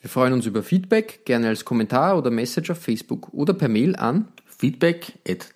Wir 0.01 0.09
freuen 0.09 0.33
uns 0.33 0.45
über 0.45 0.61
Feedback, 0.63 1.21
gerne 1.25 1.47
als 1.47 1.63
Kommentar 1.63 2.17
oder 2.17 2.31
Message 2.31 2.71
auf 2.71 2.79
Facebook 2.79 3.33
oder 3.33 3.53
per 3.53 3.69
Mail 3.69 3.95
an. 3.95 4.27
Feedback 4.57 5.13
at 5.27 5.53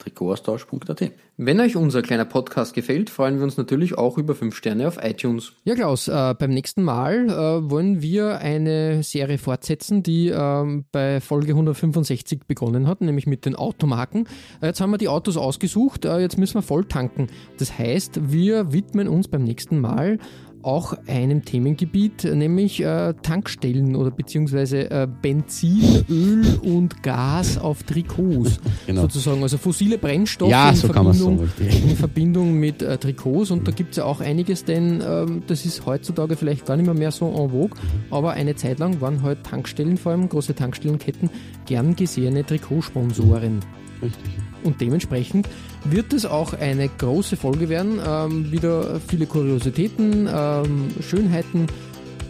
Wenn 1.37 1.59
euch 1.61 1.75
unser 1.75 2.01
kleiner 2.01 2.25
Podcast 2.25 2.73
gefällt, 2.73 3.09
freuen 3.09 3.37
wir 3.37 3.43
uns 3.43 3.55
natürlich 3.55 3.97
auch 3.97 4.17
über 4.17 4.35
5 4.35 4.55
Sterne 4.55 4.87
auf 4.87 4.97
iTunes. 5.01 5.53
Ja, 5.63 5.75
Klaus, 5.75 6.07
äh, 6.07 6.35
beim 6.37 6.51
nächsten 6.51 6.83
Mal 6.83 7.29
äh, 7.29 7.69
wollen 7.69 8.01
wir 8.01 8.39
eine 8.39 9.03
Serie 9.03 9.37
fortsetzen, 9.37 10.03
die 10.03 10.27
ähm, 10.27 10.85
bei 10.91 11.21
Folge 11.21 11.51
165 11.51 12.41
begonnen 12.45 12.87
hat, 12.87 13.01
nämlich 13.01 13.25
mit 13.25 13.45
den 13.45 13.55
Automarken. 13.55 14.27
Äh, 14.61 14.67
jetzt 14.67 14.81
haben 14.81 14.91
wir 14.91 14.97
die 14.97 15.07
Autos 15.07 15.37
ausgesucht, 15.37 16.03
äh, 16.05 16.19
jetzt 16.19 16.37
müssen 16.37 16.55
wir 16.55 16.61
voll 16.61 16.85
tanken. 16.85 17.27
Das 17.57 17.77
heißt, 17.77 18.31
wir 18.31 18.73
widmen 18.73 19.07
uns 19.07 19.29
beim 19.29 19.43
nächsten 19.43 19.79
Mal 19.79 20.19
auch 20.61 20.93
einem 21.07 21.45
Themengebiet, 21.45 22.23
nämlich 22.23 22.81
äh, 22.81 23.13
Tankstellen 23.21 23.95
oder 23.95 24.11
beziehungsweise 24.11 24.89
äh, 24.91 25.07
Benzin, 25.21 26.05
Öl 26.09 26.59
und 26.63 27.01
Gas 27.03 27.57
auf 27.57 27.83
Trikots 27.83 28.59
Genau. 28.87 29.03
sozusagen. 29.03 29.41
Also 29.41 29.57
fossile 29.57 29.97
Brennstoffe 29.97 30.49
Ja, 30.49 30.69
in, 30.69 30.75
so 30.75 30.87
Verbindung, 30.87 31.49
in 31.59 31.95
Verbindung 31.95 32.53
mit 32.59 32.81
äh, 32.81 32.97
Trikots 32.97 33.51
und 33.51 33.67
da 33.67 33.71
gibt 33.71 33.91
es 33.91 33.97
ja 33.97 34.05
auch 34.05 34.19
einiges, 34.21 34.65
denn 34.65 35.01
ähm, 35.05 35.43
das 35.47 35.65
ist 35.65 35.85
heutzutage 35.85 36.35
vielleicht 36.35 36.65
gar 36.65 36.75
nicht 36.75 36.85
mehr, 36.85 36.95
mehr 36.95 37.11
so 37.11 37.27
en 37.27 37.49
vogue, 37.51 37.77
aber 38.09 38.31
eine 38.31 38.55
Zeit 38.55 38.79
lang 38.79 39.01
waren 39.01 39.21
halt 39.21 39.43
Tankstellen, 39.43 39.97
vor 39.97 40.11
allem 40.11 40.27
große 40.29 40.55
Tankstellenketten, 40.55 41.29
gern 41.65 41.95
gesehene 41.95 42.45
Trikotsponsoren. 42.45 43.59
Richtig. 44.01 44.31
Und 44.63 44.81
dementsprechend 44.81 45.47
wird 45.85 46.13
es 46.13 46.25
auch 46.25 46.53
eine 46.53 46.89
große 46.89 47.37
Folge 47.37 47.69
werden. 47.69 47.99
Ähm, 48.05 48.51
wieder 48.51 48.99
viele 49.07 49.25
Kuriositäten, 49.25 50.27
ähm, 50.31 50.87
Schönheiten 51.01 51.67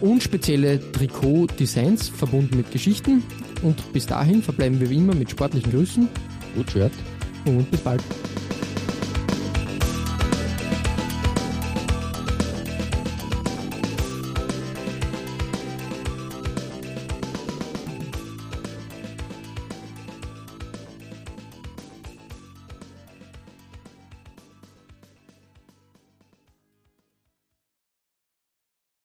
und 0.00 0.22
spezielle 0.22 0.80
Trikot-Designs 0.92 2.08
verbunden 2.08 2.56
mit 2.56 2.70
Geschichten. 2.70 3.22
Und 3.62 3.92
bis 3.92 4.06
dahin 4.06 4.42
verbleiben 4.42 4.80
wir 4.80 4.88
wie 4.90 4.96
immer 4.96 5.14
mit 5.14 5.30
sportlichen 5.30 5.70
Grüßen 5.72 6.08
Gut, 6.54 6.70
Schwert. 6.70 6.92
und 7.44 7.70
bis 7.70 7.80
bald. 7.80 8.02